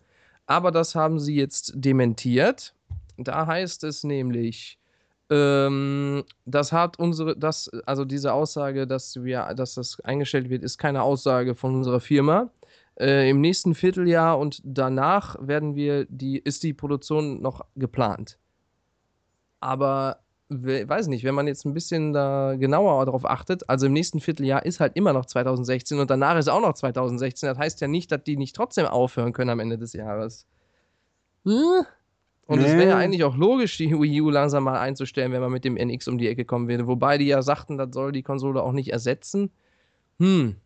Aber 0.47 0.71
das 0.71 0.95
haben 0.95 1.19
sie 1.19 1.37
jetzt 1.37 1.73
dementiert 1.75 2.75
da 3.17 3.47
heißt 3.47 3.85
es 3.85 4.05
nämlich, 4.05 4.79
ähm, 5.31 6.25
das 6.45 6.73
hat 6.73 6.99
unsere, 6.99 7.37
das, 7.37 7.71
also 7.87 8.05
diese 8.05 8.33
Aussage, 8.33 8.87
dass 8.87 9.23
wir, 9.23 9.55
dass 9.55 9.75
das 9.75 10.01
eingestellt 10.01 10.51
wird, 10.51 10.63
ist 10.63 10.79
keine 10.79 11.03
Aussage 11.03 11.55
von 11.55 11.75
unserer 11.75 12.01
Firma. 12.01 12.51
Äh, 12.99 13.29
Im 13.29 13.41
nächsten 13.41 13.75
Vierteljahr 13.75 14.39
und 14.39 14.61
danach 14.65 15.37
werden 15.41 15.75
wir 15.75 16.07
die, 16.09 16.39
ist 16.39 16.63
die 16.63 16.73
Produktion 16.73 17.43
noch 17.43 17.65
geplant. 17.75 18.39
Aber 19.61 20.21
weiß 20.49 21.09
nicht, 21.09 21.25
wenn 21.25 21.35
man 21.35 21.47
jetzt 21.47 21.65
ein 21.65 21.75
bisschen 21.75 22.13
da 22.13 22.55
genauer 22.57 23.05
darauf 23.07 23.25
achtet, 23.25 23.69
also 23.69 23.87
im 23.87 23.93
nächsten 23.93 24.21
Vierteljahr 24.21 24.65
ist 24.65 24.79
halt 24.79 24.95
immer 24.95 25.13
noch 25.13 25.27
2016 25.27 25.99
und 25.99 26.11
danach 26.11 26.39
ist 26.39 26.49
auch 26.49 26.61
noch 26.61 26.75
2016. 26.75 27.49
Das 27.49 27.59
heißt 27.59 27.81
ja 27.81 27.89
nicht, 27.89 28.13
dass 28.13 28.23
die 28.23 28.37
nicht 28.37 28.55
trotzdem 28.55 28.87
aufhören 28.87 29.33
können 29.33 29.51
am 29.51 29.61
Ende 29.61 29.79
des 29.79 29.93
Jahres. 29.95 30.47
Hm? 31.45 31.85
Und 32.47 32.59
es 32.61 32.73
nee. 32.73 32.79
wäre 32.79 32.91
ja 32.91 32.97
eigentlich 32.99 33.25
auch 33.25 33.37
logisch, 33.37 33.77
die 33.79 33.91
Wii 33.91 34.21
U 34.21 34.31
langsam 34.31 34.65
mal 34.65 34.79
einzustellen, 34.79 35.33
wenn 35.33 35.41
man 35.41 35.51
mit 35.53 35.65
dem 35.65 35.77
NX 35.77 36.09
um 36.09 36.19
die 36.19 36.29
Ecke 36.29 36.45
kommen 36.45 36.69
würde. 36.69 36.87
Wobei 36.87 37.17
die 37.17 37.27
ja 37.27 37.41
sagten, 37.41 37.79
das 37.79 37.89
soll 37.93 38.13
die 38.13 38.23
Konsole 38.23 38.63
auch 38.63 38.73
nicht 38.73 38.93
ersetzen. 38.93 39.51
Hm. 40.19 40.57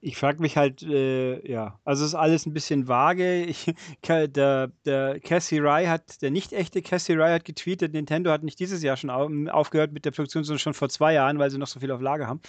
Ich 0.00 0.16
frage 0.16 0.40
mich 0.40 0.56
halt, 0.56 0.82
äh, 0.82 1.50
ja, 1.50 1.80
also 1.84 2.04
ist 2.04 2.14
alles 2.14 2.46
ein 2.46 2.54
bisschen 2.54 2.86
vage. 2.86 3.44
Ich, 3.44 3.72
der, 4.08 4.68
der 4.84 5.20
Cassie 5.20 5.58
Rai 5.58 5.86
hat, 5.86 6.22
der 6.22 6.30
nicht 6.30 6.52
echte 6.52 6.82
Cassie 6.82 7.14
Rai 7.14 7.32
hat 7.32 7.44
getweetet, 7.44 7.92
Nintendo 7.92 8.30
hat 8.30 8.44
nicht 8.44 8.60
dieses 8.60 8.82
Jahr 8.82 8.96
schon 8.96 9.48
aufgehört 9.48 9.92
mit 9.92 10.04
der 10.04 10.12
Produktion, 10.12 10.44
sondern 10.44 10.60
schon 10.60 10.74
vor 10.74 10.88
zwei 10.88 11.14
Jahren, 11.14 11.38
weil 11.38 11.50
sie 11.50 11.58
noch 11.58 11.66
so 11.66 11.80
viel 11.80 11.90
auf 11.90 12.00
Lager 12.00 12.28
haben. 12.28 12.40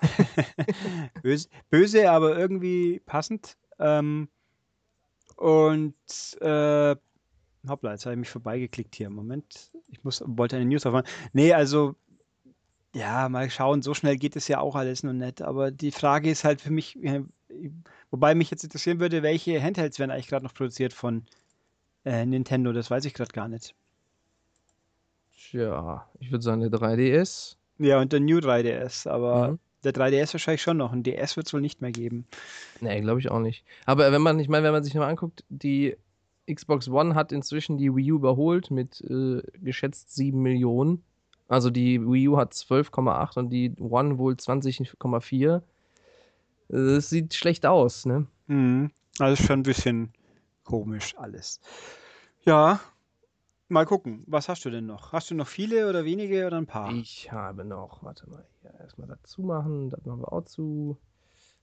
böse, 1.22 1.48
böse, 1.70 2.10
aber 2.10 2.36
irgendwie 2.36 3.00
passend. 3.06 3.56
Ähm, 3.78 4.28
und 5.36 5.94
äh, 6.40 6.96
Hoppla, 7.68 7.92
jetzt 7.92 8.06
habe 8.06 8.14
ich 8.14 8.20
mich 8.20 8.30
vorbeigeklickt 8.30 8.94
hier. 8.94 9.10
Moment, 9.10 9.70
ich 9.88 10.02
muss, 10.04 10.22
wollte 10.26 10.56
eine 10.56 10.66
News 10.66 10.86
aufmachen. 10.86 11.08
Nee, 11.32 11.52
also, 11.52 11.96
ja, 12.98 13.28
mal 13.28 13.50
schauen, 13.50 13.82
so 13.82 13.94
schnell 13.94 14.16
geht 14.16 14.36
es 14.36 14.48
ja 14.48 14.60
auch 14.60 14.74
alles 14.74 15.02
noch 15.02 15.12
nicht. 15.12 15.42
Aber 15.42 15.70
die 15.70 15.92
Frage 15.92 16.30
ist 16.30 16.44
halt 16.44 16.60
für 16.60 16.70
mich, 16.70 16.98
wobei 18.10 18.34
mich 18.34 18.50
jetzt 18.50 18.64
interessieren 18.64 19.00
würde, 19.00 19.22
welche 19.22 19.62
Handhelds 19.62 19.98
werden 19.98 20.10
eigentlich 20.10 20.28
gerade 20.28 20.44
noch 20.44 20.54
produziert 20.54 20.92
von 20.92 21.24
äh, 22.04 22.26
Nintendo? 22.26 22.72
Das 22.72 22.90
weiß 22.90 23.04
ich 23.04 23.14
gerade 23.14 23.32
gar 23.32 23.48
nicht. 23.48 23.74
Tja, 25.36 26.06
ich 26.18 26.30
würde 26.30 26.42
sagen, 26.42 26.60
der 26.60 26.70
3DS. 26.70 27.56
Ja, 27.78 28.00
und 28.00 28.12
der 28.12 28.20
New 28.20 28.38
3DS, 28.38 29.08
aber. 29.08 29.52
Mhm 29.52 29.58
der 29.84 29.94
3DS 29.94 30.34
wahrscheinlich 30.34 30.62
schon 30.62 30.76
noch. 30.76 30.92
Ein 30.92 31.02
DS 31.02 31.36
wird 31.36 31.46
es 31.46 31.54
wohl 31.54 31.60
nicht 31.60 31.80
mehr 31.80 31.92
geben. 31.92 32.26
Nee, 32.80 33.00
glaube 33.00 33.20
ich 33.20 33.30
auch 33.30 33.40
nicht. 33.40 33.64
Aber 33.86 34.10
wenn 34.12 34.22
man, 34.22 34.38
ich 34.40 34.48
meine, 34.48 34.64
wenn 34.64 34.72
man 34.72 34.84
sich 34.84 34.94
mal 34.94 35.08
anguckt, 35.08 35.44
die 35.48 35.96
Xbox 36.52 36.88
One 36.88 37.14
hat 37.14 37.32
inzwischen 37.32 37.78
die 37.78 37.94
Wii 37.94 38.12
U 38.12 38.16
überholt 38.16 38.70
mit 38.70 39.00
äh, 39.02 39.42
geschätzt 39.60 40.14
7 40.14 40.40
Millionen. 40.40 41.04
Also 41.48 41.70
die 41.70 42.00
Wii 42.00 42.28
U 42.28 42.36
hat 42.36 42.52
12,8 42.52 43.38
und 43.38 43.50
die 43.50 43.74
One 43.78 44.18
wohl 44.18 44.34
20,4. 44.34 45.62
Es 46.68 47.08
sieht 47.08 47.34
schlecht 47.34 47.64
aus, 47.64 48.04
ne? 48.04 48.26
Mhm. 48.46 48.90
Also 49.18 49.42
schon 49.42 49.60
ein 49.60 49.62
bisschen 49.64 50.12
komisch 50.64 51.14
alles. 51.16 51.60
Ja, 52.44 52.80
mal 53.68 53.86
gucken. 53.86 54.22
Was 54.26 54.50
hast 54.50 54.64
du 54.66 54.70
denn 54.70 54.86
noch? 54.86 55.12
Hast 55.12 55.30
du 55.30 55.34
noch 55.34 55.48
viele 55.48 55.88
oder 55.88 56.04
wenige 56.04 56.46
oder 56.46 56.58
ein 56.58 56.66
paar? 56.66 56.92
Ich 56.92 57.32
habe 57.32 57.64
noch, 57.64 58.02
warte 58.02 58.28
mal, 58.28 58.44
hier 58.60 58.74
erstmal 58.78 59.08
dazu 59.08 59.42
machen, 59.42 59.88
das 59.88 60.04
machen 60.04 60.20
wir 60.20 60.32
auch 60.32 60.44
zu. 60.44 60.98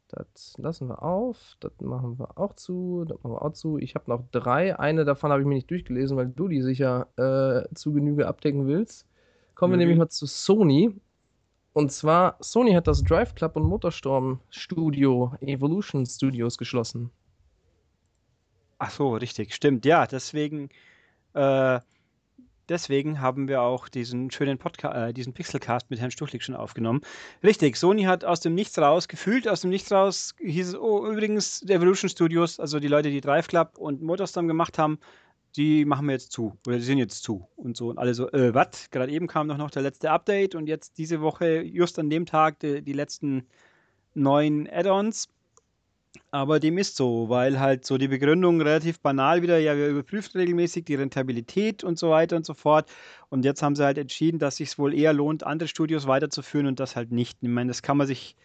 Das 0.10 0.56
lassen 0.58 0.88
wir 0.88 1.02
auf. 1.02 1.58
Das 1.60 1.72
machen 1.80 2.18
wir 2.20 2.38
auch 2.38 2.54
zu. 2.54 3.06
Das 3.08 3.18
machen 3.24 3.34
wir 3.34 3.42
auch 3.42 3.54
zu. 3.54 3.78
Ich 3.78 3.96
habe 3.96 4.10
noch 4.10 4.24
drei. 4.32 4.78
Eine 4.80 5.06
davon 5.06 5.32
habe 5.32 5.42
ich 5.42 5.48
mir 5.48 5.56
nicht 5.56 5.70
durchgelesen, 5.70 6.18
weil 6.18 6.28
du 6.28 6.48
die 6.48 6.62
sicher 6.62 7.08
äh, 7.18 7.74
zu 7.76 7.94
Genüge 7.94 8.28
abdecken 8.28 8.68
willst. 8.68 9.08
Kommen 9.56 9.74
mhm. 9.74 9.80
wir 9.80 9.86
nämlich 9.86 9.98
mal 9.98 10.10
zu 10.10 10.26
Sony. 10.26 10.94
Und 11.74 11.92
zwar, 11.92 12.38
Sony 12.40 12.74
hat 12.74 12.88
das 12.88 13.04
Drive 13.04 13.36
Club 13.36 13.56
und 13.56 13.64
Motorstorm 13.64 14.40
Studio 14.50 15.34
Evolution 15.42 16.06
Studios 16.06 16.58
geschlossen. 16.58 17.12
Ach 18.78 18.92
so, 18.92 19.16
richtig, 19.16 19.54
stimmt. 19.54 19.86
Ja, 19.86 20.06
deswegen 20.06 20.70
äh, 21.34 21.80
Deswegen 22.68 23.22
haben 23.22 23.48
wir 23.48 23.62
auch 23.62 23.88
diesen 23.88 24.32
schönen 24.32 24.58
Podcast, 24.58 24.96
äh, 24.96 25.14
diesen 25.14 25.34
Pixelcast 25.34 25.92
mit 25.92 26.00
Herrn 26.00 26.10
Stuchlik 26.10 26.42
schon 26.42 26.56
aufgenommen. 26.56 27.02
Richtig, 27.44 27.76
Sony 27.78 28.04
hat 28.04 28.26
aus 28.26 28.40
dem 28.40 28.56
Nichts 28.56 28.80
raus, 28.80 29.08
gefühlt 29.08 29.48
aus 29.48 29.62
dem 29.62 29.70
Nichts 29.70 29.92
raus, 29.92 30.34
hieß 30.40 30.70
es, 30.70 30.76
oh, 30.76 31.06
übrigens, 31.06 31.62
Evolution 31.64 32.10
Studios, 32.10 32.60
also 32.60 32.80
die 32.80 32.88
Leute, 32.88 33.12
die 33.12 33.22
Drive 33.22 33.48
Club 33.48 33.78
und 33.78 34.02
Motorstorm 34.02 34.48
gemacht 34.48 34.80
haben, 34.80 34.98
die 35.58 35.86
machen 35.86 36.06
wir 36.08 36.14
jetzt 36.14 36.32
zu. 36.32 36.58
Oder 36.68 36.78
die 36.78 36.84
sind 36.84 36.98
jetzt 36.98 37.24
zu. 37.24 37.48
Und 37.56 37.78
so. 37.78 37.90
Und 37.90 37.98
alle 37.98 38.14
so, 38.14 38.30
äh, 38.32 38.54
was? 38.54 38.90
Gerade 38.92 39.12
eben 39.12 39.28
kam 39.28 39.48
doch 39.48 39.58
noch 39.58 39.72
der 39.72 39.82
letzte 39.82 40.12
Update 40.12 40.56
und 40.56 40.68
jetzt 40.68 40.98
diese 40.98 41.22
Woche, 41.22 41.62
just 41.62 42.00
an 42.00 42.10
dem 42.10 42.26
Tag, 42.26 42.60
die, 42.60 42.82
die 42.82 42.94
letzten 42.94 43.48
neuen 44.14 44.70
Add-ons. 44.70 45.30
Aber 46.32 46.60
dem 46.60 46.78
ist 46.78 46.96
so, 46.96 47.30
weil 47.30 47.60
halt 47.60 47.86
so 47.86 47.98
die 47.98 48.08
Begründung 48.08 48.62
relativ 48.62 49.00
banal 49.00 49.42
wieder, 49.42 49.58
ja, 49.58 49.76
wir 49.76 49.90
überprüfen 49.90 50.40
regelmäßig 50.40 50.86
die 50.86 50.96
Rentabilität 50.96 51.84
und 51.84 52.00
so 52.00 52.10
weiter 52.10 52.36
und 52.38 52.46
so 52.46 52.54
fort. 52.54 52.90
Und 53.30 53.44
jetzt 53.46 53.62
haben 53.62 53.76
sie 53.76 53.84
halt 53.84 53.98
entschieden, 53.98 54.40
dass 54.40 54.58
sich 54.58 54.78
wohl 54.78 54.94
eher 54.94 55.14
lohnt, 55.14 55.44
andere 55.44 55.68
Studios 55.68 56.08
weiterzuführen 56.08 56.68
und 56.68 56.80
das 56.80 56.96
halt 56.96 57.12
nicht. 57.12 57.38
Ich 57.42 57.50
meine, 57.50 57.70
das 57.70 57.82
kann 57.82 57.98
man 57.98 58.08
sich. 58.08 58.36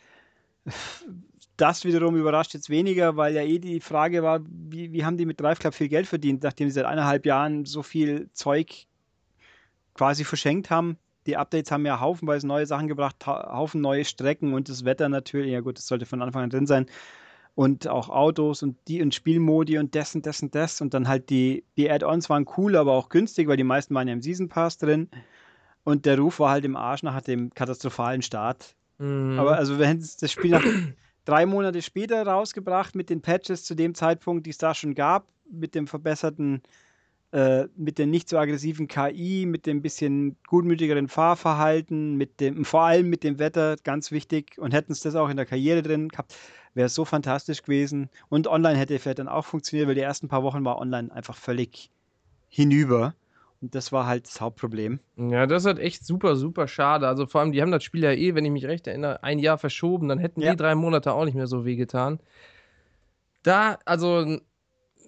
Das 1.60 1.84
wiederum 1.84 2.16
überrascht 2.16 2.54
jetzt 2.54 2.70
weniger, 2.70 3.16
weil 3.16 3.34
ja 3.34 3.42
eh 3.42 3.58
die 3.58 3.80
Frage 3.80 4.22
war, 4.22 4.40
wie, 4.48 4.92
wie 4.92 5.04
haben 5.04 5.18
die 5.18 5.26
mit 5.26 5.40
Drive 5.40 5.58
Club 5.58 5.74
viel 5.74 5.88
Geld 5.88 6.06
verdient, 6.06 6.42
nachdem 6.42 6.68
sie 6.68 6.74
seit 6.74 6.86
eineinhalb 6.86 7.26
Jahren 7.26 7.66
so 7.66 7.82
viel 7.82 8.30
Zeug 8.32 8.86
quasi 9.92 10.24
verschenkt 10.24 10.70
haben 10.70 10.96
Die 11.26 11.36
Updates 11.36 11.70
haben 11.70 11.84
ja 11.84 12.00
haufenweise 12.00 12.46
neue 12.46 12.64
Sachen 12.64 12.88
gebracht, 12.88 13.26
Haufen 13.26 13.82
neue 13.82 14.06
Strecken 14.06 14.54
und 14.54 14.70
das 14.70 14.86
Wetter 14.86 15.10
natürlich. 15.10 15.52
Ja 15.52 15.60
gut, 15.60 15.76
das 15.76 15.86
sollte 15.86 16.06
von 16.06 16.22
Anfang 16.22 16.44
an 16.44 16.50
drin 16.50 16.66
sein. 16.66 16.86
Und 17.54 17.88
auch 17.88 18.08
Autos 18.08 18.62
und 18.62 18.78
die 18.88 19.02
und 19.02 19.14
Spielmodi 19.14 19.76
und 19.78 19.94
das 19.94 20.14
und 20.14 20.24
das 20.24 20.40
und 20.40 20.54
das. 20.54 20.80
Und 20.80 20.94
dann 20.94 21.08
halt 21.08 21.28
die, 21.28 21.64
die 21.76 21.90
Add-ons 21.90 22.30
waren 22.30 22.46
cool, 22.56 22.74
aber 22.74 22.92
auch 22.92 23.10
günstig, 23.10 23.48
weil 23.48 23.58
die 23.58 23.64
meisten 23.64 23.94
waren 23.94 24.08
ja 24.08 24.14
im 24.14 24.22
Season 24.22 24.48
Pass 24.48 24.78
drin. 24.78 25.10
Und 25.84 26.06
der 26.06 26.18
Ruf 26.18 26.40
war 26.40 26.52
halt 26.52 26.64
im 26.64 26.76
Arsch 26.76 27.02
nach 27.02 27.20
dem 27.20 27.52
katastrophalen 27.52 28.22
Start. 28.22 28.74
Mhm. 28.96 29.38
Aber 29.38 29.58
also, 29.58 29.76
hätten 29.76 30.08
das 30.20 30.32
Spiel 30.32 30.52
nach 30.52 30.64
drei 31.30 31.46
Monate 31.46 31.80
später 31.80 32.26
rausgebracht 32.26 32.96
mit 32.96 33.08
den 33.08 33.22
Patches 33.22 33.62
zu 33.62 33.76
dem 33.76 33.94
Zeitpunkt, 33.94 34.46
die 34.46 34.50
es 34.50 34.58
da 34.58 34.74
schon 34.74 34.96
gab, 34.96 35.28
mit 35.48 35.76
dem 35.76 35.86
verbesserten, 35.86 36.60
äh, 37.30 37.66
mit 37.76 37.98
der 37.98 38.08
nicht 38.08 38.28
so 38.28 38.36
aggressiven 38.36 38.88
KI, 38.88 39.46
mit 39.46 39.64
dem 39.64 39.80
bisschen 39.80 40.36
gutmütigeren 40.48 41.06
Fahrverhalten, 41.06 42.16
mit 42.16 42.40
dem, 42.40 42.64
vor 42.64 42.82
allem 42.82 43.08
mit 43.08 43.22
dem 43.22 43.38
Wetter, 43.38 43.76
ganz 43.84 44.10
wichtig, 44.10 44.58
und 44.58 44.74
hätten 44.74 44.90
es 44.90 45.00
das 45.00 45.14
auch 45.14 45.28
in 45.28 45.36
der 45.36 45.46
Karriere 45.46 45.82
drin 45.82 46.08
gehabt, 46.08 46.34
wäre 46.74 46.86
es 46.86 46.94
so 46.96 47.04
fantastisch 47.04 47.62
gewesen. 47.62 48.10
Und 48.28 48.48
online 48.48 48.76
hätte 48.76 48.98
vielleicht 48.98 49.20
dann 49.20 49.28
auch 49.28 49.44
funktioniert, 49.44 49.86
weil 49.86 49.94
die 49.94 50.00
ersten 50.00 50.26
paar 50.26 50.42
Wochen 50.42 50.64
war 50.64 50.80
online 50.80 51.12
einfach 51.12 51.36
völlig 51.36 51.90
hinüber. 52.48 53.14
Und 53.60 53.74
das 53.74 53.92
war 53.92 54.06
halt 54.06 54.26
das 54.26 54.40
Hauptproblem. 54.40 55.00
Ja, 55.16 55.46
das 55.46 55.62
ist 55.62 55.66
halt 55.66 55.78
echt 55.78 56.04
super, 56.06 56.36
super 56.36 56.66
schade. 56.66 57.06
Also 57.06 57.26
vor 57.26 57.42
allem, 57.42 57.52
die 57.52 57.60
haben 57.60 57.70
das 57.72 57.84
Spiel 57.84 58.02
ja 58.02 58.12
eh, 58.12 58.34
wenn 58.34 58.44
ich 58.44 58.50
mich 58.50 58.66
recht 58.66 58.86
erinnere, 58.86 59.22
ein 59.22 59.38
Jahr 59.38 59.58
verschoben. 59.58 60.08
Dann 60.08 60.18
hätten 60.18 60.40
ja. 60.40 60.52
die 60.52 60.56
drei 60.56 60.74
Monate 60.74 61.12
auch 61.12 61.24
nicht 61.24 61.34
mehr 61.34 61.46
so 61.46 61.64
wehgetan. 61.64 62.20
Da, 63.42 63.78
also 63.84 64.38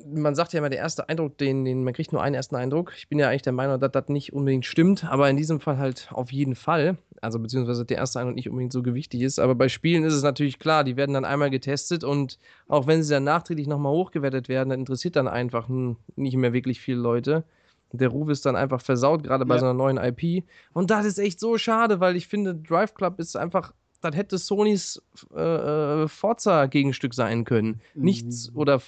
man 0.04 0.34
sagt 0.34 0.52
ja 0.52 0.58
immer, 0.58 0.68
der 0.68 0.80
erste 0.80 1.08
Eindruck, 1.08 1.38
den, 1.38 1.64
den, 1.64 1.84
man 1.84 1.94
kriegt 1.94 2.12
nur 2.12 2.22
einen 2.22 2.34
ersten 2.34 2.56
Eindruck. 2.56 2.92
Ich 2.96 3.08
bin 3.08 3.18
ja 3.18 3.28
eigentlich 3.28 3.42
der 3.42 3.52
Meinung, 3.52 3.78
dass 3.80 3.92
das 3.92 4.08
nicht 4.08 4.32
unbedingt 4.32 4.66
stimmt, 4.66 5.04
aber 5.04 5.30
in 5.30 5.36
diesem 5.36 5.60
Fall 5.60 5.78
halt 5.78 6.08
auf 6.12 6.32
jeden 6.32 6.54
Fall. 6.54 6.98
Also 7.20 7.38
beziehungsweise 7.38 7.84
der 7.84 7.98
erste 7.98 8.20
Eindruck 8.20 8.34
nicht 8.34 8.48
unbedingt 8.48 8.72
so 8.72 8.82
gewichtig 8.82 9.22
ist. 9.22 9.38
Aber 9.38 9.54
bei 9.54 9.68
Spielen 9.68 10.04
ist 10.04 10.14
es 10.14 10.22
natürlich 10.22 10.58
klar, 10.58 10.84
die 10.84 10.96
werden 10.96 11.14
dann 11.14 11.24
einmal 11.24 11.50
getestet 11.50 12.04
und 12.04 12.38
auch 12.68 12.86
wenn 12.86 13.02
sie 13.02 13.14
dann 13.14 13.24
nachträglich 13.24 13.66
nochmal 13.66 13.92
hochgewertet 13.92 14.48
werden, 14.48 14.70
dann 14.70 14.80
interessiert 14.80 15.16
dann 15.16 15.28
einfach 15.28 15.68
nicht 16.16 16.36
mehr 16.36 16.52
wirklich 16.52 16.80
viele 16.80 16.98
Leute. 16.98 17.44
Der 17.92 18.08
Ruf 18.08 18.28
ist 18.28 18.46
dann 18.46 18.56
einfach 18.56 18.80
versaut, 18.80 19.22
gerade 19.22 19.46
bei 19.46 19.54
ja. 19.54 19.60
so 19.60 19.66
einer 19.66 19.74
neuen 19.74 19.98
IP. 19.98 20.44
Und 20.72 20.90
das 20.90 21.06
ist 21.06 21.18
echt 21.18 21.38
so 21.40 21.58
schade, 21.58 22.00
weil 22.00 22.16
ich 22.16 22.26
finde, 22.26 22.54
Drive 22.54 22.94
Club 22.94 23.18
ist 23.18 23.36
einfach 23.36 23.72
das 24.02 24.16
hätte 24.16 24.36
Sonys 24.36 25.00
äh, 25.34 25.40
äh 25.40 26.08
Forza-Gegenstück 26.08 27.14
sein 27.14 27.44
können. 27.44 27.80
Nichts 27.94 28.50
mhm. 28.50 28.56
oder 28.56 28.82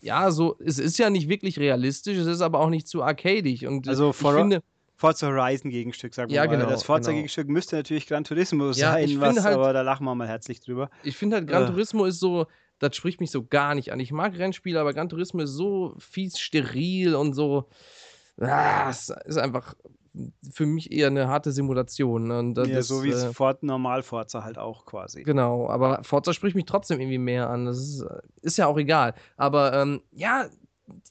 ja, 0.00 0.30
so, 0.30 0.56
es 0.64 0.78
ist 0.78 0.98
ja 0.98 1.10
nicht 1.10 1.28
wirklich 1.28 1.58
realistisch, 1.58 2.16
es 2.16 2.26
ist 2.26 2.40
aber 2.40 2.60
auch 2.60 2.70
nicht 2.70 2.88
zu 2.88 3.02
arcadig. 3.02 3.66
Und 3.66 3.88
also 3.88 4.10
ich 4.10 4.16
finde. 4.16 4.62
Forza 4.96 5.28
Horizon 5.28 5.70
Gegenstück, 5.70 6.12
sagen 6.12 6.30
wir 6.30 6.36
ja, 6.36 6.44
mal. 6.44 6.56
Genau, 6.58 6.68
das 6.68 6.82
Forza 6.82 7.10
genau. 7.10 7.20
Gegenstück 7.20 7.48
müsste 7.48 7.76
natürlich 7.76 8.06
Gran 8.06 8.22
Turismo 8.22 8.66
ja, 8.72 8.92
sein, 8.92 9.18
was, 9.18 9.42
halt, 9.42 9.54
aber 9.54 9.72
da 9.72 9.80
lachen 9.80 10.04
wir 10.04 10.14
mal 10.14 10.28
herzlich 10.28 10.60
drüber. 10.60 10.90
Ich 11.04 11.16
finde 11.16 11.36
halt, 11.36 11.48
Gran 11.48 11.64
äh. 11.64 11.66
Turismo 11.68 12.04
ist 12.04 12.20
so, 12.20 12.46
das 12.80 12.96
spricht 12.96 13.18
mich 13.18 13.30
so 13.30 13.42
gar 13.42 13.74
nicht 13.74 13.92
an. 13.92 14.00
Ich 14.00 14.12
mag 14.12 14.36
Rennspiele, 14.36 14.78
aber 14.78 14.92
Gran 14.92 15.08
Turismo 15.08 15.40
ist 15.40 15.52
so 15.52 15.94
fies 15.98 16.38
steril 16.38 17.14
und 17.14 17.32
so. 17.32 17.66
Ah, 18.40 18.88
es 18.90 19.12
ist 19.26 19.38
einfach 19.38 19.74
für 20.50 20.66
mich 20.66 20.90
eher 20.90 21.08
eine 21.08 21.28
harte 21.28 21.52
Simulation. 21.52 22.28
Ne? 22.28 22.38
Und 22.38 22.58
ja, 22.58 22.66
das, 22.66 22.88
so 22.88 23.04
wie 23.04 23.10
es 23.10 23.22
äh, 23.22 23.32
Fort, 23.32 23.62
normal 23.62 24.02
Forza 24.02 24.42
halt 24.42 24.58
auch 24.58 24.84
quasi. 24.86 25.22
Genau, 25.22 25.68
aber 25.68 26.02
Forza 26.02 26.32
spricht 26.32 26.56
mich 26.56 26.64
trotzdem 26.64 27.00
irgendwie 27.00 27.18
mehr 27.18 27.48
an. 27.48 27.66
Das 27.66 27.78
ist, 27.78 28.04
ist 28.42 28.58
ja 28.58 28.66
auch 28.66 28.78
egal. 28.78 29.14
Aber 29.36 29.72
ähm, 29.74 30.02
ja, 30.10 30.48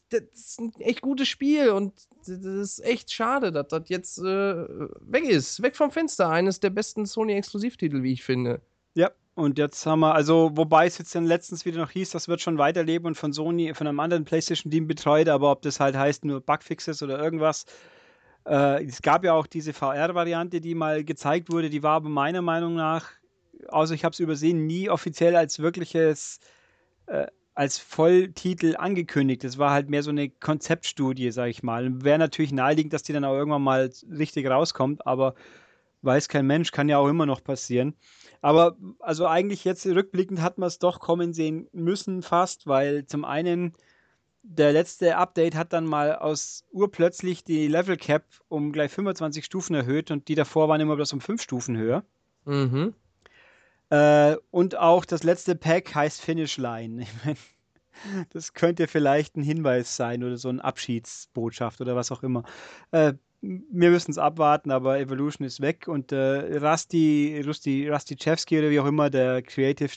das 0.09 0.23
ist 0.33 0.59
ein 0.59 0.73
echt 0.79 1.01
gutes 1.01 1.27
Spiel 1.27 1.69
und 1.69 1.93
das 2.27 2.39
ist 2.39 2.83
echt 2.83 3.11
schade, 3.11 3.51
dass 3.51 3.67
das 3.69 3.87
jetzt 3.87 4.19
äh, 4.19 4.23
weg 4.23 5.23
ist. 5.23 5.61
Weg 5.61 5.75
vom 5.75 5.91
Fenster. 5.91 6.29
Eines 6.29 6.59
der 6.59 6.69
besten 6.69 7.05
Sony-Exklusivtitel, 7.05 8.03
wie 8.03 8.13
ich 8.13 8.23
finde. 8.23 8.61
Ja, 8.95 9.11
und 9.39 9.57
jetzt 9.57 9.85
haben 9.85 10.01
wir, 10.01 10.13
also, 10.13 10.51
wobei 10.55 10.85
es 10.85 10.97
jetzt 10.97 11.15
dann 11.15 11.25
letztens 11.25 11.65
wieder 11.65 11.79
noch 11.79 11.91
hieß, 11.91 12.11
das 12.11 12.27
wird 12.27 12.41
schon 12.41 12.57
weiterleben 12.57 13.07
und 13.07 13.15
von 13.15 13.33
Sony, 13.33 13.73
von 13.73 13.87
einem 13.87 13.99
anderen 13.99 14.25
PlayStation-Team 14.25 14.85
betreut, 14.87 15.29
aber 15.29 15.51
ob 15.51 15.61
das 15.61 15.79
halt 15.79 15.95
heißt 15.95 16.25
nur 16.25 16.41
Bugfixes 16.41 17.01
oder 17.01 17.17
irgendwas, 17.17 17.65
äh, 18.45 18.83
es 18.85 19.01
gab 19.01 19.23
ja 19.23 19.33
auch 19.33 19.47
diese 19.47 19.73
VR-Variante, 19.73 20.59
die 20.61 20.75
mal 20.75 21.03
gezeigt 21.03 21.51
wurde, 21.51 21.69
die 21.69 21.83
war 21.83 21.93
aber 21.93 22.09
meiner 22.09 22.41
Meinung 22.41 22.75
nach, 22.75 23.11
außer 23.69 23.93
ich 23.93 24.03
habe 24.03 24.13
es 24.13 24.19
übersehen, 24.19 24.67
nie 24.67 24.89
offiziell 24.89 25.35
als 25.35 25.59
wirkliches, 25.59 26.39
äh, 27.07 27.27
als 27.55 27.77
Volltitel 27.77 28.75
angekündigt. 28.77 29.43
Es 29.43 29.57
war 29.57 29.71
halt 29.71 29.89
mehr 29.89 30.03
so 30.03 30.11
eine 30.11 30.29
Konzeptstudie, 30.29 31.31
sag 31.31 31.47
ich 31.49 31.63
mal. 31.63 32.03
Wäre 32.03 32.19
natürlich 32.19 32.51
naheliegend, 32.53 32.93
dass 32.93 33.03
die 33.03 33.13
dann 33.13 33.25
auch 33.25 33.35
irgendwann 33.35 33.63
mal 33.63 33.89
richtig 34.09 34.47
rauskommt, 34.47 35.05
aber 35.05 35.35
weiß 36.01 36.29
kein 36.29 36.47
Mensch, 36.47 36.71
kann 36.71 36.89
ja 36.89 36.97
auch 36.97 37.07
immer 37.07 37.25
noch 37.25 37.43
passieren. 37.43 37.95
Aber 38.41 38.77
also 38.99 39.27
eigentlich 39.27 39.65
jetzt 39.65 39.85
rückblickend 39.85 40.41
hat 40.41 40.57
man 40.57 40.67
es 40.67 40.79
doch 40.79 40.99
kommen 40.99 41.33
sehen 41.33 41.67
müssen 41.71 42.21
fast, 42.21 42.67
weil 42.67 43.05
zum 43.05 43.25
einen 43.25 43.73
der 44.41 44.71
letzte 44.71 45.17
Update 45.17 45.55
hat 45.55 45.73
dann 45.73 45.85
mal 45.85 46.15
aus 46.15 46.63
urplötzlich 46.71 47.43
die 47.43 47.67
Level 47.67 47.97
Cap 47.97 48.23
um 48.47 48.71
gleich 48.71 48.91
25 48.91 49.43
Stufen 49.43 49.75
erhöht 49.75 50.11
und 50.11 50.27
die 50.27 50.35
davor 50.35 50.69
waren 50.69 50.81
immer 50.81 50.95
bloß 50.95 51.13
um 51.13 51.21
5 51.21 51.41
Stufen 51.41 51.77
höher. 51.77 52.03
Mhm. 52.45 52.93
Äh, 53.89 54.37
und 54.51 54.77
auch 54.77 55.05
das 55.05 55.23
letzte 55.23 55.55
Pack 55.55 55.93
heißt 55.93 56.21
Finish 56.21 56.57
Line. 56.57 57.01
Ich 57.03 57.09
mein, 57.25 57.35
das 58.29 58.53
könnte 58.53 58.87
vielleicht 58.87 59.35
ein 59.35 59.43
Hinweis 59.43 59.95
sein 59.95 60.23
oder 60.23 60.37
so 60.37 60.49
eine 60.49 60.63
Abschiedsbotschaft 60.63 61.81
oder 61.81 61.95
was 61.95 62.11
auch 62.11 62.23
immer. 62.23 62.43
Äh, 62.91 63.13
wir 63.41 63.89
müssen 63.89 64.11
es 64.11 64.17
abwarten, 64.17 64.71
aber 64.71 64.99
Evolution 64.99 65.45
ist 65.45 65.61
weg 65.61 65.87
und 65.87 66.11
äh, 66.11 66.57
Rusty, 66.57 67.41
Rusty, 67.45 67.89
Rusty 67.89 68.15
Chevsky 68.15 68.59
oder 68.59 68.69
wie 68.69 68.79
auch 68.79 68.85
immer, 68.85 69.09
der 69.09 69.41
Creative 69.41 69.91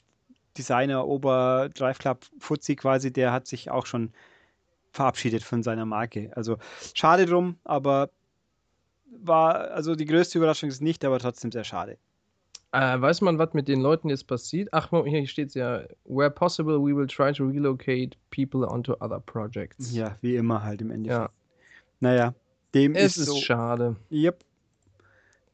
Designer 0.57 1.07
Ober 1.07 1.71
Drive 1.75 1.99
Club 1.99 2.25
Fuzzi 2.39 2.77
quasi, 2.77 3.13
der 3.13 3.33
hat 3.33 3.47
sich 3.47 3.71
auch 3.71 3.87
schon 3.87 4.13
verabschiedet 4.93 5.43
von 5.43 5.63
seiner 5.63 5.87
Marke. 5.87 6.31
Also 6.37 6.59
schade 6.95 7.27
drum, 7.27 7.57
aber 7.65 8.11
war, 9.07 9.71
also 9.73 9.95
die 9.95 10.05
größte 10.05 10.39
Überraschung 10.39 10.69
ist 10.69 10.83
nicht, 10.83 11.05
aber 11.05 11.19
trotzdem 11.19 11.51
sehr 11.51 11.65
schade. 11.65 11.99
Äh, 12.73 13.01
weiß 13.01 13.21
man, 13.21 13.39
was 13.39 13.53
mit 13.53 13.69
den 13.69 13.81
Leuten 13.81 14.09
jetzt 14.09 14.27
passiert? 14.27 14.69
Ach, 14.73 14.91
hier 15.05 15.27
steht 15.27 15.49
es 15.49 15.55
ja, 15.55 15.83
where 16.05 16.31
possible, 16.31 16.79
we 16.79 16.97
will 16.97 17.07
try 17.07 17.33
to 17.33 17.45
relocate 17.45 18.17
people 18.31 18.67
onto 18.67 18.93
other 19.01 19.21
projects. 19.21 19.95
Ja, 19.95 20.17
wie 20.23 20.37
immer 20.37 20.63
halt 20.63 20.81
im 20.81 20.91
Endeffekt. 20.91 21.21
Ja. 21.21 21.31
Naja, 22.01 22.35
dem 22.75 22.95
es 22.95 23.17
ist, 23.17 23.19
ist 23.19 23.27
so. 23.27 23.37
schade. 23.37 23.97
Yep. 24.11 24.45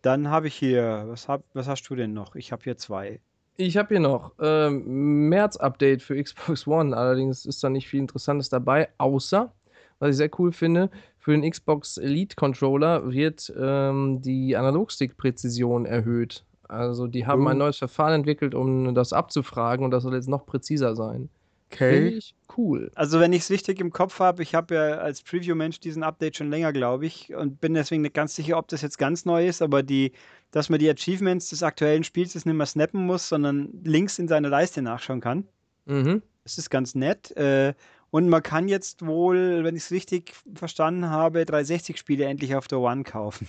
Dann 0.03 0.29
habe 0.29 0.47
ich 0.47 0.55
hier, 0.55 1.05
was, 1.09 1.29
hab, 1.29 1.43
was 1.55 1.67
hast 1.67 1.83
du 1.89 1.97
denn 1.97 2.13
noch? 2.13 2.37
Ich 2.37 2.53
habe 2.53 2.63
hier 2.63 2.77
zwei. 2.77 3.21
Ich 3.57 3.77
habe 3.77 3.89
hier 3.89 4.01
noch 4.01 4.33
ähm, 4.41 5.29
März-Update 5.29 6.03
für 6.03 6.23
Xbox 6.23 6.67
One. 6.67 6.97
Allerdings 6.97 7.45
ist 7.45 7.63
da 7.65 7.69
nicht 7.69 7.89
viel 7.89 8.01
Interessantes 8.01 8.49
dabei, 8.49 8.89
außer, 8.99 9.53
was 9.99 10.11
ich 10.11 10.17
sehr 10.17 10.31
cool 10.39 10.53
finde, 10.53 10.91
für 11.19 11.33
den 11.33 11.51
Xbox 11.51 11.97
Elite 11.97 12.37
Controller 12.37 13.11
wird 13.13 13.53
ähm, 13.59 14.23
die 14.23 14.57
Analogstick-Präzision 14.57 15.87
erhöht. 15.87 16.45
Also 16.69 17.09
die 17.09 17.27
haben 17.27 17.47
uh. 17.47 17.49
ein 17.49 17.59
neues 17.59 17.79
Verfahren 17.79 18.15
entwickelt, 18.15 18.55
um 18.55 18.95
das 18.95 19.13
abzufragen 19.13 19.85
und 19.85 19.91
das 19.91 20.05
soll 20.05 20.15
jetzt 20.15 20.29
noch 20.29 20.47
präziser 20.47 20.95
sein. 20.95 21.29
Okay. 21.71 22.09
Ich 22.09 22.35
cool. 22.59 22.91
Also 22.95 23.21
wenn 23.21 23.33
ich 23.33 23.43
es 23.43 23.51
richtig 23.51 23.81
im 23.81 23.93
Kopf 23.93 24.19
habe, 24.19 24.43
ich 24.43 24.55
habe 24.55 24.75
ja 24.75 24.81
als 24.97 25.23
Preview-Mensch 25.23 25.81
diesen 25.81 26.03
Update 26.03 26.37
schon 26.37 26.51
länger, 26.51 26.73
glaube 26.73 27.07
ich, 27.07 27.35
und 27.35 27.61
bin 27.61 27.75
deswegen 27.75 28.03
nicht 28.03 28.15
ganz 28.15 28.35
sicher, 28.35 28.59
ob 28.59 28.69
das 28.69 28.83
jetzt 28.83 28.99
ganz 28.99 29.25
neu 29.25 29.47
ist, 29.47 29.63
aber 29.63 29.83
die, 29.83 30.13
dass 30.51 30.69
man 30.69 30.79
die 30.79 30.91
Achievements 30.91 31.51
des 31.51 31.63
aktuellen 31.63 32.05
Spiels 32.05 32.35
jetzt 32.35 32.47
nicht 32.47 32.55
mehr 32.55 32.67
snappen 32.67 33.07
muss, 33.07 33.29
sondern 33.29 33.69
links 33.85 34.19
in 34.19 34.29
seiner 34.29 34.49
Leiste 34.49 34.83
nachschauen 34.83 35.21
kann. 35.21 35.47
Mhm. 35.87 36.23
Das 36.43 36.59
ist 36.59 36.69
ganz 36.71 36.95
nett. 36.95 37.35
Äh, 37.37 37.75
und 38.11 38.29
man 38.29 38.43
kann 38.43 38.69
jetzt 38.69 39.07
wohl, 39.07 39.63
wenn 39.65 39.77
ich 39.77 39.85
es 39.85 39.91
richtig 39.91 40.33
verstanden 40.55 41.11
habe, 41.11 41.43
360-Spiele 41.43 42.25
endlich 42.25 42.55
auf 42.57 42.67
der 42.67 42.81
One 42.81 43.05
kaufen. 43.05 43.47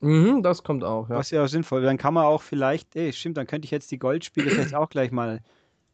Mhm, 0.00 0.42
das 0.42 0.62
kommt 0.62 0.84
auch, 0.84 1.08
ja. 1.08 1.16
Was 1.16 1.30
ja 1.30 1.42
auch 1.42 1.48
sinnvoll. 1.48 1.82
Dann 1.82 1.98
kann 1.98 2.14
man 2.14 2.24
auch 2.24 2.42
vielleicht, 2.42 2.94
ey, 2.96 3.12
stimmt, 3.12 3.36
dann 3.36 3.46
könnte 3.46 3.66
ich 3.66 3.70
jetzt 3.70 3.90
die 3.90 3.98
Goldspiele 3.98 4.50
vielleicht 4.50 4.74
auch 4.74 4.88
gleich 4.88 5.10
mal 5.10 5.40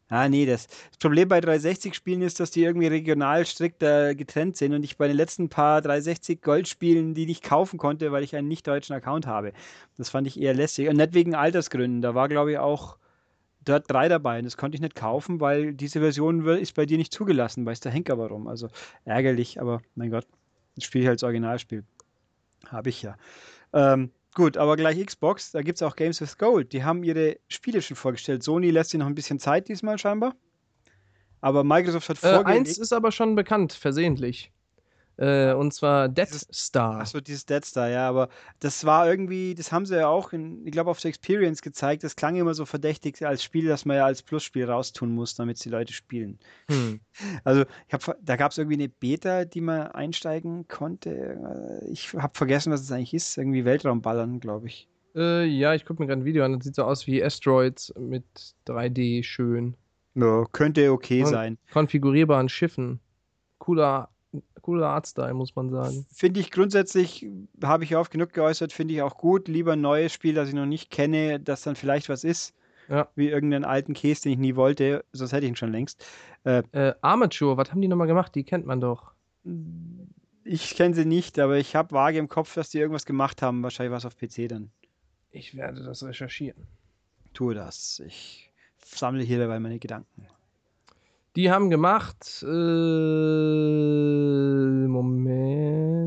Ah, 0.07 0.29
nee, 0.29 0.45
das, 0.45 0.67
das 0.67 0.97
Problem 0.99 1.27
bei 1.27 1.39
360-Spielen 1.39 2.21
ist, 2.21 2.39
dass 2.39 2.51
die 2.51 2.63
irgendwie 2.63 2.87
regional 2.87 3.43
strikt 3.45 3.81
äh, 3.81 4.13
getrennt 4.13 4.55
sind 4.55 4.73
und 4.73 4.83
ich 4.83 4.97
bei 4.97 5.07
den 5.07 5.17
letzten 5.17 5.49
paar 5.49 5.79
360-Gold-Spielen 5.79 7.15
die 7.15 7.25
nicht 7.25 7.43
kaufen 7.43 7.79
konnte, 7.79 8.11
weil 8.11 8.23
ich 8.23 8.35
einen 8.35 8.47
nicht-deutschen 8.47 8.95
Account 8.95 9.25
habe. 9.25 9.51
Das 9.97 10.09
fand 10.09 10.27
ich 10.27 10.39
eher 10.39 10.53
lästig. 10.53 10.89
Und 10.89 10.97
nicht 10.97 11.15
wegen 11.15 11.33
Altersgründen. 11.33 12.01
Da 12.01 12.13
war, 12.13 12.29
glaube 12.29 12.51
ich, 12.51 12.59
auch 12.59 12.97
dort 13.63 13.89
drei 13.89 14.07
dabei 14.07 14.37
und 14.37 14.45
das 14.45 14.57
konnte 14.57 14.75
ich 14.75 14.81
nicht 14.81 14.93
kaufen, 14.95 15.39
weil 15.39 15.73
diese 15.73 15.99
Version 15.99 16.45
ist 16.45 16.75
bei 16.75 16.85
dir 16.85 16.97
nicht 16.97 17.11
zugelassen. 17.11 17.65
Weiß 17.65 17.79
der 17.79 17.91
Henker 17.91 18.19
warum. 18.19 18.47
Also 18.47 18.69
ärgerlich, 19.05 19.59
aber 19.59 19.81
mein 19.95 20.11
Gott, 20.11 20.27
das 20.75 20.85
spiele 20.85 21.05
ich 21.05 21.09
als 21.09 21.23
Originalspiel. 21.23 21.83
Habe 22.67 22.89
ich 22.89 23.01
ja. 23.01 23.17
Ähm, 23.73 24.11
Gut, 24.35 24.57
aber 24.57 24.75
gleich 24.75 25.03
Xbox, 25.03 25.51
da 25.51 25.61
gibt 25.61 25.77
es 25.77 25.81
auch 25.81 25.95
Games 25.95 26.19
with 26.19 26.37
Gold. 26.37 26.73
Die 26.73 26.83
haben 26.83 27.05
ihre 27.05 27.37
Spiele 27.47 27.81
schon 27.81 27.95
vorgestellt. 27.95 28.43
Sony 28.43 28.69
lässt 28.69 28.89
sich 28.89 28.99
noch 28.99 29.07
ein 29.07 29.15
bisschen 29.15 29.39
Zeit 29.39 29.69
diesmal 29.69 29.97
scheinbar. 29.97 30.35
Aber 31.39 31.63
Microsoft 31.63 32.09
hat 32.09 32.17
vorgelegt. 32.17 32.49
Äh, 32.49 32.51
eins 32.51 32.77
ist 32.77 32.91
aber 32.91 33.13
schon 33.13 33.35
bekannt, 33.35 33.71
versehentlich. 33.71 34.51
Äh, 35.17 35.53
und 35.53 35.73
zwar 35.73 36.09
Death 36.09 36.47
Star. 36.53 36.99
Achso, 36.99 37.21
dieses 37.21 37.45
Dead 37.45 37.63
Star, 37.63 37.89
ja, 37.89 38.07
aber 38.09 38.29
das 38.59 38.85
war 38.85 39.09
irgendwie, 39.09 39.55
das 39.55 39.71
haben 39.71 39.85
sie 39.85 39.95
ja 39.97 40.07
auch, 40.07 40.33
in, 40.33 40.65
ich 40.65 40.71
glaube, 40.71 40.89
auf 40.89 40.99
der 40.99 41.09
Experience 41.09 41.61
gezeigt. 41.61 42.03
Das 42.03 42.15
klang 42.15 42.35
immer 42.35 42.53
so 42.53 42.65
verdächtig 42.65 43.25
als 43.25 43.43
Spiel, 43.43 43.67
das 43.67 43.85
man 43.85 43.97
ja 43.97 44.05
als 44.05 44.23
Plusspiel 44.23 44.65
raustun 44.65 45.13
muss, 45.13 45.35
damit 45.35 45.63
die 45.63 45.69
Leute 45.69 45.93
spielen. 45.93 46.39
Hm. 46.69 46.99
Also, 47.43 47.63
ich 47.87 47.93
hab, 47.93 48.17
da 48.21 48.35
gab 48.35 48.51
es 48.51 48.57
irgendwie 48.57 48.75
eine 48.75 48.89
Beta, 48.89 49.45
die 49.45 49.61
man 49.61 49.87
einsteigen 49.87 50.67
konnte. 50.67 51.81
Ich 51.89 52.13
habe 52.13 52.35
vergessen, 52.35 52.73
was 52.73 52.81
es 52.81 52.91
eigentlich 52.91 53.13
ist. 53.13 53.37
Irgendwie 53.37 53.63
Weltraumballern, 53.63 54.39
glaube 54.39 54.67
ich. 54.67 54.89
Äh, 55.15 55.45
ja, 55.45 55.73
ich 55.73 55.85
gucke 55.85 56.01
mir 56.01 56.07
gerade 56.07 56.21
ein 56.21 56.25
Video 56.25 56.43
an. 56.43 56.53
Das 56.53 56.65
sieht 56.65 56.75
so 56.75 56.83
aus 56.83 57.07
wie 57.07 57.23
Asteroids 57.23 57.93
mit 57.97 58.25
3D 58.67 59.23
schön. 59.23 59.75
Ja, 60.13 60.45
könnte 60.51 60.91
okay 60.91 61.21
Kon 61.21 61.31
sein. 61.31 61.57
Konfigurierbaren 61.71 62.49
Schiffen. 62.49 62.99
Cooler 63.59 64.09
cooler 64.65 64.87
Artstyle, 64.87 65.35
muss 65.35 65.55
man 65.55 65.69
sagen. 65.69 66.07
Finde 66.11 66.39
ich 66.39 66.49
grundsätzlich, 66.49 67.27
habe 67.61 67.83
ich 67.83 67.95
oft 67.95 68.11
genug 68.11 68.33
geäußert, 68.33 68.73
finde 68.73 68.95
ich 68.95 69.03
auch 69.03 69.15
gut. 69.15 69.47
Lieber 69.47 69.73
ein 69.73 69.81
neues 69.81 70.11
Spiel, 70.11 70.33
das 70.33 70.49
ich 70.49 70.55
noch 70.55 70.65
nicht 70.65 70.89
kenne, 70.89 71.39
das 71.39 71.61
dann 71.61 71.75
vielleicht 71.75 72.09
was 72.09 72.23
ist. 72.23 72.55
Ja. 72.89 73.07
Wie 73.15 73.29
irgendeinen 73.29 73.63
alten 73.63 73.93
Käse, 73.93 74.23
den 74.23 74.31
ich 74.33 74.37
nie 74.39 74.55
wollte, 74.55 75.05
sonst 75.11 75.33
hätte 75.33 75.45
ich 75.45 75.51
ihn 75.51 75.55
schon 75.55 75.71
längst. 75.71 76.03
Äh, 76.45 76.63
äh, 76.71 76.95
Armature, 77.01 77.57
was 77.57 77.69
haben 77.69 77.81
die 77.81 77.87
nochmal 77.87 78.07
gemacht? 78.07 78.33
Die 78.33 78.43
kennt 78.43 78.65
man 78.65 78.81
doch. 78.81 79.13
Ich 80.43 80.75
kenne 80.75 80.95
sie 80.95 81.05
nicht, 81.05 81.37
aber 81.37 81.57
ich 81.57 81.75
habe 81.75 81.91
vage 81.91 82.17
im 82.17 82.27
Kopf, 82.27 82.55
dass 82.55 82.71
die 82.71 82.79
irgendwas 82.79 83.05
gemacht 83.05 83.43
haben. 83.43 83.61
Wahrscheinlich 83.61 83.93
was 83.93 84.05
auf 84.05 84.17
PC 84.17 84.49
dann. 84.49 84.71
Ich 85.29 85.55
werde 85.55 85.83
das 85.83 86.03
recherchieren. 86.03 86.65
Tue 87.33 87.53
das. 87.53 88.01
Ich 88.03 88.51
sammle 88.83 89.21
hier 89.21 89.37
dabei 89.37 89.59
meine 89.59 89.77
Gedanken. 89.77 90.27
Die 91.35 91.51
haben 91.51 91.69
gemacht. 91.69 92.43
Äh, 92.43 92.47
Moment. 94.87 96.05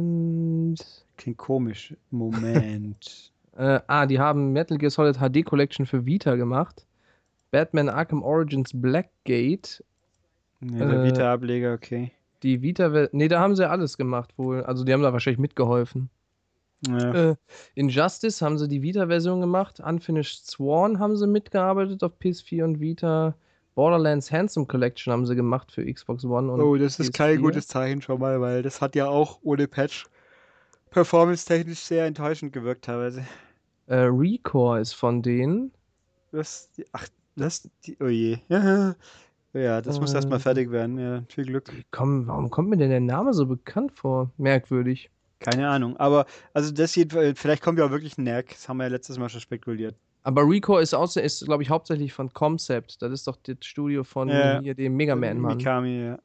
Klingt 1.17 1.39
komisch. 1.39 1.95
Moment. 2.11 3.33
äh, 3.57 3.81
ah, 3.87 4.07
die 4.07 4.19
haben 4.19 4.53
Metal 4.53 4.79
Gear 4.79 4.91
Solid 4.91 5.19
HD 5.19 5.45
Collection 5.45 5.85
für 5.85 6.07
Vita 6.07 6.37
gemacht. 6.37 6.87
Batman 7.51 7.89
Arkham 7.89 8.23
Origins 8.23 8.71
Blackgate. 8.73 9.85
Ja, 10.61 10.87
der 10.87 11.01
äh, 11.01 11.05
Vita-Ableger, 11.05 11.75
okay. 11.75 12.13
Die 12.43 12.63
Vita, 12.63 13.09
ne, 13.13 13.29
da 13.29 13.41
haben 13.41 13.55
sie 13.57 13.69
alles 13.69 13.97
gemacht 13.97 14.33
wohl. 14.37 14.63
Also 14.63 14.85
die 14.85 14.93
haben 14.93 15.03
da 15.03 15.13
wahrscheinlich 15.13 15.41
mitgeholfen. 15.41 16.09
Ja. 16.87 17.31
Äh, 17.31 17.37
Injustice 17.75 18.41
haben 18.41 18.59
sie 18.59 18.69
die 18.69 18.83
Vita-Version 18.83 19.41
gemacht. 19.41 19.81
Unfinished 19.81 20.47
Sworn 20.47 21.01
haben 21.01 21.17
sie 21.17 21.27
mitgearbeitet 21.27 22.03
auf 22.03 22.13
PS4 22.21 22.65
und 22.65 22.81
Vita. 22.81 23.35
Borderlands 23.79 24.33
Handsome 24.33 24.67
Collection 24.67 25.13
haben 25.13 25.25
sie 25.25 25.37
gemacht 25.37 25.71
für 25.71 25.85
Xbox 25.87 26.25
One 26.25 26.51
und 26.51 26.61
Oh, 26.61 26.77
das 26.77 26.99
ist 26.99 27.13
PS4. 27.13 27.17
kein 27.17 27.43
gutes 27.43 27.69
Zeichen 27.69 28.03
schon 28.03 28.19
mal, 28.19 28.41
weil 28.41 28.61
das 28.61 28.81
hat 28.81 28.97
ja 28.97 29.07
auch 29.07 29.39
ohne 29.43 29.69
Patch 29.69 30.07
performance-technisch 30.91 31.79
sehr 31.79 32.05
enttäuschend 32.05 32.53
gewirkt 32.53 32.87
teilweise. 32.87 33.25
Äh, 33.87 33.99
Recore 34.11 34.81
ist 34.81 34.95
von 34.95 35.23
denen. 35.23 35.71
Das, 36.33 36.69
ach, 36.91 37.07
das, 37.37 37.71
die, 37.85 37.97
oh 38.01 38.09
je. 38.09 38.39
Ja, 38.49 38.97
ja 39.53 39.81
das 39.81 39.99
äh, 39.99 40.01
muss 40.01 40.13
erstmal 40.13 40.41
fertig 40.41 40.73
werden. 40.73 40.99
Ja, 40.99 41.23
viel 41.29 41.45
Glück. 41.45 41.71
Komm, 41.93 42.27
warum 42.27 42.51
kommt 42.51 42.71
mir 42.71 42.79
denn 42.79 42.91
der 42.91 42.99
Name 42.99 43.33
so 43.33 43.47
bekannt 43.47 43.93
vor? 43.93 44.33
Merkwürdig. 44.39 45.09
Keine 45.39 45.69
Ahnung, 45.69 45.97
aber 45.99 46.27
also 46.53 46.73
das 46.73 46.95
hier, 46.95 47.07
vielleicht 47.37 47.63
kommt 47.63 47.79
ja 47.79 47.85
auch 47.85 47.93
wirklich 47.93 48.19
ein 48.19 48.25
Nerk. 48.25 48.49
Das 48.49 48.69
haben 48.69 48.79
wir 48.79 48.87
ja 48.87 48.91
letztes 48.91 49.21
Mal 49.21 49.29
schon 49.29 49.41
spekuliert. 49.41 49.95
Aber 50.23 50.43
Rico 50.43 50.79
ist, 50.79 50.95
außer, 50.95 51.23
ist 51.23 51.45
glaube 51.45 51.63
ich, 51.63 51.71
hauptsächlich 51.71 52.13
von 52.13 52.33
Concept. 52.33 53.01
Das 53.01 53.13
ist 53.13 53.27
doch 53.27 53.37
das 53.37 53.57
Studio 53.63 54.05
von 54.05 54.29
ja. 54.29 54.61
hier, 54.61 54.75
dem 54.75 54.97
Mega 54.97 55.17
Man-Mann. 55.17 55.57
Mikami, 55.57 56.05
ja. 56.05 56.19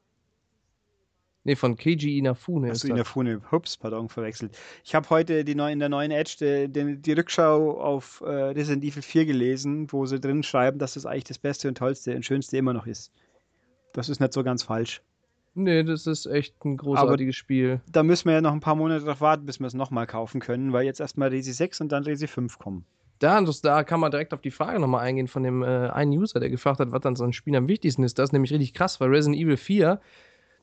Nee, 1.46 1.56
von 1.56 1.76
Keiji 1.76 2.18
Inafune. 2.18 2.70
Achso, 2.70 2.88
Inafune. 2.88 3.40
Hups, 3.52 3.76
pardon, 3.76 4.08
verwechselt. 4.08 4.58
Ich 4.82 4.94
habe 4.94 5.08
heute 5.10 5.44
die 5.44 5.54
neu, 5.54 5.70
in 5.70 5.78
der 5.78 5.90
neuen 5.90 6.10
Edge 6.10 6.36
die, 6.40 6.72
die, 6.72 6.96
die 6.96 7.12
Rückschau 7.12 7.78
auf 7.78 8.22
äh, 8.24 8.30
Resident 8.30 8.82
Evil 8.82 9.02
4 9.02 9.26
gelesen, 9.26 9.92
wo 9.92 10.06
sie 10.06 10.18
drin 10.18 10.42
schreiben, 10.42 10.78
dass 10.78 10.94
das 10.94 11.04
eigentlich 11.04 11.24
das 11.24 11.38
Beste 11.38 11.68
und 11.68 11.76
Tollste 11.76 12.16
und 12.16 12.24
Schönste 12.24 12.56
immer 12.56 12.72
noch 12.72 12.86
ist. 12.86 13.12
Das 13.92 14.08
ist 14.08 14.20
nicht 14.20 14.32
so 14.32 14.42
ganz 14.42 14.62
falsch. 14.62 15.02
Nee, 15.54 15.84
das 15.84 16.06
ist 16.06 16.26
echt 16.26 16.64
ein 16.64 16.78
großartiges 16.78 17.34
Aber 17.36 17.38
Spiel. 17.38 17.80
Da 17.92 18.02
müssen 18.02 18.26
wir 18.26 18.32
ja 18.32 18.40
noch 18.40 18.52
ein 18.52 18.60
paar 18.60 18.74
Monate 18.74 19.04
drauf 19.04 19.20
warten, 19.20 19.44
bis 19.44 19.60
wir 19.60 19.66
es 19.66 19.74
nochmal 19.74 20.06
kaufen 20.06 20.40
können, 20.40 20.72
weil 20.72 20.84
jetzt 20.84 20.98
erstmal 20.98 21.28
Resi 21.28 21.52
6 21.52 21.82
und 21.82 21.92
dann 21.92 22.04
Resi 22.04 22.26
5 22.26 22.58
kommen. 22.58 22.86
Da, 23.24 23.40
da 23.40 23.84
kann 23.84 24.00
man 24.00 24.10
direkt 24.10 24.34
auf 24.34 24.42
die 24.42 24.50
Frage 24.50 24.78
nochmal 24.78 25.00
eingehen 25.00 25.28
von 25.28 25.42
dem 25.42 25.62
äh, 25.62 25.88
einen 25.88 26.12
User, 26.12 26.40
der 26.40 26.50
gefragt 26.50 26.78
hat, 26.78 26.92
was 26.92 27.00
dann 27.00 27.16
so 27.16 27.24
ein 27.24 27.32
Spiel 27.32 27.56
am 27.56 27.68
wichtigsten 27.68 28.04
ist. 28.04 28.18
Das 28.18 28.28
ist 28.28 28.32
nämlich 28.32 28.52
richtig 28.52 28.74
krass, 28.74 29.00
weil 29.00 29.08
Resident 29.08 29.40
Evil 29.40 29.56
4 29.56 29.98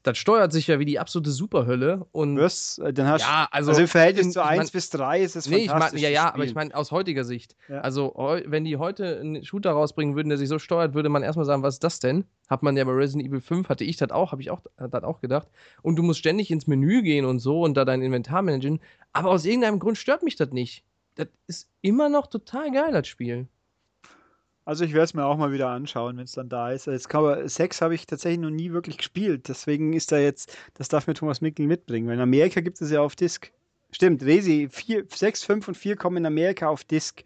das 0.04 0.18
steuert 0.18 0.52
sich 0.52 0.66
ja 0.66 0.80
wie 0.80 0.86
die 0.86 0.98
absolute 0.98 1.30
Superhölle. 1.30 2.08
Und 2.12 2.38
Was? 2.38 2.80
Äh, 2.80 2.94
dann 2.94 3.08
hast 3.08 3.22
ja, 3.22 3.48
also, 3.52 3.70
also 3.70 3.82
im 3.82 3.88
Verhältnis 3.88 4.28
in, 4.28 4.32
zu 4.32 4.44
1 4.44 4.58
mein, 4.58 4.68
bis 4.72 4.90
3 4.90 5.22
ist 5.22 5.36
es 5.36 5.48
nee, 5.48 5.68
fantastisch. 5.68 6.00
Ich 6.00 6.04
mein, 6.04 6.14
ja, 6.14 6.22
ja, 6.24 6.34
aber 6.34 6.44
ich 6.44 6.56
meine 6.56 6.74
aus 6.76 6.92
heutiger 6.92 7.24
Sicht. 7.24 7.56
Ja. 7.68 7.82
Also, 7.82 8.14
wenn 8.46 8.64
die 8.64 8.78
heute 8.78 9.20
einen 9.20 9.44
Shooter 9.46 9.72
rausbringen 9.72 10.16
würden, 10.16 10.30
der 10.30 10.40
sich 10.40 10.50
so 10.50 10.58
steuert, 10.58 10.94
würde 10.94 11.10
man 11.10 11.22
erstmal 11.22 11.46
sagen, 11.46 11.62
was 11.62 11.76
ist 11.76 11.84
das 11.84 12.00
denn? 12.00 12.26
Hat 12.50 12.64
man 12.64 12.76
ja 12.78 12.84
bei 12.84 12.92
Resident 12.92 13.28
Evil 13.28 13.42
5, 13.42 13.70
hatte 13.70 13.84
ich 13.84 13.98
das 13.98 14.12
auch, 14.12 14.32
habe 14.32 14.42
ich 14.42 14.50
auch, 14.50 14.62
das 14.78 15.04
auch 15.04 15.22
gedacht. 15.22 15.48
Und 15.82 15.98
du 15.98 16.04
musst 16.04 16.20
ständig 16.20 16.50
ins 16.50 16.68
Menü 16.68 17.04
gehen 17.04 17.26
und 17.26 17.40
so 17.40 17.62
und 17.62 17.76
da 17.76 17.86
dein 17.86 18.02
Inventar 18.02 18.42
managen. 18.42 18.80
Aber 19.14 19.30
aus 19.30 19.46
irgendeinem 19.46 19.80
Grund 19.80 19.98
stört 19.98 20.24
mich 20.24 20.36
das 20.36 20.52
nicht 20.52 20.84
das 21.16 21.28
ist 21.48 21.70
immer 21.82 22.10
noch 22.10 22.28
total 22.28 22.72
geil, 22.72 22.92
das 22.92 23.08
Spiel. 23.08 23.48
Also 24.64 24.86
ich 24.86 24.94
werde 24.94 25.06
es 25.06 25.14
mir 25.14 25.26
auch 25.26 25.38
mal 25.38 25.52
wieder 25.52 25.70
anschauen, 25.70 26.18
wenn 26.18 26.24
es 26.24 26.34
dann 26.34 26.48
da 26.48 26.72
ist. 26.72 26.86
Jetzt 26.86 27.10
kann 27.10 27.48
Sex 27.50 27.82
habe 27.82 27.96
ich 27.96 28.06
tatsächlich 28.06 28.40
noch 28.40 28.52
nie 28.52 28.72
wirklich 28.72 28.98
gespielt. 28.98 29.48
Deswegen 29.48 29.94
ist 29.94 30.12
da 30.12 30.20
jetzt, 30.20 30.56
das 30.76 30.88
darf 30.88 31.08
mir 31.08 31.14
Thomas 31.16 31.42
Mickel 31.42 31.66
mitbringen. 31.66 32.08
Weil 32.08 32.16
in 32.16 32.22
Amerika 32.22 32.62
gibt 32.62 32.80
es 32.80 32.92
ja 32.92 33.02
auf 33.02 33.16
Disk. 33.16 33.52
Stimmt, 33.92 34.24
Resi, 34.24 34.70
4, 34.72 35.06
6, 35.10 35.44
5 35.44 35.68
und 35.70 35.76
4 35.76 35.96
kommen 35.96 36.18
in 36.18 36.26
Amerika 36.26 36.68
auf 36.68 36.84
Disk 36.84 37.24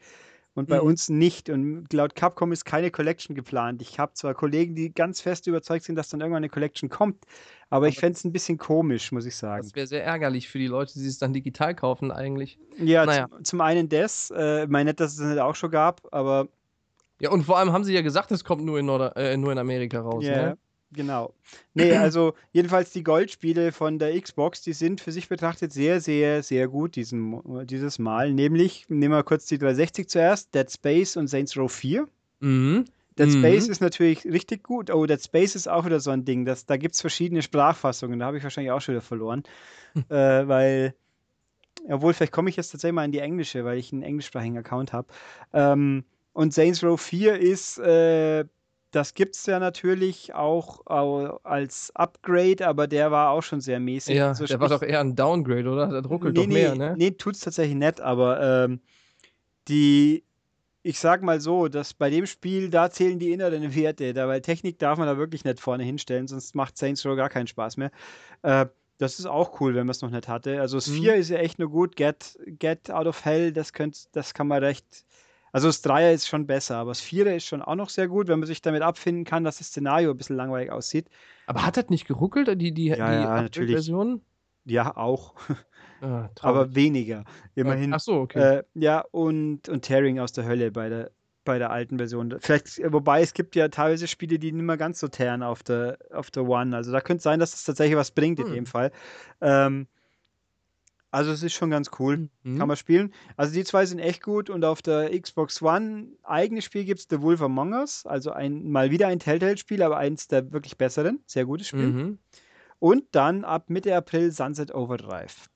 und 0.56 0.70
bei 0.70 0.80
mhm. 0.80 0.88
uns 0.88 1.10
nicht. 1.10 1.50
Und 1.50 1.92
laut 1.92 2.16
Capcom 2.16 2.52
ist 2.52 2.66
keine 2.66 2.90
Collection 2.90 3.36
geplant. 3.36 3.82
Ich 3.82 4.00
habe 4.00 4.14
zwar 4.14 4.34
Kollegen, 4.34 4.74
die 4.74 4.94
ganz 4.94 5.22
fest 5.22 5.46
überzeugt 5.46 5.84
sind, 5.86 5.96
dass 5.96 6.10
dann 6.10 6.22
irgendwann 6.22 6.38
eine 6.38 6.50
Collection 6.50 6.90
kommt, 6.90 7.26
aber, 7.70 7.88
ich 7.88 8.00
fände 8.00 8.16
es 8.16 8.24
ein 8.24 8.32
bisschen 8.32 8.58
komisch, 8.58 9.12
muss 9.12 9.26
ich 9.26 9.36
sagen. 9.36 9.64
Das 9.64 9.76
wäre 9.76 9.88
sehr 9.88 10.04
ärgerlich 10.04 10.48
für 10.48 10.60
die 10.60 10.68
Leute, 10.68 10.94
die 10.94 11.06
es 11.06 11.18
dann 11.18 11.34
digital 11.34 11.76
kaufen, 11.76 12.12
eigentlich. 12.12 12.60
Ja, 12.78 13.06
naja. 13.06 13.28
zum, 13.30 13.44
zum 13.44 13.62
einen 13.62 13.90
das. 13.90 14.32
Äh, 14.32 14.68
meine 14.68 14.92
nicht, 14.92 15.00
dass 15.00 15.14
es 15.14 15.20
das 15.20 15.38
auch 15.40 15.56
schon 15.56 15.72
gab, 15.72 16.02
aber. 16.12 16.48
Ja, 17.20 17.32
und 17.32 17.44
vor 17.44 17.58
allem 17.58 17.72
haben 17.72 17.84
sie 17.84 17.94
ja 17.94 18.02
gesagt, 18.02 18.32
es 18.32 18.44
kommt 18.44 18.64
nur 18.64 18.78
in, 18.80 18.86
Nord 18.86 19.16
äh, 19.16 19.38
nur 19.38 19.52
in 19.52 19.58
Amerika 19.58 20.02
raus. 20.02 20.26
Ja. 20.26 20.50
Ne? 20.50 20.58
Genau. 20.92 21.34
Nee, 21.74 21.94
also 21.94 22.34
jedenfalls 22.54 22.92
die 22.92 23.04
Goldspiele 23.04 23.72
von 23.72 24.00
der 24.00 24.20
Xbox, 24.20 24.62
die 24.62 24.74
sind 24.74 25.02
für 25.02 25.12
sich 25.12 25.28
betrachtet 25.28 25.74
sehr, 25.74 26.02
sehr, 26.02 26.44
sehr 26.44 26.68
gut 26.68 26.96
diesen, 26.96 27.42
dieses 27.66 28.00
Mal. 28.00 28.32
Nämlich, 28.34 28.86
nehmen 28.90 29.14
wir 29.14 29.24
kurz 29.24 29.46
die 29.48 29.58
360 29.58 30.08
zuerst, 30.08 30.54
Dead 30.54 30.72
Space 30.72 31.18
und 31.18 31.28
Saints 31.28 31.58
Row 31.58 31.72
4. 31.72 32.08
Mhm. 32.40 32.86
Dead 33.18 33.28
mhm. 33.28 33.40
Space 33.40 33.68
ist 33.68 33.82
natürlich 33.82 34.26
richtig 34.26 34.64
gut. 34.64 34.90
Oh, 34.92 35.06
Dead 35.06 35.22
Space 35.22 35.56
ist 35.56 35.68
auch 35.68 35.86
wieder 35.86 36.00
so 36.00 36.12
ein 36.12 36.26
Ding. 36.26 36.46
Das, 36.46 36.66
da 36.66 36.78
gibt 36.78 36.96
es 36.96 37.02
verschiedene 37.02 37.42
Sprachfassungen. 37.42 38.20
Da 38.20 38.26
habe 38.26 38.38
ich 38.38 38.44
wahrscheinlich 38.44 38.72
auch 38.72 38.82
schon 38.82 38.96
wieder 38.96 39.02
verloren. 39.02 39.44
äh, 40.10 40.48
weil, 40.48 40.96
obwohl, 41.88 42.14
vielleicht 42.14 42.34
komme 42.34 42.50
ich 42.50 42.56
jetzt 42.56 42.72
tatsächlich 42.72 42.96
mal 42.96 43.06
in 43.06 43.12
die 43.12 43.20
englische, 43.20 43.64
weil 43.64 43.78
ich 43.78 43.94
einen 43.94 44.04
englischsprachigen 44.04 44.58
Account 44.58 44.94
habe. 44.94 45.08
Ähm, 45.54 46.04
und 46.34 46.54
Saints 46.54 46.84
Row 46.84 47.00
4 47.00 47.40
ist 47.40 47.78
äh, 47.78 48.46
das 48.96 49.14
gibt 49.14 49.36
es 49.36 49.46
ja 49.46 49.60
natürlich 49.60 50.34
auch 50.34 50.86
als 51.44 51.92
Upgrade, 51.96 52.66
aber 52.66 52.88
der 52.88 53.12
war 53.12 53.32
auch 53.32 53.44
schon 53.44 53.60
sehr 53.60 53.80
mäßig. 53.80 54.16
Ja, 54.16 54.30
also 54.30 54.46
der 54.46 54.60
war 54.62 54.70
doch 54.70 54.82
eher 54.82 55.02
ein 55.02 55.16
Downgrade, 55.16 55.70
oder? 55.70 55.88
Der 55.88 56.10
ruckelt 56.10 56.38
nee, 56.38 56.44
doch 56.44 56.48
mehr, 56.48 56.76
ne? 56.76 56.96
Nee, 56.98 57.12
tut 57.12 57.36
es 57.36 57.42
tatsächlich 57.42 57.76
nicht, 57.76 58.00
aber 58.00 58.66
ähm, 58.66 58.80
die, 59.68 60.24
ich 60.86 61.00
sag 61.00 61.24
mal 61.24 61.42
so, 61.42 61.68
dass 61.68 61.96
bei 61.96 62.12
dem 62.12 62.28
Spiel, 62.28 62.70
da 62.70 62.92
zählen 62.92 63.18
die 63.18 63.32
inneren 63.32 63.64
Werte, 63.76 64.14
da, 64.14 64.28
weil 64.28 64.42
Technik 64.42 64.78
darf 64.78 65.00
man 65.00 65.08
da 65.08 65.18
wirklich 65.18 65.44
nicht 65.44 65.60
vorne 65.60 65.84
hinstellen, 65.84 66.28
sonst 66.28 66.54
macht 66.54 66.78
Saints 66.78 67.04
Row 67.06 67.18
gar 67.18 67.30
keinen 67.30 67.48
Spaß 67.48 67.78
mehr. 67.78 67.90
Äh, 68.44 68.68
das 69.00 69.18
ist 69.18 69.26
auch 69.26 69.60
cool, 69.60 69.74
wenn 69.74 69.88
man 69.88 69.92
es 69.92 70.02
noch 70.02 70.12
nicht 70.12 70.28
hatte. 70.28 70.62
Also 70.62 70.78
das 70.78 70.88
4 70.88 71.14
mhm. 71.14 71.20
ist 71.20 71.30
ja 71.30 71.40
echt 71.40 71.58
nur 71.58 71.70
gut. 71.70 71.96
Get, 71.96 72.38
Get 72.46 72.92
Out 72.92 73.08
of 73.08 73.26
Hell, 73.26 73.52
das, 73.52 73.74
könnt, 73.74 74.16
das 74.16 74.34
kann 74.34 74.48
man 74.48 74.64
recht 74.64 75.06
also 75.52 75.70
das 75.70 75.82
Dreier 75.82 76.12
ist 76.12 76.28
schon 76.28 76.48
besser, 76.48 76.76
aber 76.76 76.92
das 76.92 77.00
Vierer 77.00 77.34
ist 77.34 77.46
schon 77.46 77.62
auch 77.62 77.76
noch 77.76 77.88
sehr 77.88 78.10
gut, 78.10 78.28
wenn 78.28 78.40
man 78.40 78.46
sich 78.46 78.62
damit 78.62 78.82
abfinden 78.82 79.24
kann, 79.24 79.46
dass 79.46 79.60
das 79.60 79.68
Szenario 79.68 80.12
ein 80.12 80.18
bisschen 80.18 80.36
langweilig 80.36 80.70
aussieht. 80.70 81.08
Aber 81.48 81.66
hat 81.66 81.78
das 81.78 81.88
nicht 81.88 82.06
geruckelt, 82.06 82.50
die, 82.62 82.74
die, 82.74 82.88
ja, 82.88 82.96
die 82.96 83.02
ja, 83.02 83.42
natürlich. 83.42 83.72
Version? 83.72 84.22
Ja, 84.66 84.96
auch. 84.96 85.34
Ah, 86.02 86.30
aber 86.42 86.76
weniger, 86.76 87.24
immerhin. 87.56 87.94
Ach 87.94 88.00
so, 88.00 88.16
okay. 88.16 88.58
Äh, 88.58 88.64
ja, 88.74 89.00
und, 89.12 89.70
und 89.70 89.82
Tearing 89.82 90.20
aus 90.20 90.34
der 90.34 90.46
Hölle 90.46 90.70
bei 90.70 90.90
der, 90.90 91.12
bei 91.46 91.58
der 91.58 91.72
alten 91.72 91.98
Version. 91.98 92.36
Vielleicht, 92.42 92.82
wobei 92.92 93.22
es 93.22 93.34
gibt 93.34 93.56
ja 93.56 93.70
teilweise 93.70 94.08
Spiele, 94.08 94.38
die 94.38 94.52
nicht 94.52 94.66
mehr 94.66 94.78
ganz 94.78 95.00
so 95.00 95.08
teeren 95.08 95.42
auf 95.42 95.64
der, 95.64 95.98
auf 96.12 96.32
der 96.32 96.44
One. 96.44 96.76
Also 96.76 96.92
da 96.92 97.00
könnte 97.00 97.20
es 97.20 97.24
sein, 97.24 97.40
dass 97.40 97.54
es 97.54 97.64
tatsächlich 97.64 97.98
was 97.98 98.12
bringt 98.12 98.40
hm. 98.40 98.48
in 98.48 98.54
dem 98.54 98.66
Fall. 98.66 98.92
Ähm, 99.40 99.88
also 101.16 101.32
es 101.32 101.44
ist 101.44 101.54
schon 101.54 101.70
ganz 101.70 101.92
cool. 101.98 102.28
Mhm. 102.44 102.58
Kann 102.58 102.68
man 102.68 102.76
spielen. 102.76 103.14
Also 103.38 103.54
die 103.54 103.64
zwei 103.64 103.86
sind 103.86 104.00
echt 104.00 104.22
gut 104.22 104.50
und 104.50 104.66
auf 104.66 104.82
der 104.82 105.18
Xbox 105.18 105.62
One 105.62 106.08
eigenes 106.24 106.66
Spiel 106.66 106.84
gibt 106.84 107.00
es 107.00 107.08
The 107.10 107.22
Wolf 107.22 107.42
Among 107.42 107.72
Us. 107.72 108.06
Also 108.06 108.32
ein, 108.32 108.70
mal 108.70 108.92
wieder 108.92 109.08
ein 109.08 109.20
Telltale-Spiel, 109.20 109.82
aber 109.82 109.96
eins 109.96 110.28
der 110.28 110.52
wirklich 110.52 110.78
besseren. 110.78 111.24
Sehr 111.26 111.46
gutes 111.46 111.70
Spiel. 111.70 111.88
Mhm. 111.88 112.20
Und 112.80 113.04
dann 113.12 113.44
ab 113.44 113.70
Mitte 113.70 113.96
April 113.96 114.32
Sunset 114.32 114.74
Overdrive. 114.74 115.50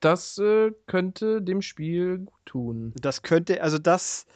Das 0.00 0.38
äh, 0.38 0.72
könnte 0.86 1.42
dem 1.42 1.62
Spiel 1.62 2.18
gut 2.18 2.40
tun. 2.44 2.92
Das 3.00 3.22
könnte, 3.22 3.62
also 3.62 3.78
das, 3.78 4.26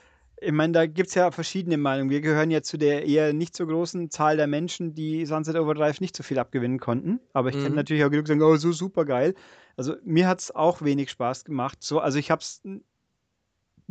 ich 0.40 0.52
meine, 0.52 0.72
da 0.72 0.86
gibt 0.86 1.10
es 1.10 1.14
ja 1.14 1.30
verschiedene 1.30 1.76
Meinungen. 1.76 2.10
Wir 2.10 2.20
gehören 2.20 2.50
ja 2.50 2.62
zu 2.62 2.78
der 2.78 3.06
eher 3.06 3.32
nicht 3.32 3.54
so 3.54 3.66
großen 3.66 4.10
Zahl 4.10 4.36
der 4.36 4.46
Menschen, 4.46 4.94
die 4.94 5.26
Sunset 5.26 5.56
Overdrive 5.56 6.00
nicht 6.00 6.16
so 6.16 6.22
viel 6.22 6.38
abgewinnen 6.38 6.78
konnten. 6.78 7.20
Aber 7.32 7.50
ich 7.50 7.56
mhm. 7.56 7.64
kenne 7.64 7.76
natürlich 7.76 8.04
auch 8.04 8.10
genug, 8.10 8.26
sagen, 8.26 8.42
oh, 8.42 8.56
so 8.56 8.72
super 8.72 9.04
geil. 9.04 9.34
Also 9.76 9.96
mir 10.02 10.28
hat 10.28 10.40
es 10.40 10.54
auch 10.54 10.82
wenig 10.82 11.10
Spaß 11.10 11.44
gemacht. 11.44 11.78
So, 11.82 12.00
also 12.00 12.18
ich 12.18 12.30
habe 12.30 12.40
es 12.40 12.62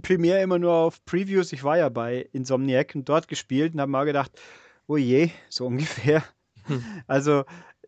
primär 0.02 0.42
immer 0.42 0.60
nur 0.60 0.74
auf 0.74 1.06
Previews. 1.06 1.54
Ich 1.54 1.64
war 1.64 1.78
ja 1.78 1.90
bei 1.90 2.28
Insomniac 2.32 2.96
und 2.96 3.08
dort 3.08 3.28
gespielt 3.28 3.74
und 3.74 3.82
habe 3.82 3.92
mal 3.92 4.06
gedacht, 4.06 4.32
oh 4.88 4.98
je, 4.98 5.30
so 5.50 5.66
ungefähr. 5.68 6.24
Hm. 6.70 6.84
Also 7.08 7.44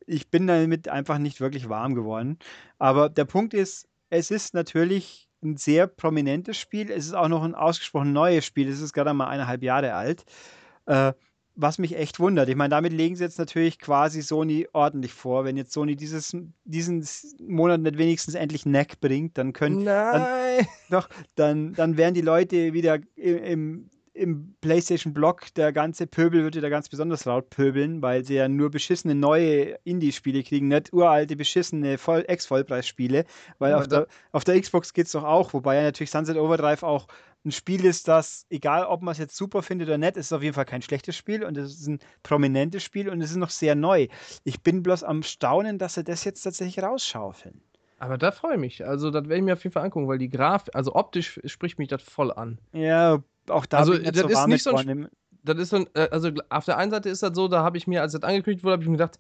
ich 0.08 0.30
bin 0.30 0.48
damit 0.48 0.90
einfach 0.90 1.18
nicht 1.18 1.40
wirklich 1.40 1.70
warm 1.70 1.96
geworden. 1.96 2.38
Aber 2.80 3.10
der 3.10 3.26
Punkt 3.26 3.54
ist, 3.54 3.88
es 4.10 4.32
ist 4.32 4.54
natürlich 4.54 5.30
ein 5.44 5.58
sehr 5.58 5.88
prominentes 5.88 6.58
Spiel. 6.58 6.92
Es 6.92 7.06
ist 7.06 7.14
auch 7.14 7.28
noch 7.28 7.44
ein 7.44 7.56
ausgesprochen 7.56 8.14
neues 8.14 8.46
Spiel. 8.46 8.68
Es 8.68 8.82
ist 8.82 8.94
gerade 8.94 9.14
mal 9.14 9.28
eineinhalb 9.28 9.64
Jahre 9.64 9.94
alt. 9.94 10.24
Äh, 10.86 11.14
was 11.56 11.78
mich 11.78 11.98
echt 11.98 12.20
wundert. 12.20 12.50
Ich 12.50 12.56
meine, 12.56 12.70
damit 12.70 12.94
legen 12.94 13.16
sie 13.16 13.24
jetzt 13.24 13.38
natürlich 13.38 13.78
quasi 13.78 14.22
Sony 14.22 14.68
ordentlich 14.74 15.14
vor. 15.14 15.44
Wenn 15.44 15.58
jetzt 15.58 15.74
Sony 15.74 15.96
dieses, 15.96 16.36
diesen 16.64 17.08
Monat 17.40 17.82
nicht 17.82 17.98
wenigstens 17.98 18.36
endlich 18.36 18.66
Neck 18.66 19.00
bringt, 19.02 19.38
dann 19.38 19.54
können. 19.54 19.84
Nein! 19.84 20.60
Dann, 20.60 20.68
doch, 20.90 21.10
dann, 21.36 21.74
dann 21.74 21.98
werden 21.98 22.14
die 22.14 22.22
Leute 22.22 22.74
wieder 22.74 23.00
im, 23.16 23.38
im 23.38 23.90
im 24.14 24.56
PlayStation-Blog, 24.62 25.54
der 25.56 25.72
ganze 25.72 26.06
Pöbel 26.08 26.44
wird 26.44 26.56
wieder 26.56 26.70
ganz 26.70 26.90
besonders 26.90 27.26
laut 27.26 27.50
pöbeln, 27.50 28.02
weil 28.02 28.26
sie 28.26 28.36
ja 28.36 28.48
nur 28.48 28.70
beschissene 28.70 29.16
neue 29.16 29.78
Indie-Spiele 29.84 30.44
kriegen, 30.44 30.68
nicht 30.68 30.92
uralte, 30.94 31.36
beschissene 31.36 31.94
Ex-Vollpreis-Spiele, 31.94 33.26
weil 33.60 33.72
ja, 33.72 33.78
auf, 33.78 33.88
der, 33.88 34.08
auf 34.32 34.44
der 34.44 34.60
Xbox 34.60 34.94
geht 34.94 35.06
es 35.06 35.14
doch 35.14 35.24
auch, 35.24 35.54
wobei 35.54 35.76
ja 35.76 35.84
natürlich 35.84 36.12
Sunset 36.12 36.38
Overdrive 36.38 36.84
auch 36.84 37.08
ein 37.44 37.52
Spiel 37.52 37.86
ist, 37.86 38.08
das, 38.08 38.46
egal 38.50 38.86
ob 38.86 39.02
man 39.02 39.14
es 39.14 39.18
jetzt 39.18 39.36
super 39.36 39.64
findet 39.64 39.88
oder 39.88 39.98
nicht, 39.98 40.18
ist 40.18 40.32
auf 40.32 40.44
jeden 40.44 40.54
Fall 40.54 40.66
kein 40.66 40.82
schlechtes 40.82 41.16
Spiel 41.16 41.44
und 41.44 41.58
es 41.58 41.74
ist 41.74 41.88
ein 41.88 42.00
prominentes 42.22 42.84
Spiel 42.84 43.10
und 43.10 43.22
es 43.22 43.32
ist 43.32 43.38
noch 43.38 43.50
sehr 43.50 43.76
neu. 43.76 44.08
Ich 44.44 44.62
bin 44.62 44.84
bloß 44.84 45.04
am 45.04 45.24
Staunen, 45.24 45.80
dass 45.80 45.96
sie 45.96 46.04
das 46.04 46.24
jetzt 46.24 46.44
tatsächlich 46.44 46.84
rausschaufeln. 46.84 47.62
Aber 47.98 48.18
da 48.18 48.32
freue 48.32 48.56
ich 48.56 48.60
mich. 48.60 48.86
Also, 48.86 49.12
das 49.12 49.26
werde 49.26 49.38
ich 49.38 49.44
mir 49.44 49.54
auf 49.54 49.64
jeden 49.64 49.74
Fall 49.74 49.84
angucken, 49.84 50.08
weil 50.08 50.18
die 50.18 50.30
Grafik, 50.30 50.76
also 50.76 50.96
optisch 50.96 51.40
spricht 51.46 51.78
mich 51.78 51.88
das 51.88 52.02
voll 52.02 52.32
an. 52.32 52.58
Ja, 52.74 53.22
auch 53.48 53.66
da 53.66 53.80
also, 53.80 53.98
das 53.98 54.18
so 54.18 54.28
ist 54.28 54.48
nicht 54.48 54.64
so 54.64 54.76
ein, 54.76 55.10
das 55.44 55.58
ist 55.58 55.70
so 55.70 55.78
ein, 55.78 55.88
äh, 55.94 56.08
also 56.12 56.32
auf 56.50 56.66
der 56.66 56.78
einen 56.78 56.92
Seite 56.92 57.10
ist 57.10 57.24
das 57.24 57.36
so, 57.36 57.48
da 57.48 57.64
habe 57.64 57.78
ich 57.78 57.88
mir, 57.88 58.02
als 58.02 58.14
das 58.14 58.24
angekündigt 58.24 58.64
wurde, 58.64 58.74
habe 58.74 58.84
ich 58.84 58.90
mir 58.90 58.98
gedacht, 58.98 59.20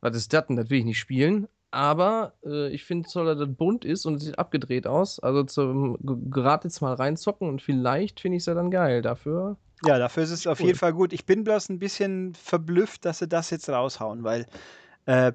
was 0.00 0.16
ist 0.16 0.32
das 0.32 0.46
denn, 0.46 0.56
das 0.56 0.70
will 0.70 0.80
ich 0.80 0.84
nicht 0.84 0.98
spielen. 0.98 1.48
Aber 1.70 2.34
äh, 2.44 2.68
ich 2.68 2.84
finde, 2.84 3.08
so, 3.08 3.24
dass 3.24 3.38
das 3.38 3.48
bunt 3.48 3.86
ist 3.86 4.04
und 4.04 4.16
es 4.16 4.24
sieht 4.24 4.38
abgedreht 4.38 4.86
aus. 4.86 5.18
Also 5.20 5.42
zum 5.44 5.96
gerade 6.30 6.68
jetzt 6.68 6.82
mal 6.82 6.92
reinzocken 6.92 7.48
und 7.48 7.62
vielleicht 7.62 8.20
finde 8.20 8.36
ich 8.36 8.42
es 8.42 8.46
ja 8.46 8.54
dann 8.54 8.70
geil. 8.70 9.00
Dafür. 9.00 9.56
Ja, 9.86 9.98
dafür 9.98 10.22
ist 10.22 10.30
es 10.30 10.44
cool. 10.44 10.52
auf 10.52 10.60
jeden 10.60 10.78
Fall 10.78 10.92
gut. 10.92 11.14
Ich 11.14 11.24
bin 11.24 11.44
bloß 11.44 11.70
ein 11.70 11.78
bisschen 11.78 12.34
verblüfft, 12.34 13.06
dass 13.06 13.20
sie 13.20 13.28
das 13.28 13.48
jetzt 13.48 13.70
raushauen, 13.70 14.22
weil 14.22 14.46
äh, 15.06 15.32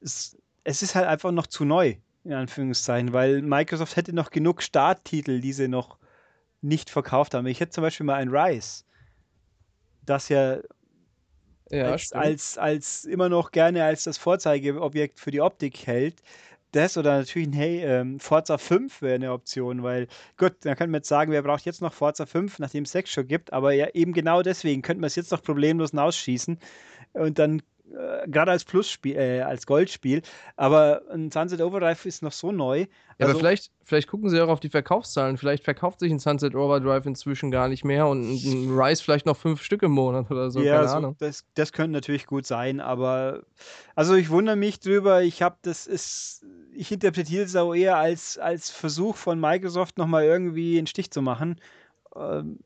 es, 0.00 0.38
es 0.62 0.82
ist 0.82 0.94
halt 0.94 1.08
einfach 1.08 1.32
noch 1.32 1.48
zu 1.48 1.64
neu, 1.64 1.96
in 2.22 2.34
Anführungszeichen, 2.34 3.12
weil 3.12 3.42
Microsoft 3.42 3.96
hätte 3.96 4.12
noch 4.12 4.30
genug 4.30 4.62
Starttitel, 4.62 5.40
die 5.40 5.52
sie 5.52 5.66
noch 5.66 5.98
nicht 6.62 6.90
verkauft 6.90 7.34
haben. 7.34 7.46
Ich 7.46 7.60
hätte 7.60 7.72
zum 7.72 7.82
Beispiel 7.82 8.06
mal 8.06 8.16
ein 8.16 8.28
Rise, 8.28 8.84
das 10.04 10.28
ja, 10.28 10.58
ja 11.70 11.90
als, 11.90 12.12
als, 12.12 12.58
als, 12.58 13.04
immer 13.04 13.28
noch 13.28 13.50
gerne 13.50 13.84
als 13.84 14.04
das 14.04 14.18
Vorzeigeobjekt 14.18 15.18
für 15.18 15.30
die 15.30 15.40
Optik 15.40 15.86
hält. 15.86 16.22
Das 16.72 16.96
oder 16.96 17.18
natürlich 17.18 17.48
ein 17.48 17.52
hey, 17.52 17.84
ähm, 17.84 18.20
Forza 18.20 18.56
5 18.56 19.02
wäre 19.02 19.16
eine 19.16 19.32
Option, 19.32 19.82
weil 19.82 20.06
gut, 20.36 20.54
dann 20.60 20.76
könnte 20.76 20.92
man 20.92 21.00
jetzt 21.00 21.08
sagen, 21.08 21.32
wer 21.32 21.42
braucht 21.42 21.64
jetzt 21.64 21.82
noch 21.82 21.92
Forza 21.92 22.26
5, 22.26 22.60
nachdem 22.60 22.84
es 22.84 22.92
6 22.92 23.10
schon 23.10 23.26
gibt, 23.26 23.52
aber 23.52 23.72
ja 23.72 23.88
eben 23.92 24.12
genau 24.12 24.42
deswegen 24.42 24.82
könnte 24.82 25.00
man 25.00 25.08
es 25.08 25.16
jetzt 25.16 25.32
noch 25.32 25.42
problemlos 25.42 25.94
ausschießen 25.94 26.60
und 27.14 27.38
dann 27.40 27.62
äh, 27.90 28.28
gerade 28.28 28.50
als 28.50 28.64
Plusspiel, 28.64 29.16
äh, 29.16 29.40
als 29.40 29.66
Goldspiel. 29.66 30.22
Aber 30.56 31.02
ein 31.10 31.30
Sunset 31.30 31.60
Overdrive 31.60 32.06
ist 32.06 32.22
noch 32.22 32.32
so 32.32 32.52
neu. 32.52 32.80
Ja, 32.80 33.26
also, 33.26 33.30
aber 33.32 33.38
vielleicht, 33.40 33.70
vielleicht 33.84 34.08
gucken 34.08 34.30
sie 34.30 34.40
auch 34.40 34.48
auf 34.48 34.60
die 34.60 34.68
Verkaufszahlen. 34.68 35.36
Vielleicht 35.36 35.64
verkauft 35.64 36.00
sich 36.00 36.10
ein 36.10 36.18
Sunset 36.18 36.54
Overdrive 36.54 37.06
inzwischen 37.06 37.50
gar 37.50 37.68
nicht 37.68 37.84
mehr 37.84 38.06
und 38.06 38.22
ein 38.22 38.78
Rise 38.78 39.02
vielleicht 39.02 39.26
noch 39.26 39.36
fünf 39.36 39.62
Stück 39.62 39.82
im 39.82 39.92
Monat 39.92 40.30
oder 40.30 40.50
so. 40.50 40.60
Ja, 40.60 40.76
keine 40.76 40.88
so, 40.88 40.96
Ahnung. 40.96 41.16
Das, 41.18 41.44
das 41.54 41.72
könnte 41.72 41.92
natürlich 41.92 42.26
gut 42.26 42.46
sein, 42.46 42.80
aber 42.80 43.42
also 43.94 44.14
ich 44.14 44.30
wundere 44.30 44.56
mich 44.56 44.80
drüber. 44.80 45.22
Ich 45.22 45.42
habe 45.42 45.56
das 45.62 45.86
ist, 45.86 46.46
ich 46.72 46.92
interpretiere 46.92 47.44
es 47.44 47.56
auch 47.56 47.74
eher 47.74 47.96
als, 47.96 48.38
als 48.38 48.70
Versuch 48.70 49.16
von 49.16 49.40
Microsoft 49.40 49.98
nochmal 49.98 50.24
irgendwie 50.24 50.78
einen 50.78 50.86
Stich 50.86 51.10
zu 51.10 51.22
machen. 51.22 51.60
Ähm, 52.16 52.58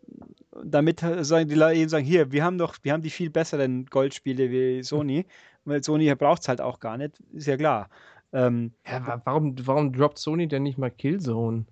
damit 0.62 1.00
sagen 1.00 1.48
die 1.48 1.54
Leute 1.54 1.78
eben 1.78 1.88
sagen, 1.88 2.04
hier, 2.04 2.32
wir 2.32 2.44
haben 2.44 2.58
doch, 2.58 2.76
wir 2.82 2.92
haben 2.92 3.02
die 3.02 3.10
viel 3.10 3.30
besseren 3.30 3.86
Goldspiele 3.86 4.50
wie 4.50 4.82
Sony, 4.82 5.26
weil 5.64 5.82
Sony 5.82 6.14
braucht 6.14 6.42
es 6.42 6.48
halt 6.48 6.60
auch 6.60 6.80
gar 6.80 6.96
nicht, 6.96 7.20
ist 7.32 7.46
ja 7.46 7.56
klar. 7.56 7.88
Ähm, 8.32 8.72
ja, 8.86 9.22
warum, 9.24 9.54
warum 9.66 9.92
droppt 9.92 10.18
Sony 10.18 10.48
denn 10.48 10.64
nicht 10.64 10.78
mal 10.78 10.90
Killzone? 10.90 11.66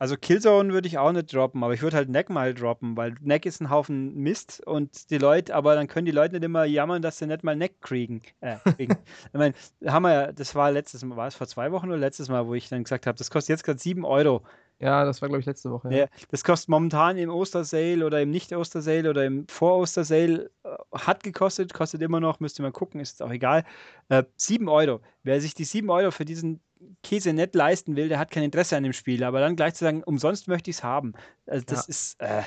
Also 0.00 0.16
Killzone 0.16 0.72
würde 0.72 0.88
ich 0.88 0.96
auch 0.96 1.12
nicht 1.12 1.32
droppen, 1.32 1.62
aber 1.62 1.74
ich 1.74 1.82
würde 1.82 1.94
halt 1.94 2.08
Neck 2.08 2.30
mal 2.30 2.54
droppen, 2.54 2.96
weil 2.96 3.14
Neck 3.20 3.44
ist 3.44 3.60
ein 3.60 3.68
Haufen 3.68 4.14
Mist 4.16 4.66
und 4.66 5.10
die 5.10 5.18
Leute, 5.18 5.54
aber 5.54 5.74
dann 5.74 5.88
können 5.88 6.06
die 6.06 6.10
Leute 6.10 6.36
nicht 6.36 6.44
immer 6.44 6.64
jammern, 6.64 7.02
dass 7.02 7.18
sie 7.18 7.26
nicht 7.26 7.44
mal 7.44 7.54
Neck 7.54 7.82
kriegen. 7.82 8.22
Äh, 8.40 8.56
kriegen. 8.76 8.96
ich 9.32 9.38
meine, 9.38 9.54
haben 9.86 10.02
wir 10.04 10.12
ja, 10.12 10.32
das 10.32 10.54
war 10.54 10.72
letztes 10.72 11.04
Mal, 11.04 11.16
war 11.16 11.28
es 11.28 11.34
vor 11.34 11.46
zwei 11.46 11.70
Wochen 11.70 11.88
oder 11.88 11.98
letztes 11.98 12.30
Mal, 12.30 12.46
wo 12.46 12.54
ich 12.54 12.70
dann 12.70 12.82
gesagt 12.82 13.06
habe, 13.06 13.18
das 13.18 13.30
kostet 13.30 13.50
jetzt 13.50 13.64
gerade 13.64 13.78
7 13.78 14.06
Euro. 14.06 14.42
Ja, 14.80 15.04
das 15.04 15.20
war, 15.20 15.28
glaube 15.28 15.40
ich, 15.40 15.46
letzte 15.46 15.70
Woche. 15.70 15.88
Ja. 15.90 15.98
ja. 15.98 16.06
das 16.30 16.42
kostet 16.42 16.70
momentan 16.70 17.18
im 17.18 17.28
Ostersale 17.28 18.04
oder 18.04 18.22
im 18.22 18.30
Nicht-Ostersale 18.30 19.10
oder 19.10 19.26
im 19.26 19.46
Vor-Ostersale, 19.46 20.50
äh, 20.64 20.68
hat 20.92 21.22
gekostet, 21.22 21.74
kostet 21.74 22.00
immer 22.00 22.18
noch, 22.18 22.40
müsste 22.40 22.62
man 22.62 22.72
gucken, 22.72 22.98
ist 23.00 23.22
auch 23.22 23.30
egal. 23.30 23.64
Äh, 24.08 24.24
7 24.36 24.68
Euro. 24.68 25.00
Wer 25.22 25.40
sich 25.40 25.54
die 25.54 25.64
7 25.64 25.90
Euro 25.90 26.10
für 26.10 26.24
diesen 26.24 26.60
Käse 27.02 27.34
nicht 27.34 27.54
leisten 27.54 27.94
will, 27.94 28.08
der 28.08 28.18
hat 28.18 28.30
kein 28.30 28.42
Interesse 28.42 28.76
an 28.76 28.82
dem 28.82 28.94
Spiel. 28.94 29.22
Aber 29.22 29.40
dann 29.40 29.54
gleich 29.54 29.74
zu 29.74 29.84
sagen, 29.84 30.02
umsonst 30.02 30.48
möchte 30.48 30.70
ich 30.70 30.76
es 30.76 30.82
haben. 30.82 31.12
Also 31.46 31.64
das 31.66 31.86
ja. 31.86 31.90
ist. 31.90 32.20
Äh, 32.20 32.42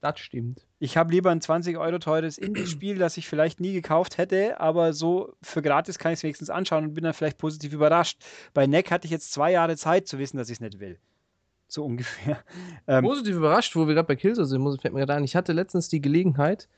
das 0.00 0.18
stimmt. 0.18 0.66
Ich 0.78 0.96
habe 0.98 1.12
lieber 1.12 1.30
ein 1.30 1.40
20 1.40 1.78
Euro 1.78 1.98
teures 1.98 2.36
Indie-Spiel, 2.36 2.98
das 2.98 3.16
ich 3.16 3.26
vielleicht 3.26 3.60
nie 3.60 3.72
gekauft 3.72 4.18
hätte, 4.18 4.60
aber 4.60 4.92
so 4.92 5.32
für 5.40 5.62
gratis 5.62 5.98
kann 5.98 6.12
ich 6.12 6.18
es 6.18 6.22
wenigstens 6.22 6.50
anschauen 6.50 6.84
und 6.84 6.94
bin 6.94 7.04
dann 7.04 7.14
vielleicht 7.14 7.38
positiv 7.38 7.72
überrascht. 7.72 8.22
Bei 8.52 8.66
Neck 8.66 8.90
hatte 8.90 9.06
ich 9.06 9.10
jetzt 9.10 9.32
zwei 9.32 9.52
Jahre 9.52 9.78
Zeit 9.78 10.06
zu 10.06 10.18
wissen, 10.18 10.36
dass 10.36 10.50
ich 10.50 10.56
es 10.56 10.60
nicht 10.60 10.78
will. 10.78 10.98
So 11.74 11.84
ungefähr. 11.84 12.38
Ähm, 12.86 13.02
positiv 13.02 13.36
überrascht, 13.36 13.74
wo 13.76 13.88
wir 13.88 13.94
gerade 13.94 14.06
bei 14.06 14.14
Killzone 14.14 14.46
sind, 14.46 14.80
fällt 14.80 14.92
mir 14.92 15.00
gerade 15.00 15.14
ein. 15.14 15.24
Ich 15.24 15.34
hatte 15.34 15.54
letztens 15.54 15.88
die 15.88 16.02
Gelegenheit, 16.02 16.68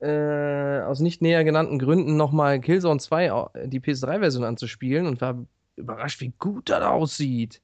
äh, 0.00 0.80
aus 0.82 1.00
nicht 1.00 1.22
näher 1.22 1.44
genannten 1.44 1.78
Gründen 1.78 2.16
nochmal 2.16 2.60
Killzone 2.60 3.00
2, 3.00 3.64
die 3.64 3.80
PS3-Version 3.80 4.44
anzuspielen 4.44 5.06
und 5.06 5.22
war 5.22 5.46
überrascht, 5.76 6.20
wie 6.20 6.34
gut 6.38 6.68
das 6.68 6.82
aussieht. 6.82 7.62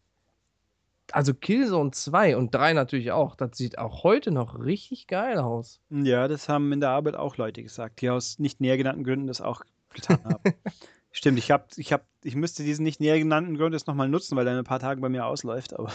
Also 1.13 1.35
Killzone 1.35 1.91
2 1.91 2.37
und 2.39 2.55
3 2.55 2.73
natürlich 2.73 3.13
auch. 3.13 3.37
Das 3.37 3.59
sieht 3.59 3.77
auch 3.79 4.03
heute 4.05 4.31
noch 4.31 4.59
richtig 4.59 5.07
geil 5.07 5.39
aus. 5.39 5.81
Ja, 5.91 6.27
das 6.27 6.49
haben 6.49 6.73
in 6.73 6.81
der 6.81 6.91
Arbeit 6.91 7.15
auch 7.15 7.37
Leute 7.37 7.63
gesagt, 7.63 8.01
die 8.01 8.09
aus 8.09 8.39
nicht 8.39 8.61
näher 8.61 8.79
genannten 8.79 9.05
Gründen 9.05 9.27
das 9.27 9.43
auch 9.43 9.63
getan 9.93 10.25
haben. 10.25 10.43
Stimmt, 11.13 11.39
ich 11.39 11.51
habe, 11.51 11.67
ich 11.77 11.93
habe, 11.93 12.05
ich 12.23 12.35
müsste 12.35 12.65
diesen 12.65 12.85
nicht 12.85 12.99
näher 12.99 13.19
genannten 13.19 13.59
Grund 13.59 13.75
jetzt 13.75 13.87
nochmal 13.87 14.09
nutzen, 14.09 14.35
weil 14.35 14.47
er 14.47 14.55
in 14.55 14.59
ein 14.61 14.65
paar 14.65 14.81
Tagen 14.81 15.03
bei 15.03 15.11
mir 15.11 15.27
ausläuft, 15.27 15.79
aber 15.79 15.93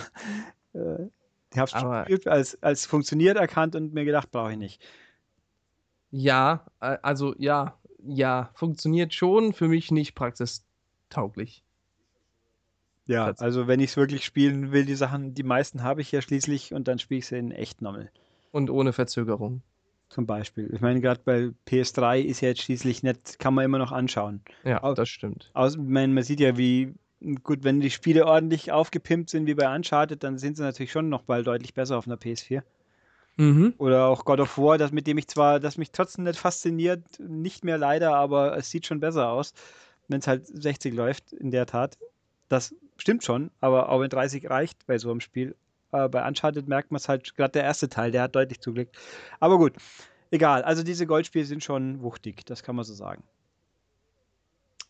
äh, 0.73 1.07
ich 1.53 1.57
habe 1.57 2.06
es 2.10 2.27
als, 2.27 2.61
als 2.61 2.85
funktioniert 2.85 3.38
erkannt 3.38 3.76
und 3.76 3.94
mir 3.94 4.06
gedacht, 4.06 4.31
brauche 4.31 4.52
ich 4.52 4.57
nicht. 4.57 4.81
Ja, 6.11 6.65
also 6.80 7.35
ja, 7.38 7.77
ja, 8.03 8.49
funktioniert 8.53 9.14
schon, 9.14 9.53
für 9.53 9.68
mich 9.68 9.91
nicht 9.91 10.14
praxistauglich. 10.14 11.64
Ja, 13.06 13.34
also 13.38 13.68
wenn 13.68 13.80
ich 13.80 13.91
es 13.91 13.98
wirklich 13.98 14.26
spielen 14.26 14.72
will, 14.72 14.85
die 14.85 14.95
Sachen, 14.95 15.34
die 15.34 15.44
meisten 15.44 15.84
habe 15.84 16.02
ich 16.02 16.11
ja 16.11 16.22
schließlich 16.22 16.73
und 16.73 16.88
dann 16.88 16.99
spiele 16.99 17.19
ich 17.19 17.27
sie 17.27 17.38
in 17.38 17.52
echt 17.52 17.81
nochmal. 17.81 18.11
Und 18.52 18.69
ohne 18.69 18.91
Verzögerung. 18.91 19.61
Zum 20.10 20.26
Beispiel. 20.26 20.69
Ich 20.73 20.80
meine, 20.80 21.02
gerade 21.02 21.22
bei 21.23 21.52
PS3 21.68 22.22
ist 22.22 22.39
ja 22.39 22.49
jetzt 22.49 22.61
schließlich 22.61 23.03
nicht, 23.03 23.39
kann 23.39 23.53
man 23.53 23.65
immer 23.65 23.77
noch 23.77 23.91
anschauen. 23.91 24.41
Ja, 24.64 24.81
Au 24.81 24.94
das 24.94 25.10
stimmt. 25.10 25.52
Aus, 25.53 25.76
ich 25.76 25.81
meine, 25.81 26.14
man 26.14 26.23
sieht 26.23 26.39
ja, 26.39 26.57
wie 26.57 26.94
gut, 27.44 27.64
wenn 27.64 27.80
die 27.80 27.89
Spiele 27.89 28.26
ordentlich 28.26 28.72
aufgepimpt 28.72 29.30
sind 29.30 29.48
wie 29.48 29.56
bei 29.56 29.73
Uncharted, 29.73 30.23
dann 30.23 30.38
sind 30.38 30.57
sie 30.57 30.64
natürlich 30.64 30.91
schon 30.91 31.10
noch 31.10 31.23
bald 31.23 31.48
deutlich 31.48 31.73
besser 31.73 31.98
auf 31.98 32.07
einer 32.07 32.18
PS4. 32.18 32.61
Mhm. 33.38 33.76
Oder 33.77 34.06
auch 34.07 34.26
God 34.26 34.39
of 34.39 34.57
War, 34.57 34.77
das 34.77 34.91
mit 34.91 35.07
dem 35.07 35.18
ich 35.18 35.27
zwar, 35.27 35.60
das 35.60 35.77
mich 35.77 35.91
trotzdem 35.91 36.23
nicht 36.23 36.39
fasziniert, 36.39 37.03
nicht 37.19 37.64
mehr 37.64 37.77
leider, 37.77 38.15
aber 38.15 38.57
es 38.57 38.72
sieht 38.72 38.88
schon 38.88 38.99
besser 38.99 39.30
aus, 39.30 39.53
wenn 40.07 40.19
es 40.19 40.27
halt 40.27 40.48
60 40.48 40.94
läuft, 40.94 41.34
in 41.34 41.52
der 41.52 41.68
Tat. 41.68 41.98
Das 42.49 42.76
stimmt 42.98 43.23
schon, 43.23 43.52
aber 43.61 43.89
auch 43.89 44.02
wenn 44.02 44.10
30 44.10 44.49
reicht 44.49 44.85
bei 44.88 44.98
so 44.98 45.11
einem 45.11 45.22
Spiel. 45.22 45.56
Aber 45.91 46.10
bei 46.10 46.27
Uncharted 46.27 46.68
merkt 46.68 46.91
man 46.91 46.98
es 46.98 47.07
halt, 47.07 47.35
gerade 47.35 47.52
der 47.53 47.64
erste 47.64 47.89
Teil, 47.89 48.11
der 48.11 48.23
hat 48.23 48.35
deutlich 48.35 48.60
zugelegt. 48.60 48.98
Aber 49.39 49.57
gut, 49.57 49.73
egal. 50.31 50.64
Also 50.64 50.84
diese 50.84 51.06
Goldspiele 51.06 51.45
sind 51.45 51.64
schon 51.64 52.02
wuchtig, 52.02 52.45
das 52.45 52.64
kann 52.64 52.76
man 52.76 52.85
so 52.85 52.94
sagen. 52.94 53.23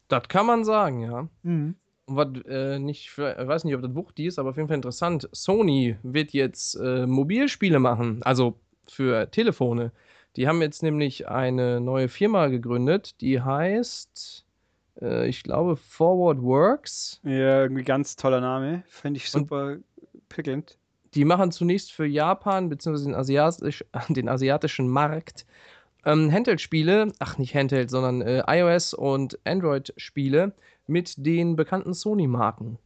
Das 0.07 0.27
kann 0.29 0.45
man 0.45 0.63
sagen, 0.63 1.01
ja. 1.01 1.27
Mhm. 1.43 1.75
Und 2.07 2.15
was 2.15 2.45
äh, 2.45 2.79
nicht, 2.79 3.07
ich 3.07 3.17
weiß 3.17 3.65
nicht, 3.65 3.75
ob 3.75 3.81
das 3.81 3.93
Wucht 3.93 4.19
ist, 4.19 4.39
aber 4.39 4.49
auf 4.49 4.57
jeden 4.57 4.69
Fall 4.69 4.75
interessant. 4.75 5.29
Sony 5.33 5.97
wird 6.03 6.31
jetzt 6.31 6.75
äh, 6.75 7.05
Mobilspiele 7.05 7.79
machen, 7.79 8.23
also 8.23 8.57
für 8.87 9.29
Telefone. 9.29 9.91
Die 10.37 10.47
haben 10.47 10.61
jetzt 10.61 10.83
nämlich 10.83 11.27
eine 11.27 11.81
neue 11.81 12.07
Firma 12.07 12.47
gegründet, 12.47 13.19
die 13.21 13.41
heißt, 13.41 14.45
äh, 15.01 15.27
ich 15.27 15.43
glaube, 15.43 15.75
Forward 15.75 16.41
Works. 16.41 17.19
Ja, 17.23 17.63
irgendwie 17.63 17.83
ganz 17.83 18.15
toller 18.15 18.39
Name. 18.39 18.83
Finde 18.87 19.17
ich 19.17 19.29
super 19.29 19.77
prickelnd. 20.29 20.77
Die 21.13 21.25
machen 21.25 21.51
zunächst 21.51 21.91
für 21.91 22.05
Japan 22.05 22.69
bzw. 22.69 23.03
Den, 23.03 23.15
Asiatisch, 23.15 23.83
den 24.09 24.29
asiatischen 24.29 24.87
Markt 24.87 25.45
ähm, 26.05 26.31
Handheld-Spiele, 26.31 27.11
ach 27.19 27.37
nicht 27.37 27.53
Handheld, 27.53 27.89
sondern 27.89 28.21
äh, 28.21 28.43
iOS 28.47 28.93
und 28.93 29.39
Android-Spiele 29.43 30.53
mit 30.87 31.13
den 31.17 31.55
bekannten 31.55 31.93
Sony-Marken. 31.93 32.79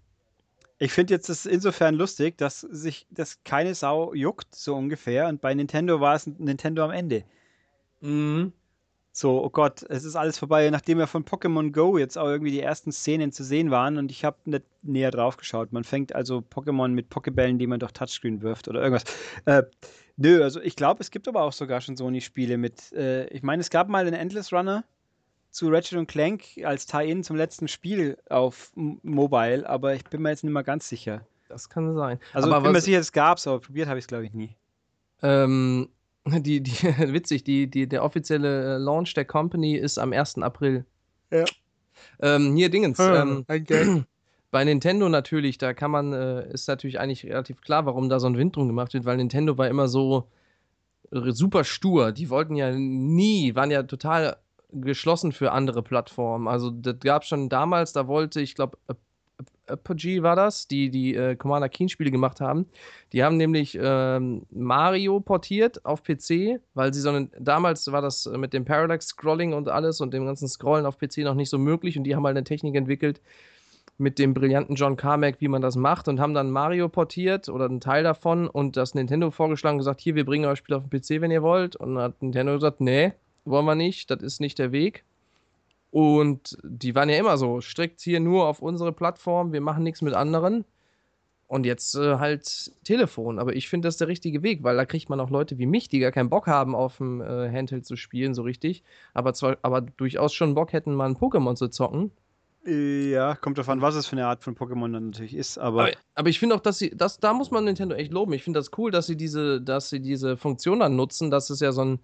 Ich 0.80 0.92
finde 0.92 1.14
jetzt 1.14 1.30
das 1.30 1.46
insofern 1.46 1.94
lustig, 1.94 2.38
dass 2.38 2.62
sich 2.62 3.06
das 3.12 3.44
keine 3.44 3.76
Sau 3.76 4.16
juckt, 4.16 4.56
so 4.56 4.76
ungefähr. 4.76 5.28
Und 5.28 5.40
bei 5.40 5.54
Nintendo 5.54 6.00
war 6.02 6.16
es 6.16 6.26
Nintendo 6.26 6.84
am 6.84 6.92
Ende. 6.92 7.24
Mhm. 8.02 8.52
So, 9.14 9.44
oh 9.44 9.50
Gott, 9.50 9.84
es 9.90 10.06
ist 10.06 10.16
alles 10.16 10.40
vorbei, 10.40 10.70
nachdem 10.70 10.98
ja 10.98 11.06
von 11.06 11.26
Pokémon 11.26 11.72
Go 11.72 11.98
jetzt 11.98 12.18
auch 12.18 12.28
irgendwie 12.28 12.52
die 12.52 12.62
ersten 12.62 12.94
Szenen 12.94 13.34
zu 13.34 13.44
sehen 13.44 13.70
waren 13.70 13.98
und 13.98 14.10
ich 14.10 14.24
habe 14.24 14.38
nicht 14.46 14.64
näher 14.84 15.12
drauf 15.12 15.36
geschaut. 15.36 15.74
Man 15.74 15.84
fängt 15.84 16.16
also 16.16 16.38
Pokémon 16.38 16.88
mit 16.88 17.10
Pokébällen, 17.10 17.58
die 17.58 17.68
man 17.68 17.80
durch 17.80 17.92
Touchscreen 17.92 18.42
wirft 18.42 18.70
oder 18.70 18.82
irgendwas. 18.82 19.04
Äh, 19.46 19.64
nö, 20.16 20.42
also 20.42 20.62
ich 20.62 20.78
glaube, 20.78 21.02
es 21.02 21.12
gibt 21.12 21.28
aber 21.28 21.44
auch 21.44 21.52
sogar 21.52 21.82
schon 21.82 21.98
Sony-Spiele 21.98 22.58
mit. 22.58 22.94
Äh, 22.94 23.28
ich 23.28 23.44
meine, 23.44 23.60
es 23.60 23.70
gab 23.70 23.90
mal 23.90 24.08
einen 24.08 24.14
Endless 24.14 24.54
Runner 24.54 24.86
zu 25.52 25.70
Ratchet 25.70 25.98
und 25.98 26.08
Clank 26.08 26.44
als 26.64 26.86
Tie-In 26.86 27.24
zum 27.24 27.36
letzten 27.36 27.68
Spiel 27.68 28.18
auf 28.30 28.72
M 28.76 29.00
Mobile, 29.04 29.70
aber 29.70 29.94
ich 29.94 30.04
bin 30.06 30.22
mir 30.22 30.30
jetzt 30.30 30.44
nicht 30.44 30.54
mehr 30.54 30.64
ganz 30.64 30.88
sicher. 30.90 31.22
Das 31.50 31.70
kann 31.70 31.94
sein. 31.96 32.20
Also 32.34 32.48
aber 32.48 32.58
ich 32.58 32.64
bin 32.64 32.72
mir 32.72 32.82
sicher, 32.82 33.00
es 33.00 33.12
gab 33.12 33.38
es, 33.38 33.46
aber 33.46 33.60
probiert 33.60 33.90
habe 33.90 34.00
ich 34.00 34.04
es, 34.04 34.08
glaube 34.08 34.26
ich, 34.26 34.34
nie. 34.34 34.56
Ähm, 35.22 35.90
die, 36.26 36.62
die, 36.62 36.72
witzig, 37.14 37.44
die, 37.44 37.70
die, 37.70 37.88
der 37.88 38.04
offizielle 38.04 38.76
äh, 38.76 38.78
Launch 38.78 39.14
der 39.14 39.26
Company 39.26 39.76
ist 39.76 40.00
am 40.00 40.14
1. 40.14 40.38
April. 40.40 40.86
Ja. 41.30 41.44
Ähm, 42.22 42.56
hier 42.56 42.70
Dingens. 42.70 42.98
Hm, 42.98 43.46
Ähm, 43.50 44.06
bei 44.52 44.64
Nintendo 44.64 45.10
natürlich, 45.10 45.58
da 45.58 45.74
kann 45.74 45.92
man, 45.92 46.14
äh, 46.14 46.50
ist 46.54 46.68
natürlich 46.68 47.00
eigentlich 47.00 47.26
relativ 47.26 47.62
klar, 47.62 47.86
warum 47.86 48.08
da 48.08 48.20
so 48.20 48.28
ein 48.28 48.38
Wind 48.38 48.56
drum 48.56 48.68
gemacht 48.68 48.94
wird, 48.94 49.06
weil 49.06 49.18
Nintendo 49.18 49.58
war 49.58 49.68
immer 49.68 49.90
so 49.90 50.30
äh, 51.12 51.32
super 51.32 51.66
stur. 51.66 52.14
Die 52.14 52.30
wollten 52.30 52.56
ja 52.56 52.72
nie, 52.72 53.56
waren 53.56 53.72
ja 53.72 53.84
total 53.84 54.38
geschlossen 54.72 55.32
für 55.32 55.52
andere 55.52 55.84
Plattformen. 55.84 56.48
Also 56.48 56.70
das 56.70 57.00
gab 57.00 57.24
es 57.24 57.30
schon 57.30 57.50
damals, 57.50 57.94
da 57.94 58.08
wollte, 58.08 58.42
ich 58.42 58.56
glaube, 58.56 58.78
Apogee 59.68 60.22
war 60.22 60.36
das, 60.36 60.68
die 60.68 60.90
die 60.90 61.16
äh, 61.16 61.36
Commander 61.36 61.70
Keen 61.70 61.90
Spiele 61.90 62.12
gemacht 62.12 62.42
haben. 62.42 62.66
Die 63.14 63.24
haben 63.24 63.38
nämlich 63.38 63.78
ähm, 63.82 64.46
Mario 64.52 65.20
portiert 65.20 65.86
auf 65.86 66.04
PC, 66.04 66.60
weil 66.74 66.94
sie 66.94 67.02
so 67.02 67.10
einen, 67.10 67.32
damals 67.40 67.92
war 67.92 68.02
das 68.02 68.26
mit 68.26 68.54
dem 68.54 68.66
Parallax 68.66 69.08
Scrolling 69.08 69.54
und 69.54 69.70
alles 69.70 70.02
und 70.02 70.14
dem 70.14 70.26
ganzen 70.26 70.48
Scrollen 70.48 70.86
auf 70.86 70.98
PC 70.98 71.20
noch 71.20 71.36
nicht 71.36 71.50
so 71.50 71.58
möglich 71.58 71.98
und 71.98 72.04
die 72.04 72.16
haben 72.16 72.26
halt 72.26 72.38
eine 72.38 72.44
Technik 72.44 72.76
entwickelt 72.76 73.22
mit 73.98 74.18
dem 74.18 74.34
brillanten 74.34 74.76
John 74.76 74.96
Carmack, 74.96 75.36
wie 75.40 75.48
man 75.48 75.62
das 75.62 75.76
macht 75.76 76.08
und 76.08 76.20
haben 76.20 76.34
dann 76.34 76.50
Mario 76.50 76.90
portiert 76.90 77.50
oder 77.50 77.66
einen 77.66 77.82
Teil 77.82 78.04
davon 78.04 78.48
und 78.48 78.76
das 78.76 78.96
Nintendo 78.96 79.30
vorgeschlagen 79.30 79.76
und 79.76 79.80
gesagt, 79.80 80.02
hier, 80.02 80.16
wir 80.16 80.26
bringen 80.26 80.46
euch 80.46 80.60
Spiel 80.60 80.76
auf 80.76 80.84
den 80.88 80.90
PC, 80.90 81.22
wenn 81.22 81.32
ihr 81.32 81.44
wollt 81.44 81.76
und 81.76 81.96
dann 81.96 82.04
hat 82.06 82.22
Nintendo 82.22 82.54
gesagt, 82.54 82.82
nee, 82.82 83.14
wollen 83.46 83.66
wir 83.66 83.76
nicht, 83.76 84.10
das 84.12 84.22
ist 84.22 84.42
nicht 84.42 84.60
der 84.60 84.72
Weg. 84.72 85.04
Und 85.92 86.58
die 86.64 86.96
waren 86.96 87.10
ja 87.10 87.18
immer 87.18 87.38
so, 87.38 87.60
strikt 87.62 88.00
hier 88.02 88.20
nur 88.20 88.48
auf 88.48 88.62
unsere 88.62 88.94
Plattform, 88.94 89.52
wir 89.52 89.62
machen 89.62 89.84
nichts 89.84 90.02
mit 90.02 90.14
anderen. 90.14 90.66
Und 91.48 91.66
jetzt 91.66 91.96
äh, 91.96 92.16
halt 92.18 92.72
Telefon. 92.86 93.38
Aber 93.38 93.54
ich 93.54 93.68
finde 93.68 93.90
das 93.90 93.98
der 93.98 94.08
richtige 94.08 94.42
Weg, 94.42 94.64
weil 94.64 94.78
da 94.78 94.86
kriegt 94.86 95.10
man 95.10 95.20
auch 95.20 95.30
Leute 95.30 95.58
wie 95.58 95.66
mich, 95.66 95.90
die 95.90 96.00
gar 96.00 96.14
keinen 96.14 96.30
Bock 96.30 96.48
haben, 96.48 96.76
auf 96.76 96.98
dem 96.98 97.20
äh, 97.22 97.52
Handheld 97.52 97.86
zu 97.86 97.98
spielen, 97.98 98.34
so 98.34 98.44
richtig. 98.44 98.84
Aber 99.14 99.34
zwar, 99.34 99.58
aber 99.62 99.82
durchaus 99.82 100.34
schon 100.34 100.56
Bock 100.56 100.72
hätten, 100.72 100.96
mal 100.96 101.10
ein 101.10 101.18
Pokémon 101.18 101.56
zu 101.56 101.68
zocken. 101.68 102.12
Ja, 102.64 103.36
kommt 103.36 103.58
an, 103.68 103.82
was 103.82 103.96
es 103.96 104.06
für 104.06 104.16
eine 104.16 104.28
Art 104.28 104.44
von 104.44 104.56
Pokémon 104.56 104.94
dann 104.94 105.08
natürlich 105.08 105.34
ist, 105.34 105.58
aber. 105.58 105.82
Aber, 105.84 105.92
aber 106.14 106.30
ich 106.30 106.38
finde 106.38 106.56
auch, 106.56 106.60
dass 106.60 106.78
sie, 106.78 106.92
das, 106.96 107.20
da 107.20 107.34
muss 107.34 107.50
man 107.50 107.64
Nintendo 107.64 107.96
echt 107.96 108.12
loben. 108.12 108.34
Ich 108.34 108.44
finde 108.44 108.60
das 108.60 108.70
cool, 108.78 108.92
dass 108.92 109.08
sie 109.08 109.18
diese, 109.18 109.60
dass 109.60 109.90
sie 109.90 110.00
diese 110.00 110.38
Funktion 110.38 110.82
dann 110.82 110.96
nutzen. 110.96 111.32
Das 111.32 111.50
ist 111.50 111.62
ja 111.62 111.72
so 111.72 111.82
ein, 111.84 112.00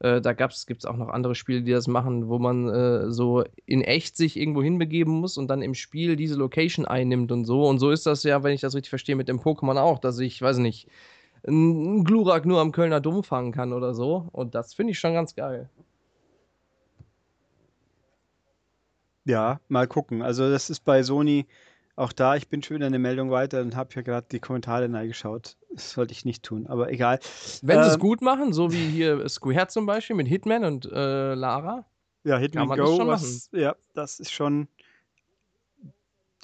äh, 0.00 0.20
da 0.20 0.34
gibt 0.34 0.52
es 0.52 0.84
auch 0.84 0.98
noch 0.98 1.08
andere 1.08 1.34
Spiele, 1.34 1.62
die 1.62 1.72
das 1.72 1.86
machen, 1.86 2.28
wo 2.28 2.38
man 2.38 2.68
äh, 2.68 3.10
so 3.10 3.42
in 3.64 3.80
echt 3.80 4.18
sich 4.18 4.36
irgendwo 4.36 4.62
hinbegeben 4.62 5.14
muss 5.14 5.38
und 5.38 5.48
dann 5.48 5.62
im 5.62 5.74
Spiel 5.74 6.14
diese 6.16 6.34
Location 6.34 6.84
einnimmt 6.84 7.32
und 7.32 7.46
so. 7.46 7.66
Und 7.66 7.78
so 7.78 7.90
ist 7.90 8.04
das 8.04 8.22
ja, 8.22 8.42
wenn 8.42 8.52
ich 8.52 8.60
das 8.60 8.74
richtig 8.74 8.90
verstehe, 8.90 9.16
mit 9.16 9.28
dem 9.28 9.40
Pokémon 9.40 9.78
auch, 9.78 9.98
dass 9.98 10.18
ich, 10.18 10.42
weiß 10.42 10.58
nicht, 10.58 10.88
einen 11.46 12.04
Glurak 12.04 12.44
nur 12.44 12.60
am 12.60 12.72
Kölner 12.72 13.00
Dom 13.00 13.24
fangen 13.24 13.52
kann 13.52 13.72
oder 13.72 13.94
so. 13.94 14.28
Und 14.32 14.54
das 14.54 14.74
finde 14.74 14.90
ich 14.92 14.98
schon 14.98 15.14
ganz 15.14 15.34
geil. 15.34 15.70
Ja, 19.24 19.60
mal 19.68 19.86
gucken. 19.86 20.22
Also 20.22 20.50
das 20.50 20.70
ist 20.70 20.80
bei 20.84 21.02
Sony 21.02 21.46
auch 21.94 22.12
da. 22.12 22.36
Ich 22.36 22.48
bin 22.48 22.62
schon 22.62 22.76
wieder 22.76 22.86
eine 22.86 22.98
Meldung 22.98 23.30
weiter 23.30 23.60
und 23.60 23.76
habe 23.76 23.90
hier 23.92 24.02
gerade 24.02 24.26
die 24.30 24.40
Kommentare 24.40 24.88
geschaut. 25.06 25.56
Das 25.70 25.92
sollte 25.92 26.12
ich 26.12 26.24
nicht 26.24 26.42
tun, 26.42 26.66
aber 26.66 26.90
egal. 26.90 27.18
Wenn 27.62 27.82
sie 27.82 27.88
es 27.88 27.94
Ähm, 27.94 28.00
gut 28.00 28.22
machen, 28.22 28.52
so 28.52 28.72
wie 28.72 28.88
hier 28.88 29.28
Square 29.28 29.68
zum 29.68 29.86
Beispiel 29.86 30.16
mit 30.16 30.26
Hitman 30.26 30.64
und 30.64 30.86
äh, 30.90 31.34
Lara. 31.34 31.84
Ja, 32.24 32.38
Hitman 32.38 32.68
man 32.68 32.78
Go, 32.78 33.06
was, 33.06 33.50
ja, 33.52 33.76
das 33.94 34.20
ist 34.20 34.32
schon. 34.32 34.68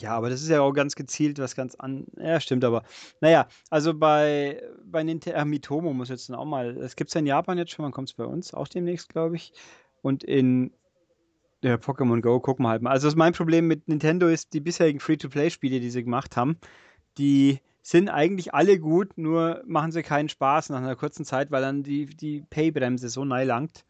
Ja, 0.01 0.17
aber 0.17 0.31
das 0.31 0.43
ist 0.43 0.49
ja 0.49 0.61
auch 0.61 0.73
ganz 0.73 0.95
gezielt 0.95 1.39
was 1.39 1.57
ganz 1.57 1.75
an. 1.75 2.07
Ja, 2.17 2.41
stimmt 2.41 2.65
aber. 2.65 2.85
Naja, 3.21 3.49
also 3.69 3.95
bei, 3.95 4.63
bei 4.85 5.03
Nintendo, 5.03 5.39
äh, 5.39 5.45
Mitomo 5.45 5.93
muss 5.93 6.09
jetzt 6.09 6.29
dann 6.29 6.37
auch 6.37 6.45
mal. 6.45 6.75
Das 6.75 6.95
gibt 6.95 7.11
es 7.11 7.15
ja 7.15 7.19
in 7.21 7.27
Japan 7.27 7.59
jetzt 7.59 7.73
schon, 7.73 7.85
wann 7.85 7.93
kommt 7.93 8.09
es 8.11 8.15
bei 8.15 8.25
uns? 8.25 8.55
Auch 8.55 8.69
demnächst, 8.69 9.09
glaube 9.09 9.37
ich. 9.37 9.53
Und 10.03 10.23
in 10.23 10.73
ja, 11.63 11.75
Pokémon 11.75 12.21
Go 12.21 12.41
gucken 12.41 12.65
wir 12.65 12.71
halt 12.71 12.83
mal. 12.83 12.91
Also 12.91 13.11
mein 13.17 13.33
Problem 13.33 13.67
mit 13.67 13.89
Nintendo 13.89 14.29
ist, 14.29 14.53
die 14.53 14.61
bisherigen 14.61 15.01
Free-to-Play-Spiele, 15.01 15.81
die 15.81 15.91
sie 15.91 16.05
gemacht 16.05 16.37
haben, 16.37 16.59
die 17.19 17.61
sind 17.83 18.11
eigentlich 18.11 18.55
alle 18.55 18.79
gut, 18.79 19.17
nur 19.17 19.63
machen 19.67 19.93
sie 19.93 20.03
keinen 20.03 20.29
Spaß 20.29 20.69
nach 20.71 20.79
einer 20.79 20.97
kurzen 20.97 21.25
Zeit, 21.25 21.51
weil 21.51 21.63
dann 21.63 21.83
die, 21.83 22.07
die 22.07 22.43
Pay-Bremse 22.51 23.09
so 23.09 23.25
nahe 23.25 23.45
langt. 23.45 23.85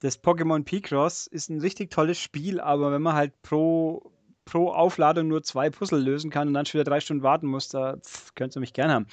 Das 0.00 0.22
Pokémon 0.22 0.64
Picross 0.64 1.26
ist 1.26 1.50
ein 1.50 1.60
richtig 1.60 1.90
tolles 1.90 2.18
Spiel, 2.18 2.60
aber 2.60 2.92
wenn 2.92 3.02
man 3.02 3.14
halt 3.14 3.40
pro, 3.42 4.12
pro 4.44 4.70
Aufladung 4.70 5.28
nur 5.28 5.42
zwei 5.42 5.70
Puzzle 5.70 6.00
lösen 6.00 6.30
kann 6.30 6.48
und 6.48 6.54
dann 6.54 6.66
schon 6.66 6.80
wieder 6.80 6.90
drei 6.90 7.00
Stunden 7.00 7.22
warten 7.22 7.46
muss, 7.46 7.68
da 7.68 7.96
pff, 7.96 8.34
könnt 8.34 8.56
ihr 8.56 8.60
mich 8.60 8.72
gern 8.72 8.90
haben. 8.90 9.06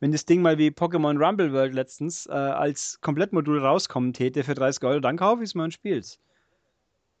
Wenn 0.00 0.12
das 0.12 0.26
Ding 0.26 0.42
mal 0.42 0.58
wie 0.58 0.68
Pokémon 0.68 1.18
Rumble 1.18 1.52
World 1.52 1.74
letztens 1.74 2.26
äh, 2.26 2.32
als 2.32 3.00
Komplettmodul 3.00 3.58
rauskommen 3.58 4.12
täte 4.12 4.44
für 4.44 4.54
30 4.54 4.84
Euro, 4.84 5.00
dann 5.00 5.16
kaufe 5.16 5.42
ich 5.42 5.50
es 5.50 5.54
mal 5.54 5.64
und 5.64 5.72
spiel's. 5.74 6.20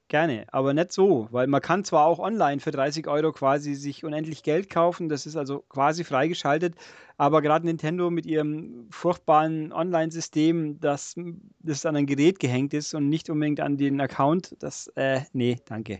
Gerne, 0.08 0.46
aber 0.52 0.72
nicht 0.72 0.90
so, 0.90 1.28
weil 1.32 1.46
man 1.48 1.60
kann 1.60 1.84
zwar 1.84 2.06
auch 2.06 2.18
online 2.18 2.60
für 2.60 2.70
30 2.70 3.06
Euro 3.08 3.30
quasi 3.30 3.74
sich 3.74 4.04
unendlich 4.04 4.42
Geld 4.42 4.70
kaufen, 4.70 5.10
das 5.10 5.26
ist 5.26 5.36
also 5.36 5.60
quasi 5.68 6.02
freigeschaltet, 6.02 6.76
aber 7.18 7.42
gerade 7.42 7.66
Nintendo 7.66 8.08
mit 8.08 8.24
ihrem 8.24 8.86
furchtbaren 8.90 9.70
Online-System, 9.70 10.80
das, 10.80 11.14
das 11.58 11.84
an 11.84 11.96
ein 11.96 12.06
Gerät 12.06 12.38
gehängt 12.38 12.72
ist 12.72 12.94
und 12.94 13.10
nicht 13.10 13.28
unbedingt 13.28 13.60
an 13.60 13.76
den 13.76 14.00
Account, 14.00 14.56
das, 14.60 14.90
äh, 14.96 15.20
nee, 15.34 15.58
danke. 15.66 15.98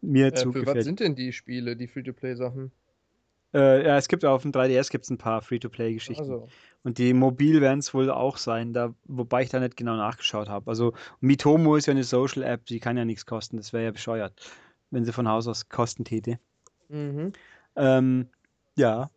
Mir 0.00 0.28
Äh, 0.28 0.34
zu 0.34 0.52
für 0.52 0.64
was 0.66 0.84
sind 0.84 1.00
denn 1.00 1.16
die 1.16 1.32
Spiele, 1.32 1.74
die 1.74 1.88
Free-to-Play-Sachen? 1.88 2.70
Äh, 3.54 3.86
ja, 3.86 3.96
es 3.96 4.08
gibt 4.08 4.24
auf 4.24 4.42
dem 4.42 4.52
3DS 4.52 4.90
gibt's 4.90 5.10
ein 5.10 5.18
paar 5.18 5.40
Free-to-Play-Geschichten. 5.40 6.22
Also, 6.22 6.48
Und 6.82 6.98
die 6.98 7.14
mobil 7.14 7.60
werden 7.60 7.78
es 7.78 7.94
wohl 7.94 8.10
auch 8.10 8.36
sein, 8.36 8.72
da, 8.72 8.94
wobei 9.04 9.42
ich 9.42 9.50
da 9.50 9.60
nicht 9.60 9.76
genau 9.76 9.96
nachgeschaut 9.96 10.48
habe. 10.48 10.68
Also 10.68 10.92
Mitomo 11.20 11.76
ist 11.76 11.86
ja 11.86 11.92
eine 11.92 12.04
Social-App, 12.04 12.66
die 12.66 12.80
kann 12.80 12.96
ja 12.96 13.04
nichts 13.04 13.26
kosten, 13.26 13.56
das 13.56 13.72
wäre 13.72 13.84
ja 13.84 13.90
bescheuert, 13.92 14.34
wenn 14.90 15.04
sie 15.04 15.12
von 15.12 15.28
Haus 15.28 15.46
aus 15.46 15.68
kosten 15.68 16.04
täte. 16.04 16.38
mhm. 16.88 17.32
Ähm, 17.76 18.28
ja, 18.76 19.10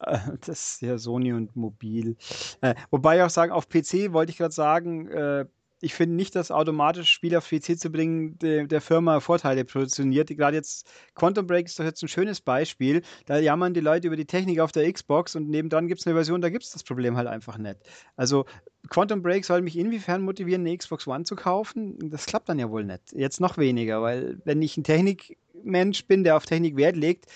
äh, 0.00 0.18
das 0.46 0.48
ist 0.48 0.82
ja 0.82 0.98
Sony 0.98 1.32
und 1.32 1.54
mobil. 1.56 2.16
Äh, 2.60 2.74
wobei 2.90 3.16
ich 3.16 3.22
auch 3.22 3.30
sagen, 3.30 3.52
auf 3.52 3.68
PC 3.68 4.12
wollte 4.12 4.30
ich 4.30 4.38
gerade 4.38 4.54
sagen, 4.54 5.08
äh, 5.08 5.46
ich 5.80 5.94
finde 5.94 6.16
nicht, 6.16 6.34
dass 6.34 6.50
automatisch 6.50 7.10
Spiele 7.10 7.38
auf 7.38 7.48
PC 7.48 7.78
zu 7.78 7.90
bringen 7.90 8.38
de, 8.38 8.66
der 8.66 8.80
Firma 8.80 9.20
Vorteile 9.20 9.64
positioniert. 9.64 10.28
Gerade 10.28 10.56
jetzt, 10.56 10.90
Quantum 11.14 11.46
Break 11.46 11.66
ist 11.66 11.78
doch 11.78 11.84
jetzt 11.84 12.02
ein 12.02 12.08
schönes 12.08 12.40
Beispiel. 12.40 13.02
Da 13.26 13.38
jammern 13.38 13.74
die 13.74 13.80
Leute 13.80 14.08
über 14.08 14.16
die 14.16 14.24
Technik 14.24 14.60
auf 14.60 14.72
der 14.72 14.92
Xbox 14.92 15.36
und 15.36 15.48
nebendran 15.48 15.86
gibt 15.88 16.00
es 16.00 16.06
eine 16.06 16.14
Version, 16.14 16.40
da 16.40 16.50
gibt 16.50 16.64
es 16.64 16.70
das 16.70 16.82
Problem 16.82 17.16
halt 17.16 17.28
einfach 17.28 17.58
nicht. 17.58 17.78
Also 18.16 18.44
Quantum 18.88 19.22
Break 19.22 19.44
soll 19.44 19.62
mich 19.62 19.76
inwiefern 19.76 20.22
motivieren, 20.22 20.66
eine 20.66 20.76
Xbox 20.76 21.06
One 21.06 21.24
zu 21.24 21.36
kaufen? 21.36 22.10
Das 22.10 22.26
klappt 22.26 22.48
dann 22.48 22.58
ja 22.58 22.70
wohl 22.70 22.84
nicht. 22.84 23.12
Jetzt 23.12 23.40
noch 23.40 23.58
weniger, 23.58 24.02
weil 24.02 24.38
wenn 24.44 24.62
ich 24.62 24.76
ein 24.76 24.84
Technikmensch 24.84 26.06
bin, 26.06 26.24
der 26.24 26.36
auf 26.36 26.46
Technik 26.46 26.76
Wert 26.76 26.96
legt, 26.96 27.26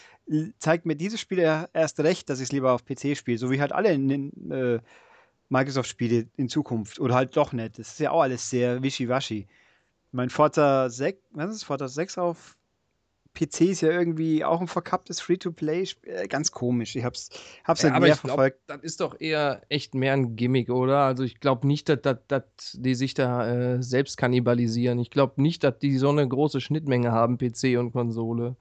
zeigt 0.59 0.87
mir 0.87 0.97
dieses 0.97 1.21
Spiel 1.21 1.39
erst 1.39 2.01
recht, 2.01 2.31
dass 2.31 2.39
ich 2.39 2.45
es 2.45 2.53
lieber 2.53 2.73
auf 2.73 2.85
PC 2.85 3.17
spiele, 3.17 3.39
so 3.39 3.51
wie 3.51 3.61
halt 3.61 3.73
alle 3.73 3.93
in, 3.93 4.51
äh, 4.51 4.79
Microsoft-Spiele 5.53 6.27
in 6.37 6.49
Zukunft. 6.49 6.99
Oder 6.99 7.15
halt 7.15 7.37
doch 7.37 7.53
nicht. 7.53 7.79
Das 7.79 7.89
ist 7.89 8.01
ja 8.01 8.11
auch 8.11 8.23
alles 8.23 8.49
sehr 8.49 8.83
wischiwaschi. 8.83 9.47
Mein 10.11 10.31
Forza 10.31 10.89
6, 10.91 11.19
was 11.33 11.55
ist 11.55 11.65
Forza 11.65 11.89
6 11.89 12.19
auf 12.19 12.57
PC 13.35 13.63
ist 13.63 13.81
ja 13.81 13.91
irgendwie 13.91 14.45
auch 14.45 14.61
ein 14.61 14.69
verkapptes 14.69 15.21
Free-to-Play. 15.21 15.89
Äh, 16.03 16.29
ganz 16.29 16.53
komisch. 16.53 16.97
Ich 16.97 17.05
hab's, 17.05 17.31
hab's 17.65 17.83
Ja, 17.83 17.95
aber 17.95 18.07
mehr 18.07 18.17
verfolgt. 18.17 18.61
das 18.67 18.83
ist 18.83 19.01
doch 19.01 19.19
eher 19.19 19.63
echt 19.71 19.95
mehr 19.95 20.13
ein 20.13 20.37
Gimmick, 20.37 20.69
oder? 20.69 20.99
Also 20.99 21.23
ich 21.23 21.41
glaube 21.41 21.67
nicht, 21.67 21.89
dass, 21.89 22.03
dass, 22.03 22.19
dass 22.29 22.45
die 22.75 22.95
sich 22.95 23.15
da 23.15 23.49
äh, 23.49 23.83
selbst 23.83 24.19
kannibalisieren. 24.19 24.99
Ich 24.99 25.11
glaube 25.11 25.41
nicht, 25.41 25.65
dass 25.65 25.79
die 25.79 25.97
so 25.97 26.11
eine 26.11 26.29
große 26.29 26.61
Schnittmenge 26.61 27.11
haben, 27.13 27.39
PC 27.39 27.79
und 27.79 27.93
Konsole. 27.93 28.57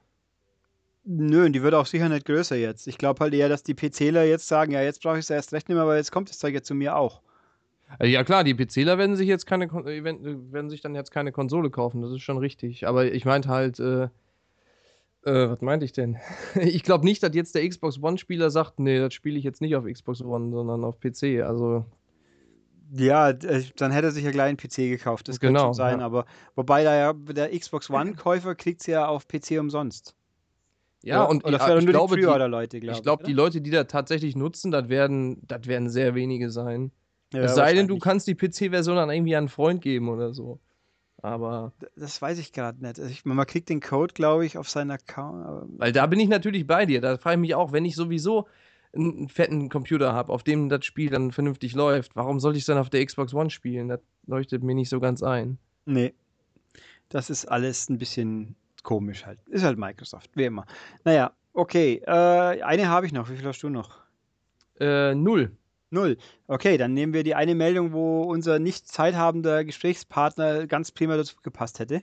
Nö, 1.03 1.49
die 1.49 1.64
wird 1.64 1.73
auch 1.73 1.86
sicher 1.88 2.10
nicht 2.10 2.26
größer 2.26 2.56
jetzt. 2.56 2.88
Ich 2.88 2.98
glaube 2.98 3.19
halt 3.22 3.34
eher, 3.34 3.49
dass 3.49 3.64
die 3.64 3.73
PCler 3.73 4.23
jetzt 4.23 4.48
sagen, 4.48 4.72
ja, 4.72 4.82
jetzt 4.82 5.02
brauche 5.02 5.15
ich 5.18 5.22
es 5.26 5.30
erst 5.30 5.52
recht 5.53 5.68
nicht 5.68 5.76
mehr, 5.76 5.88
weil 5.88 5.98
jetzt 5.98 6.11
kommt 6.11 6.30
das 6.30 6.38
Zeug 6.38 6.53
ja 6.53 6.61
zu 6.61 6.76
mir 6.76 6.95
auch. 6.95 7.22
Äh, 7.99 8.07
Ja 8.07 8.23
klar, 8.23 8.44
die 8.44 8.53
PCler 8.53 8.98
werden 8.98 9.15
sich 9.15 9.28
jetzt 9.28 9.45
keine 9.48 9.68
Kon- 9.68 9.88
äh, 9.88 10.03
werden, 10.03 10.69
sich 10.69 10.82
dann 10.82 10.94
jetzt 10.95 11.11
keine 11.11 11.32
Konsole 11.32 11.72
kaufen, 11.72 12.02
das 12.02 12.11
ist 12.11 12.22
schon 12.22 12.38
richtig. 12.38 12.88
Aber 12.88 13.06
ich 13.11 13.26
meinte 13.26 13.49
halt, 13.49 13.80
äh, 13.80 14.03
äh, 15.23 15.49
was 15.49 15.61
meinte 15.61 15.86
ich 15.86 15.91
denn? 15.94 16.18
Ich 16.56 16.84
glaube 16.84 17.06
nicht, 17.06 17.23
dass 17.23 17.34
jetzt 17.34 17.56
der 17.56 17.68
Xbox 17.68 18.02
One-Spieler 18.02 18.52
sagt, 18.52 18.80
nee, 18.80 18.99
das 18.99 19.14
spiele 19.15 19.38
ich 19.40 19.44
jetzt 19.44 19.61
nicht 19.61 19.76
auf 19.76 19.86
Xbox 19.86 20.22
One, 20.22 20.52
sondern 20.52 20.84
auf 20.84 20.99
PC. 20.99 21.41
Also 21.41 21.86
Ja, 22.94 23.30
äh, 23.32 23.64
dann 23.76 23.91
hätte 23.91 24.07
er 24.07 24.11
sich 24.11 24.23
ja 24.23 24.32
gleich 24.32 24.49
einen 24.49 24.57
PC 24.57 24.90
gekauft. 24.90 25.28
Das 25.28 25.40
könnte 25.40 25.53
Genau, 25.53 25.65
schon 25.69 25.73
sein, 25.73 25.99
ja. 25.99 26.06
aber 26.06 26.26
wobei 26.56 26.84
da 26.84 26.95
ja 26.95 27.14
der 27.14 27.49
Xbox 27.57 27.90
One-Käufer 27.90 28.53
kriegt 28.53 28.82
es 28.82 28.88
ja 28.88 29.07
auf 29.07 29.28
PC 29.28 29.60
umsonst. 29.60 30.15
Ja, 31.03 31.23
und 31.23 31.44
oder 31.44 31.57
ja, 31.57 31.65
für 31.65 31.80
ich 31.80 31.86
nur 31.86 31.94
glaube, 31.94 32.15
die 32.15 32.22
die, 32.22 32.28
Pre-Order-Leute, 32.28 32.80
glaube 32.80 32.98
ich 32.98 33.03
glaube, 33.03 33.23
die? 33.23 33.34
Leute, 33.34 33.61
die 33.61 33.72
da 33.72 33.86
tatsächlich 33.86 34.36
nutzen, 34.36 34.72
das 34.72 34.90
werden, 34.90 35.41
das 35.48 35.65
werden 35.68 35.90
sehr 35.90 36.15
wenige 36.15 36.49
sein. 36.49 36.91
Ja, 37.34 37.41
es 37.41 37.56
sei 37.56 37.73
denn, 37.73 37.88
du 37.88 37.98
kannst 37.98 38.28
die 38.28 38.36
PC-Version 38.36 38.98
dann 38.98 39.10
irgendwie 39.10 39.36
an 39.36 39.44
einen 39.44 39.49
Freund 39.49 39.82
geben 39.82 40.10
oder 40.10 40.34
so. 40.34 40.60
Aber, 41.22 41.72
Das 41.95 42.22
weiß 42.22 42.40
ich 42.40 42.52
gerade 42.52 42.82
nicht. 42.82 42.99
Also 42.99 43.10
ich, 43.10 43.26
man 43.26 43.45
kriegt 43.45 43.69
den 43.69 43.80
Code, 43.80 44.14
glaube 44.14 44.45
ich, 44.45 44.57
auf 44.57 44.69
seinen 44.69 44.91
Account. 44.91 45.80
weil 45.80 45.91
da 45.91 46.07
bin 46.07 46.19
ich 46.19 46.30
natürlich 46.30 46.65
bei 46.65 46.86
dir. 46.86 46.99
Da 46.99 47.18
frage 47.18 47.36
ich 47.36 47.41
mich 47.41 47.56
auch, 47.56 47.72
wenn 47.72 47.86
ich 47.86 47.95
sowieso 47.95 48.48
einen, 48.94 49.18
einen 49.18 49.30
fetten 49.30 49.69
Computer 49.69 50.14
habe, 50.14 50.34
auf 50.34 50.44
dem 50.44 50.68
das 50.68 50.84
Spiel 50.84 51.10
dann 51.10 51.32
vernünftig 51.32 51.73
läuft, 51.73 52.15
warum 52.15 52.40
sollte 52.40 52.57
ich 52.57 52.64
es 52.64 52.68
dann 52.68 52.80
auf 52.80 52.90
der 52.90 53.06
Xbox 53.06 53.34
One 53.34 53.49
spielen? 53.49 53.88
Das 53.88 54.02
leuchtet 54.26 54.64
mir 54.64 54.76
nicht 54.76 54.90
so 54.90 54.99
ganz 54.99 55.22
ein. 55.23 55.57
Nee. 55.86 56.14
Das 57.10 57.30
ist 57.30 57.45
alles 57.45 57.90
ein 57.90 57.98
bisschen 57.98 58.56
komisch 58.83 59.25
halt. 59.25 59.39
Ist 59.47 59.63
halt 59.63 59.77
Microsoft, 59.77 60.29
wie 60.35 60.45
immer. 60.45 60.65
Naja, 61.03 61.31
okay. 61.53 62.01
Äh, 62.05 62.61
eine 62.61 62.89
habe 62.89 63.05
ich 63.05 63.13
noch. 63.13 63.29
Wie 63.29 63.37
viel 63.37 63.45
hast 63.45 63.61
du 63.61 63.69
noch? 63.69 63.97
Äh, 64.79 65.15
null. 65.15 65.51
Null. 65.89 66.17
Okay, 66.47 66.77
dann 66.77 66.93
nehmen 66.93 67.13
wir 67.13 67.23
die 67.23 67.35
eine 67.35 67.53
Meldung, 67.53 67.91
wo 67.91 68.23
unser 68.23 68.59
nicht 68.59 68.87
zeithabender 68.87 69.65
Gesprächspartner 69.65 70.65
ganz 70.65 70.91
prima 70.91 71.17
dazu 71.17 71.35
gepasst 71.43 71.79
hätte. 71.79 72.01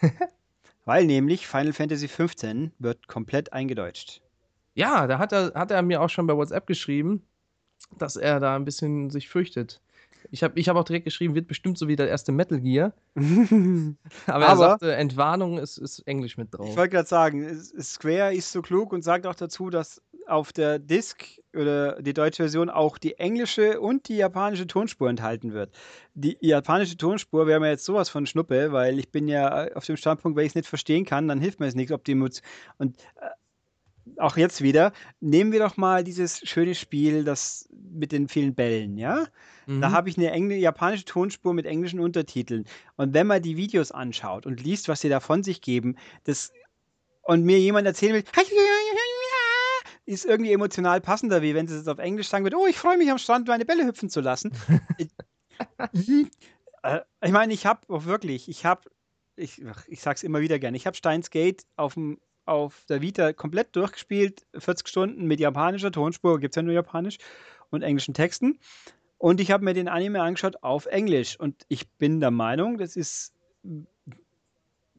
Weil 0.84 1.04
nämlich 1.04 1.46
Final 1.46 1.74
Fantasy 1.74 2.08
XV 2.08 2.72
wird 2.78 3.06
komplett 3.08 3.52
eingedeutscht. 3.52 4.22
Ja, 4.74 5.06
da 5.06 5.18
hat 5.18 5.32
er, 5.32 5.52
hat 5.54 5.70
er 5.70 5.82
mir 5.82 6.00
auch 6.00 6.08
schon 6.08 6.26
bei 6.26 6.36
WhatsApp 6.36 6.66
geschrieben, 6.66 7.22
dass 7.98 8.16
er 8.16 8.40
da 8.40 8.56
ein 8.56 8.64
bisschen 8.64 9.10
sich 9.10 9.28
fürchtet. 9.28 9.82
Ich 10.30 10.42
habe 10.42 10.58
ich 10.58 10.68
hab 10.68 10.76
auch 10.76 10.84
direkt 10.84 11.04
geschrieben, 11.04 11.34
wird 11.34 11.48
bestimmt 11.48 11.76
so 11.78 11.88
wie 11.88 11.96
der 11.96 12.08
erste 12.08 12.32
Metal 12.32 12.60
Gear. 12.60 12.92
Aber, 14.26 14.44
er 14.44 14.48
Aber- 14.50 14.56
sagte, 14.56 14.94
Entwarnung 14.94 15.58
ist, 15.58 15.78
ist 15.78 16.00
Englisch 16.06 16.36
mit 16.36 16.48
Ich 16.48 16.50
drauf. 16.58 16.76
wollte 16.76 16.90
gerade 16.90 17.08
sagen, 17.08 17.60
Square 17.80 18.34
ist 18.34 18.52
so 18.52 18.62
klug 18.62 18.92
und 18.92 19.02
sagt 19.02 19.26
auch 19.26 19.34
dazu, 19.34 19.70
dass 19.70 20.00
auf 20.28 20.52
der 20.52 20.78
Disc 20.78 21.24
oder 21.54 22.00
die 22.00 22.14
deutsche 22.14 22.44
Version 22.44 22.70
auch 22.70 22.96
die 22.96 23.18
englische 23.18 23.80
und 23.80 24.08
die 24.08 24.16
japanische 24.16 24.66
Tonspur 24.68 25.10
enthalten 25.10 25.52
wird. 25.52 25.74
Die 26.14 26.38
japanische 26.40 26.96
Tonspur 26.96 27.46
wäre 27.46 27.58
mir 27.60 27.70
jetzt 27.70 27.84
sowas 27.84 28.08
von 28.08 28.24
Schnuppe, 28.26 28.70
weil 28.72 28.98
ich 29.00 29.10
bin 29.10 29.26
ja 29.28 29.72
auf 29.74 29.84
dem 29.84 29.96
Standpunkt, 29.96 30.36
wenn 30.36 30.44
ich 30.46 30.52
es 30.52 30.54
nicht 30.54 30.68
verstehen 30.68 31.04
kann, 31.04 31.26
dann 31.28 31.40
hilft 31.40 31.58
mir 31.60 31.66
es 31.66 31.74
nichts, 31.74 31.92
ob 31.92 32.04
die 32.04 32.14
Mut 32.14 32.40
und 32.78 32.96
äh, 33.16 33.26
auch 34.18 34.36
jetzt 34.36 34.62
wieder, 34.62 34.92
nehmen 35.20 35.52
wir 35.52 35.60
doch 35.60 35.76
mal 35.76 36.04
dieses 36.04 36.40
schöne 36.40 36.74
Spiel, 36.74 37.24
das 37.24 37.68
mit 37.92 38.12
den 38.12 38.28
vielen 38.28 38.54
Bällen, 38.54 38.96
ja? 38.98 39.26
Da 39.66 39.88
Mhm. 39.88 39.92
habe 39.92 40.08
ich 40.08 40.18
eine 40.18 40.30
engl 40.30 40.56
japanische 40.56 41.04
Tonspur 41.04 41.54
mit 41.54 41.66
englischen 41.66 42.00
Untertiteln. 42.00 42.64
Und 42.96 43.14
wenn 43.14 43.26
man 43.26 43.42
die 43.42 43.56
Videos 43.56 43.92
anschaut 43.92 44.44
und 44.44 44.62
liest, 44.62 44.88
was 44.88 45.00
sie 45.00 45.08
da 45.08 45.20
von 45.20 45.42
sich 45.42 45.60
geben, 45.60 45.96
das 46.24 46.52
und 47.22 47.44
mir 47.44 47.58
jemand 47.58 47.86
erzählen 47.86 48.14
will, 48.14 48.24
ist 50.04 50.24
irgendwie 50.24 50.52
emotional 50.52 51.00
passender, 51.00 51.42
wie 51.42 51.54
wenn 51.54 51.68
sie 51.68 51.76
es 51.76 51.88
auf 51.88 51.98
Englisch 51.98 52.28
sagen 52.28 52.44
würde, 52.44 52.58
oh, 52.58 52.66
ich 52.66 52.76
freue 52.76 52.98
mich 52.98 53.10
am 53.10 53.18
Strand, 53.18 53.46
meine 53.48 53.64
Bälle 53.64 53.86
hüpfen 53.86 54.10
zu 54.10 54.20
lassen. 54.20 54.52
ich, 54.98 55.08
äh, 56.82 57.00
ich 57.24 57.32
meine, 57.32 57.52
ich 57.52 57.66
habe 57.66 57.80
auch 57.88 58.04
wirklich, 58.04 58.48
ich 58.48 58.64
habe, 58.64 58.90
ich, 59.36 59.62
ich 59.86 60.00
sag's 60.02 60.22
immer 60.22 60.40
wieder 60.40 60.58
gerne, 60.58 60.76
ich 60.76 60.86
habe 60.86 60.96
Steins 60.96 61.30
Gate 61.30 61.64
auf 61.76 61.94
dem 61.94 62.18
auf 62.44 62.84
der 62.88 63.02
Vita 63.02 63.32
komplett 63.32 63.74
durchgespielt, 63.76 64.44
40 64.56 64.88
Stunden 64.88 65.26
mit 65.26 65.40
japanischer 65.40 65.92
Tonspur, 65.92 66.40
gibt 66.40 66.54
es 66.54 66.56
ja 66.56 66.62
nur 66.62 66.74
japanisch 66.74 67.18
und 67.70 67.82
englischen 67.82 68.14
Texten. 68.14 68.58
Und 69.22 69.40
ich 69.40 69.52
habe 69.52 69.64
mir 69.64 69.72
den 69.72 69.86
Anime 69.86 70.20
angeschaut 70.20 70.56
auf 70.62 70.86
Englisch. 70.86 71.38
Und 71.38 71.64
ich 71.68 71.88
bin 71.90 72.18
der 72.18 72.32
Meinung, 72.32 72.78
das 72.78 72.96
ist. 72.96 73.32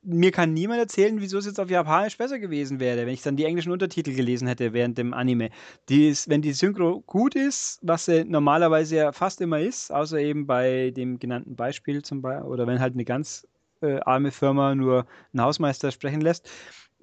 Mir 0.06 0.32
kann 0.32 0.54
niemand 0.54 0.80
erzählen, 0.80 1.20
wieso 1.22 1.38
es 1.38 1.46
jetzt 1.46 1.60
auf 1.60 1.70
Japanisch 1.70 2.18
besser 2.18 2.40
gewesen 2.40 2.82
wäre, 2.82 3.06
wenn 3.06 3.14
ich 3.14 3.22
dann 3.22 3.38
die 3.38 3.46
englischen 3.46 3.72
Untertitel 3.72 4.14
gelesen 4.14 4.50
hätte 4.50 4.74
während 4.74 4.98
dem 4.98 5.14
Anime. 5.14 5.50
Die 5.88 6.10
ist, 6.10 6.30
wenn 6.30 6.42
die 6.42 6.52
Synchro 6.52 7.02
gut 7.06 7.36
ist, 7.36 7.80
was 7.82 8.06
sie 8.06 8.26
normalerweise 8.26 8.96
ja 8.98 9.12
fast 9.14 9.40
immer 9.40 9.60
ist, 9.60 9.92
außer 9.92 10.20
eben 10.20 10.46
bei 10.46 10.92
dem 10.92 11.20
genannten 11.20 11.56
Beispiel 11.56 12.02
zum 12.02 12.22
Beispiel, 12.22 12.48
oder 12.48 12.68
wenn 12.68 12.82
halt 12.82 12.96
eine 12.96 13.06
ganz 13.06 13.48
äh, 13.82 14.00
arme 14.02 14.32
Firma 14.32 14.76
nur 14.76 15.06
einen 15.34 15.42
Hausmeister 15.42 15.92
sprechen 15.92 16.22
lässt, 16.22 16.50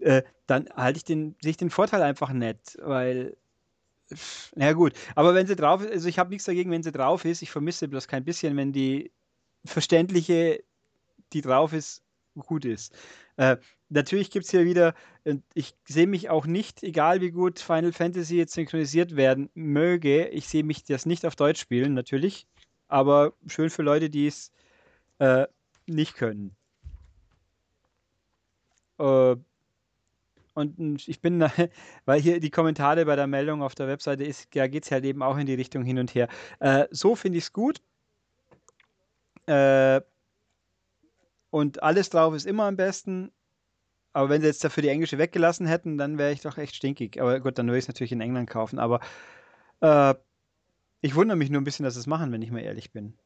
äh, 0.01 0.23
dann 0.47 0.69
halte 0.75 0.99
ich 0.99 1.05
den, 1.05 1.37
sehe 1.41 1.51
ich 1.51 1.57
den 1.57 1.71
Vorteil 1.71 2.03
einfach 2.03 2.33
nicht, 2.33 2.79
weil 2.83 3.37
na 4.57 4.67
ja, 4.67 4.73
gut, 4.73 4.93
aber 5.15 5.35
wenn 5.35 5.47
sie 5.47 5.57
drauf 5.57 5.83
ist, 5.83 5.93
also 5.93 6.09
ich 6.09 6.19
habe 6.19 6.31
nichts 6.31 6.45
dagegen, 6.45 6.71
wenn 6.71 6.83
sie 6.83 6.93
drauf 6.93 7.25
ist. 7.25 7.43
Ich 7.43 7.51
vermisse 7.51 7.89
bloß 7.89 8.09
kein 8.09 8.25
bisschen, 8.25 8.57
wenn 8.57 8.73
die 8.73 9.13
verständliche, 9.65 10.65
die 11.33 11.43
drauf 11.43 11.73
ist, 11.73 12.03
gut 12.35 12.65
ist. 12.65 12.93
Äh, 13.37 13.59
natürlich 13.89 14.31
gibt 14.31 14.47
es 14.47 14.51
hier 14.51 14.65
wieder, 14.65 14.95
ich 15.55 15.75
sehe 15.87 16.07
mich 16.07 16.31
auch 16.31 16.47
nicht, 16.47 16.83
egal 16.83 17.21
wie 17.21 17.31
gut 17.31 17.61
Final 17.61 17.93
Fantasy 17.93 18.37
jetzt 18.37 18.55
synchronisiert 18.55 19.17
werden 19.17 19.51
möge, 19.55 20.29
ich 20.29 20.49
sehe 20.49 20.65
mich 20.65 20.85
das 20.85 21.07
nicht 21.07 21.27
auf 21.27 21.37
Deutsch 21.37 21.61
spielen, 21.61 21.95
natürlich. 21.95 22.47
Aber 22.89 23.35
schön 23.47 23.71
für 23.71 23.83
Leute, 23.83 24.11
die 24.11 24.27
es 24.27 24.53
äh, 25.19 25.47
nicht 25.87 26.15
können. 26.15 26.57
Äh, 28.99 29.37
und 30.61 30.79
mm, 30.79 30.97
ich 31.07 31.21
bin, 31.23 31.41
da- 31.41 31.53
weil 32.07 32.21
hier 32.21 32.41
die 32.41 32.51
Kommentare 32.51 33.07
bei 33.07 33.17
der 33.17 33.27
Meldung 33.29 33.63
auf 33.63 33.75
der 33.75 33.89
Webseite 33.89 34.25
ist, 34.25 34.55
da 34.57 34.69
geht 34.69 34.85
es 34.85 34.93
halt 34.93 35.05
eben 35.05 35.23
auch 35.23 35.37
in 35.39 35.47
die 35.47 35.55
Richtung 35.55 35.85
hin 35.85 35.99
und 35.99 36.15
her. 36.15 36.29
Äh, 36.61 36.87
so 36.93 37.17
finde 37.17 37.39
ich 37.39 37.45
es 37.45 37.53
gut. 37.53 37.83
Äh, 39.47 40.01
und 41.51 41.83
alles 41.83 42.11
drauf 42.11 42.35
ist 42.35 42.47
immer 42.47 42.65
am 42.65 42.77
besten. 42.77 43.33
Aber 44.15 44.31
wenn 44.31 44.41
sie 44.43 44.49
jetzt 44.49 44.65
dafür 44.65 44.83
die 44.83 44.91
englische 44.91 45.19
weggelassen 45.19 45.67
hätten, 45.67 45.99
dann 45.99 46.19
wäre 46.19 46.33
ich 46.33 46.43
doch 46.43 46.59
echt 46.59 46.77
stinkig. 46.77 47.21
Aber 47.21 47.41
gut, 47.41 47.59
dann 47.59 47.67
würde 47.69 47.79
ich 47.79 47.85
es 47.85 47.89
natürlich 47.89 48.13
in 48.13 48.21
England 48.23 48.51
kaufen. 48.51 48.79
Aber 48.79 49.01
äh, 49.81 50.15
ich 51.03 51.15
wundere 51.17 51.37
mich 51.39 51.51
nur 51.51 51.61
ein 51.61 51.65
bisschen, 51.65 51.85
dass 51.85 51.95
sie 51.95 52.01
es 52.01 52.09
machen, 52.09 52.33
wenn 52.33 52.43
ich 52.43 52.51
mal 52.53 52.61
ehrlich 52.61 52.93
bin. 52.93 53.19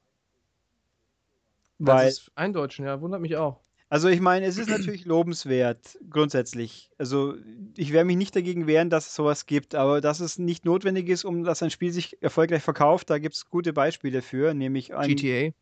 Das 1.85 2.02
Weil, 2.02 2.09
ist 2.09 2.31
Eindeutschen, 2.35 2.85
ja, 2.85 3.01
wundert 3.01 3.20
mich 3.23 3.36
auch. 3.36 3.61
Also 3.95 4.09
ich 4.09 4.21
meine, 4.21 4.45
es 4.45 4.59
ist 4.59 4.69
natürlich 4.69 5.05
lobenswert, 5.05 5.97
grundsätzlich. 6.11 6.91
Also 6.99 7.37
ich 7.77 7.93
werde 7.93 8.07
mich 8.07 8.16
nicht 8.16 8.35
dagegen 8.35 8.66
wehren, 8.66 8.91
dass 8.91 9.07
es 9.07 9.15
sowas 9.15 9.47
gibt, 9.47 9.77
aber 9.77 10.01
dass 10.01 10.19
es 10.19 10.37
nicht 10.37 10.65
notwendig 10.65 11.09
ist, 11.09 11.25
um 11.25 11.45
dass 11.45 11.62
ein 11.62 11.71
Spiel 11.71 11.93
sich 11.93 12.21
erfolgreich 12.21 12.65
verkauft, 12.65 13.09
da 13.09 13.19
gibt 13.19 13.37
es 13.37 13.49
gute 13.49 13.73
Beispiele 13.73 14.21
für, 14.21 14.53
nämlich 14.53 14.97
ein 14.97 15.15
GTA. 15.15 15.53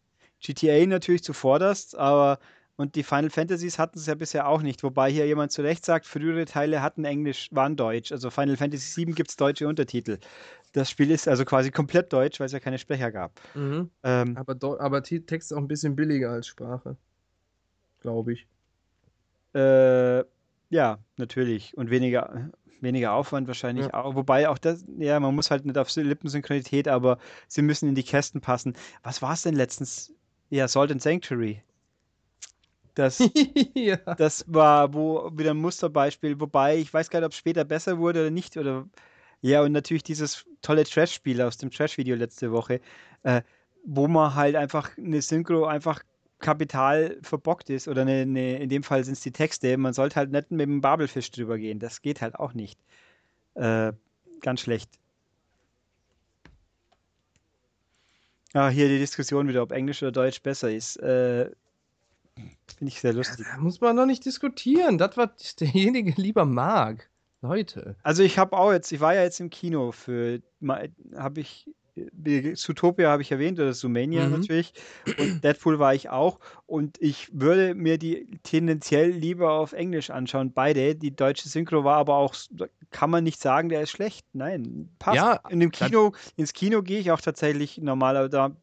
GTA 0.40 0.86
natürlich 0.86 1.22
zuvorderst, 1.22 1.94
aber 1.94 2.38
und 2.76 2.94
die 2.94 3.02
Final 3.02 3.28
Fantasies 3.28 3.78
hatten 3.78 3.98
es 3.98 4.06
ja 4.06 4.14
bisher 4.14 4.48
auch 4.48 4.62
nicht, 4.62 4.82
wobei 4.82 5.12
hier 5.12 5.26
jemand 5.26 5.52
zu 5.52 5.60
Recht 5.60 5.84
sagt, 5.84 6.06
frühere 6.06 6.46
Teile 6.46 6.80
hatten 6.80 7.04
Englisch, 7.04 7.50
waren 7.52 7.76
Deutsch. 7.76 8.12
Also 8.12 8.30
Final 8.30 8.56
Fantasy 8.56 9.04
VII 9.04 9.12
gibt 9.12 9.28
es 9.28 9.36
deutsche 9.36 9.68
Untertitel. 9.68 10.16
Das 10.72 10.88
Spiel 10.88 11.10
ist 11.10 11.28
also 11.28 11.44
quasi 11.44 11.70
komplett 11.70 12.10
deutsch, 12.14 12.40
weil 12.40 12.46
es 12.46 12.52
ja 12.52 12.60
keine 12.60 12.78
Sprecher 12.78 13.12
gab. 13.12 13.38
Mhm. 13.54 13.90
Ähm, 14.02 14.38
Aber, 14.38 14.80
aber 14.80 15.02
Text 15.02 15.32
ist 15.32 15.52
auch 15.52 15.58
ein 15.60 15.68
bisschen 15.68 15.94
billiger 15.96 16.30
als 16.30 16.46
Sprache. 16.46 16.96
Glaube 18.02 18.32
ich. 18.34 18.46
Äh, 19.54 20.24
ja, 20.70 20.98
natürlich. 21.16 21.76
Und 21.76 21.90
weniger, 21.90 22.50
weniger 22.80 23.12
Aufwand 23.12 23.46
wahrscheinlich 23.46 23.86
Ja. 23.86 23.94
auch. 23.94 24.14
Wobei 24.14 24.48
auch 24.48 24.58
das, 24.58 24.84
ja, 24.98 25.18
man 25.20 25.34
muss 25.34 25.50
halt 25.50 25.64
nicht 25.64 25.78
auf 25.78 25.94
Lippensynchronität, 25.94 26.88
aber 26.88 27.18
sie 27.48 27.62
müssen 27.62 27.88
in 27.88 27.94
die 27.94 28.02
Kästen 28.02 28.40
passen. 28.40 28.74
Was 29.02 29.22
war 29.22 29.34
es 29.34 29.42
denn 29.42 29.54
letztens? 29.54 30.12
Ja, 30.50 30.68
Salt 30.68 30.90
and 30.92 31.00
Sanctuary. 31.02 31.62
Das, 32.94 33.18
ja. 33.74 33.96
das 33.96 34.44
war 34.48 34.92
wo 34.92 35.30
wieder 35.34 35.52
ein 35.52 35.56
Musterbeispiel, 35.58 36.38
wobei 36.40 36.76
ich 36.76 36.92
weiß 36.92 37.08
gar 37.08 37.20
nicht, 37.20 37.26
ob 37.26 37.32
es 37.32 37.38
später 37.38 37.64
besser 37.64 37.98
wurde 37.98 38.20
oder 38.20 38.30
nicht. 38.30 38.56
Oder 38.56 38.86
ja, 39.40 39.62
und 39.62 39.72
natürlich 39.72 40.02
dieses 40.02 40.44
tolle 40.60 40.84
Trash-Spiel 40.84 41.40
aus 41.40 41.56
dem 41.56 41.70
Trash-Video 41.70 42.16
letzte 42.16 42.52
Woche, 42.52 42.80
äh, 43.22 43.42
wo 43.84 44.08
man 44.08 44.34
halt 44.34 44.56
einfach 44.56 44.96
eine 44.98 45.22
Synchro 45.22 45.64
einfach 45.66 46.02
Kapital 46.42 47.16
verbockt 47.22 47.70
ist 47.70 47.88
oder 47.88 48.02
eine, 48.02 48.22
eine, 48.22 48.58
in 48.58 48.68
dem 48.68 48.82
Fall 48.82 49.02
sind 49.04 49.14
es 49.14 49.20
die 49.20 49.32
Texte, 49.32 49.78
man 49.78 49.94
sollte 49.94 50.16
halt 50.16 50.30
nicht 50.30 50.50
mit 50.50 50.66
dem 50.66 50.82
Babelfisch 50.82 51.30
drüber 51.30 51.56
gehen. 51.56 51.78
Das 51.78 52.02
geht 52.02 52.20
halt 52.20 52.34
auch 52.34 52.52
nicht. 52.52 52.78
Äh, 53.54 53.92
ganz 54.40 54.60
schlecht. 54.60 54.90
Ah, 58.52 58.68
hier 58.68 58.88
die 58.88 58.98
Diskussion 58.98 59.48
wieder, 59.48 59.62
ob 59.62 59.72
Englisch 59.72 60.02
oder 60.02 60.12
Deutsch 60.12 60.42
besser 60.42 60.70
ist. 60.70 60.96
Äh, 60.96 61.50
Finde 62.34 62.88
ich 62.88 63.00
sehr 63.00 63.14
lustig. 63.14 63.46
Da 63.50 63.58
muss 63.58 63.80
man 63.80 63.96
doch 63.96 64.06
nicht 64.06 64.24
diskutieren. 64.24 64.98
Das, 64.98 65.16
was 65.16 65.56
derjenige 65.60 66.12
lieber 66.20 66.44
mag. 66.44 67.08
Leute. 67.40 67.96
Also 68.02 68.22
ich 68.22 68.38
habe 68.38 68.56
auch 68.56 68.72
jetzt, 68.72 68.92
ich 68.92 69.00
war 69.00 69.14
ja 69.14 69.22
jetzt 69.22 69.40
im 69.40 69.50
Kino 69.50 69.90
für, 69.90 70.40
habe 71.16 71.40
ich 71.40 71.68
Zootopia 72.54 73.10
habe 73.10 73.22
ich 73.22 73.30
erwähnt, 73.30 73.60
oder 73.60 73.72
Sumania 73.72 74.24
mhm. 74.26 74.32
natürlich. 74.32 74.72
Und 75.18 75.44
Deadpool 75.44 75.78
war 75.78 75.94
ich 75.94 76.08
auch. 76.08 76.38
Und 76.66 77.00
ich 77.00 77.28
würde 77.32 77.74
mir 77.74 77.98
die 77.98 78.26
tendenziell 78.42 79.10
lieber 79.10 79.52
auf 79.52 79.72
Englisch 79.72 80.10
anschauen. 80.10 80.52
Beide. 80.52 80.94
Die 80.94 81.14
deutsche 81.14 81.48
Synchro 81.48 81.84
war 81.84 81.96
aber 81.96 82.16
auch, 82.16 82.34
kann 82.90 83.10
man 83.10 83.24
nicht 83.24 83.40
sagen, 83.40 83.68
der 83.68 83.82
ist 83.82 83.90
schlecht. 83.90 84.26
Nein, 84.32 84.88
passt. 84.98 85.16
Ja, 85.16 85.40
In 85.50 85.60
dem 85.60 85.70
Kino, 85.70 86.12
ins 86.36 86.52
Kino 86.52 86.82
gehe 86.82 87.00
ich 87.00 87.10
auch 87.10 87.20
tatsächlich 87.20 87.78
normal, 87.78 88.16
aber 88.16 88.28
da 88.28 88.56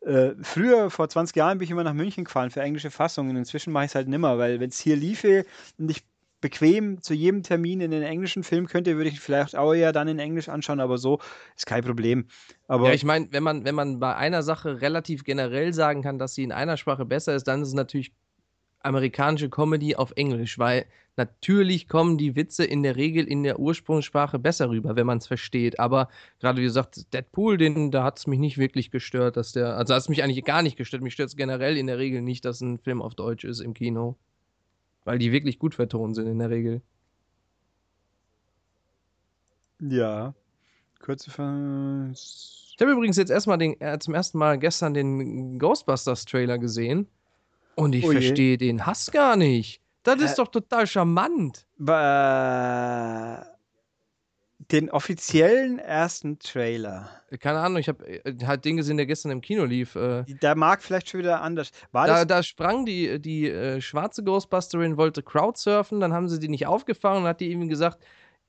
äh, 0.00 0.34
früher, 0.40 0.90
vor 0.90 1.08
20 1.08 1.36
Jahren, 1.36 1.58
bin 1.58 1.64
ich 1.64 1.70
immer 1.70 1.84
nach 1.84 1.94
München 1.94 2.24
gefahren 2.24 2.50
für 2.50 2.62
englische 2.62 2.90
Fassungen. 2.90 3.36
Inzwischen 3.36 3.72
mache 3.72 3.86
ich 3.86 3.90
es 3.90 3.94
halt 3.94 4.08
nimmer, 4.08 4.38
weil 4.38 4.60
wenn 4.60 4.70
es 4.70 4.78
hier 4.78 4.96
liefe 4.96 5.44
und 5.78 5.90
ich 5.90 6.04
bequem 6.40 7.02
zu 7.02 7.14
jedem 7.14 7.42
Termin 7.42 7.80
in 7.80 7.90
den 7.90 8.02
englischen 8.02 8.42
Film 8.42 8.66
könnte, 8.66 8.96
würde 8.96 9.08
ich 9.08 9.20
vielleicht 9.20 9.56
auch 9.56 9.72
eher 9.72 9.92
dann 9.92 10.08
in 10.08 10.18
Englisch 10.18 10.48
anschauen, 10.48 10.80
aber 10.80 10.98
so 10.98 11.18
ist 11.56 11.66
kein 11.66 11.82
Problem. 11.82 12.26
Aber 12.68 12.88
ja, 12.88 12.94
ich 12.94 13.04
meine, 13.04 13.28
wenn 13.30 13.42
man, 13.42 13.64
wenn 13.64 13.74
man 13.74 13.98
bei 13.98 14.14
einer 14.14 14.42
Sache 14.42 14.80
relativ 14.80 15.24
generell 15.24 15.72
sagen 15.72 16.02
kann, 16.02 16.18
dass 16.18 16.34
sie 16.34 16.42
in 16.42 16.52
einer 16.52 16.76
Sprache 16.76 17.04
besser 17.04 17.34
ist, 17.34 17.44
dann 17.44 17.62
ist 17.62 17.68
es 17.68 17.74
natürlich 17.74 18.12
amerikanische 18.86 19.50
Comedy 19.50 19.96
auf 19.96 20.12
Englisch, 20.12 20.58
weil 20.58 20.86
natürlich 21.16 21.88
kommen 21.88 22.18
die 22.18 22.36
Witze 22.36 22.64
in 22.64 22.82
der 22.82 22.96
Regel 22.96 23.26
in 23.26 23.42
der 23.42 23.58
Ursprungssprache 23.58 24.38
besser 24.38 24.70
rüber, 24.70 24.96
wenn 24.96 25.06
man 25.06 25.18
es 25.18 25.26
versteht. 25.26 25.80
Aber 25.80 26.08
gerade 26.38 26.60
wie 26.60 26.64
gesagt, 26.64 27.12
Deadpool, 27.12 27.56
den, 27.56 27.90
da 27.90 28.04
hat 28.04 28.18
es 28.18 28.26
mich 28.26 28.38
nicht 28.38 28.58
wirklich 28.58 28.90
gestört, 28.90 29.36
dass 29.36 29.52
der, 29.52 29.76
also 29.76 29.94
hat 29.94 30.02
es 30.02 30.08
mich 30.08 30.22
eigentlich 30.22 30.44
gar 30.44 30.62
nicht 30.62 30.76
gestört. 30.76 31.02
Mich 31.02 31.14
stört 31.14 31.30
es 31.30 31.36
generell 31.36 31.76
in 31.76 31.86
der 31.86 31.98
Regel 31.98 32.22
nicht, 32.22 32.44
dass 32.44 32.60
ein 32.60 32.78
Film 32.78 33.02
auf 33.02 33.14
Deutsch 33.14 33.44
ist 33.44 33.60
im 33.60 33.74
Kino. 33.74 34.16
Weil 35.06 35.18
die 35.18 35.30
wirklich 35.30 35.58
gut 35.60 35.74
vertont 35.74 36.16
sind 36.16 36.26
in 36.26 36.40
der 36.40 36.50
Regel. 36.50 36.82
Ja. 39.80 40.34
Kurze 41.00 41.30
Ver 41.30 42.10
Ich 42.12 42.76
habe 42.80 42.90
übrigens 42.90 43.16
jetzt 43.16 43.30
erstmal 43.30 43.56
den, 43.56 43.80
äh, 43.80 43.98
zum 44.00 44.14
ersten 44.14 44.36
Mal 44.36 44.58
gestern 44.58 44.94
den 44.94 45.60
Ghostbusters-Trailer 45.60 46.58
gesehen. 46.58 47.06
Und 47.76 47.94
ich 47.94 48.04
oh 48.04 48.10
verstehe 48.10 48.58
den 48.58 48.84
Hass 48.84 49.12
gar 49.12 49.36
nicht. 49.36 49.80
Das 50.02 50.20
ist 50.20 50.32
äh, 50.32 50.36
doch 50.36 50.48
total 50.48 50.88
charmant. 50.88 51.66
Äh, 51.78 53.44
den 54.72 54.90
offiziellen 54.90 55.78
ersten 55.78 56.38
Trailer. 56.38 57.10
Keine 57.40 57.60
Ahnung, 57.60 57.78
ich 57.78 57.88
habe 57.88 58.06
äh, 58.06 58.34
halt 58.44 58.64
den 58.64 58.76
gesehen, 58.76 58.96
der 58.96 59.06
gestern 59.06 59.30
im 59.30 59.40
Kino 59.40 59.64
lief. 59.64 59.94
Äh. 59.94 60.24
Der 60.42 60.54
mag 60.56 60.82
vielleicht 60.82 61.10
schon 61.10 61.20
wieder 61.20 61.40
anders. 61.40 61.70
War 61.92 62.06
da, 62.06 62.24
da 62.24 62.42
sprang 62.42 62.84
die, 62.84 63.20
die 63.20 63.48
äh, 63.48 63.80
schwarze 63.80 64.24
Ghostbusterin, 64.24 64.96
wollte 64.96 65.22
Crowdsurfen, 65.22 66.00
dann 66.00 66.12
haben 66.12 66.28
sie 66.28 66.38
die 66.38 66.48
nicht 66.48 66.66
aufgefangen 66.66 67.22
und 67.22 67.28
hat 67.28 67.40
die 67.40 67.50
ihm 67.50 67.68
gesagt, 67.68 68.04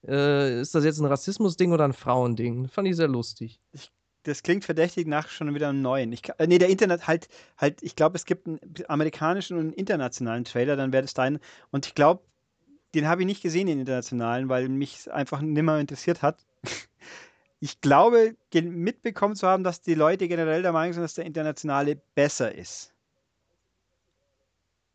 äh, 0.07 0.61
ist 0.61 0.76
das 0.76 0.84
jetzt 0.84 0.99
ein 0.99 1.06
Rassismus-Ding 1.06 1.72
oder 1.72 1.85
ein 1.85 1.94
Frauending? 1.94 2.68
Fand 2.68 2.88
ich 2.88 2.95
sehr 2.95 3.07
lustig. 3.07 3.60
Ich, 3.72 3.91
das 4.23 4.44
klingt 4.44 4.65
verdächtig 4.65 5.07
nach 5.07 5.30
schon 5.30 5.53
wieder 5.56 5.69
einem 5.69 5.81
neuen. 5.81 6.11
Ich, 6.11 6.22
äh, 6.38 6.48
nee, 6.48 6.57
der 6.57 6.69
Internet 6.69 7.07
halt, 7.07 7.27
halt, 7.57 7.81
ich 7.81 7.95
glaube, 7.95 8.15
es 8.15 8.26
gibt 8.26 8.48
einen 8.48 8.60
amerikanischen 8.88 9.57
und 9.57 9.64
einen 9.65 9.73
internationalen 9.73 10.44
Trailer, 10.44 10.76
dann 10.76 10.91
wäre 10.91 11.03
das 11.03 11.14
dein. 11.14 11.39
Und 11.72 11.85
ich 11.85 11.95
glaube, 11.95 12.23
den 12.98 13.07
habe 13.07 13.22
ich 13.22 13.28
nicht 13.28 13.44
gesehen, 13.44 13.68
den 13.68 13.80
internationalen, 13.80 14.49
weil 14.49 14.69
mich 14.69 15.11
einfach 15.11 15.41
nimmer 15.41 15.80
interessiert 15.80 16.22
hat. 16.22 16.38
Ich 17.60 17.82
glaube, 17.82 18.36
mitbekommen 18.53 19.36
zu 19.36 19.48
haben, 19.48 19.64
dass 19.64 19.82
die 19.82 19.95
Leute 19.95 20.28
generell 20.28 20.61
der 20.61 20.74
Meinung 20.74 20.94
sind, 20.94 21.02
dass 21.02 21.15
der 21.15 21.26
internationale 21.26 21.95
besser 22.14 22.53
ist. 22.53 22.94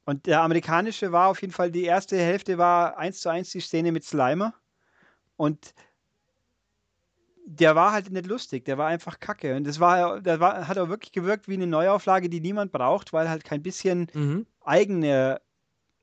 Und 0.05 0.27
der 0.27 0.43
amerikanische 0.43 1.11
war 1.11 1.27
auf 1.27 1.41
jeden 1.41 1.53
Fall, 1.53 1.73
die 1.73 1.83
erste 1.83 2.17
Hälfte 2.17 2.59
war 2.59 2.99
eins 2.99 3.21
zu 3.21 3.31
eins 3.31 3.51
die 3.51 3.59
Szene 3.59 3.91
mit 3.91 4.05
Slimer. 4.05 4.55
Und 5.37 5.75
der 7.45 7.75
war 7.75 7.91
halt 7.91 8.13
nicht 8.13 8.27
lustig, 8.27 8.65
der 8.65 8.79
war 8.79 8.87
einfach 8.87 9.19
kacke. 9.19 9.57
Und 9.57 9.67
das 9.67 9.81
war, 9.81 10.21
der 10.21 10.39
war, 10.39 10.69
hat 10.69 10.79
auch 10.79 10.89
wirklich 10.89 11.11
gewirkt 11.11 11.49
wie 11.49 11.55
eine 11.55 11.67
Neuauflage, 11.67 12.29
die 12.29 12.41
niemand 12.41 12.71
braucht, 12.71 13.13
weil 13.13 13.29
halt 13.29 13.43
kein 13.43 13.65
bisschen 13.65 14.07
mhm. 14.15 14.47
eigene 14.61 15.41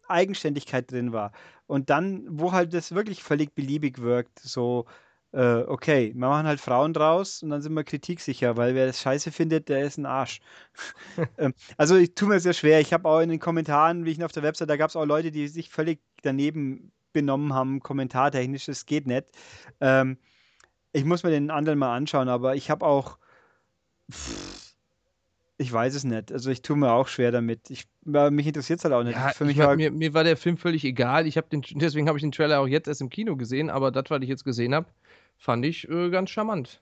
Eigenständigkeit 0.09 0.91
drin 0.91 1.13
war. 1.13 1.31
Und 1.67 1.89
dann, 1.89 2.25
wo 2.29 2.51
halt 2.51 2.73
das 2.73 2.93
wirklich 2.93 3.23
völlig 3.23 3.53
beliebig 3.55 3.99
wirkt, 3.99 4.39
so, 4.39 4.85
äh, 5.31 5.61
okay, 5.67 6.13
wir 6.15 6.27
machen 6.27 6.47
halt 6.47 6.59
Frauen 6.59 6.93
draus 6.93 7.43
und 7.43 7.51
dann 7.51 7.61
sind 7.61 7.73
wir 7.73 7.83
kritiksicher, 7.83 8.57
weil 8.57 8.75
wer 8.75 8.87
das 8.87 9.01
scheiße 9.01 9.31
findet, 9.31 9.69
der 9.69 9.83
ist 9.83 9.97
ein 9.97 10.05
Arsch. 10.05 10.39
ähm, 11.37 11.53
also 11.77 11.95
ich 11.95 12.15
tue 12.15 12.29
mir 12.29 12.39
sehr 12.39 12.53
schwer. 12.53 12.79
Ich 12.79 12.93
habe 12.93 13.07
auch 13.07 13.19
in 13.19 13.29
den 13.29 13.39
Kommentaren, 13.39 14.05
wie 14.05 14.11
ich 14.11 14.23
auf 14.23 14.31
der 14.31 14.43
Website, 14.43 14.69
da 14.69 14.77
gab 14.77 14.89
es 14.89 14.95
auch 14.95 15.05
Leute, 15.05 15.31
die 15.31 15.47
sich 15.47 15.69
völlig 15.69 16.01
daneben 16.23 16.91
benommen 17.13 17.53
haben, 17.53 17.79
kommentartechnisch, 17.81 18.65
das 18.65 18.85
geht 18.85 19.07
nicht. 19.07 19.25
Ähm, 19.81 20.17
ich 20.93 21.05
muss 21.05 21.23
mir 21.23 21.31
den 21.31 21.51
anderen 21.51 21.79
mal 21.79 21.95
anschauen, 21.95 22.29
aber 22.29 22.55
ich 22.55 22.69
habe 22.69 22.85
auch. 22.85 23.17
Pff, 24.11 24.68
ich 25.59 25.71
weiß 25.73 25.93
es 25.93 26.05
nicht. 26.05 26.31
Also 26.31 26.49
ich 26.51 26.61
tue 26.61 26.77
mir 26.77 26.93
auch 26.93 27.09
schwer 27.09 27.33
damit. 27.33 27.69
Ich, 27.69 27.85
mich 28.05 28.47
interessiert 28.47 28.79
es 28.79 28.85
halt 28.85 28.93
auch 28.93 29.03
nicht. 29.03 29.15
Ja, 29.15 29.33
mich 29.45 29.57
war, 29.57 29.75
mir, 29.75 29.91
mir, 29.91 30.13
war 30.13 30.23
der 30.23 30.37
Film 30.37 30.55
völlig 30.55 30.85
egal. 30.85 31.27
Ich 31.27 31.35
den, 31.35 31.61
deswegen 31.75 32.07
habe 32.07 32.17
ich 32.17 32.21
den 32.21 32.31
Trailer 32.31 32.61
auch 32.61 32.67
jetzt 32.67 32.87
erst 32.87 33.01
im 33.01 33.09
Kino 33.09 33.35
gesehen, 33.35 33.69
aber 33.69 33.91
das, 33.91 34.05
was 34.07 34.21
ich 34.21 34.29
jetzt 34.29 34.45
gesehen 34.45 34.73
habe, 34.73 34.87
fand 35.37 35.65
ich 35.65 35.87
äh, 35.89 36.09
ganz 36.09 36.29
charmant. 36.29 36.81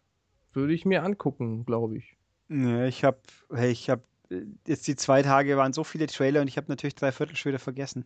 Würde 0.53 0.75
ich 0.75 0.85
mir 0.85 1.03
angucken, 1.03 1.65
glaube 1.65 1.97
ich. 1.97 2.15
Ja, 2.49 2.85
ich 2.85 3.03
habe, 3.03 3.17
hey, 3.51 3.71
ich 3.71 3.89
habe, 3.89 4.03
äh, 4.29 4.41
jetzt 4.67 4.87
die 4.87 4.95
zwei 4.95 5.23
Tage 5.23 5.57
waren 5.57 5.73
so 5.73 5.83
viele 5.83 6.05
Trailer 6.05 6.41
und 6.41 6.47
ich 6.47 6.57
habe 6.57 6.67
natürlich 6.69 6.93
drei 6.93 7.11
Viertel 7.11 7.35
schon 7.35 7.49
wieder 7.49 7.59
vergessen. 7.59 8.05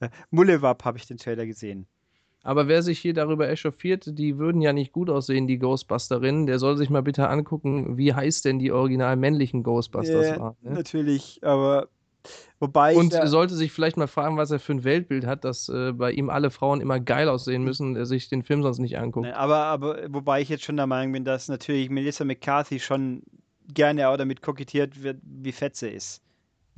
Äh, 0.00 0.10
Mullewab 0.30 0.84
habe 0.84 0.98
ich 0.98 1.06
den 1.06 1.16
Trailer 1.16 1.46
gesehen. 1.46 1.86
Aber 2.42 2.68
wer 2.68 2.82
sich 2.82 2.98
hier 2.98 3.14
darüber 3.14 3.48
echauffiert, 3.48 4.18
die 4.18 4.38
würden 4.38 4.60
ja 4.60 4.72
nicht 4.72 4.92
gut 4.92 5.10
aussehen, 5.10 5.46
die 5.46 5.58
Ghostbusterinnen, 5.58 6.46
der 6.46 6.58
soll 6.58 6.76
sich 6.76 6.88
mal 6.88 7.02
bitte 7.02 7.28
angucken, 7.28 7.98
wie 7.98 8.14
heiß 8.14 8.42
denn 8.42 8.58
die 8.58 8.72
original 8.72 9.16
männlichen 9.16 9.62
Ghostbusters 9.62 10.28
ja, 10.28 10.38
waren. 10.38 10.56
Ne? 10.62 10.74
Natürlich, 10.74 11.40
aber 11.42 11.88
wobei. 12.60 12.96
Und 12.96 13.12
da, 13.12 13.26
sollte 13.26 13.54
sich 13.54 13.72
vielleicht 13.72 13.96
mal 13.96 14.06
fragen, 14.06 14.36
was 14.36 14.50
er 14.50 14.60
für 14.60 14.72
ein 14.72 14.84
Weltbild 14.84 15.26
hat, 15.26 15.44
dass 15.44 15.68
äh, 15.68 15.92
bei 15.92 16.12
ihm 16.12 16.30
alle 16.30 16.50
Frauen 16.50 16.80
immer 16.80 17.00
geil 17.00 17.28
aussehen 17.28 17.64
müssen, 17.64 17.96
er 17.96 18.06
sich 18.06 18.28
den 18.28 18.44
Film 18.44 18.62
sonst 18.62 18.78
nicht 18.78 18.98
anguckt. 18.98 19.32
Aber, 19.34 19.56
aber 19.64 19.98
wobei 20.08 20.40
ich 20.40 20.48
jetzt 20.48 20.64
schon 20.64 20.76
der 20.76 20.86
Meinung 20.86 21.12
bin, 21.12 21.24
dass 21.24 21.48
natürlich 21.48 21.90
Melissa 21.90 22.24
McCarthy 22.24 22.78
schon 22.78 23.22
gerne 23.74 24.08
auch 24.08 24.16
damit 24.16 24.42
kokettiert 24.42 25.02
wird, 25.02 25.18
wie 25.22 25.52
fett 25.52 25.76
sie 25.76 25.90
ist. 25.90 26.22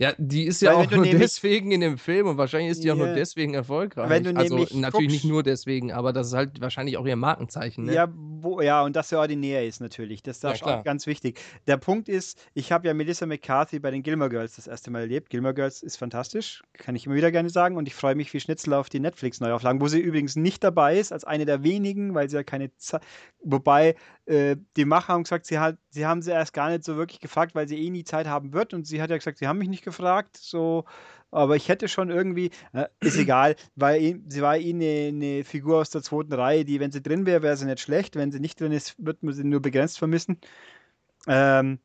Ja, 0.00 0.14
die 0.16 0.46
ist 0.46 0.62
ja 0.62 0.74
Weil 0.74 0.86
auch 0.86 0.90
nur 0.90 1.04
deswegen 1.04 1.72
in 1.72 1.82
dem 1.82 1.98
Film 1.98 2.26
und 2.26 2.38
wahrscheinlich 2.38 2.70
ist 2.70 2.82
die 2.82 2.86
yeah. 2.86 2.94
auch 2.94 2.98
nur 3.00 3.14
deswegen 3.14 3.52
erfolgreich. 3.52 4.08
Wenn 4.08 4.24
du 4.24 4.34
also 4.34 4.56
natürlich 4.56 4.92
guckst, 4.92 5.10
nicht 5.10 5.24
nur 5.26 5.42
deswegen, 5.42 5.92
aber 5.92 6.14
das 6.14 6.28
ist 6.28 6.32
halt 6.32 6.58
wahrscheinlich 6.58 6.96
auch 6.96 7.04
ihr 7.04 7.16
Markenzeichen. 7.16 7.84
Ne? 7.84 7.92
Ja, 7.92 8.08
wo, 8.14 8.62
ja, 8.62 8.82
und 8.82 8.96
dass 8.96 9.10
sie 9.10 9.18
ordinär 9.18 9.66
ist 9.66 9.78
natürlich. 9.82 10.22
Das 10.22 10.38
ist 10.38 10.42
ja, 10.42 10.52
auch 10.52 10.84
ganz 10.84 11.06
wichtig. 11.06 11.38
Der 11.66 11.76
Punkt 11.76 12.08
ist, 12.08 12.42
ich 12.54 12.72
habe 12.72 12.88
ja 12.88 12.94
Melissa 12.94 13.26
McCarthy 13.26 13.78
bei 13.78 13.90
den 13.90 14.02
Gilmore 14.02 14.30
Girls 14.30 14.56
das 14.56 14.66
erste 14.66 14.90
Mal 14.90 15.00
erlebt. 15.00 15.28
Gilmore 15.28 15.52
Girls 15.52 15.82
ist 15.82 15.98
fantastisch, 15.98 16.62
kann 16.72 16.96
ich 16.96 17.04
immer 17.04 17.14
wieder 17.14 17.30
gerne 17.30 17.50
sagen. 17.50 17.76
Und 17.76 17.86
ich 17.86 17.94
freue 17.94 18.14
mich 18.14 18.32
wie 18.32 18.40
Schnitzel 18.40 18.72
auf 18.72 18.88
die 18.88 19.00
Netflix-Neuauflagen, 19.00 19.82
wo 19.82 19.88
sie 19.88 20.00
übrigens 20.00 20.34
nicht 20.34 20.64
dabei 20.64 20.98
ist, 20.98 21.12
als 21.12 21.24
eine 21.24 21.44
der 21.44 21.62
wenigen, 21.62 22.14
weil 22.14 22.30
sie 22.30 22.36
ja 22.36 22.42
keine 22.42 22.74
Zeit. 22.78 23.02
Wobei 23.42 23.96
äh, 24.24 24.56
die 24.76 24.84
Macher 24.86 25.12
haben 25.12 25.24
gesagt, 25.24 25.44
sie, 25.44 25.58
hat, 25.58 25.76
sie 25.90 26.06
haben 26.06 26.22
sie 26.22 26.30
erst 26.30 26.54
gar 26.54 26.70
nicht 26.70 26.84
so 26.84 26.96
wirklich 26.96 27.20
gefragt, 27.20 27.54
weil 27.54 27.68
sie 27.68 27.78
eh 27.78 27.90
nie 27.90 28.04
Zeit 28.04 28.26
haben 28.26 28.54
wird. 28.54 28.72
Und 28.72 28.86
sie 28.86 29.02
hat 29.02 29.10
ja 29.10 29.16
gesagt, 29.18 29.38
sie 29.38 29.46
haben 29.46 29.58
mich 29.58 29.68
nicht 29.68 29.82
gefragt, 29.82 29.89
so, 30.36 30.84
aber 31.30 31.56
ich 31.56 31.68
hätte 31.68 31.88
schon 31.88 32.10
irgendwie, 32.10 32.50
äh, 32.72 32.86
ist 33.00 33.16
egal, 33.18 33.56
weil 33.76 34.20
sie 34.28 34.42
war 34.42 34.56
eh 34.56 34.70
eine, 34.70 35.08
eine, 35.08 35.44
Figur 35.44 35.78
aus 35.78 35.90
der 35.90 36.02
zweiten 36.02 36.32
Reihe, 36.32 36.64
die, 36.64 36.80
wenn 36.80 36.92
sie 36.92 37.02
drin 37.02 37.26
wäre, 37.26 37.42
wäre 37.42 37.56
sie 37.56 37.66
nicht 37.66 37.80
schlecht. 37.80 38.16
Wenn 38.16 38.32
sie 38.32 38.40
nicht 38.40 38.60
drin 38.60 38.72
ist, 38.72 38.94
wird 38.98 39.22
man 39.22 39.34
sie 39.34 39.44
nur 39.44 39.60
begrenzt 39.60 39.98
vermissen. 39.98 40.38
Ähm, 41.26 41.78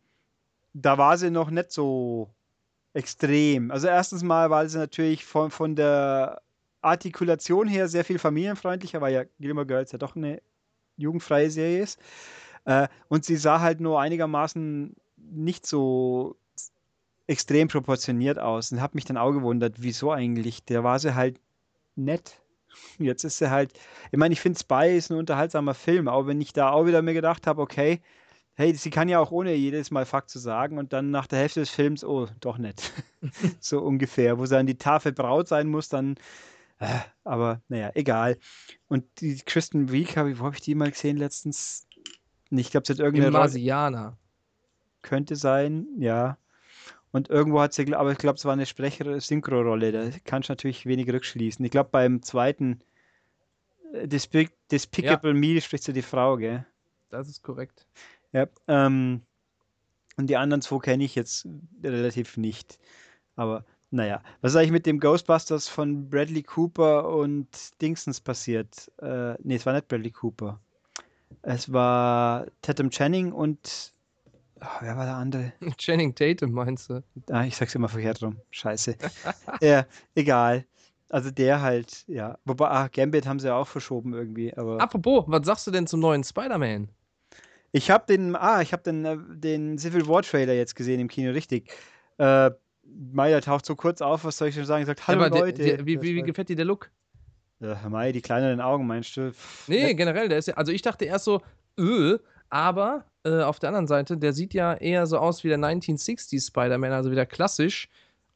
da 0.74 0.98
war 0.98 1.18
sie 1.18 1.32
noch 1.32 1.52
nicht 1.52 1.72
so 1.72 2.30
extrem. 2.94 3.72
Also 3.72 3.88
erstens 3.88 4.24
mal 4.24 4.50
war 4.50 4.68
sie 4.68 4.78
natürlich 4.78 5.26
von, 5.26 5.52
von 5.52 5.76
der 5.76 6.42
Artikulation 6.82 7.68
her 7.68 7.88
sehr 7.88 8.06
viel 8.06 8.20
familienfreundlicher, 8.20 9.02
weil 9.02 9.14
ja 9.14 9.24
Gilmore 9.40 9.68
Girls 9.68 9.92
ja 9.92 9.98
doch 9.98 10.16
eine 10.16 10.42
jugendfreie 10.98 11.50
Serie 11.50 11.82
ist. 11.82 12.00
Äh, 12.66 12.88
und 13.10 13.26
sie 13.26 13.36
sah 13.36 13.60
halt 13.60 13.80
nur 13.80 14.00
einigermaßen 14.00 14.96
nicht 15.18 15.66
so 15.66 16.38
extrem 17.28 17.68
proportioniert 17.68 18.40
aus 18.40 18.72
und 18.72 18.82
habe 18.82 18.96
mich 18.96 19.06
dann 19.06 19.18
auch 19.18 19.32
gewundert, 19.32 19.76
wieso 19.80 20.12
eigentlich? 20.12 20.64
Der 20.66 20.84
war 20.84 21.00
sie 21.00 21.16
halt 21.16 21.40
nett. 21.96 22.40
Jetzt 23.00 23.24
ist 23.24 23.38
sie 23.38 23.50
halt, 23.50 23.74
ich 24.12 24.20
meine, 24.20 24.34
ich 24.34 24.42
finde 24.42 24.60
Spy 24.60 24.96
ist 24.98 25.10
ein 25.10 25.18
unterhaltsamer 25.18 25.74
Film, 25.74 26.08
aber 26.08 26.28
wenn 26.28 26.42
ich 26.42 26.54
da 26.54 26.72
auch 26.72 26.86
wieder 26.86 27.02
mir 27.02 27.14
gedacht 27.14 27.48
habe, 27.48 27.62
okay, 27.62 28.02
hey, 28.56 28.74
sie 28.74 28.90
kann 28.90 29.10
ja 29.10 29.20
auch 29.20 29.32
ohne 29.32 29.54
jedes 29.54 29.92
Mal 29.92 30.06
Fakt 30.06 30.30
zu 30.30 30.40
sagen 30.40 30.78
und 30.78 30.94
dann 30.94 31.12
nach 31.12 31.28
der 31.28 31.40
Hälfte 31.40 31.60
des 31.60 31.70
Films, 31.70 32.04
oh, 32.04 32.28
doch 32.40 32.58
nicht. 32.58 32.92
so 33.60 33.80
ungefähr. 33.80 34.40
Wo 34.40 34.46
sie 34.46 34.58
an 34.58 34.66
die 34.66 34.78
Tafel 34.78 35.12
braut 35.12 35.48
sein 35.48 35.68
muss, 35.68 35.90
dann. 35.90 36.16
Äh, 36.80 37.00
aber 37.24 37.62
naja, 37.68 37.92
egal. 37.96 38.38
Und 38.88 39.06
die 39.20 39.38
Kristen 39.38 39.92
Wiig, 39.92 40.18
hab 40.18 40.28
ich, 40.28 40.40
wo 40.40 40.46
habe 40.46 40.56
ich 40.56 40.62
die 40.62 40.76
mal 40.76 40.92
gesehen 40.92 41.18
letztens? 41.18 41.88
Ich 42.50 42.72
glaube, 42.72 42.86
sie 42.88 42.94
hat 42.94 43.00
irgendeine 43.00 43.32
Marsianer. 43.32 44.18
Könnte 45.02 45.36
sein, 45.36 45.88
ja. 45.98 46.38
Und 47.16 47.30
irgendwo 47.30 47.62
hat 47.62 47.74
sie, 47.74 47.96
aber 47.96 48.12
ich 48.12 48.18
glaube, 48.18 48.36
es 48.36 48.44
war 48.44 48.52
eine 48.52 48.66
Sprecher 48.66 49.22
Synchro-Rolle. 49.22 49.94
Da 49.94 50.10
kannst 50.26 50.50
du 50.50 50.52
natürlich 50.52 50.86
wenig 50.86 51.08
rückschließen. 51.08 51.64
Ich 51.64 51.72
glaube, 51.72 51.88
beim 51.90 52.22
zweiten 52.22 52.82
äh, 53.94 54.06
Despic 54.06 54.52
Despicable 54.70 55.32
ja. 55.32 55.40
Me 55.40 55.62
spricht 55.62 55.86
sie 55.86 55.94
die 55.94 56.02
Frau, 56.02 56.36
gell? 56.36 56.66
Das 57.10 57.30
ist 57.30 57.42
korrekt. 57.42 57.88
Ja, 58.34 58.48
ähm, 58.68 59.22
und 60.18 60.30
die 60.30 60.36
anderen 60.36 60.62
zwei 60.62 60.80
kenne 60.80 61.06
ich 61.06 61.16
jetzt 61.16 61.48
relativ 61.82 62.36
nicht. 62.36 62.80
Aber 63.38 63.64
naja, 63.92 64.22
was 64.42 64.52
ist 64.52 64.58
eigentlich 64.58 64.72
mit 64.72 64.86
dem 64.86 65.00
Ghostbusters 65.00 65.70
von 65.70 66.10
Bradley 66.10 66.44
Cooper 66.44 67.08
und 67.08 67.82
Dingsons 67.82 68.20
passiert? 68.20 68.92
Äh, 69.02 69.36
nee, 69.42 69.56
es 69.56 69.66
war 69.66 69.72
nicht 69.72 69.88
Bradley 69.88 70.12
Cooper. 70.12 70.60
Es 71.44 71.72
war 71.72 72.48
Tatum 72.62 72.90
Channing 72.90 73.32
und 73.32 73.95
wer 74.82 74.98
war 74.98 75.06
der 75.06 75.16
andere? 75.16 75.54
Channing 75.78 76.16
Tatum 76.16 76.52
meinst 76.52 76.90
du? 76.90 77.04
Ah, 77.30 77.44
ich 77.44 77.56
sag's 77.56 77.76
immer 77.76 77.90
verkehrt 77.90 78.22
rum. 78.22 78.38
Scheiße. 78.52 78.96
ja, 79.62 79.86
egal. 80.16 80.66
Also 81.10 81.32
der 81.32 81.62
halt, 81.62 82.04
ja. 82.08 82.38
Wobei, 82.46 82.68
ach, 82.68 82.92
Gambit 82.92 83.28
haben 83.28 83.40
sie 83.40 83.48
ja 83.48 83.56
auch 83.56 83.68
verschoben 83.68 84.14
irgendwie. 84.14 84.56
Aber 84.56 84.82
Apropos, 84.82 85.26
was 85.28 85.46
sagst 85.46 85.68
du 85.68 85.72
denn 85.72 85.88
zum 85.88 86.00
neuen 86.00 86.24
Spider-Man? 86.24 86.90
Ich 87.72 87.92
habe 87.92 88.06
den, 88.08 88.36
ah, 88.36 88.62
ich 88.62 88.72
habe 88.72 88.84
den, 88.84 89.06
äh, 89.06 89.18
den 89.20 89.78
Civil 89.78 90.08
War 90.08 90.24
Trailer 90.24 90.54
jetzt 90.54 90.76
gesehen 90.76 91.00
im 91.00 91.08
Kino, 91.08 91.32
richtig. 91.32 91.72
Äh, 92.18 92.52
Mai, 92.84 93.30
der 93.30 93.42
taucht 93.42 93.66
so 93.66 93.76
kurz 93.76 94.02
auf, 94.02 94.24
was 94.24 94.38
soll 94.38 94.48
ich 94.48 94.56
schon 94.56 94.66
sagen? 94.66 94.86
sagt, 94.86 95.08
hallo 95.08 95.24
ja, 95.24 95.28
Leute. 95.28 95.62
Der, 95.62 95.78
der, 95.78 95.86
wie, 95.86 96.02
wie, 96.02 96.16
wie, 96.16 96.22
gefällt 96.22 96.50
dir 96.50 96.56
der 96.56 96.66
Look? 96.66 96.92
Ja, 97.60 97.78
Mai, 97.90 98.12
die 98.12 98.22
kleineren 98.22 98.62
Augen, 98.62 98.88
meinst 98.88 99.18
du? 99.18 99.34
Nee, 99.68 99.94
generell, 99.94 100.30
der 100.30 100.38
ist 100.38 100.48
ja, 100.48 100.54
also 100.56 100.72
ich 100.72 100.82
dachte 100.82 101.06
erst 101.06 101.26
so, 101.26 101.42
öh, 101.80 102.18
aber 102.50 103.06
äh, 103.26 103.42
auf 103.42 103.60
der 103.60 103.70
anderen 103.70 103.88
Seite, 103.88 104.18
der 104.18 104.34
sieht 104.34 104.54
ja 104.54 104.76
eher 104.76 105.08
so 105.08 105.18
aus 105.18 105.44
wie 105.44 105.50
der 105.50 105.58
1960s 105.58 106.48
Spider-Man, 106.48 106.92
also 106.92 107.12
wieder 107.12 107.26
klassisch. 107.26 107.90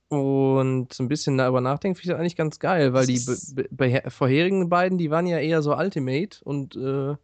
Und 0.09 0.91
so 0.91 1.03
ein 1.03 1.07
bisschen 1.07 1.37
darüber 1.37 1.61
nachdenken, 1.61 1.95
finde 1.95 2.05
ich 2.05 2.11
das 2.13 2.19
eigentlich 2.19 2.35
ganz 2.35 2.57
geil, 2.57 2.93
weil 2.93 3.05
die 3.05 3.19
vorherigen 4.09 4.67
beiden, 4.67 4.97
die 4.97 5.11
waren 5.11 5.27
ja 5.27 5.37
eher 5.37 5.61
so 5.61 5.77
Ultimate 5.77 6.43
und 6.43 6.75
äh, 6.75 7.15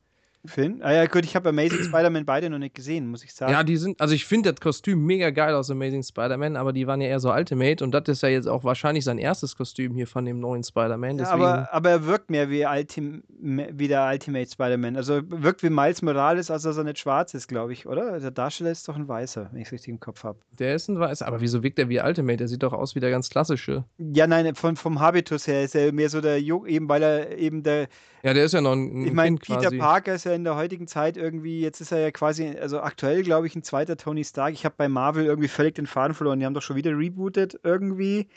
Film? 0.48 0.80
Ah 0.82 0.94
ja, 0.94 1.06
gut, 1.06 1.26
ich 1.26 1.36
habe 1.36 1.50
Amazing 1.50 1.84
Spider-Man 1.90 2.26
beide 2.26 2.50
noch 2.50 2.58
nicht 2.58 2.76
gesehen, 2.76 3.08
muss 3.08 3.24
ich 3.24 3.34
sagen. 3.34 3.52
Ja, 3.52 3.64
die 3.64 3.78
sind, 3.78 4.00
also 4.00 4.14
ich 4.14 4.26
finde 4.26 4.54
das 4.54 4.62
Kostüm 4.62 5.06
mega 5.06 5.30
geil 5.30 5.54
aus 5.54 5.70
Amazing 5.70 6.04
Spider-Man, 6.04 6.56
aber 6.56 6.74
die 6.74 6.88
waren 6.88 7.02
ja 7.02 7.08
eher 7.08 7.20
so 7.20 7.32
Ultimate 7.32 7.84
und 7.84 7.92
das 7.92 8.04
ist 8.08 8.22
ja 8.22 8.30
jetzt 8.30 8.48
auch 8.48 8.64
wahrscheinlich 8.64 9.04
sein 9.04 9.18
erstes 9.18 9.56
Kostüm 9.56 9.94
hier 9.94 10.08
von 10.08 10.26
dem 10.26 10.40
neuen 10.40 10.64
Spider-Man. 10.64 11.18
Ja, 11.20 11.30
aber, 11.30 11.70
aber 11.72 11.90
er 11.90 12.06
wirkt 12.06 12.30
mehr 12.30 12.50
wie, 12.50 12.66
Ultim 12.66 13.24
wie 13.40 13.88
der 13.88 14.08
Ultimate 14.12 14.50
Spider-Man. 14.50 14.96
Also 14.96 15.22
wirkt 15.28 15.64
wie 15.64 15.70
Miles 15.70 16.02
Morales, 16.02 16.52
als 16.52 16.64
dass 16.64 16.78
er 16.78 16.84
nicht 16.84 17.00
schwarz 17.00 17.34
ist, 17.34 17.48
glaube 17.48 17.74
ich, 17.74 17.86
oder? 17.86 18.20
Der 18.20 18.32
Darsteller 18.32 18.72
ist 18.72 18.88
doch 18.88 18.96
ein 18.96 19.08
Weißer, 19.08 19.50
wenn 19.52 19.62
ich 19.62 19.68
es 19.68 19.74
richtig 19.74 19.90
im 19.90 20.00
Kopf 20.00 20.24
habe. 20.24 20.40
Der 20.58 20.76
ist 20.76 20.88
ein 20.88 21.00
Weißer, 21.00 21.28
aber 21.28 21.42
wieso 21.42 21.64
wirkt 21.64 21.80
er 21.80 21.90
wie 21.90 22.00
Ultimate? 22.00 22.38
Der 22.38 22.48
sieht 22.48 22.64
doch 22.64 22.74
aus 22.74 22.96
wie 22.96 23.00
der 23.00 23.12
ganz 23.12 23.30
klassische. 23.30 23.84
Ja, 23.98 24.28
nein, 24.28 24.56
von, 24.56 24.76
vom 24.76 25.00
Habitus 25.00 25.48
her 25.48 25.64
ist 25.64 25.76
er 25.76 25.92
mehr 25.92 26.10
so 26.10 26.22
der, 26.22 26.38
eben 26.38 26.90
weil 26.90 27.04
er 27.04 27.38
eben 27.38 27.64
der 27.64 27.88
ja, 28.26 28.34
der 28.34 28.46
ist 28.46 28.54
ja 28.54 28.62
noch 28.62 28.72
ein, 28.72 29.04
ein 29.04 29.06
Ich 29.06 29.14
meine, 29.14 29.38
Peter. 29.38 29.70
Parker 29.78 30.16
ist 30.16 30.26
ja 30.26 30.35
in 30.36 30.44
der 30.44 30.56
heutigen 30.56 30.88
Zeit 30.88 31.18
irgendwie, 31.18 31.62
jetzt 31.62 31.82
ist 31.82 31.92
er 31.92 32.00
ja 32.00 32.12
quasi, 32.12 32.48
also 32.60 32.82
aktuell 32.82 33.24
glaube 33.24 33.48
ich 33.48 33.56
ein 33.56 33.64
zweiter 33.64 33.98
Tony 33.98 34.24
Stark. 34.24 34.54
Ich 34.54 34.66
habe 34.66 34.76
bei 34.78 34.88
Marvel 34.88 35.26
irgendwie 35.26 35.48
völlig 35.48 35.76
den 35.76 35.88
Faden 35.88 36.14
verloren. 36.14 36.40
Die 36.40 36.46
haben 36.46 36.54
doch 36.54 36.62
schon 36.62 36.76
wieder 36.76 36.98
rebootet 36.98 37.60
irgendwie 37.64 38.28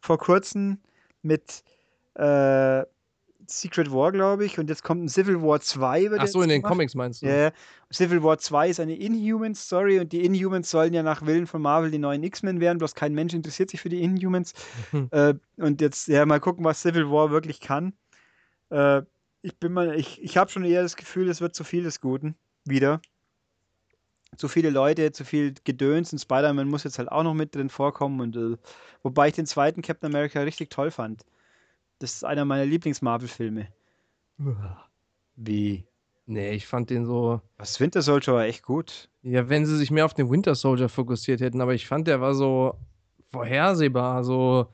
vor 0.00 0.18
kurzem 0.18 0.78
mit 1.22 1.62
äh, 2.14 2.84
Secret 3.46 3.92
War, 3.92 4.12
glaube 4.12 4.44
ich. 4.44 4.58
Und 4.58 4.68
jetzt 4.68 4.82
kommt 4.82 5.04
ein 5.04 5.08
Civil 5.08 5.42
War 5.42 5.60
2. 5.60 6.10
Ach 6.18 6.26
so, 6.26 6.42
in 6.42 6.48
den 6.48 6.62
Comics 6.62 6.94
meinst 6.94 7.22
du? 7.22 7.26
Ja. 7.26 7.32
Yeah. 7.32 7.52
Civil 7.92 8.22
War 8.22 8.38
2 8.38 8.70
ist 8.70 8.80
eine 8.80 8.96
Inhumans-Story 8.96 10.00
und 10.00 10.12
die 10.12 10.24
Inhumans 10.24 10.70
sollen 10.70 10.94
ja 10.94 11.02
nach 11.02 11.24
Willen 11.26 11.46
von 11.46 11.60
Marvel 11.60 11.90
die 11.90 11.98
neuen 11.98 12.22
X-Men 12.22 12.60
werden, 12.60 12.78
bloß 12.78 12.94
kein 12.94 13.12
Mensch 13.14 13.34
interessiert 13.34 13.70
sich 13.70 13.80
für 13.80 13.90
die 13.90 14.02
Inhumans. 14.02 14.54
äh, 15.10 15.34
und 15.56 15.80
jetzt, 15.80 16.08
ja, 16.08 16.24
mal 16.24 16.40
gucken, 16.40 16.64
was 16.64 16.80
Civil 16.80 17.10
War 17.10 17.30
wirklich 17.30 17.60
kann. 17.60 17.92
Äh, 18.70 19.02
ich 19.42 19.58
bin 19.58 19.72
mal, 19.72 19.98
ich, 19.98 20.22
ich 20.22 20.36
habe 20.36 20.50
schon 20.50 20.64
eher 20.64 20.82
das 20.82 20.96
Gefühl, 20.96 21.28
es 21.28 21.40
wird 21.40 21.54
zu 21.54 21.64
viel 21.64 21.82
des 21.82 22.00
Guten 22.00 22.36
wieder. 22.64 23.00
Zu 24.36 24.48
viele 24.48 24.70
Leute, 24.70 25.12
zu 25.12 25.24
viel 25.24 25.54
Gedöns 25.64 26.12
und 26.12 26.18
Spider-Man 26.18 26.68
muss 26.68 26.84
jetzt 26.84 26.98
halt 26.98 27.12
auch 27.12 27.22
noch 27.22 27.34
mit 27.34 27.54
drin 27.54 27.68
vorkommen. 27.68 28.20
Und 28.20 28.36
äh, 28.36 28.56
wobei 29.02 29.28
ich 29.28 29.34
den 29.34 29.46
zweiten 29.46 29.82
Captain 29.82 30.10
America 30.10 30.40
richtig 30.40 30.70
toll 30.70 30.90
fand. 30.90 31.26
Das 31.98 32.14
ist 32.14 32.24
einer 32.24 32.44
meiner 32.44 32.64
Lieblings-Marvel-Filme. 32.64 33.68
Wie? 35.36 35.84
Nee, 36.26 36.52
ich 36.52 36.66
fand 36.66 36.88
den 36.88 37.04
so. 37.04 37.42
Was 37.58 37.78
Winter 37.78 38.00
Soldier 38.00 38.34
war 38.34 38.44
echt 38.44 38.62
gut. 38.62 39.08
Ja, 39.22 39.48
wenn 39.48 39.66
sie 39.66 39.76
sich 39.76 39.90
mehr 39.90 40.04
auf 40.04 40.14
den 40.14 40.30
Winter 40.30 40.54
Soldier 40.54 40.88
fokussiert 40.88 41.40
hätten, 41.40 41.60
aber 41.60 41.74
ich 41.74 41.86
fand, 41.86 42.06
der 42.06 42.20
war 42.20 42.34
so 42.34 42.78
vorhersehbar. 43.32 44.24
So, 44.24 44.68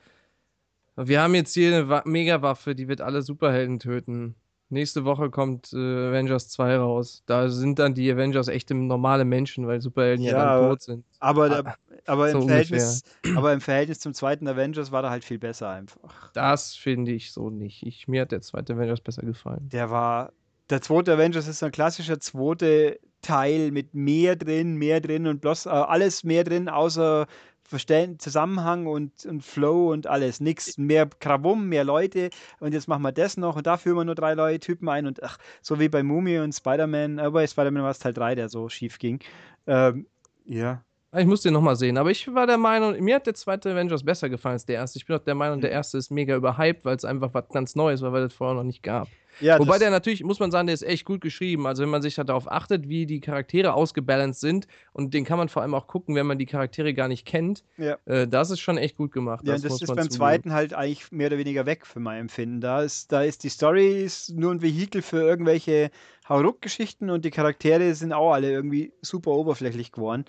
wir 0.96 1.20
haben 1.20 1.34
jetzt 1.34 1.54
hier 1.54 1.74
eine 1.74 2.02
Megawaffe, 2.04 2.74
die 2.74 2.86
wird 2.86 3.00
alle 3.00 3.22
Superhelden 3.22 3.78
töten. 3.78 4.36
Nächste 4.70 5.04
Woche 5.04 5.30
kommt 5.30 5.72
äh, 5.72 5.76
Avengers 5.76 6.50
2 6.50 6.76
raus. 6.76 7.22
Da 7.26 7.48
sind 7.48 7.78
dann 7.78 7.94
die 7.94 8.10
Avengers 8.10 8.48
echte 8.48 8.74
normale 8.74 9.24
Menschen, 9.24 9.66
weil 9.66 9.80
Superhelden 9.80 10.24
ja, 10.24 10.32
ja 10.32 10.60
dann 10.60 10.70
tot 10.70 10.82
sind. 10.82 11.04
Aber, 11.20 11.64
ah, 11.64 11.74
aber, 12.06 12.30
so 12.30 12.40
im 12.40 12.48
Verhältnis, 12.48 13.02
aber 13.34 13.52
im 13.54 13.60
Verhältnis 13.62 14.00
zum 14.00 14.12
zweiten 14.12 14.46
Avengers 14.46 14.92
war 14.92 15.00
der 15.02 15.10
halt 15.10 15.24
viel 15.24 15.38
besser 15.38 15.70
einfach. 15.70 16.30
Das 16.32 16.74
finde 16.74 17.12
ich 17.12 17.32
so 17.32 17.48
nicht. 17.48 17.82
Ich, 17.86 18.08
mir 18.08 18.22
hat 18.22 18.32
der 18.32 18.42
zweite 18.42 18.74
Avengers 18.74 19.00
besser 19.00 19.22
gefallen. 19.22 19.68
Der 19.70 19.90
war. 19.90 20.32
Der 20.68 20.82
zweite 20.82 21.14
Avengers 21.14 21.48
ist 21.48 21.62
ein 21.62 21.72
klassischer 21.72 22.20
zweite 22.20 23.00
Teil 23.22 23.70
mit 23.70 23.94
mehr 23.94 24.36
drin, 24.36 24.76
mehr 24.76 25.00
drin 25.00 25.26
und 25.26 25.40
bloß 25.40 25.64
äh, 25.64 25.70
alles 25.70 26.24
mehr 26.24 26.44
drin, 26.44 26.68
außer 26.68 27.26
Verstehen, 27.68 28.18
Zusammenhang 28.18 28.86
und, 28.86 29.26
und 29.26 29.44
Flow 29.44 29.92
und 29.92 30.06
alles. 30.06 30.40
Nix, 30.40 30.78
mehr 30.78 31.06
Krawum, 31.20 31.68
mehr 31.68 31.84
Leute 31.84 32.30
und 32.60 32.72
jetzt 32.72 32.88
machen 32.88 33.02
wir 33.02 33.12
das 33.12 33.36
noch 33.36 33.56
und 33.56 33.66
da 33.66 33.76
führen 33.76 33.96
wir 33.96 34.04
nur 34.04 34.14
drei 34.14 34.32
Leute, 34.32 34.60
Typen 34.60 34.88
ein 34.88 35.06
und 35.06 35.22
ach, 35.22 35.36
so 35.60 35.78
wie 35.78 35.90
bei 35.90 36.02
Mumie 36.02 36.38
und 36.38 36.54
Spider-Man, 36.54 37.18
aber 37.18 37.28
äh, 37.28 37.42
bei 37.42 37.46
Spider-Man 37.46 37.82
war 37.82 37.90
es 37.90 37.98
Teil 37.98 38.14
3, 38.14 38.36
der 38.36 38.48
so 38.48 38.70
schief 38.70 38.98
ging. 38.98 39.20
Ähm, 39.66 40.06
ja. 40.46 40.82
Ich 41.14 41.26
muss 41.26 41.42
den 41.42 41.52
nochmal 41.52 41.76
sehen, 41.76 41.98
aber 41.98 42.10
ich 42.10 42.34
war 42.34 42.46
der 42.46 42.58
Meinung, 42.58 42.98
mir 43.02 43.16
hat 43.16 43.26
der 43.26 43.34
zweite 43.34 43.72
Avengers 43.72 44.02
besser 44.02 44.30
gefallen 44.30 44.54
als 44.54 44.64
der 44.64 44.76
erste. 44.76 44.98
Ich 44.98 45.06
bin 45.06 45.16
auch 45.16 45.24
der 45.24 45.34
Meinung, 45.34 45.60
der 45.60 45.70
mhm. 45.70 45.76
erste 45.76 45.98
ist 45.98 46.10
mega 46.10 46.36
überhyped, 46.36 46.86
weil 46.86 46.96
es 46.96 47.04
einfach 47.04 47.34
was 47.34 47.48
ganz 47.50 47.74
Neues 47.74 48.00
war, 48.00 48.12
weil 48.12 48.22
es 48.22 48.32
vorher 48.32 48.56
noch 48.56 48.64
nicht 48.64 48.82
gab. 48.82 49.08
Ja, 49.40 49.58
Wobei 49.58 49.78
der 49.78 49.90
natürlich, 49.90 50.22
muss 50.24 50.40
man 50.40 50.50
sagen, 50.50 50.66
der 50.66 50.74
ist 50.74 50.82
echt 50.82 51.04
gut 51.04 51.20
geschrieben. 51.20 51.66
Also 51.66 51.82
wenn 51.82 51.90
man 51.90 52.02
sich 52.02 52.18
halt 52.18 52.28
darauf 52.28 52.50
achtet, 52.50 52.88
wie 52.88 53.06
die 53.06 53.20
Charaktere 53.20 53.74
ausgebalanced 53.74 54.40
sind 54.40 54.66
und 54.92 55.14
den 55.14 55.24
kann 55.24 55.38
man 55.38 55.48
vor 55.48 55.62
allem 55.62 55.74
auch 55.74 55.86
gucken, 55.86 56.14
wenn 56.14 56.26
man 56.26 56.38
die 56.38 56.46
Charaktere 56.46 56.94
gar 56.94 57.08
nicht 57.08 57.26
kennt. 57.26 57.64
Ja. 57.76 57.96
Äh, 58.04 58.26
das 58.26 58.50
ist 58.50 58.60
schon 58.60 58.78
echt 58.78 58.96
gut 58.96 59.12
gemacht. 59.12 59.46
Ja, 59.46 59.54
das, 59.54 59.62
das 59.62 59.72
ist 59.74 59.86
beim 59.88 59.96
zugeben. 59.96 60.10
zweiten 60.10 60.52
halt 60.52 60.74
eigentlich 60.74 61.10
mehr 61.12 61.28
oder 61.28 61.38
weniger 61.38 61.66
weg 61.66 61.86
für 61.86 62.00
mein 62.00 62.20
Empfinden. 62.20 62.60
Da 62.60 62.82
ist, 62.82 63.12
da 63.12 63.22
ist 63.22 63.44
die 63.44 63.48
Story 63.48 64.02
ist 64.02 64.34
nur 64.34 64.52
ein 64.52 64.62
Vehikel 64.62 65.02
für 65.02 65.22
irgendwelche 65.22 65.90
Hauruck-Geschichten 66.28 67.10
und 67.10 67.24
die 67.24 67.30
Charaktere 67.30 67.94
sind 67.94 68.12
auch 68.12 68.32
alle 68.32 68.50
irgendwie 68.50 68.92
super 69.02 69.30
oberflächlich 69.30 69.92
geworden. 69.92 70.24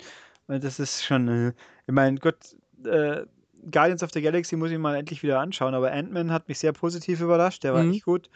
Und 0.46 0.64
das 0.64 0.80
ist 0.80 1.04
schon, 1.04 1.28
äh, 1.28 1.52
ich 1.86 1.94
meine, 1.94 2.18
Gott, 2.18 2.56
äh, 2.84 3.24
Guardians 3.70 4.02
of 4.02 4.10
the 4.12 4.22
Galaxy 4.22 4.56
muss 4.56 4.70
ich 4.70 4.78
mal 4.78 4.96
endlich 4.96 5.22
wieder 5.22 5.40
anschauen, 5.40 5.74
aber 5.74 5.92
Ant-Man 5.92 6.32
hat 6.32 6.48
mich 6.48 6.58
sehr 6.58 6.72
positiv 6.72 7.20
überrascht, 7.20 7.62
der 7.64 7.74
war 7.74 7.82
mhm. 7.82 7.92
echt 7.92 8.04
gut. 8.04 8.30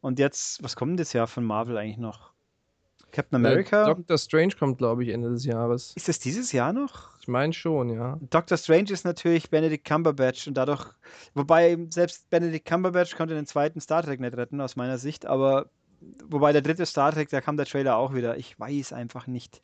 Und 0.00 0.18
jetzt, 0.18 0.62
was 0.62 0.76
kommt 0.76 1.00
das 1.00 1.12
Jahr 1.12 1.26
von 1.26 1.44
Marvel 1.44 1.76
eigentlich 1.76 1.98
noch? 1.98 2.32
Captain 3.12 3.42
äh, 3.42 3.48
America? 3.48 3.84
Äh, 3.84 3.94
Doctor 3.94 4.18
Strange 4.18 4.54
kommt, 4.58 4.78
glaube 4.78 5.04
ich, 5.04 5.10
Ende 5.10 5.30
des 5.30 5.44
Jahres. 5.44 5.92
Ist 5.96 6.08
das 6.08 6.18
dieses 6.18 6.52
Jahr 6.52 6.72
noch? 6.72 7.18
Ich 7.20 7.28
meine 7.28 7.52
schon, 7.52 7.90
ja. 7.90 8.18
Doctor 8.30 8.56
Strange 8.58 8.90
ist 8.90 9.04
natürlich 9.04 9.50
Benedict 9.50 9.84
Cumberbatch 9.84 10.46
und 10.46 10.54
dadurch, 10.54 10.84
wobei 11.34 11.76
selbst 11.90 12.28
Benedict 12.30 12.66
Cumberbatch 12.66 13.16
konnte 13.16 13.34
den 13.34 13.46
zweiten 13.46 13.80
Star 13.80 14.02
Trek 14.02 14.20
nicht 14.20 14.36
retten, 14.36 14.60
aus 14.60 14.76
meiner 14.76 14.98
Sicht, 14.98 15.26
aber 15.26 15.70
wobei 16.28 16.52
der 16.52 16.62
dritte 16.62 16.86
Star 16.86 17.12
Trek, 17.12 17.28
da 17.30 17.40
kam 17.40 17.56
der 17.56 17.66
Trailer 17.66 17.96
auch 17.96 18.14
wieder. 18.14 18.36
Ich 18.36 18.58
weiß 18.60 18.92
einfach 18.92 19.26
nicht. 19.26 19.60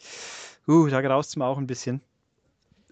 Uh, 0.67 0.89
da 0.89 1.01
graust 1.03 1.31
es 1.31 1.37
mir 1.37 1.47
auch 1.47 1.59
ein 1.59 1.67
bisschen. 1.67 2.01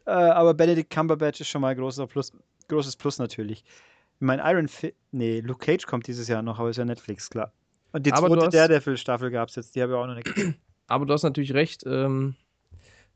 Äh, 0.07 0.11
aber 0.11 0.55
Benedict 0.55 0.91
Cumberbatch 0.91 1.41
ist 1.41 1.49
schon 1.49 1.63
mal 1.63 1.75
großer 1.75 2.07
Plus, 2.07 2.33
großes 2.69 2.97
Plus 2.97 3.19
natürlich. 3.19 3.65
Mein 4.21 4.39
Iron 4.39 4.69
Fist. 4.69 4.95
Nee, 5.13 5.41
Luke 5.41 5.65
Cage 5.65 5.87
kommt 5.87 6.07
dieses 6.07 6.29
Jahr 6.29 6.43
noch, 6.43 6.59
aber 6.59 6.71
ist 6.71 6.77
ja 6.77 6.85
Netflix, 6.85 7.29
klar. 7.29 7.53
Und 7.93 8.07
die 8.07 8.13
zweite 8.13 8.37
hast, 8.37 8.55
Daredevil-Staffel 8.55 9.31
gab 9.31 9.49
es 9.49 9.57
jetzt, 9.57 9.75
die 9.75 9.83
habe 9.83 9.93
ich 9.93 9.99
auch 9.99 10.07
noch 10.07 10.15
nicht 10.15 10.33
gesehen. 10.33 10.57
Aber 10.87 11.07
du 11.07 11.13
hast 11.13 11.23
natürlich 11.23 11.55
recht, 11.55 11.85
ähm, 11.87 12.37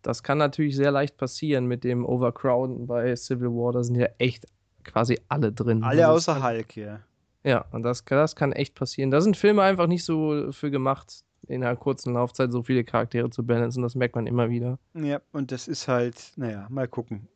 das 0.03 0.23
kann 0.23 0.39
natürlich 0.39 0.77
sehr 0.77 0.91
leicht 0.91 1.17
passieren 1.17 1.67
mit 1.67 1.85
dem 1.85 2.05
Overcrowden 2.05 2.87
bei 2.87 3.15
Civil 3.17 3.49
War. 3.49 3.73
Da 3.73 3.83
sind 3.83 3.97
ja 3.97 4.09
echt 4.19 4.47
quasi 4.85 5.19
alle 5.29 5.53
drin. 5.53 5.83
Alle 5.83 6.09
außer 6.09 6.43
Hulk, 6.43 6.77
ja. 6.77 7.01
Ja, 7.43 7.65
und 7.73 7.83
das, 7.83 8.05
das 8.05 8.37
kann 8.37 8.53
echt 8.53 8.75
passieren. 8.75 9.11
Da 9.11 9.21
sind 9.21 9.37
Filme 9.37 9.63
einfach 9.63 9.87
nicht 9.87 10.05
so 10.05 10.51
für 10.53 10.71
gemacht, 10.71 11.25
in 11.47 11.63
einer 11.63 11.77
kurzen 11.77 12.15
Laufzeit 12.15 12.53
so 12.53 12.63
viele 12.63 12.85
Charaktere 12.85 13.29
zu 13.31 13.45
balancen. 13.45 13.83
Das 13.83 13.95
merkt 13.95 14.15
man 14.15 14.27
immer 14.27 14.49
wieder. 14.49 14.79
Ja, 14.95 15.21
und 15.33 15.53
das 15.53 15.69
ist 15.69 15.89
halt, 15.89 16.33
naja, 16.37 16.67
mal 16.71 16.89
gucken. 16.89 17.29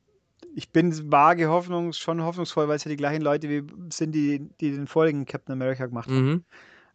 Ich 0.55 0.70
bin 0.70 1.10
vage 1.10 1.48
Hoffnungs, 1.48 1.98
schon 1.98 2.23
hoffnungsvoll, 2.23 2.69
weil 2.69 2.77
es 2.77 2.85
ja 2.85 2.90
die 2.90 2.97
gleichen 2.97 3.23
Leute 3.23 3.48
wie 3.48 3.62
sind, 3.90 4.15
die, 4.15 4.48
die 4.60 4.73
den 4.73 4.86
vorigen 4.86 5.27
Captain 5.27 5.52
America 5.52 5.86
gemacht 5.86 6.09
haben. 6.09 6.31
Mhm. 6.31 6.44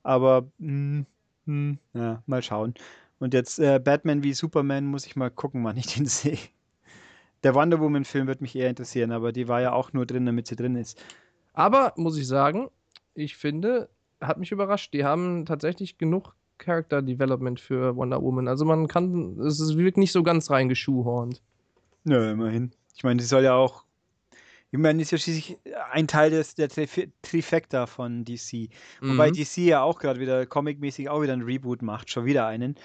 Aber, 0.03 0.47
mh, 0.57 1.05
mh, 1.45 1.77
ja, 1.93 2.23
mal 2.25 2.41
schauen. 2.41 2.73
Und 3.19 3.33
jetzt 3.33 3.59
äh, 3.59 3.79
Batman 3.79 4.23
wie 4.23 4.33
Superman 4.33 4.85
muss 4.85 5.05
ich 5.05 5.15
mal 5.15 5.31
gucken, 5.31 5.63
wann 5.63 5.77
ich 5.77 5.87
den 5.87 6.05
sehe. 6.07 6.37
Der 7.43 7.55
Wonder 7.55 7.79
Woman-Film 7.79 8.27
wird 8.27 8.41
mich 8.41 8.55
eher 8.55 8.69
interessieren, 8.69 9.11
aber 9.11 9.31
die 9.31 9.47
war 9.47 9.61
ja 9.61 9.73
auch 9.73 9.91
nur 9.93 10.05
drin, 10.05 10.25
damit 10.25 10.47
sie 10.47 10.55
drin 10.55 10.75
ist. 10.75 11.01
Aber 11.53 11.93
muss 11.97 12.17
ich 12.17 12.27
sagen, 12.27 12.69
ich 13.15 13.35
finde, 13.35 13.89
hat 14.21 14.37
mich 14.37 14.51
überrascht. 14.51 14.93
Die 14.93 15.03
haben 15.03 15.45
tatsächlich 15.45 15.97
genug 15.97 16.35
Character 16.57 17.01
Development 17.01 17.59
für 17.59 17.95
Wonder 17.95 18.21
Woman. 18.21 18.47
Also 18.47 18.65
man 18.65 18.87
kann, 18.87 19.39
es 19.39 19.59
ist 19.59 19.77
wirklich 19.77 19.97
nicht 19.97 20.11
so 20.11 20.23
ganz 20.23 20.49
reingeschuhhornt. 20.49 21.41
Nö, 22.05 22.31
immerhin. 22.31 22.71
Ich 22.95 23.03
meine, 23.03 23.21
sie 23.21 23.27
soll 23.27 23.43
ja 23.43 23.55
auch. 23.55 23.83
Ich 24.71 24.79
meine, 24.79 25.01
ist 25.01 25.11
ja 25.11 25.19
schließlich 25.19 25.57
ein 25.91 26.07
Teil 26.07 26.31
des, 26.31 26.55
der 26.55 26.67
Trif 26.67 26.99
Trifecta 27.21 27.85
von 27.85 28.25
DC. 28.25 28.69
Wobei 29.01 29.29
Mhm. 29.29 29.33
DC 29.33 29.57
ja 29.57 29.83
auch 29.83 29.99
gerade 29.99 30.19
wieder 30.19 30.45
comicmäßig 30.47 31.09
auch 31.09 31.21
wieder 31.21 31.33
einen 31.33 31.43
Reboot 31.43 31.83
macht, 31.83 32.09
schon 32.09 32.25
wieder 32.25 32.47
einen. 32.47 32.75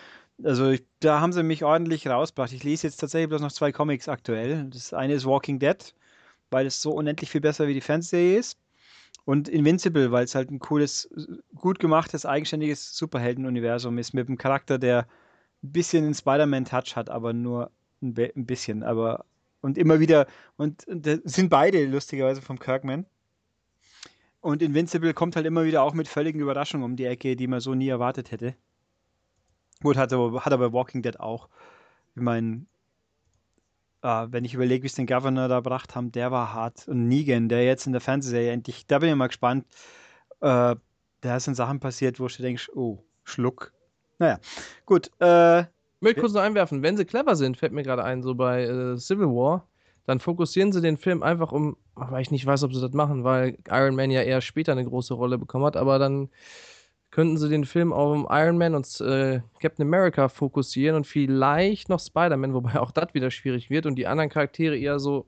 Also 0.43 0.69
ich, 0.71 0.85
da 1.01 1.21
haben 1.21 1.33
sie 1.33 1.43
mich 1.43 1.65
ordentlich 1.65 2.07
rausgebracht. 2.07 2.53
Ich 2.53 2.63
lese 2.63 2.87
jetzt 2.87 2.99
tatsächlich 2.99 3.29
bloß 3.31 3.41
noch 3.41 3.53
zwei 3.53 3.73
Comics 3.73 4.09
aktuell. 4.09 4.67
Das 4.71 4.93
eine 4.93 5.15
ist 5.15 5.25
Walking 5.27 5.59
Dead, 5.59 5.95
weil 6.51 6.67
es 6.67 6.81
so 6.83 6.93
unendlich 6.93 7.31
viel 7.31 7.41
besser 7.41 7.67
wie 7.69 7.75
die 7.75 7.81
Fernsehserie 7.81 8.39
ist. 8.39 8.59
Und 9.25 9.49
Invincible, 9.49 10.11
weil 10.13 10.25
es 10.25 10.35
halt 10.35 10.51
ein 10.51 10.59
cooles, 10.59 11.11
gut 11.55 11.79
gemachtes, 11.81 12.25
eigenständiges 12.25 12.97
Superheldenuniversum 12.97 13.99
ist 13.99 14.15
mit 14.15 14.29
einem 14.29 14.39
Charakter, 14.39 14.79
der 14.79 15.07
ein 15.63 15.73
bisschen 15.73 16.05
einen 16.05 16.15
Spider-Man-Touch 16.15 16.97
hat, 16.97 17.11
aber 17.11 17.33
nur 17.33 17.71
ein 18.01 18.15
bisschen. 18.47 18.83
Aber 18.83 19.25
und 19.61 19.79
immer 19.79 20.01
wieder, 20.01 20.27
und, 20.57 20.87
und 20.87 21.07
sind 21.25 21.49
beide 21.49 21.85
lustigerweise 21.87 22.43
vom 22.43 22.59
Kirkman. 22.59 23.07
Und 24.41 24.63
Invincible 24.63 25.15
kommt 25.15 25.37
halt 25.37 25.47
immer 25.47 25.65
wieder 25.65 25.83
auch 25.83 25.95
mit 25.95 26.09
völligen 26.09 26.41
Überraschungen 26.41 26.85
um 26.85 26.97
die 26.97 27.07
Ecke, 27.07 27.37
die 27.37 27.49
man 27.49 27.61
so 27.61 27.75
nie 27.75 27.89
erwartet 27.89 28.31
hätte. 28.31 28.55
Gut, 29.83 29.97
hat 29.97 30.13
aber, 30.13 30.45
hat 30.45 30.53
aber 30.53 30.73
Walking 30.73 31.03
Dead 31.03 31.19
auch. 31.19 31.49
Ich 32.15 32.23
meine, 32.23 32.67
äh, 34.03 34.27
wenn 34.31 34.45
ich 34.45 34.55
überlege, 34.55 34.83
wie 34.83 34.89
es 34.89 34.95
den 34.95 35.07
Governor 35.07 35.49
da 35.49 35.57
gebracht 35.57 35.95
haben, 35.95 36.13
der 36.13 36.31
war 36.31 36.53
hart. 36.53 36.89
Und 36.89 37.09
Negan, 37.09 37.49
der 37.49 37.65
jetzt 37.65 37.87
in 37.87 37.93
der 37.93 38.01
Fernsehserie 38.01 38.53
endlich, 38.53 38.87
da 38.87 38.99
bin 38.99 39.11
ich 39.11 39.17
mal 39.17 39.29
gespannt. 39.29 39.67
Äh, 40.41 40.77
da 41.21 41.41
sind 41.41 41.55
Sachen 41.55 41.81
passiert, 41.81 42.21
wo 42.21 42.29
du 42.29 42.43
denkst, 42.43 42.71
oh, 42.75 43.05
Schluck. 43.25 43.73
Naja, 44.19 44.39
gut. 44.87 45.11
Äh, 45.21 45.65
Ich 46.01 46.03
möchte 46.03 46.20
kurz 46.20 46.33
noch 46.33 46.43
einwerfen, 46.43 46.83
wenn 46.83 46.97
sie 46.97 47.05
clever 47.05 47.35
sind, 47.35 47.57
fällt 47.57 47.73
mir 47.73 47.83
gerade 47.83 48.05
ein, 48.05 48.23
so 48.23 48.35
bei 48.35 48.62
äh, 48.62 48.97
Civil 48.97 49.27
War, 49.27 49.66
dann 50.07 50.20
fokussieren 50.20 50.73
sie 50.73 50.81
den 50.81 50.97
Film 50.97 51.23
einfach 51.23 51.51
um, 51.51 51.77
weil 51.95 52.23
ich 52.23 52.31
nicht 52.31 52.47
weiß, 52.47 52.62
ob 52.62 52.73
sie 52.73 52.81
das 52.81 52.93
machen, 52.93 53.25
weil 53.25 53.59
Iron 53.69 53.97
Man 53.97 54.11
ja 54.11 54.23
eher 54.23 54.41
später 54.41 54.73
eine 54.73 54.85
große 54.85 55.12
Rolle 55.12 55.39
bekommen 55.39 55.65
hat, 55.65 55.77
aber 55.77 55.99
dann 55.99 56.29
könnten 57.11 57.37
sie 57.37 57.49
den 57.49 57.65
Film 57.65 57.93
auf 57.93 58.27
Iron 58.31 58.59
Man 58.59 58.75
und 58.75 59.01
äh, 59.01 59.41
Captain 59.61 59.87
America 59.87 60.29
fokussieren 60.29 60.95
und 60.95 61.07
vielleicht 61.07 61.89
noch 61.89 62.01
Spider-Man, 62.01 62.55
wobei 62.55 62.79
auch 62.79 62.93
das 62.93 63.12
wieder 63.12 63.31
schwierig 63.31 63.69
wird 63.69 63.87
und 63.87 63.97
die 63.97 64.07
anderen 64.07 64.31
Charaktere 64.31 64.77
eher 64.79 64.99
so 65.01 65.27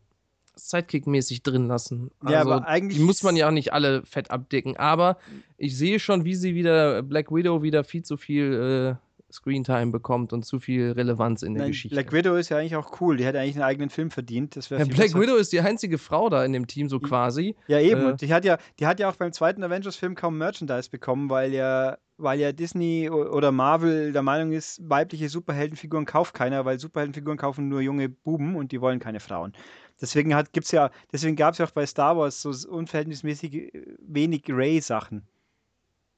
Sidekick-mäßig 0.57 1.43
drin 1.43 1.69
lassen. 1.69 2.11
Ja, 2.29 2.41
Also, 2.41 2.53
aber 2.53 2.67
eigentlich 2.69 2.99
die 2.99 3.05
muss 3.05 3.23
man 3.23 3.35
ja 3.35 3.49
auch 3.49 3.53
nicht 3.53 3.73
alle 3.73 4.05
fett 4.05 4.31
abdecken, 4.31 4.77
aber 4.77 5.19
ich 5.57 5.77
sehe 5.77 5.99
schon, 5.99 6.25
wie 6.25 6.35
sie 6.35 6.55
wieder 6.55 7.03
Black 7.03 7.31
Widow 7.33 7.63
wieder 7.63 7.83
viel 7.83 8.03
zu 8.03 8.17
viel 8.17 8.97
äh, 8.99 9.10
Screentime 9.33 9.93
bekommt 9.93 10.33
und 10.33 10.45
zu 10.45 10.59
viel 10.59 10.93
Relevanz 10.93 11.43
in 11.43 11.55
der 11.55 11.63
nein, 11.63 11.73
Geschichte. 11.73 11.95
Black 11.95 12.13
Widow 12.13 12.37
ist 12.37 12.49
ja 12.49 12.59
eigentlich 12.59 12.77
auch 12.77 13.01
cool. 13.01 13.17
Die 13.17 13.25
hätte 13.25 13.39
eigentlich 13.39 13.57
einen 13.57 13.65
eigenen 13.65 13.91
Film 13.91 14.11
verdient. 14.11 14.57
Das 14.57 14.69
ja, 14.69 14.79
Black 14.79 14.97
besser. 14.97 15.21
Widow 15.21 15.37
ist 15.37 15.53
die 15.53 15.61
einzige 15.61 15.99
Frau 15.99 16.29
da 16.29 16.45
in 16.45 16.53
dem 16.53 16.67
Team, 16.67 16.89
so 16.89 17.01
quasi. 17.01 17.57
Ja, 17.69 17.81
eben. 17.81 18.11
Äh, 18.11 18.17
die 18.17 18.33
hat 18.33 18.45
ja, 18.45 18.59
die 18.79 18.87
hat 18.87 19.01
ja 19.01 19.09
auch 19.09 19.17
beim 19.17 19.33
zweiten 19.33 19.63
Avengers-Film 19.63 20.15
kaum 20.15 20.39
Merchandise 20.39 20.91
bekommen, 20.91 21.31
weil 21.31 21.53
ja, 21.53 21.99
weil 22.17 22.41
ja 22.41 22.53
Disney 22.53 23.09
oder 23.09 23.53
Marvel 23.53 24.13
der 24.13 24.23
Meinung 24.23 24.53
ist, 24.53 24.81
weibliche 24.89 25.29
Superheldenfiguren 25.29 26.07
kauft 26.07 26.35
keiner, 26.35 26.65
weil 26.65 26.79
Superheldenfiguren 26.79 27.39
kaufen 27.39 27.69
nur 27.69 27.81
junge 27.81 28.09
Buben 28.09 28.57
und 28.57 28.73
die 28.73 28.81
wollen 28.81 28.99
keine 28.99 29.21
Frauen. 29.21 29.53
Deswegen 30.01 30.35
hat, 30.35 30.53
gibt's 30.53 30.73
ja, 30.73 30.91
deswegen 31.13 31.37
gab 31.37 31.53
es 31.53 31.59
ja 31.59 31.67
auch 31.67 31.71
bei 31.71 31.87
Star 31.87 32.17
Wars 32.17 32.41
so 32.41 32.51
unverhältnismäßig 32.69 33.55
äh, 33.55 33.97
wenig 34.01 34.45
Ray-Sachen. 34.49 35.27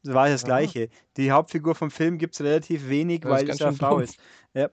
War 0.04 0.26
ja 0.28 0.34
das 0.34 0.42
Aha. 0.42 0.48
Gleiche. 0.48 0.88
Die 1.16 1.30
Hauptfigur 1.30 1.74
vom 1.74 1.90
Film 1.90 2.18
gibt 2.18 2.34
es 2.34 2.40
relativ 2.40 2.88
wenig, 2.88 3.24
weil 3.24 3.48
es 3.48 3.58
ja 3.58 3.68
eine 3.68 3.76
Frau 3.76 3.94
dumm. 3.96 4.02
ist. 4.02 4.18
Ja. 4.54 4.68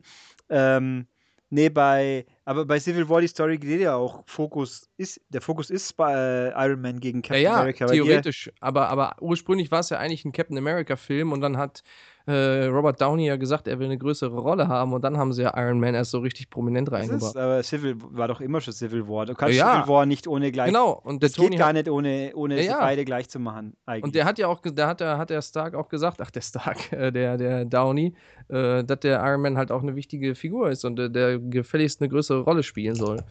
Ähm, 0.50 1.08
nee, 1.50 1.70
bei, 1.70 2.26
aber 2.46 2.66
bei 2.66 2.80
Civil 2.80 3.08
War 3.10 3.22
die 3.22 3.28
Story 3.28 3.58
geht 3.58 3.82
ja 3.82 3.96
auch, 3.96 4.24
Fokus 4.26 4.90
ist, 4.98 5.22
der 5.30 5.42
Fokus 5.42 5.70
ist 5.70 5.94
bei 5.96 6.14
äh, 6.14 6.66
Iron 6.66 6.82
Man 6.82 7.00
gegen 7.00 7.20
Ja, 7.20 7.22
Captain 7.22 7.42
ja, 7.44 7.56
America. 7.56 7.86
weil 7.86 7.92
die- 7.94 8.02
theoretisch. 8.02 8.52
Aber, 8.60 8.90
aber 8.90 9.16
ursprünglich 9.22 9.70
war 9.72 9.82
es 9.82 9.90
ja 9.90 10.00
eigentlich 10.00 10.26
ein 10.26 10.32
Captain 10.32 10.58
America-Film 10.58 11.32
und 11.32 11.42
dann 11.42 11.58
hat 11.58 11.84
äh, 12.28 12.66
Robert 12.66 13.02
Downey 13.02 13.26
ja 13.28 13.38
gesagt, 13.38 13.68
er 13.68 13.80
will 13.80 13.86
eine 13.88 13.98
größere 13.98 14.38
Rolle 14.38 14.68
haben 14.68 14.94
und 14.94 15.04
dann 15.04 15.18
haben 15.18 15.34
sie 15.34 15.42
ja 15.44 15.54
Iron 15.58 15.80
Man 15.80 15.96
erst 15.96 16.12
so 16.12 16.20
richtig 16.20 16.50
prominent 16.50 16.92
reingebracht. 16.92 17.36
aber 17.36 17.64
Civil 17.64 17.96
war 18.12 18.28
doch 18.28 18.40
immer 18.42 18.62
schon 18.62 18.74
Civil 18.74 19.08
War. 19.08 19.26
Du 19.26 19.34
kannst 19.34 19.58
Ja. 19.58 19.82
Civil 19.82 19.88
War 19.94 20.06
nicht 20.06 20.28
ohne 20.28 20.52
gleich. 20.52 20.68
Genau, 20.68 20.92
und 21.04 21.24
der 21.24 21.30
Das 21.30 21.36
geht 21.38 21.46
Tony 21.46 21.58
gar 21.58 21.70
hat, 21.70 21.74
nicht 21.76 21.90
ohne, 21.90 22.32
ohne 22.36 22.64
Ja, 22.64 22.80
beide 22.80 23.04
gleich 23.06 23.30
zu 23.30 23.40
machen. 23.40 23.76
Eigentlich. 23.86 24.04
und 24.04 24.16
der 24.16 24.26
hat 24.26 24.38
ja 24.38 24.48
auch, 24.48 24.62
da 24.62 24.88
hat 24.88 25.00
der, 25.00 25.18
hat 25.18 25.30
der 25.30 25.42
Stark 25.42 25.74
auch 25.76 25.90
gesagt, 25.90 26.22
ach 26.22 26.30
der 26.32 26.42
Stark, 26.42 26.78
äh, 26.92 27.12
der, 27.12 27.38
der 27.38 27.66
Downey, 27.66 28.14
äh, 28.50 28.84
dass 28.84 29.00
der 29.00 29.20
Iron 29.26 29.42
Man 29.42 29.58
halt 29.58 29.72
auch 29.72 29.82
eine 29.82 29.96
wichtige 29.96 30.36
Figur 30.36 30.70
ist 30.70 30.86
und 30.86 31.00
äh, 31.00 31.10
der 31.10 31.40
gefälligst 31.40 32.02
eine 32.02 32.10
größere 32.10 32.42
Rolle 32.42 32.62
spielen 32.64 32.96
soll. 32.96 33.24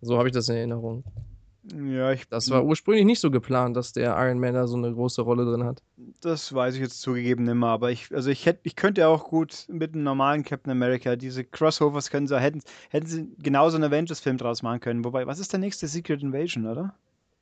So 0.00 0.16
habe 0.18 0.28
ich 0.28 0.34
das 0.34 0.48
in 0.48 0.56
Erinnerung. 0.56 1.04
Ja, 1.64 2.12
ich, 2.12 2.28
Das 2.28 2.50
war 2.50 2.64
ursprünglich 2.64 3.04
nicht 3.04 3.20
so 3.20 3.30
geplant, 3.30 3.76
dass 3.76 3.92
der 3.92 4.16
Iron 4.18 4.40
Man 4.40 4.54
da 4.54 4.66
so 4.66 4.76
eine 4.76 4.92
große 4.92 5.22
Rolle 5.22 5.44
drin 5.44 5.64
hat. 5.64 5.82
das 6.20 6.52
weiß 6.52 6.74
ich 6.74 6.80
jetzt 6.80 7.00
zugegeben 7.00 7.44
mehr, 7.44 7.68
aber 7.68 7.90
ich, 7.92 8.12
also 8.12 8.30
ich 8.30 8.46
hätte, 8.46 8.60
ich 8.64 8.74
könnte 8.74 9.06
auch 9.06 9.24
gut 9.28 9.66
mit 9.68 9.94
einem 9.94 10.02
normalen 10.02 10.44
Captain 10.44 10.72
America, 10.72 11.14
diese 11.14 11.44
Crossovers 11.44 12.10
können 12.10 12.26
sie, 12.26 12.40
hätten, 12.40 12.62
hätten 12.90 13.06
sie 13.06 13.28
genauso 13.38 13.76
einen 13.76 13.84
Avengers-Film 13.84 14.38
draus 14.38 14.62
machen 14.62 14.80
können. 14.80 15.04
Wobei, 15.04 15.26
was 15.26 15.38
ist 15.38 15.52
der 15.52 15.60
nächste 15.60 15.86
Secret 15.86 16.22
Invasion, 16.22 16.66
oder? 16.66 16.94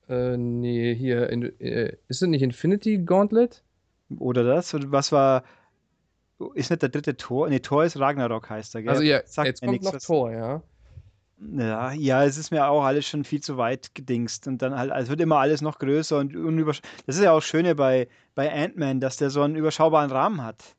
Äh, 0.08 0.36
nee, 0.36 0.94
hier, 0.94 1.30
in, 1.30 1.58
äh, 1.60 1.96
ist 2.08 2.22
es 2.22 2.28
nicht 2.28 2.42
Infinity 2.42 2.98
Gauntlet? 2.98 3.62
Oder 4.18 4.44
das? 4.44 4.74
Was 4.90 5.12
war, 5.12 5.44
ist 6.54 6.70
nicht 6.70 6.82
der 6.82 6.88
dritte 6.88 7.16
Tor? 7.16 7.48
Nee, 7.48 7.60
Tor 7.60 7.84
ist 7.84 7.98
Ragnarok 7.98 8.50
heißt 8.50 8.74
er, 8.74 8.82
gell? 8.82 8.90
Also 8.90 9.02
ja, 9.02 9.20
Sagt 9.24 9.46
jetzt 9.46 9.60
kommt 9.60 9.72
nix, 9.72 9.84
noch 9.84 9.98
Thor, 9.98 10.32
ja. 10.32 10.62
Ja, 11.42 11.92
ja, 11.92 12.24
es 12.24 12.36
ist 12.36 12.50
mir 12.50 12.66
auch 12.66 12.84
alles 12.84 13.06
schon 13.06 13.24
viel 13.24 13.40
zu 13.40 13.56
weit 13.56 13.94
gedingst. 13.94 14.46
Und 14.46 14.60
dann 14.60 14.76
halt, 14.76 14.92
es 14.94 15.08
wird 15.08 15.20
immer 15.20 15.38
alles 15.38 15.62
noch 15.62 15.78
größer 15.78 16.18
und 16.18 16.36
unübersch 16.36 16.82
Das 17.06 17.16
ist 17.16 17.22
ja 17.22 17.32
auch 17.32 17.38
das 17.38 17.46
Schöne 17.46 17.74
bei, 17.74 18.08
bei 18.34 18.52
Ant-Man, 18.52 19.00
dass 19.00 19.16
der 19.16 19.30
so 19.30 19.42
einen 19.42 19.56
überschaubaren 19.56 20.10
Rahmen 20.10 20.44
hat. 20.44 20.76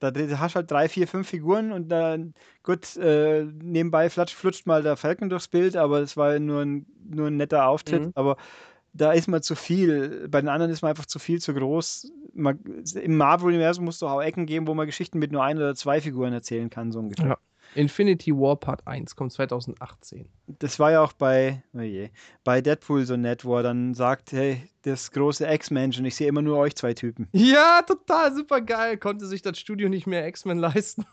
Da 0.00 0.10
hast 0.38 0.54
du 0.54 0.56
halt 0.56 0.70
drei, 0.70 0.88
vier, 0.88 1.06
fünf 1.06 1.28
Figuren 1.28 1.70
und 1.70 1.88
dann, 1.88 2.34
gut, 2.64 2.96
äh, 2.96 3.44
nebenbei 3.44 4.10
flutscht, 4.10 4.34
flutscht 4.34 4.66
mal 4.66 4.82
der 4.82 4.96
Falcon 4.96 5.28
durchs 5.28 5.46
Bild, 5.46 5.76
aber 5.76 6.00
das 6.00 6.16
war 6.16 6.36
nur 6.40 6.62
ein, 6.62 6.86
nur 7.08 7.28
ein 7.28 7.36
netter 7.36 7.68
Auftritt. 7.68 8.06
Mhm. 8.06 8.12
Aber 8.14 8.36
da 8.94 9.12
ist 9.12 9.28
man 9.28 9.42
zu 9.42 9.54
viel. 9.54 10.28
Bei 10.28 10.40
den 10.40 10.48
anderen 10.48 10.72
ist 10.72 10.82
man 10.82 10.90
einfach 10.90 11.06
zu 11.06 11.18
viel, 11.18 11.40
zu 11.40 11.54
groß. 11.54 12.10
Man, 12.34 12.58
Im 12.94 13.16
Marvel-Universum 13.16 13.84
musst 13.84 14.02
du 14.02 14.08
auch 14.08 14.20
Ecken 14.20 14.46
geben, 14.46 14.66
wo 14.66 14.74
man 14.74 14.86
Geschichten 14.86 15.18
mit 15.18 15.30
nur 15.30 15.44
ein 15.44 15.58
oder 15.58 15.74
zwei 15.74 16.00
Figuren 16.00 16.32
erzählen 16.32 16.68
kann, 16.68 16.90
so 16.90 16.98
ungefähr. 16.98 17.26
Ja. 17.26 17.38
Infinity 17.74 18.32
War 18.32 18.56
Part 18.56 18.86
1 18.86 19.16
kommt 19.16 19.32
2018. 19.32 20.28
Das 20.58 20.78
war 20.78 20.92
ja 20.92 21.02
auch 21.02 21.12
bei, 21.12 21.62
oh 21.74 21.80
je, 21.80 22.10
bei 22.44 22.60
Deadpool 22.60 23.04
so 23.04 23.16
nett, 23.16 23.44
wo 23.44 23.56
er 23.56 23.62
dann 23.62 23.94
sagt, 23.94 24.32
hey, 24.32 24.62
das 24.82 25.10
große 25.10 25.46
X-Mensch 25.46 25.98
und 25.98 26.04
ich 26.04 26.16
sehe 26.16 26.28
immer 26.28 26.42
nur 26.42 26.58
euch 26.58 26.74
zwei 26.76 26.94
Typen. 26.94 27.28
Ja, 27.32 27.82
total 27.82 28.34
super 28.34 28.60
geil. 28.60 28.98
Konnte 28.98 29.26
sich 29.26 29.42
das 29.42 29.58
Studio 29.58 29.88
nicht 29.88 30.06
mehr 30.06 30.26
X-Men 30.26 30.58
leisten. 30.58 31.04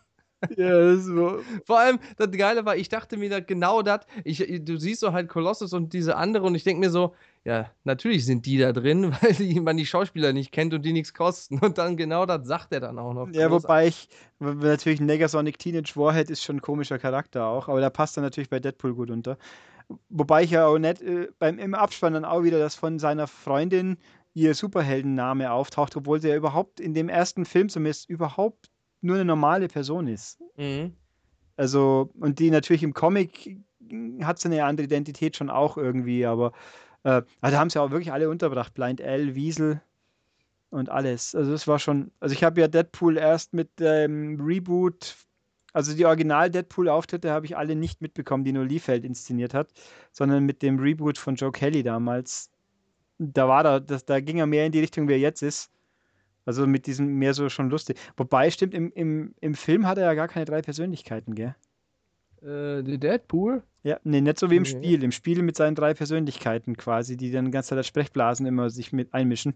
Ja, 0.56 0.70
das 0.70 1.06
war, 1.14 1.40
Vor 1.66 1.78
allem, 1.78 1.98
das 2.16 2.30
Geile 2.30 2.64
war, 2.64 2.74
ich 2.76 2.88
dachte 2.88 3.18
mir 3.18 3.28
da 3.28 3.40
genau 3.40 3.82
das. 3.82 4.00
Ich, 4.24 4.38
du 4.64 4.78
siehst 4.78 5.00
so 5.00 5.12
halt 5.12 5.28
Colossus 5.28 5.74
und 5.74 5.92
diese 5.92 6.16
andere 6.16 6.46
und 6.46 6.54
ich 6.54 6.64
denke 6.64 6.80
mir 6.80 6.90
so, 6.90 7.14
ja, 7.44 7.70
natürlich 7.84 8.26
sind 8.26 8.44
die 8.44 8.58
da 8.58 8.72
drin, 8.72 9.12
weil 9.22 9.32
die, 9.34 9.60
man 9.60 9.76
die 9.76 9.86
Schauspieler 9.86 10.32
nicht 10.32 10.52
kennt 10.52 10.74
und 10.74 10.82
die 10.82 10.92
nichts 10.92 11.14
kosten. 11.14 11.58
Und 11.58 11.78
dann 11.78 11.96
genau 11.96 12.26
das 12.26 12.46
sagt 12.46 12.72
er 12.72 12.80
dann 12.80 12.98
auch 12.98 13.14
noch. 13.14 13.28
ja, 13.32 13.48
Großartig. 13.48 13.64
wobei 13.64 13.86
ich, 13.86 14.08
natürlich 14.38 15.00
Negasonic 15.00 15.58
Teenage 15.58 15.92
Warhead 15.96 16.30
ist 16.30 16.42
schon 16.42 16.56
ein 16.56 16.62
komischer 16.62 16.98
Charakter 16.98 17.46
auch, 17.46 17.68
aber 17.68 17.80
der 17.80 17.90
passt 17.90 18.16
dann 18.16 18.24
natürlich 18.24 18.50
bei 18.50 18.60
Deadpool 18.60 18.94
gut 18.94 19.10
unter. 19.10 19.38
Wobei 20.08 20.44
ich 20.44 20.50
ja 20.50 20.66
auch 20.66 20.78
nett, 20.78 21.00
äh, 21.02 21.28
beim, 21.38 21.58
im 21.58 21.74
Abspann 21.74 22.12
dann 22.12 22.24
auch 22.24 22.42
wieder, 22.42 22.58
dass 22.58 22.76
von 22.76 22.98
seiner 22.98 23.26
Freundin 23.26 23.96
ihr 24.34 24.54
Superheldenname 24.54 25.50
auftaucht, 25.50 25.96
obwohl 25.96 26.20
sie 26.20 26.28
ja 26.28 26.36
überhaupt 26.36 26.78
in 26.78 26.94
dem 26.94 27.08
ersten 27.08 27.44
Film 27.44 27.68
zumindest 27.68 28.08
überhaupt 28.08 28.70
nur 29.00 29.16
eine 29.16 29.24
normale 29.24 29.66
Person 29.66 30.06
ist. 30.06 30.40
Mhm. 30.56 30.94
Also, 31.56 32.10
und 32.20 32.38
die 32.38 32.50
natürlich 32.50 32.82
im 32.82 32.94
Comic 32.94 33.58
hat 34.22 34.38
sie 34.38 34.48
eine 34.48 34.64
andere 34.64 34.86
Identität 34.86 35.36
schon 35.36 35.50
auch 35.50 35.76
irgendwie, 35.76 36.24
aber 36.24 36.52
äh, 37.04 37.22
also 37.40 37.54
da 37.54 37.58
haben 37.58 37.70
sie 37.70 37.80
auch 37.80 37.90
wirklich 37.90 38.12
alle 38.12 38.28
untergebracht. 38.28 38.74
Blind 38.74 39.00
L, 39.00 39.34
Wiesel, 39.34 39.80
und 40.70 40.88
alles. 40.88 41.34
Also 41.34 41.52
es 41.52 41.68
war 41.68 41.78
schon, 41.78 42.12
also 42.20 42.32
ich 42.32 42.44
habe 42.44 42.60
ja 42.60 42.68
Deadpool 42.68 43.18
erst 43.18 43.52
mit 43.52 43.78
dem 43.78 44.40
Reboot, 44.40 45.16
also 45.72 45.94
die 45.94 46.06
Original 46.06 46.50
Deadpool-Auftritte 46.50 47.30
habe 47.30 47.46
ich 47.46 47.56
alle 47.56 47.76
nicht 47.76 48.00
mitbekommen, 48.00 48.44
die 48.44 48.52
nur 48.52 48.64
Liefeld 48.64 49.04
inszeniert 49.04 49.54
hat, 49.54 49.72
sondern 50.12 50.44
mit 50.44 50.62
dem 50.62 50.78
Reboot 50.78 51.18
von 51.18 51.34
Joe 51.34 51.52
Kelly 51.52 51.82
damals. 51.82 52.50
Da 53.18 53.48
war 53.48 53.62
da, 53.62 53.80
das, 53.80 54.04
da 54.04 54.20
ging 54.20 54.38
er 54.38 54.46
mehr 54.46 54.66
in 54.66 54.72
die 54.72 54.80
Richtung, 54.80 55.08
wie 55.08 55.12
er 55.12 55.18
jetzt 55.18 55.42
ist. 55.42 55.70
Also 56.46 56.66
mit 56.66 56.86
diesem 56.86 57.18
mehr 57.18 57.34
so 57.34 57.48
schon 57.48 57.68
lustig. 57.68 57.98
Wobei, 58.16 58.50
stimmt, 58.50 58.74
im, 58.74 58.90
im, 58.92 59.34
im 59.40 59.54
Film 59.54 59.86
hat 59.86 59.98
er 59.98 60.04
ja 60.04 60.14
gar 60.14 60.28
keine 60.28 60.46
drei 60.46 60.62
Persönlichkeiten, 60.62 61.34
gell? 61.34 61.54
Äh, 62.42 62.82
die 62.82 62.98
Deadpool? 62.98 63.62
Ja, 63.82 63.98
nee, 64.04 64.20
nicht 64.20 64.38
so 64.38 64.50
wie 64.50 64.56
im 64.56 64.62
Nee. 64.64 64.68
Spiel. 64.68 65.02
Im 65.02 65.12
Spiel 65.12 65.42
mit 65.42 65.56
seinen 65.56 65.74
drei 65.74 65.94
Persönlichkeiten 65.94 66.76
quasi, 66.76 67.16
die 67.16 67.30
dann 67.30 67.46
die 67.46 67.50
ganze 67.50 67.70
Zeit 67.70 67.78
als 67.78 67.86
Sprechblasen 67.86 68.46
immer 68.46 68.70
sich 68.70 68.92
mit 68.92 69.14
einmischen. 69.14 69.54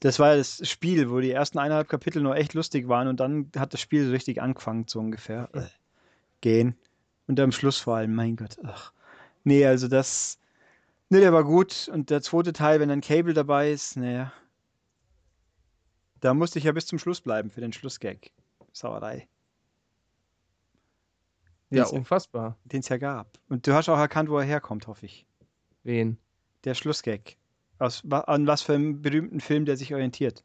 Das 0.00 0.18
war 0.18 0.30
ja 0.30 0.36
das 0.38 0.66
Spiel, 0.66 1.10
wo 1.10 1.20
die 1.20 1.30
ersten 1.30 1.58
eineinhalb 1.58 1.88
Kapitel 1.88 2.22
nur 2.22 2.36
echt 2.36 2.54
lustig 2.54 2.88
waren 2.88 3.08
und 3.08 3.20
dann 3.20 3.50
hat 3.58 3.74
das 3.74 3.80
Spiel 3.80 4.06
so 4.06 4.12
richtig 4.12 4.40
angefangen, 4.40 4.86
so 4.88 4.98
ungefähr. 4.98 5.50
Äh, 5.52 5.62
Gehen. 6.40 6.74
Und 7.26 7.38
am 7.38 7.52
Schluss 7.52 7.78
vor 7.78 7.96
allem, 7.96 8.14
mein 8.14 8.36
Gott. 8.36 8.56
Ach. 8.64 8.92
Nee, 9.44 9.66
also 9.66 9.88
das. 9.88 10.38
Nee, 11.10 11.20
der 11.20 11.32
war 11.34 11.44
gut. 11.44 11.90
Und 11.92 12.08
der 12.08 12.22
zweite 12.22 12.54
Teil, 12.54 12.80
wenn 12.80 12.88
dann 12.88 13.02
Cable 13.02 13.34
dabei 13.34 13.70
ist, 13.72 13.96
naja. 13.96 14.32
Da 16.20 16.32
musste 16.32 16.58
ich 16.58 16.64
ja 16.64 16.72
bis 16.72 16.86
zum 16.86 16.98
Schluss 16.98 17.20
bleiben 17.20 17.50
für 17.50 17.60
den 17.60 17.72
Schlussgag. 17.72 18.30
Sauerei. 18.72 19.28
Ja, 21.70 21.86
unfassbar. 21.86 22.56
den 22.64 22.80
es 22.80 22.88
ja 22.88 22.98
gab. 22.98 23.38
Und 23.48 23.66
du 23.66 23.72
hast 23.72 23.88
auch 23.88 23.98
erkannt, 23.98 24.28
wo 24.28 24.38
er 24.38 24.44
herkommt, 24.44 24.86
hoffe 24.86 25.06
ich. 25.06 25.26
Wen? 25.84 26.18
Der 26.64 26.74
Schlussgag. 26.74 27.36
Aus, 27.78 28.02
an 28.10 28.46
was 28.46 28.62
für 28.62 28.74
einem 28.74 29.00
berühmten 29.00 29.40
Film 29.40 29.64
der 29.64 29.76
sich 29.76 29.94
orientiert. 29.94 30.44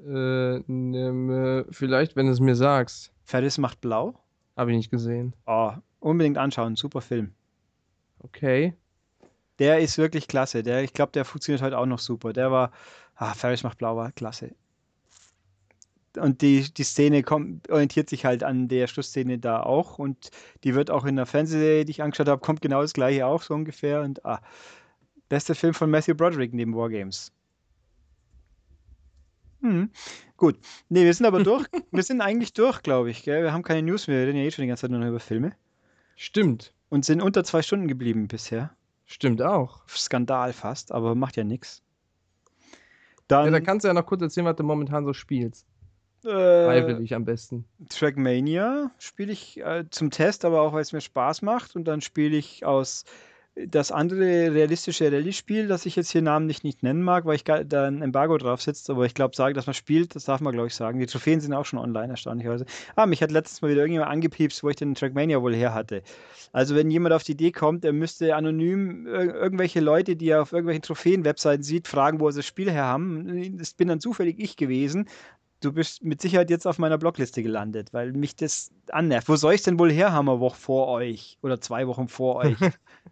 Äh, 0.00 0.56
äh, 0.56 1.64
vielleicht, 1.70 2.16
wenn 2.16 2.26
du 2.26 2.32
es 2.32 2.40
mir 2.40 2.56
sagst. 2.56 3.12
Ferris 3.24 3.58
macht 3.58 3.80
blau. 3.80 4.18
Habe 4.56 4.72
ich 4.72 4.76
nicht 4.76 4.90
gesehen. 4.90 5.36
Oh, 5.46 5.72
unbedingt 6.00 6.38
anschauen. 6.38 6.74
Super 6.74 7.00
Film. 7.00 7.34
Okay. 8.18 8.74
Der 9.58 9.80
ist 9.80 9.98
wirklich 9.98 10.26
klasse. 10.26 10.62
Der, 10.62 10.82
ich 10.82 10.94
glaube, 10.94 11.12
der 11.12 11.24
funktioniert 11.24 11.62
heute 11.62 11.78
auch 11.78 11.86
noch 11.86 11.98
super. 11.98 12.32
Der 12.32 12.50
war, 12.50 12.72
ah, 13.14 13.34
Ferris 13.34 13.62
macht 13.62 13.78
blau 13.78 13.96
war 13.96 14.10
klasse. 14.12 14.54
Und 16.16 16.42
die, 16.42 16.72
die 16.72 16.82
Szene 16.82 17.22
kommt, 17.22 17.70
orientiert 17.70 18.10
sich 18.10 18.24
halt 18.24 18.42
an 18.42 18.68
der 18.68 18.86
Schlussszene 18.86 19.38
da 19.38 19.62
auch. 19.62 19.98
Und 19.98 20.30
die 20.64 20.74
wird 20.74 20.90
auch 20.90 21.04
in 21.04 21.16
der 21.16 21.26
Fernsehserie, 21.26 21.84
die 21.84 21.92
ich 21.92 22.02
angeschaut 22.02 22.28
habe, 22.28 22.40
kommt 22.40 22.62
genau 22.62 22.82
das 22.82 22.92
gleiche 22.92 23.26
auch 23.26 23.42
so 23.42 23.54
ungefähr. 23.54 24.02
Und 24.02 24.24
ah, 24.24 24.40
bester 25.28 25.54
Film 25.54 25.74
von 25.74 25.90
Matthew 25.90 26.14
Broderick 26.14 26.52
neben 26.52 26.74
Wargames. 26.74 27.32
Hm. 29.60 29.90
Gut. 30.36 30.58
Nee, 30.88 31.04
wir 31.04 31.14
sind 31.14 31.26
aber 31.26 31.42
durch. 31.42 31.66
wir 31.90 32.02
sind 32.02 32.20
eigentlich 32.20 32.52
durch, 32.54 32.82
glaube 32.82 33.10
ich. 33.10 33.22
Gell? 33.22 33.42
Wir 33.42 33.52
haben 33.52 33.62
keine 33.62 33.82
News 33.82 34.08
mehr. 34.08 34.18
Wir 34.18 34.26
reden 34.26 34.38
ja 34.38 34.44
eh 34.44 34.50
schon 34.50 34.62
die 34.62 34.68
ganze 34.68 34.82
Zeit 34.82 34.90
nur 34.90 35.00
noch 35.00 35.08
über 35.08 35.20
Filme. 35.20 35.52
Stimmt. 36.16 36.72
Und 36.88 37.04
sind 37.04 37.22
unter 37.22 37.44
zwei 37.44 37.62
Stunden 37.62 37.86
geblieben 37.86 38.26
bisher. 38.26 38.74
Stimmt 39.06 39.42
auch. 39.42 39.86
Skandal 39.88 40.52
fast, 40.52 40.92
aber 40.92 41.14
macht 41.14 41.36
ja 41.36 41.44
nichts. 41.44 41.82
Ja, 43.30 43.44
Dann 43.44 43.52
da 43.52 43.60
kannst 43.60 43.84
du 43.84 43.88
ja 43.88 43.94
noch 43.94 44.06
kurz 44.06 44.22
erzählen, 44.22 44.46
was 44.46 44.56
du 44.56 44.64
momentan 44.64 45.04
so 45.04 45.12
spielst. 45.12 45.66
Äh, 46.24 47.14
am 47.14 47.24
besten. 47.24 47.64
Trackmania 47.88 48.90
spiele 48.98 49.32
ich 49.32 49.60
äh, 49.60 49.84
zum 49.90 50.10
Test, 50.10 50.44
aber 50.44 50.62
auch 50.62 50.72
weil 50.72 50.82
es 50.82 50.92
mir 50.92 51.00
Spaß 51.00 51.42
macht. 51.42 51.76
Und 51.76 51.84
dann 51.84 52.00
spiele 52.00 52.36
ich 52.36 52.64
aus 52.64 53.04
das 53.66 53.90
andere 53.90 54.54
realistische 54.54 55.12
Rallye-Spiel, 55.12 55.66
das 55.66 55.84
ich 55.84 55.96
jetzt 55.96 56.10
hier 56.10 56.22
namentlich 56.22 56.62
nicht 56.62 56.82
nennen 56.82 57.02
mag, 57.02 57.24
weil 57.24 57.34
ich 57.34 57.44
da 57.44 57.86
ein 57.86 58.00
Embargo 58.00 58.38
drauf 58.38 58.62
sitzt. 58.62 58.88
Aber 58.90 59.04
ich 59.06 59.14
glaube, 59.14 59.34
sagen, 59.34 59.54
dass 59.54 59.66
man 59.66 59.74
spielt, 59.74 60.14
das 60.14 60.24
darf 60.24 60.40
man, 60.40 60.52
glaube 60.52 60.68
ich, 60.68 60.74
sagen. 60.74 61.00
Die 61.00 61.06
Trophäen 61.06 61.40
sind 61.40 61.52
auch 61.52 61.66
schon 61.66 61.78
online, 61.78 62.12
erstaunlicherweise. 62.12 62.64
Ah, 62.96 63.06
mich 63.06 63.22
hat 63.22 63.30
letztens 63.30 63.62
mal 63.62 63.70
wieder 63.70 63.80
irgendjemand 63.80 64.10
angepiepst, 64.12 64.62
wo 64.62 64.70
ich 64.70 64.76
den 64.76 64.94
Trackmania 64.94 65.42
wohl 65.42 65.54
her 65.54 65.74
hatte. 65.74 66.02
Also, 66.52 66.74
wenn 66.74 66.90
jemand 66.90 67.12
auf 67.12 67.24
die 67.24 67.32
Idee 67.32 67.52
kommt, 67.52 67.84
er 67.84 67.92
müsste 67.92 68.34
anonym 68.34 69.06
ir 69.06 69.34
irgendwelche 69.34 69.80
Leute, 69.80 70.16
die 70.16 70.28
er 70.28 70.42
auf 70.42 70.52
irgendwelchen 70.52 70.82
Trophäen-Webseiten 70.82 71.62
sieht, 71.62 71.88
fragen, 71.88 72.20
wo 72.20 72.30
sie 72.30 72.38
das 72.38 72.46
Spiel 72.46 72.70
her 72.70 72.84
haben. 72.84 73.56
Das 73.58 73.74
bin 73.74 73.88
dann 73.88 74.00
zufällig 74.00 74.38
ich 74.38 74.56
gewesen. 74.56 75.08
Du 75.60 75.72
bist 75.72 76.02
mit 76.02 76.22
Sicherheit 76.22 76.48
jetzt 76.50 76.66
auf 76.66 76.78
meiner 76.78 76.96
Blogliste 76.96 77.42
gelandet, 77.42 77.92
weil 77.92 78.12
mich 78.12 78.34
das 78.34 78.70
annervt. 78.90 79.28
Wo 79.28 79.36
soll 79.36 79.54
ich 79.54 79.62
denn 79.62 79.78
wohl 79.78 79.92
her 79.92 80.12
haben, 80.12 80.28
eine 80.28 80.40
Woche 80.40 80.58
vor 80.58 80.88
euch? 80.88 81.38
Oder 81.42 81.60
zwei 81.60 81.86
Wochen 81.86 82.08
vor 82.08 82.36
euch? 82.36 82.56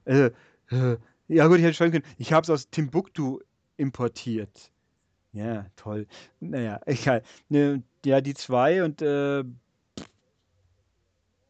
äh, 0.07 0.31
äh, 0.71 0.97
ja, 1.29 1.47
gut, 1.47 1.59
ich 1.59 1.65
hätte 1.65 1.75
schreiben 1.75 1.93
können, 1.93 2.15
ich 2.17 2.33
habe 2.33 2.45
es 2.45 2.51
aus 2.51 2.71
Timbuktu 2.71 3.41
importiert. 3.77 4.71
Ja, 5.33 5.67
toll. 5.77 6.07
Naja, 6.41 6.81
egal. 6.87 7.23
Ne, 7.51 7.83
ja, 8.05 8.21
die 8.21 8.35
zwei 8.35 8.83
und 8.83 9.03
äh, 9.03 9.45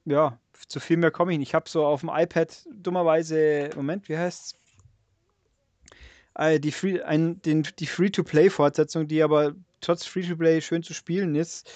ja, 0.05 0.39
zu 0.67 0.81
viel 0.81 0.97
mehr 0.97 1.11
komme 1.11 1.33
ich 1.33 1.39
nicht. 1.39 1.49
Ich 1.49 1.55
habe 1.55 1.69
so 1.69 1.87
auf 1.87 2.01
dem 2.01 2.11
iPad 2.13 2.67
dummerweise, 2.73 3.71
Moment, 3.77 4.09
wie 4.09 4.19
heißt's? 4.19 4.55
Äh, 6.39 6.61
die 6.61 6.73
Free, 6.73 7.03
ein, 7.03 7.43
den, 7.43 7.67
die 7.79 7.87
Free-to-Play-Fortsetzung, 7.87 9.09
die 9.09 9.23
aber 9.23 9.55
trotz 9.81 10.07
Free-to-Play 10.07 10.61
schön 10.63 10.83
zu 10.83 10.95
spielen 10.95 11.35
ist, 11.35 11.71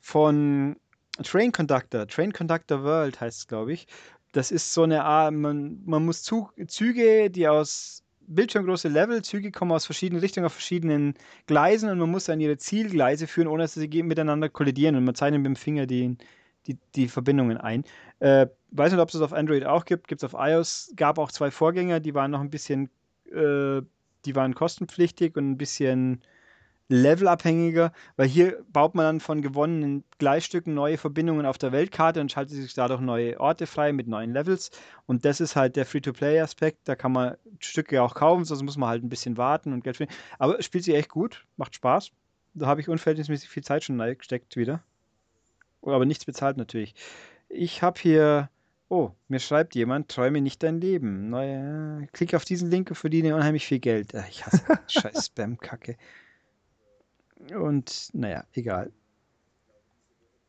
von 0.00 0.76
Train 1.22 1.52
Conductor. 1.52 2.06
Train 2.06 2.32
Conductor 2.32 2.84
World 2.84 3.20
heißt 3.20 3.38
es, 3.38 3.46
glaube 3.46 3.72
ich. 3.72 3.86
Das 4.32 4.50
ist 4.50 4.74
so 4.74 4.82
eine 4.82 5.04
Art, 5.04 5.32
man, 5.32 5.80
man 5.86 6.04
muss 6.04 6.22
Zug, 6.22 6.52
Züge, 6.68 7.30
die 7.30 7.48
aus 7.48 8.02
bildschirmgroße 8.28 8.88
Level, 8.88 9.22
Züge 9.22 9.50
kommen 9.50 9.72
aus 9.72 9.86
verschiedenen 9.86 10.20
Richtungen 10.20 10.46
auf 10.46 10.52
verschiedenen 10.52 11.14
Gleisen 11.46 11.88
und 11.88 11.98
man 11.98 12.10
muss 12.10 12.28
an 12.28 12.40
ihre 12.40 12.58
Zielgleise 12.58 13.26
führen, 13.26 13.48
ohne 13.48 13.62
dass 13.64 13.74
sie 13.74 14.02
miteinander 14.02 14.50
kollidieren 14.50 14.96
und 14.96 15.04
man 15.04 15.14
zeichnet 15.14 15.40
mit 15.40 15.46
dem 15.46 15.56
Finger 15.56 15.86
die, 15.86 16.16
die, 16.66 16.76
die 16.94 17.08
Verbindungen 17.08 17.56
ein. 17.56 17.84
Äh, 18.18 18.48
weiß 18.72 18.92
nicht, 18.92 19.00
ob 19.00 19.08
es 19.08 19.14
das 19.14 19.22
auf 19.22 19.32
Android 19.32 19.64
auch 19.64 19.86
gibt, 19.86 20.08
gibt 20.08 20.22
es 20.22 20.34
auf 20.34 20.38
iOS, 20.38 20.92
gab 20.94 21.18
auch 21.18 21.32
zwei 21.32 21.50
Vorgänger, 21.50 22.00
die 22.00 22.14
waren 22.14 22.30
noch 22.30 22.40
ein 22.40 22.50
bisschen, 22.50 22.90
äh, 23.32 23.80
die 24.24 24.34
waren 24.34 24.54
kostenpflichtig 24.54 25.36
und 25.36 25.50
ein 25.50 25.58
bisschen 25.58 26.22
levelabhängiger, 26.88 27.92
weil 28.16 28.28
hier 28.28 28.64
baut 28.72 28.94
man 28.94 29.04
dann 29.04 29.20
von 29.20 29.42
gewonnenen 29.42 30.04
Gleisstücken 30.18 30.72
neue 30.72 30.96
Verbindungen 30.96 31.44
auf 31.44 31.58
der 31.58 31.70
Weltkarte 31.70 32.20
und 32.20 32.32
schaltet 32.32 32.56
sich 32.56 32.72
dadurch 32.72 33.00
neue 33.00 33.38
Orte 33.38 33.66
frei 33.66 33.92
mit 33.92 34.08
neuen 34.08 34.32
Levels. 34.32 34.70
Und 35.06 35.24
das 35.26 35.40
ist 35.40 35.54
halt 35.54 35.76
der 35.76 35.84
Free-to-Play-Aspekt. 35.84 36.88
Da 36.88 36.96
kann 36.96 37.12
man 37.12 37.36
Stücke 37.60 38.02
auch 38.02 38.14
kaufen, 38.14 38.44
sonst 38.46 38.62
muss 38.62 38.78
man 38.78 38.88
halt 38.88 39.04
ein 39.04 39.10
bisschen 39.10 39.36
warten 39.36 39.72
und 39.74 39.84
Geld 39.84 39.96
spielen. 39.96 40.10
Aber 40.38 40.60
spielt 40.62 40.84
sich 40.84 40.94
echt 40.94 41.10
gut, 41.10 41.44
macht 41.58 41.74
Spaß. 41.74 42.10
Da 42.54 42.66
habe 42.66 42.80
ich 42.80 42.88
unverhältnismäßig 42.88 43.50
viel 43.50 43.62
Zeit 43.62 43.84
schon 43.84 44.00
reingesteckt 44.00 44.56
wieder. 44.56 44.82
Aber 45.82 46.06
nichts 46.06 46.24
bezahlt 46.24 46.56
natürlich. 46.56 46.94
Ich 47.48 47.82
habe 47.82 48.00
hier. 48.00 48.48
Oh, 48.90 49.10
mir 49.28 49.38
schreibt 49.38 49.74
jemand, 49.74 50.08
träume 50.10 50.40
nicht 50.40 50.62
dein 50.62 50.80
Leben. 50.80 51.28
Naja, 51.30 52.06
klick 52.12 52.34
auf 52.34 52.44
diesen 52.44 52.70
Link 52.70 52.88
und 52.90 52.96
verdiene 52.96 53.34
unheimlich 53.34 53.66
viel 53.66 53.80
Geld. 53.80 54.14
Äh, 54.14 54.24
Ich 54.30 54.46
hasse 54.46 54.64
scheiß 54.88 55.26
Spam-Kacke. 55.26 55.96
Und 57.54 58.10
naja, 58.14 58.44
egal. 58.52 58.92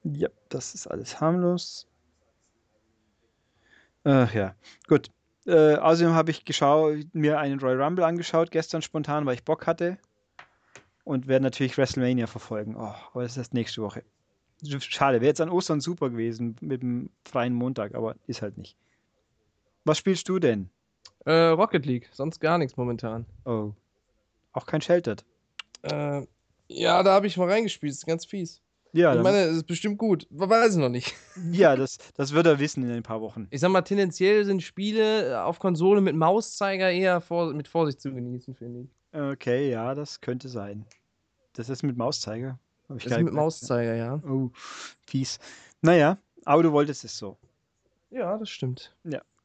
Ja, 0.03 0.29
das 0.49 0.73
ist 0.75 0.87
alles 0.87 1.19
harmlos. 1.19 1.87
Ach 4.03 4.33
ja, 4.33 4.55
gut. 4.87 5.09
Äh, 5.45 5.75
außerdem 5.75 6.13
habe 6.13 6.31
ich 6.31 6.43
mir 7.13 7.39
einen 7.39 7.59
Royal 7.59 7.81
Rumble 7.81 8.03
angeschaut, 8.05 8.51
gestern 8.51 8.81
spontan, 8.81 9.25
weil 9.25 9.35
ich 9.35 9.43
Bock 9.43 9.67
hatte. 9.67 9.97
Und 11.03 11.27
werde 11.27 11.43
natürlich 11.43 11.77
WrestleMania 11.77 12.27
verfolgen. 12.27 12.75
Oh, 12.75 12.93
aber 13.13 13.23
das 13.23 13.31
ist 13.33 13.37
erst 13.37 13.53
nächste 13.53 13.81
Woche. 13.81 14.03
Schade, 14.79 15.21
wäre 15.21 15.29
jetzt 15.29 15.41
an 15.41 15.49
Ostern 15.49 15.81
super 15.81 16.09
gewesen 16.09 16.55
mit 16.61 16.81
dem 16.81 17.09
freien 17.25 17.53
Montag, 17.53 17.95
aber 17.95 18.15
ist 18.27 18.41
halt 18.41 18.57
nicht. 18.57 18.75
Was 19.85 19.97
spielst 19.97 20.27
du 20.27 20.39
denn? 20.39 20.69
Äh, 21.25 21.49
Rocket 21.49 21.85
League, 21.85 22.09
sonst 22.11 22.39
gar 22.39 22.57
nichts 22.57 22.77
momentan. 22.77 23.25
Oh. 23.45 23.71
Auch 24.53 24.65
kein 24.65 24.81
Sheltered. 24.81 25.23
Äh, 25.83 26.25
ja, 26.67 27.03
da 27.03 27.13
habe 27.13 27.27
ich 27.27 27.37
mal 27.37 27.49
reingespielt, 27.49 27.93
ist 27.93 28.05
ganz 28.05 28.25
fies. 28.25 28.61
Ja, 28.91 29.15
ich 29.15 29.21
meine, 29.21 29.37
es 29.43 29.57
ist 29.57 29.67
bestimmt 29.67 29.99
gut. 29.99 30.25
Weiß 30.31 30.73
ich 30.73 30.79
noch 30.79 30.89
nicht. 30.89 31.13
ja 31.51 31.75
das, 31.75 31.99
das 32.15 32.33
wird 32.33 32.47
er 32.47 32.59
wissen 32.59 32.83
in 32.83 32.91
ein 32.91 33.03
paar 33.03 33.21
Wochen. 33.21 33.47
Ich 33.51 33.59
sag 33.61 33.69
mal, 33.69 33.81
tendenziell 33.81 34.45
sind 34.45 34.63
Spiele 34.63 35.43
auf 35.43 35.59
Konsole 35.59 36.01
mit 36.01 36.15
Mauszeiger 36.15 36.91
eher 36.91 37.21
vor, 37.21 37.53
mit 37.53 37.67
Vorsicht 37.67 38.01
zu 38.01 38.11
genießen, 38.11 38.55
finde 38.55 38.81
ich. 38.81 38.89
Okay, 39.13 39.69
ja, 39.69 39.93
das 39.93 40.21
könnte 40.21 40.49
sein. 40.49 40.85
Das 41.53 41.69
ist 41.69 41.83
mit 41.83 41.97
Mauszeiger. 41.97 42.59
Hab 42.89 42.97
ich 42.97 43.03
Das 43.03 43.11
ist 43.13 43.17
nicht 43.17 43.25
mit. 43.25 43.33
Mauszeiger, 43.33 43.95
ja. 43.95 44.21
Oh, 44.27 44.49
fies. 45.05 45.39
Naja, 45.81 46.17
aber 46.45 46.63
du 46.63 46.71
wolltest 46.71 47.05
es 47.05 47.17
so. 47.17 47.37
Ja, 48.09 48.37
das 48.37 48.49
stimmt. 48.49 48.95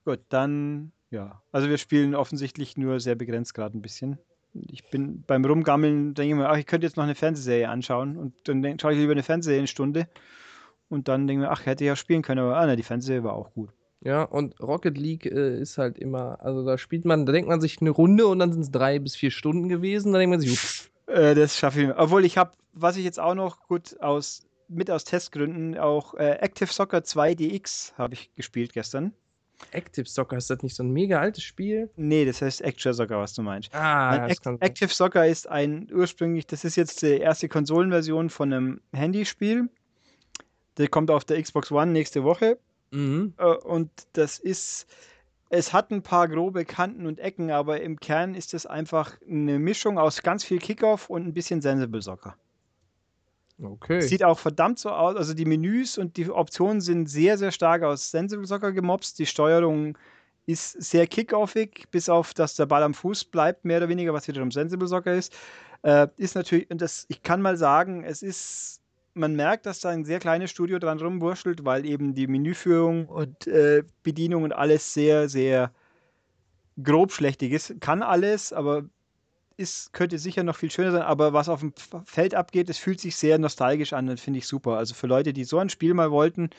Gut, 0.05 0.21
dann, 0.29 0.93
ja. 1.11 1.41
Also 1.53 1.69
wir 1.69 1.79
spielen 1.79 2.15
offensichtlich 2.15 2.77
nur 2.77 3.01
sehr 3.01 3.15
begrenzt 3.15 3.55
gerade 3.55 3.77
ein 3.77 3.83
bisschen. 3.83 4.19
Ich 4.53 4.89
bin 4.91 5.25
beim 5.27 5.45
Rumgammeln, 5.45 6.15
denke 6.15 6.35
ich 6.35 6.39
mir, 6.39 6.49
ach, 6.49 6.59
ich 6.59 6.67
könnte 6.67 6.87
jetzt 6.87 6.97
noch 6.97 7.05
eine 7.05 7.15
Fernsehserie 7.15 7.69
anschauen. 7.69 8.17
Und 8.17 8.35
dann 8.45 8.63
denk, 8.63 8.81
schaue 8.81 8.93
ich 8.93 8.99
lieber 8.99 9.13
eine 9.13 9.23
Fernsehserie 9.23 9.61
eine 9.61 9.67
Stunde. 9.67 10.09
Und 10.89 11.09
dann 11.09 11.27
denke 11.27 11.43
ich 11.43 11.49
mir, 11.49 11.53
ach, 11.53 11.67
hätte 11.67 11.85
ich 11.85 11.89
ja 11.89 11.97
spielen 11.97 12.23
können, 12.23 12.41
aber 12.41 12.57
ah, 12.57 12.67
ne, 12.67 12.77
die 12.77 12.83
Fernsehserie 12.83 13.25
war 13.25 13.33
auch 13.33 13.53
gut. 13.53 13.71
Ja, 14.01 14.23
und 14.23 14.61
Rocket 14.61 14.99
League 14.99 15.25
äh, 15.25 15.59
ist 15.59 15.79
halt 15.79 15.99
immer, 15.99 16.39
also 16.45 16.65
da 16.65 16.77
spielt 16.77 17.07
man, 17.07 17.25
da 17.25 17.33
denkt 17.33 17.49
man 17.49 17.63
sich 17.63 17.81
eine 17.81 17.91
Runde 17.91 18.27
und 18.27 18.39
dann 18.39 18.53
sind 18.53 18.61
es 18.61 18.71
drei 18.71 18.99
bis 18.99 19.17
vier 19.17 19.31
Stunden 19.31 19.69
gewesen. 19.71 20.13
Da 20.13 20.19
denkt 20.19 20.31
man 20.31 20.41
sich, 20.41 20.53
uff, 20.53 20.91
Äh, 21.07 21.35
das 21.35 21.59
schaffe 21.59 21.83
ich. 21.83 21.89
Obwohl 21.97 22.25
ich 22.25 22.39
habe, 22.39 22.53
was 22.73 22.97
ich 22.97 23.05
jetzt 23.05 23.21
auch 23.21 23.35
noch 23.35 23.67
gut 23.67 24.01
aus 24.01 24.47
mit 24.69 24.91
aus 24.91 25.05
Testgründen 25.05 25.79
auch 25.79 26.15
äh, 26.15 26.39
Active 26.41 26.73
Soccer 26.73 27.05
2 27.05 27.35
DX 27.35 27.95
habe 27.99 28.15
ich 28.15 28.35
gespielt 28.35 28.73
gestern. 28.73 29.13
Active 29.71 30.09
Soccer, 30.09 30.37
ist 30.37 30.51
das 30.51 30.63
nicht 30.63 30.75
so 30.75 30.83
ein 30.83 30.91
mega 30.91 31.21
altes 31.21 31.45
Spiel? 31.45 31.91
Nee, 31.97 32.25
das 32.25 32.43
heißt 32.43 32.61
Actual 32.61 32.95
Soccer, 32.95 33.19
was 33.19 33.35
du 33.35 33.43
meinst. 33.43 33.75
Ah, 33.75 34.27
Act 34.27 34.47
Active 34.61 34.93
Soccer 34.93 35.27
ist 35.27 35.49
ein 35.49 35.89
ursprünglich, 35.93 36.47
das 36.47 36.65
ist 36.65 36.77
jetzt 36.77 37.03
die 37.03 37.19
erste 37.19 37.49
Konsolenversion 37.49 38.31
von 38.31 38.53
einem 38.53 38.81
Handyspiel. 38.93 39.69
Der 40.77 40.89
kommt 40.89 41.11
auf 41.11 41.25
der 41.25 41.41
Xbox 41.41 41.71
One 41.71 41.93
nächste 41.93 42.25
Woche. 42.25 42.59
Mhm. 42.91 43.35
Äh, 43.39 43.45
und 43.45 43.91
das 44.13 44.39
ist, 44.39 44.87
es 45.55 45.73
hat 45.73 45.91
ein 45.91 46.03
paar 46.03 46.29
grobe 46.29 46.65
Kanten 46.65 47.07
und 47.07 47.21
Ecken, 47.21 47.51
aber 47.51 47.81
im 47.81 48.01
Kern 48.01 48.35
ist 48.35 48.55
es 48.55 48.67
einfach 48.67 49.17
eine 49.29 49.59
Mischung 49.59 49.99
aus 49.99 50.23
ganz 50.23 50.45
viel 50.45 50.59
Kickoff 50.59 51.09
und 51.09 51.27
ein 51.27 51.33
bisschen 51.33 51.61
Sensible 51.61 52.03
Soccer. 52.03 52.37
Okay. 53.63 54.01
Sieht 54.01 54.25
auch 54.25 54.39
verdammt 54.39 54.81
so 54.81 54.91
aus. 54.91 55.15
Also 55.17 55.33
die 55.33 55.45
Menüs 55.45 55.97
und 55.97 56.17
die 56.17 56.29
Optionen 56.29 56.81
sind 56.81 57.09
sehr, 57.09 57.39
sehr 57.39 57.53
stark 57.53 57.85
aus 57.85 58.11
Sensible 58.11 58.47
Soccer 58.47 58.73
gemobst. 58.73 59.19
Die 59.21 59.27
Steuerung 59.27 59.97
ist 60.47 60.73
sehr 60.83 61.07
kickoffig, 61.07 61.87
bis 61.93 62.09
auf, 62.09 62.35
dass 62.35 62.57
der 62.57 62.67
Ball 62.67 62.83
am 62.83 62.93
Fuß 62.93 63.27
bleibt, 63.27 63.65
mehr 63.65 63.79
oder 63.79 63.89
weniger, 63.89 64.13
was 64.13 64.27
wiederum 64.27 64.51
Sensible 64.51 64.89
Soccer 64.89 65.15
ist. 65.15 65.33
Äh, 65.83 66.09
ist 66.17 66.35
natürlich, 66.35 66.69
und 66.71 66.81
das, 66.81 67.07
ich 67.09 67.23
kann 67.23 67.41
mal 67.41 67.57
sagen, 67.57 68.03
es 68.03 68.23
ist, 68.23 68.81
man 69.15 69.35
merkt, 69.37 69.67
dass 69.67 69.81
da 69.81 69.91
ein 69.91 70.05
sehr 70.05 70.19
kleines 70.19 70.51
Studio 70.51 70.79
dran 70.79 71.01
rumwurschtelt, 71.01 71.65
weil 71.65 71.87
eben 71.87 72.15
die 72.15 72.27
Menüführung 72.27 73.07
und 73.07 73.47
äh, 73.47 73.85
Bedienung 74.03 74.43
und 74.43 74.53
alles 74.53 74.93
sehr, 74.93 75.29
sehr 75.29 75.73
grobschlächtig 76.83 77.53
ist. 77.53 77.81
Kann 77.81 78.03
alles, 78.03 78.53
aber 78.53 78.85
ist, 79.57 79.93
könnte 79.93 80.19
sicher 80.19 80.43
noch 80.43 80.57
viel 80.57 80.71
schöner 80.71 80.91
sein, 80.91 81.03
aber 81.03 81.33
was 81.33 81.49
auf 81.49 81.61
dem 81.61 81.73
Feld 82.05 82.35
abgeht, 82.35 82.69
es 82.69 82.79
fühlt 82.79 83.01
sich 83.01 83.17
sehr 83.17 83.39
nostalgisch 83.39 83.93
an 83.93 84.09
und 84.09 84.19
finde 84.19 84.39
ich 84.39 84.49
super. 84.49 84.77
Also 84.77 84.95
für 84.95 85.07
Leute, 85.07 85.33
die 85.33 85.45
so 85.45 85.59
ein 85.59 85.71
Spiel 85.71 85.95
mal 85.95 86.11
wollten, 86.11 86.51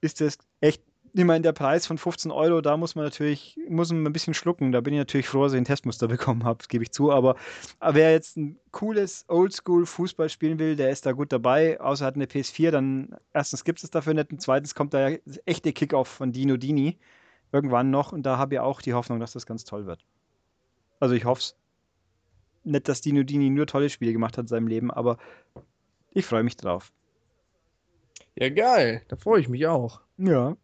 ist 0.00 0.20
das 0.20 0.38
echt 0.60 0.82
immerhin 1.20 1.42
der 1.42 1.52
Preis 1.52 1.86
von 1.86 1.96
15 1.98 2.30
Euro. 2.30 2.60
Da 2.60 2.76
muss 2.76 2.94
man 2.94 3.04
natürlich, 3.04 3.58
muss 3.68 3.90
man 3.92 4.04
ein 4.06 4.12
bisschen 4.12 4.34
schlucken. 4.34 4.72
Da 4.72 4.80
bin 4.80 4.94
ich 4.94 4.98
natürlich 4.98 5.28
froh, 5.28 5.44
dass 5.44 5.52
ich 5.52 5.58
ein 5.58 5.64
Testmuster 5.64 6.08
bekommen 6.08 6.44
habe, 6.44 6.64
gebe 6.68 6.84
ich 6.84 6.92
zu. 6.92 7.12
Aber, 7.12 7.36
aber 7.78 7.94
wer 7.94 8.12
jetzt 8.12 8.36
ein 8.36 8.58
cooles 8.72 9.24
Oldschool-Fußball 9.28 10.28
spielen 10.28 10.58
will, 10.58 10.76
der 10.76 10.90
ist 10.90 11.06
da 11.06 11.12
gut 11.12 11.32
dabei. 11.32 11.80
Außer 11.80 12.04
hat 12.04 12.16
eine 12.16 12.26
PS4, 12.26 12.70
dann 12.70 13.16
erstens 13.32 13.64
gibt 13.64 13.82
es 13.82 13.90
dafür 13.90 14.14
nicht 14.14 14.32
und 14.32 14.40
zweitens 14.40 14.74
kommt 14.74 14.94
da 14.94 15.08
ja 15.08 15.18
echte 15.46 15.72
Kickoff 15.72 16.08
von 16.08 16.32
Dino 16.32 16.56
Dini 16.56 16.98
irgendwann 17.52 17.90
noch 17.90 18.12
und 18.12 18.24
da 18.24 18.36
habe 18.36 18.54
ich 18.54 18.60
auch 18.60 18.82
die 18.82 18.94
Hoffnung, 18.94 19.20
dass 19.20 19.32
das 19.32 19.46
ganz 19.46 19.64
toll 19.64 19.86
wird. 19.86 20.04
Also 20.98 21.14
ich 21.14 21.24
hoffe 21.24 21.40
es 21.40 21.56
nicht, 22.64 22.88
dass 22.88 23.00
Dino 23.00 23.22
Dini 23.22 23.50
nur 23.50 23.66
tolle 23.66 23.90
Spiele 23.90 24.12
gemacht 24.12 24.36
hat 24.36 24.44
in 24.44 24.48
seinem 24.48 24.66
Leben, 24.66 24.90
aber 24.90 25.18
ich 26.12 26.26
freue 26.26 26.42
mich 26.42 26.56
drauf. 26.56 26.92
Ja, 28.36 28.48
geil. 28.48 29.02
Da 29.08 29.16
freue 29.16 29.40
ich 29.40 29.48
mich 29.48 29.66
auch. 29.66 30.00
Ja. 30.16 30.56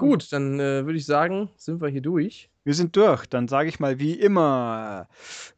Gut, 0.00 0.32
dann 0.32 0.58
äh, 0.58 0.86
würde 0.86 0.96
ich 0.96 1.04
sagen, 1.04 1.50
sind 1.58 1.82
wir 1.82 1.88
hier 1.88 2.00
durch. 2.00 2.48
Wir 2.64 2.72
sind 2.72 2.96
durch. 2.96 3.26
Dann 3.26 3.48
sage 3.48 3.68
ich 3.68 3.80
mal, 3.80 3.98
wie 3.98 4.14
immer, 4.14 5.08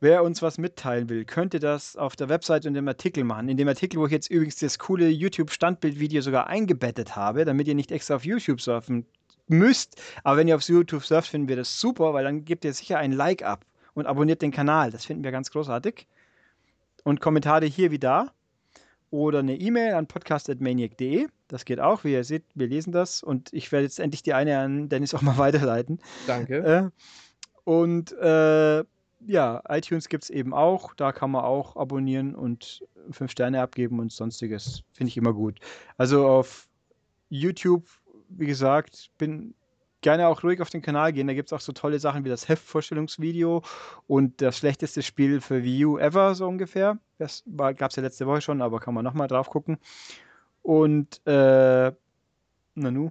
wer 0.00 0.24
uns 0.24 0.42
was 0.42 0.58
mitteilen 0.58 1.08
will, 1.08 1.24
könnte 1.24 1.60
das 1.60 1.96
auf 1.96 2.16
der 2.16 2.28
Website 2.28 2.66
und 2.66 2.74
dem 2.74 2.88
Artikel 2.88 3.22
machen. 3.22 3.48
In 3.48 3.56
dem 3.56 3.68
Artikel, 3.68 4.00
wo 4.00 4.06
ich 4.06 4.10
jetzt 4.10 4.32
übrigens 4.32 4.56
das 4.56 4.80
coole 4.80 5.08
YouTube-Standbild-Video 5.08 6.22
sogar 6.22 6.48
eingebettet 6.48 7.14
habe, 7.14 7.44
damit 7.44 7.68
ihr 7.68 7.76
nicht 7.76 7.92
extra 7.92 8.16
auf 8.16 8.24
YouTube 8.24 8.60
surfen 8.60 9.06
müsst. 9.46 10.02
Aber 10.24 10.38
wenn 10.38 10.48
ihr 10.48 10.56
auf 10.56 10.62
YouTube 10.62 11.04
surft, 11.04 11.28
finden 11.28 11.46
wir 11.46 11.54
das 11.54 11.78
super, 11.80 12.12
weil 12.12 12.24
dann 12.24 12.44
gebt 12.44 12.64
ihr 12.64 12.72
sicher 12.72 12.98
ein 12.98 13.12
Like 13.12 13.44
ab 13.44 13.64
und 13.94 14.06
abonniert 14.06 14.42
den 14.42 14.50
Kanal. 14.50 14.90
Das 14.90 15.04
finden 15.04 15.22
wir 15.22 15.30
ganz 15.30 15.52
großartig. 15.52 16.08
Und 17.04 17.20
Kommentare 17.20 17.66
hier 17.66 17.92
wie 17.92 18.00
da. 18.00 18.32
Oder 19.12 19.40
eine 19.40 19.56
E-Mail 19.56 19.92
an 19.92 20.06
podcast.maniac.de. 20.06 21.26
Das 21.46 21.66
geht 21.66 21.80
auch. 21.80 22.02
Wie 22.02 22.14
ihr 22.14 22.24
seht, 22.24 22.44
wir 22.54 22.66
lesen 22.66 22.92
das. 22.92 23.22
Und 23.22 23.52
ich 23.52 23.70
werde 23.70 23.84
jetzt 23.84 24.00
endlich 24.00 24.22
die 24.22 24.32
eine 24.32 24.58
an 24.58 24.88
Dennis 24.88 25.12
auch 25.14 25.20
mal 25.20 25.36
weiterleiten. 25.38 26.00
Danke. 26.26 26.56
Äh, 26.56 26.90
und 27.64 28.12
äh, 28.12 28.82
ja, 29.26 29.62
iTunes 29.68 30.08
gibt 30.08 30.24
es 30.24 30.30
eben 30.30 30.54
auch. 30.54 30.94
Da 30.94 31.12
kann 31.12 31.30
man 31.30 31.44
auch 31.44 31.76
abonnieren 31.76 32.34
und 32.34 32.86
fünf 33.10 33.30
Sterne 33.30 33.60
abgeben 33.60 34.00
und 34.00 34.10
sonstiges. 34.10 34.82
Finde 34.92 35.08
ich 35.08 35.18
immer 35.18 35.34
gut. 35.34 35.58
Also 35.98 36.26
auf 36.26 36.66
YouTube, 37.28 37.84
wie 38.30 38.46
gesagt, 38.46 39.10
bin 39.18 39.52
gerne 40.02 40.28
auch 40.28 40.44
ruhig 40.44 40.60
auf 40.60 40.70
den 40.70 40.82
Kanal 40.82 41.12
gehen. 41.12 41.26
Da 41.26 41.34
gibt 41.34 41.48
es 41.48 41.52
auch 41.52 41.60
so 41.60 41.72
tolle 41.72 41.98
Sachen 41.98 42.24
wie 42.24 42.28
das 42.28 42.48
Heftvorstellungsvideo 42.48 43.62
und 44.06 44.42
das 44.42 44.58
schlechteste 44.58 45.02
Spiel 45.02 45.40
für 45.40 45.62
Wii 45.64 45.86
U 45.86 45.98
ever, 45.98 46.34
so 46.34 46.46
ungefähr. 46.46 46.98
Das 47.18 47.42
gab 47.46 47.90
es 47.90 47.96
ja 47.96 48.02
letzte 48.02 48.26
Woche 48.26 48.42
schon, 48.42 48.60
aber 48.60 48.80
kann 48.80 48.94
man 48.94 49.04
nochmal 49.04 49.28
drauf 49.28 49.48
gucken. 49.48 49.78
Und, 50.62 51.26
äh, 51.26 51.92
Nanu. 52.74 53.10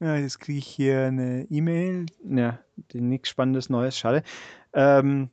Ja, 0.00 0.16
jetzt 0.16 0.40
kriege 0.40 0.58
ich 0.58 0.66
hier 0.66 1.06
eine 1.06 1.46
E-Mail. 1.48 2.06
Ja, 2.24 2.58
nichts 2.92 3.28
Spannendes 3.28 3.70
Neues, 3.70 3.96
schade. 3.96 4.24
Ähm, 4.72 5.30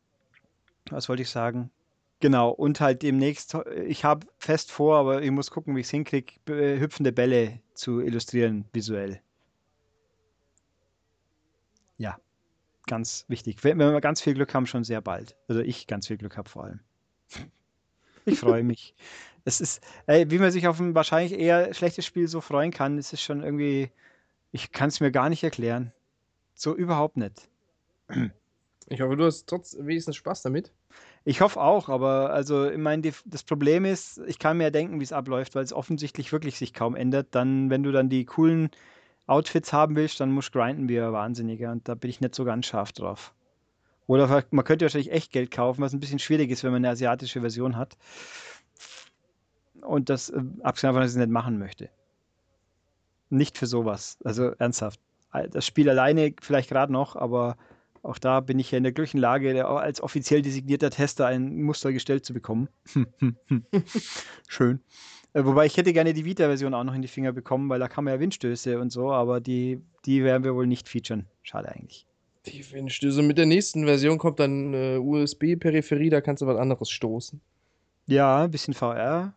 was 0.92 1.10
wollte 1.10 1.24
ich 1.24 1.30
sagen? 1.30 1.72
Genau, 2.20 2.50
und 2.50 2.82
halt 2.82 3.02
demnächst, 3.02 3.58
ich 3.88 4.04
habe 4.04 4.28
fest 4.38 4.72
vor, 4.72 4.98
aber 4.98 5.24
ich 5.24 5.32
muss 5.32 5.52
gucken, 5.52 5.76
wie 5.76 5.80
ich 5.80 5.88
es 5.88 5.92
hinkriege, 5.92 6.34
hüpfende 6.48 7.12
Bälle 7.12 7.62
zu 7.74 8.02
illustrieren 8.02 8.66
visuell. 8.74 9.22
Ja, 12.00 12.18
ganz 12.88 13.26
wichtig. 13.28 13.64
Wenn, 13.64 13.78
wenn 13.78 13.94
wir 13.94 14.02
ganz 14.02 14.22
viel 14.22 14.34
Glück 14.34 14.54
haben, 14.56 14.66
schon 14.66 14.84
sehr 14.84 15.02
bald. 15.02 15.36
Also 15.48 15.62
ich 15.62 15.86
ganz 15.86 16.08
viel 16.08 16.18
Glück 16.18 16.38
habe 16.38 16.50
vor 16.50 16.64
allem. 16.64 16.80
Ich 18.26 18.40
freue 18.40 18.64
mich. 18.64 18.96
Es 19.46 19.62
ist, 19.62 19.82
ey, 20.06 20.30
wie 20.30 20.38
man 20.38 20.52
sich 20.52 20.68
auf 20.68 20.80
ein 20.80 20.94
wahrscheinlich 20.94 21.40
eher 21.40 21.74
schlechtes 21.74 22.06
Spiel 22.06 22.28
so 22.28 22.42
freuen 22.42 22.72
kann, 22.72 22.98
es 22.98 23.14
ist 23.14 23.22
schon 23.22 23.42
irgendwie, 23.42 23.90
ich 24.52 24.72
kann 24.74 24.90
es 24.90 25.00
mir 25.00 25.12
gar 25.12 25.30
nicht 25.30 25.44
erklären. 25.44 25.94
So 26.54 26.76
überhaupt 26.76 27.18
nicht. 27.18 27.50
Ich 28.92 29.02
hoffe, 29.02 29.16
du 29.16 29.26
hast 29.26 29.48
trotz 29.48 29.78
wenigstens 29.80 30.16
Spaß 30.16 30.42
damit. 30.42 30.72
Ich 31.24 31.42
hoffe 31.42 31.62
auch, 31.62 31.90
aber 31.90 32.32
also 32.32 32.68
ich 32.70 32.78
meine, 32.78 33.12
das 33.26 33.44
Problem 33.44 33.86
ist, 33.86 34.20
ich 34.26 34.40
kann 34.40 34.58
mir 34.58 34.64
ja 34.66 34.70
denken, 34.72 35.00
wie 35.00 35.04
es 35.04 35.14
abläuft, 35.14 35.54
weil 35.54 35.64
es 35.64 35.74
offensichtlich 35.74 36.32
wirklich 36.32 36.58
sich 36.58 36.74
kaum 36.74 36.96
ändert. 36.96 37.28
Dann, 37.32 37.70
wenn 37.70 37.84
du 37.84 37.92
dann 37.92 38.10
die 38.10 38.26
coolen 38.26 38.72
Outfits 39.30 39.72
haben 39.74 39.96
willst, 39.96 40.20
dann 40.20 40.32
musst 40.32 40.54
du 40.56 40.60
grinden 40.60 40.90
wie 40.90 41.00
ein 41.00 41.14
Wahnsinniger 41.14 41.72
und 41.72 41.88
da 41.88 41.96
bin 41.96 42.10
ich 42.10 42.22
nicht 42.22 42.36
so 42.36 42.46
ganz 42.46 42.66
scharf 42.66 42.92
drauf. 42.92 43.34
Oder 44.08 44.44
man 44.50 44.66
könnte 44.66 44.86
wahrscheinlich 44.86 45.12
echt 45.12 45.32
Geld 45.32 45.52
kaufen, 45.52 45.82
was 45.82 45.94
ein 45.94 46.00
bisschen 46.00 46.18
schwierig 46.18 46.50
ist, 46.50 46.64
wenn 46.64 46.72
man 46.72 46.84
eine 46.84 46.90
asiatische 46.94 47.42
Version 47.42 47.78
hat. 47.78 47.96
Und 49.82 50.10
das, 50.10 50.30
äh, 50.30 50.42
abgesehen 50.64 50.90
davon, 50.90 51.02
dass 51.02 51.12
ich 51.12 51.16
es 51.16 51.20
nicht 51.20 51.32
machen 51.32 51.60
möchte. 51.60 51.90
Nicht 53.30 53.58
für 53.58 53.68
sowas. 53.68 54.18
Also 54.24 54.52
ernsthaft. 54.58 55.00
Das 55.52 55.64
Spiel 55.64 55.90
alleine 55.92 56.34
vielleicht 56.42 56.70
gerade 56.70 56.92
noch, 56.92 57.16
aber 57.16 57.56
auch 58.02 58.18
da 58.18 58.40
bin 58.40 58.58
ich 58.58 58.72
ja 58.72 58.78
in 58.78 58.84
der 58.84 58.94
glücklichen 58.94 59.20
Lage, 59.20 59.68
als 59.68 60.02
offiziell 60.02 60.42
designierter 60.42 60.90
Tester 60.90 61.28
ein 61.28 61.62
Muster 61.62 61.94
gestellt 61.94 62.26
zu 62.26 62.34
bekommen. 62.34 62.68
Schön. 64.48 64.82
Äh, 65.34 65.46
wobei 65.46 65.66
ich 65.66 65.78
hätte 65.78 65.94
gerne 65.94 66.14
die 66.14 66.26
Vita-Version 66.26 66.74
auch 66.74 66.84
noch 66.84 66.94
in 66.94 67.02
die 67.02 67.08
Finger 67.08 67.32
bekommen, 67.32 67.70
weil 67.70 67.80
da 67.80 67.88
kann 67.88 68.04
man 68.04 68.14
ja 68.14 68.20
Windstöße 68.20 68.80
und 68.80 68.92
so, 68.92 69.12
aber 69.12 69.40
die, 69.40 69.82
die 70.06 70.24
werden 70.24 70.44
wir 70.44 70.56
wohl 70.56 70.68
nicht 70.68 70.90
featuren. 70.90 71.28
Schade 71.44 71.70
eigentlich. 71.70 72.08
Die 72.46 72.72
Windstöße. 72.72 73.22
Mit 73.22 73.38
der 73.38 73.46
nächsten 73.46 73.86
Version 73.86 74.18
kommt 74.18 74.40
dann 74.40 74.74
äh, 74.74 74.98
USB-Peripherie, 74.98 76.10
da 76.10 76.22
kannst 76.22 76.42
du 76.42 76.48
was 76.48 76.58
anderes 76.58 76.90
stoßen. 76.90 77.40
Ja, 78.08 78.44
ein 78.44 78.52
bisschen 78.52 78.74
VR. 78.74 79.34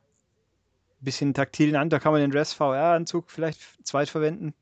Ein 1.00 1.04
bisschen 1.04 1.34
taktilen 1.34 1.76
an, 1.76 1.90
da 1.90 1.98
kann 1.98 2.12
man 2.12 2.20
den 2.20 2.30
Dress 2.30 2.52
VR-Anzug 2.54 3.30
vielleicht 3.30 3.60
zweit 3.84 4.08
verwenden. 4.08 4.54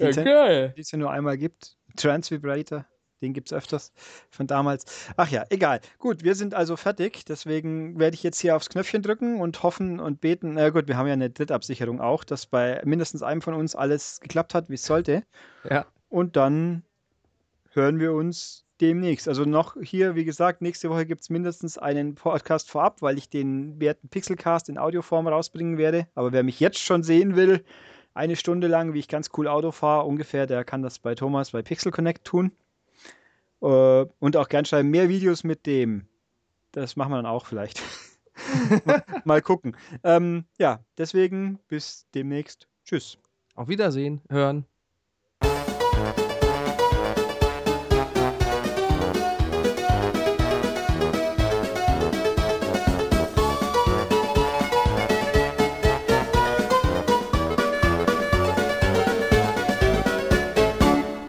Den 0.00 0.12
ja, 0.12 0.22
geil. 0.22 0.74
Die 0.76 0.80
es 0.80 0.90
ja 0.90 0.98
nur 0.98 1.10
einmal 1.10 1.36
gibt. 1.36 1.76
Transvibrator. 1.96 2.86
Den 3.22 3.32
gibt 3.32 3.48
es 3.48 3.52
öfters 3.52 3.92
von 4.30 4.46
damals. 4.46 4.84
Ach 5.16 5.28
ja, 5.28 5.44
egal. 5.50 5.80
Gut, 5.98 6.24
wir 6.24 6.34
sind 6.34 6.54
also 6.54 6.76
fertig. 6.76 7.24
Deswegen 7.24 7.98
werde 7.98 8.14
ich 8.14 8.22
jetzt 8.22 8.40
hier 8.40 8.56
aufs 8.56 8.68
Knöpfchen 8.68 9.02
drücken 9.02 9.40
und 9.40 9.62
hoffen 9.62 10.00
und 10.00 10.20
beten. 10.20 10.54
Na 10.54 10.70
gut, 10.70 10.88
wir 10.88 10.96
haben 10.96 11.06
ja 11.06 11.12
eine 11.12 11.30
Drittabsicherung 11.30 12.00
auch, 12.00 12.24
dass 12.24 12.46
bei 12.46 12.80
mindestens 12.84 13.22
einem 13.22 13.42
von 13.42 13.54
uns 13.54 13.74
alles 13.74 14.20
geklappt 14.20 14.54
hat, 14.54 14.70
wie 14.70 14.74
es 14.74 14.84
sollte. 14.84 15.22
Ja. 15.68 15.86
Und 16.08 16.36
dann 16.36 16.82
hören 17.72 18.00
wir 18.00 18.12
uns 18.12 18.64
demnächst. 18.80 19.28
Also 19.28 19.44
noch 19.44 19.76
hier, 19.80 20.14
wie 20.14 20.24
gesagt, 20.24 20.62
nächste 20.62 20.90
Woche 20.90 21.06
gibt 21.06 21.22
es 21.22 21.30
mindestens 21.30 21.78
einen 21.78 22.14
Podcast 22.14 22.70
vorab, 22.70 23.02
weil 23.02 23.18
ich 23.18 23.28
den 23.28 23.80
werten 23.80 24.08
Pixelcast 24.08 24.68
in 24.68 24.78
Audioform 24.78 25.28
rausbringen 25.28 25.78
werde. 25.78 26.06
Aber 26.14 26.32
wer 26.32 26.42
mich 26.42 26.60
jetzt 26.60 26.78
schon 26.78 27.02
sehen 27.02 27.36
will, 27.36 27.64
eine 28.14 28.36
Stunde 28.36 28.66
lang, 28.66 28.92
wie 28.92 28.98
ich 28.98 29.08
ganz 29.08 29.30
cool 29.36 29.46
Auto 29.46 29.70
fahre, 29.70 30.06
ungefähr, 30.06 30.46
der 30.46 30.64
kann 30.64 30.82
das 30.82 30.98
bei 30.98 31.14
Thomas 31.14 31.52
bei 31.52 31.62
Pixel 31.62 31.92
Connect 31.92 32.24
tun. 32.24 32.52
Äh, 33.62 34.06
und 34.18 34.36
auch 34.36 34.48
gern 34.48 34.64
schreiben, 34.64 34.90
mehr 34.90 35.08
Videos 35.08 35.44
mit 35.44 35.66
dem. 35.66 36.06
Das 36.72 36.96
machen 36.96 37.12
wir 37.12 37.16
dann 37.16 37.26
auch 37.26 37.46
vielleicht. 37.46 37.82
mal, 39.24 39.42
gucken. 39.42 39.76
Ähm, 40.04 40.44
ja, 40.58 40.84
deswegen 40.96 41.58
bis 41.68 42.06
demnächst. 42.14 42.68
Tschüss. 42.84 43.18
Auf 43.54 43.68
Wiedersehen, 43.68 44.22
hören. 44.28 44.64